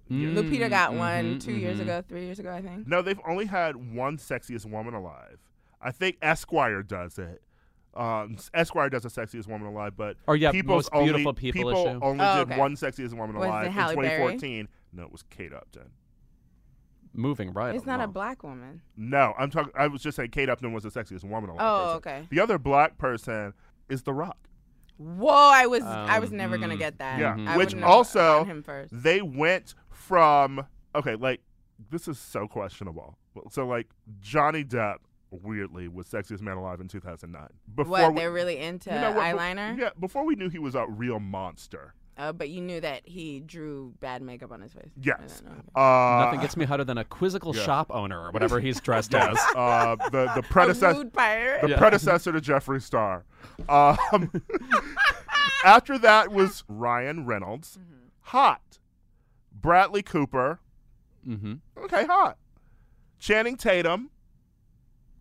Mm, 0.09 0.33
Lupita 0.35 0.69
got 0.69 0.93
one 0.93 1.35
mhm, 1.35 1.41
2 1.43 1.51
years 1.53 1.77
mhm. 1.77 1.81
ago, 1.83 2.03
three 2.07 2.25
years 2.25 2.39
ago, 2.39 2.51
I 2.51 2.61
think. 2.61 2.87
No, 2.87 3.01
they've 3.01 3.19
only 3.27 3.45
had 3.45 3.75
one 3.93 4.17
sexiest 4.17 4.65
woman 4.65 4.93
alive. 4.95 5.37
I 5.81 5.91
think 5.91 6.17
Esquire 6.21 6.81
does 6.83 7.17
it. 7.19 7.41
Um, 7.95 8.37
Esquire 8.53 8.89
does 8.89 9.03
the 9.03 9.09
sexiest 9.09 9.47
woman 9.47 9.67
alive, 9.67 9.93
but 9.95 10.17
Or, 10.27 10.35
yeah, 10.35 10.51
People's 10.51 10.89
most 10.91 11.03
beautiful 11.03 11.29
only, 11.29 11.39
people 11.39 11.71
people 11.71 11.71
issue. 11.71 11.99
only 12.01 12.23
Oh, 12.25 12.37
did 12.37 12.51
okay. 12.51 12.59
one 12.59 12.75
sexiest 12.75 13.13
woman 13.13 13.35
Was 13.35 13.45
it 13.45 13.49
alive 13.49 13.65
in 13.67 13.71
Halle 13.71 13.95
Berry? 13.95 14.07
2014. 14.09 14.67
No, 14.93 15.03
it 15.03 15.11
was 15.11 15.23
Kate 15.29 15.53
Upton. 15.53 15.89
Moving 17.13 17.51
right. 17.53 17.73
It's 17.75 17.85
not 17.87 17.99
a 17.99 18.07
black 18.07 18.43
woman. 18.43 18.81
No, 18.95 19.33
I'm 19.37 19.49
talking. 19.49 19.71
I 19.75 19.87
was 19.87 20.01
just 20.03 20.15
saying 20.15 20.29
Kate 20.29 20.47
Upton 20.49 20.71
was 20.73 20.83
the 20.83 20.89
sexiest 20.89 21.23
woman 21.23 21.49
alive. 21.49 21.59
Oh, 21.61 21.99
person. 21.99 22.19
okay. 22.19 22.27
The 22.29 22.39
other 22.39 22.59
black 22.59 22.97
person 22.97 23.53
is 23.89 24.03
The 24.03 24.13
Rock. 24.13 24.37
Whoa, 24.97 25.29
I 25.31 25.65
was 25.65 25.81
I 25.83 26.19
was 26.19 26.29
Um, 26.31 26.37
never 26.37 26.57
gonna 26.57 26.75
mm. 26.75 26.79
get 26.79 26.99
that. 26.99 27.19
Yeah, 27.19 27.35
I 27.47 27.57
which 27.57 27.73
also 27.81 28.43
him 28.43 28.61
first. 28.61 28.91
they 28.93 29.21
went 29.21 29.73
from 30.09 30.65
okay, 30.95 31.13
like 31.15 31.39
this 31.91 32.07
is 32.07 32.17
so 32.17 32.47
questionable. 32.47 33.15
So 33.51 33.65
like 33.67 33.87
Johnny 34.19 34.63
Depp 34.65 34.95
weirdly 35.29 35.87
was 35.87 36.07
sexiest 36.07 36.41
man 36.41 36.57
alive 36.57 36.81
in 36.81 36.87
2009. 36.87 37.47
Before 37.75 37.91
What 37.91 38.13
we- 38.13 38.19
they're 38.19 38.31
really 38.31 38.57
into 38.57 38.89
you 38.89 38.95
know 38.99 39.11
what, 39.11 39.31
be- 39.31 39.37
eyeliner? 39.37 39.77
yeah, 39.79 39.89
before 39.99 40.25
we 40.25 40.33
knew 40.35 40.49
he 40.49 40.57
was 40.57 40.73
a 40.73 40.87
real 40.87 41.19
monster. 41.19 41.93
Uh, 42.17 42.33
but 42.33 42.49
you 42.49 42.59
knew 42.59 42.81
that 42.81 43.07
he 43.07 43.39
drew 43.39 43.93
bad 44.01 44.21
makeup 44.21 44.51
on 44.51 44.59
his 44.59 44.73
face. 44.73 44.91
Yes. 45.01 45.41
Uh, 45.73 46.23
Nothing 46.25 46.41
gets 46.41 46.57
me 46.57 46.65
hotter 46.65 46.83
than 46.83 46.97
a 46.97 47.05
quizzical 47.05 47.55
Yeah. 47.55 47.63
shop 47.63 47.91
owner 47.93 48.19
or 48.19 48.31
whatever 48.31 48.59
he's 48.59 48.81
dressed 48.81 49.13
as. 49.15 49.37
uh, 49.55 49.95
the 50.11 50.29
the 50.35 50.41
predecessor 50.49 51.03
the 51.05 51.67
Yeah. 51.69 51.77
predecessor 51.77 52.31
to 52.33 52.41
Jeffree 52.41 52.81
Star. 52.81 53.23
Um, 53.69 54.31
after 55.63 55.97
that 55.99 56.31
was 56.31 56.63
Ryan 56.67 57.25
Reynolds, 57.25 57.77
Mm-hmm. 57.77 57.95
hot. 58.21 58.78
Bradley 59.61 60.01
Cooper, 60.03 60.59
mm-hmm. 61.27 61.53
okay, 61.85 62.05
hot. 62.05 62.37
Channing 63.19 63.57
Tatum, 63.57 64.09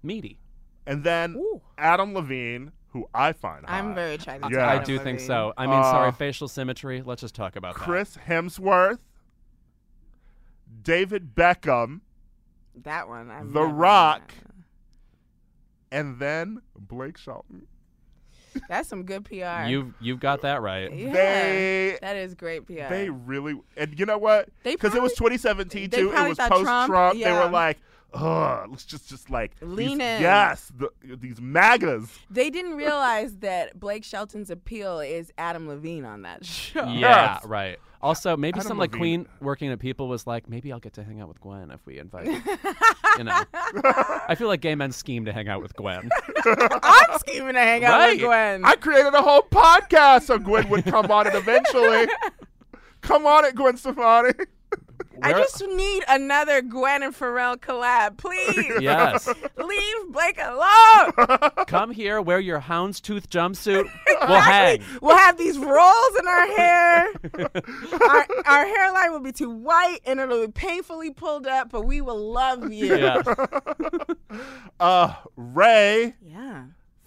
Meaty. 0.02 0.38
and 0.86 1.02
then 1.04 1.34
Ooh. 1.36 1.60
Adam 1.76 2.14
Levine, 2.14 2.72
who 2.88 3.08
I 3.12 3.32
find 3.32 3.66
hot. 3.66 3.74
I'm 3.74 3.94
very 3.94 4.14
attracted 4.14 4.50
Yeah. 4.52 4.58
to 4.58 4.62
I 4.64 4.72
Adam 4.74 4.84
do 4.84 4.98
think 4.98 5.20
so. 5.20 5.52
I 5.56 5.66
mean, 5.66 5.82
sorry, 5.84 6.08
Uh, 6.08 6.12
facial 6.12 6.48
symmetry. 6.48 7.02
Let's 7.02 7.20
just 7.20 7.34
talk 7.34 7.56
about 7.56 7.74
Chris 7.74 8.16
Hemsworth, 8.28 9.00
David 10.82 11.34
Beckham, 11.34 12.00
That 12.84 13.08
one. 13.08 13.30
I've 13.30 13.52
The 13.52 13.60
never- 13.62 13.74
Rock. 13.74 14.32
and 15.90 16.18
then 16.20 16.62
Blake 16.78 17.16
Shelton. 17.18 17.66
That's 18.68 18.88
some 18.88 19.04
good 19.04 19.24
PR. 19.24 19.66
You've 19.66 19.92
you've 20.00 20.20
got 20.20 20.42
that 20.42 20.62
right. 20.62 20.92
Yeah, 20.94 21.12
They 21.12 21.98
that 22.00 22.16
is 22.16 22.34
great 22.34 22.66
PR. 22.66 22.88
They 22.90 23.10
really, 23.10 23.60
and 23.76 23.98
you 23.98 24.06
know 24.06 24.18
what? 24.18 24.48
They 24.62 24.74
Because 24.74 24.94
it 24.94 25.02
was 25.02 25.12
2017 25.14 25.90
too. 25.90 26.12
It 26.12 26.28
was 26.28 26.38
post 26.38 26.62
Trump- 26.62 26.90
Trump. 26.90 27.18
They 27.20 27.32
were 27.32 27.48
like, 27.48 27.78
ugh, 28.14 28.68
let's 28.70 28.84
just 28.84 29.08
just 29.08 29.30
like 29.30 29.52
Lean 29.60 29.98
these, 29.98 30.06
in. 30.06 30.22
Yes, 30.22 30.72
the, 30.76 30.90
these 31.16 31.40
MAGAs. 31.40 32.08
They 32.30 32.50
didn't 32.50 32.74
realize 32.76 33.36
that 33.38 33.78
Blake 33.78 34.04
Shelton's 34.04 34.50
appeal 34.50 35.00
is 35.00 35.32
Adam 35.38 35.68
Levine 35.68 36.04
on 36.04 36.22
that 36.22 36.44
show. 36.44 36.84
Yeah, 36.84 37.34
Yes. 37.34 37.44
right. 37.44 37.78
Also, 38.00 38.36
maybe 38.36 38.60
some 38.60 38.78
like 38.78 38.92
Queen 38.92 39.26
working 39.40 39.70
at 39.70 39.78
People 39.80 40.06
was 40.08 40.26
like, 40.26 40.48
maybe 40.48 40.72
I'll 40.72 40.78
get 40.78 40.92
to 40.94 41.02
hang 41.02 41.20
out 41.20 41.26
with 41.28 41.40
Gwen 41.40 41.70
if 41.72 41.84
we 41.84 41.98
invite. 41.98 42.26
you 43.18 43.24
know, 43.24 43.42
I 44.28 44.36
feel 44.38 44.46
like 44.46 44.60
gay 44.60 44.76
men 44.76 44.92
scheme 44.92 45.24
to 45.24 45.32
hang 45.32 45.48
out 45.48 45.62
with 45.62 45.74
Gwen. 45.74 46.08
I'm 46.46 47.18
scheming 47.18 47.54
to 47.54 47.60
hang 47.60 47.84
out 47.84 47.98
Right. 47.98 48.12
with 48.16 48.20
Gwen. 48.26 48.64
I 48.64 48.76
created 48.76 49.14
a 49.14 49.22
whole 49.22 49.42
podcast 49.42 50.22
so 50.22 50.38
Gwen 50.38 50.68
would 50.68 50.84
come 50.84 51.10
on 51.10 51.26
it 51.26 51.34
eventually. 51.34 52.06
come 53.00 53.26
on 53.26 53.44
it, 53.44 53.56
Gwen 53.56 53.76
Stefani. 53.76 54.32
I 55.22 55.32
just 55.32 55.62
need 55.66 56.04
another 56.08 56.62
Gwen 56.62 57.02
and 57.02 57.14
Pharrell 57.14 57.56
collab, 57.56 58.16
please. 58.16 58.72
yes, 58.80 59.26
Leave 59.56 60.12
Blake 60.12 60.38
alone. 60.42 61.50
come 61.66 61.90
here, 61.90 62.20
wear 62.20 62.40
your 62.40 62.60
houndstooth 62.60 63.26
jumpsuit. 63.28 63.88
We'll 64.28 64.40
hang. 64.40 64.82
We'll 65.00 65.16
have 65.16 65.38
these 65.38 65.56
rolls 65.56 66.16
in 66.18 66.26
our 66.26 66.46
hair. 66.56 67.06
our, 68.00 68.26
our 68.46 68.66
hairline 68.66 69.12
will 69.12 69.20
be 69.20 69.30
too 69.30 69.48
white 69.48 70.00
and 70.04 70.18
it'll 70.18 70.44
be 70.46 70.52
painfully 70.52 71.12
pulled 71.12 71.46
up, 71.46 71.70
but 71.70 71.82
we 71.84 72.00
will 72.00 72.32
love 72.32 72.72
you. 72.72 72.96
Yeah. 72.96 73.22
Uh, 74.80 75.14
Rae, 75.36 76.14
Yeah. 76.20 76.37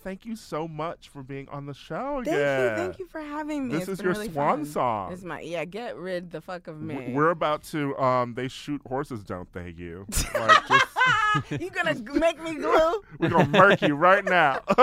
Thank 0.03 0.25
you 0.25 0.35
so 0.35 0.67
much 0.67 1.09
for 1.09 1.21
being 1.21 1.47
on 1.49 1.67
the 1.67 1.73
show 1.75 2.21
Thank 2.25 2.35
again. 2.35 2.61
you. 2.71 2.75
Thank 2.75 2.99
you 2.99 3.07
for 3.07 3.21
having 3.21 3.67
me. 3.67 3.73
This 3.75 3.83
It's 3.87 3.99
is 3.99 4.01
your 4.01 4.13
really 4.13 4.31
swan 4.31 4.59
fun. 4.59 4.65
song. 4.65 5.13
It's 5.13 5.23
my 5.23 5.41
yeah. 5.41 5.63
Get 5.65 5.95
rid 5.95 6.31
the 6.31 6.41
fuck 6.41 6.67
of 6.67 6.81
me. 6.81 7.11
We're 7.13 7.29
about 7.29 7.63
to. 7.65 7.95
Um, 7.97 8.33
they 8.33 8.47
shoot 8.47 8.81
horses, 8.87 9.23
don't 9.23 9.51
they? 9.53 9.69
You. 9.77 10.07
Like, 10.33 10.67
just, 11.49 11.61
you 11.61 11.69
gonna 11.69 11.95
make 12.15 12.41
me 12.41 12.55
glue? 12.55 13.01
we're 13.19 13.29
gonna 13.29 13.47
murk 13.47 13.81
you 13.83 13.93
right 13.95 14.25
now. 14.25 14.61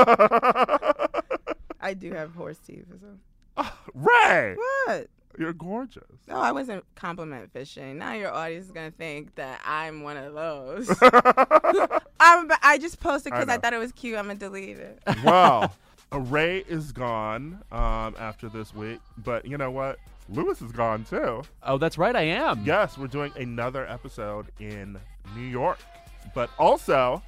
I 1.81 1.95
do 1.95 2.13
have 2.13 2.35
horse 2.35 2.59
teeth. 2.59 2.87
So. 3.01 3.65
Rae, 3.95 4.55
What? 4.87 5.09
You're 5.39 5.53
gorgeous. 5.53 6.03
No, 6.27 6.37
I 6.37 6.51
wasn't 6.51 6.85
compliment 6.97 7.53
fishing. 7.53 7.99
Now 7.99 8.13
your 8.15 8.33
audience 8.33 8.67
is 8.67 8.73
gonna 8.73 8.91
think 8.91 9.37
that 9.37 9.61
I'm 9.65 10.03
one 10.03 10.17
of 10.17 10.35
those. 10.35 10.89
I'm, 12.21 12.51
I 12.61 12.79
just 12.81 12.99
posted 12.99 13.33
because 13.33 13.49
I 13.49 13.55
I, 13.55 13.59
thought 13.59 13.73
it 13.73 13.79
was 13.79 13.93
cute. 13.93 14.19
I'm 14.19 14.27
gonna 14.27 14.39
delete 14.39 14.79
it. 14.79 15.01
well, 15.25 15.73
Rae 16.13 16.65
is 16.69 16.91
gone 16.91 17.63
um, 17.71 18.17
after 18.19 18.49
this 18.49 18.75
week, 18.75 18.99
but 19.19 19.45
you 19.45 19.57
know 19.57 19.71
what? 19.71 19.99
Louis 20.29 20.61
is 20.61 20.73
gone 20.73 21.05
too. 21.05 21.43
Oh, 21.63 21.79
that's 21.79 21.97
right. 21.97 22.17
I 22.17 22.23
am. 22.23 22.65
Yes, 22.65 22.99
we're 22.99 23.07
doing 23.07 23.33
another 23.37 23.87
episode 23.87 24.47
in 24.59 24.99
New 25.37 25.47
York. 25.47 25.79
But 26.35 26.51
also, 26.59 27.23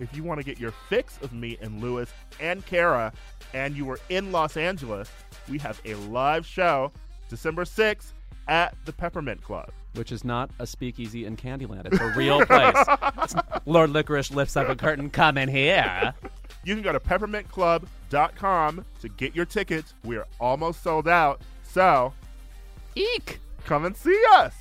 if 0.00 0.14
you 0.14 0.24
want 0.24 0.40
to 0.40 0.44
get 0.44 0.58
your 0.58 0.72
fix 0.88 1.18
of 1.22 1.32
me 1.32 1.56
and 1.60 1.80
Louis 1.80 2.12
and 2.40 2.66
Kara, 2.66 3.12
and 3.54 3.76
you 3.76 3.84
were 3.84 4.00
in 4.08 4.32
Los 4.32 4.56
Angeles, 4.56 5.08
we 5.48 5.58
have 5.58 5.80
a 5.84 5.94
live 5.94 6.44
show 6.44 6.90
December 7.34 7.64
6th 7.64 8.12
at 8.48 8.74
the 8.84 8.92
Peppermint 8.92 9.42
Club. 9.42 9.70
Which 9.94 10.12
is 10.12 10.24
not 10.24 10.50
a 10.58 10.66
speakeasy 10.66 11.24
in 11.24 11.36
Candyland. 11.36 11.86
It's 11.86 12.00
a 12.00 12.12
real 12.16 12.44
place. 12.46 12.74
It's- 12.76 13.34
Lord 13.66 13.90
Licorice 13.90 14.30
lifts 14.34 14.56
up 14.56 14.68
a 14.68 14.76
curtain. 14.76 15.08
Come 15.10 15.38
in 15.38 15.48
here. 15.48 16.12
You 16.64 16.74
can 16.74 16.82
go 16.82 16.92
to 16.92 17.00
peppermintclub.com 17.00 18.84
to 19.00 19.08
get 19.08 19.34
your 19.36 19.44
tickets. 19.44 19.94
We 20.04 20.16
are 20.16 20.26
almost 20.40 20.82
sold 20.82 21.08
out. 21.08 21.40
So 21.62 22.12
Eek. 22.94 23.38
come 23.64 23.84
and 23.84 23.96
see 23.96 24.20
us. 24.34 24.54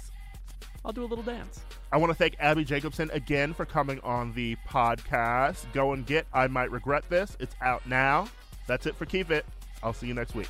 I'll 0.86 0.92
do 0.92 1.04
a 1.04 1.08
little 1.08 1.24
dance. 1.24 1.62
I 1.92 1.98
want 1.98 2.10
to 2.12 2.16
thank 2.16 2.36
Abbi 2.40 2.64
Jacobson 2.64 3.10
again 3.12 3.54
for 3.54 3.66
coming 3.66 4.00
on 4.02 4.34
the 4.34 4.56
podcast. 4.68 5.72
Go 5.74 5.94
and 5.94 6.06
get 6.06 6.26
I 6.34 6.48
Might 6.48 6.72
Regret 6.72 7.04
This. 7.10 7.38
It's 7.40 7.56
out 7.62 7.86
now. 7.88 8.28
That's 8.68 8.86
it 8.86 8.96
for 8.96 9.06
Keep 9.06 9.32
It. 9.32 9.46
I'll 9.84 9.94
see 9.94 10.08
you 10.08 10.14
next 10.14 10.34
week. 10.36 10.50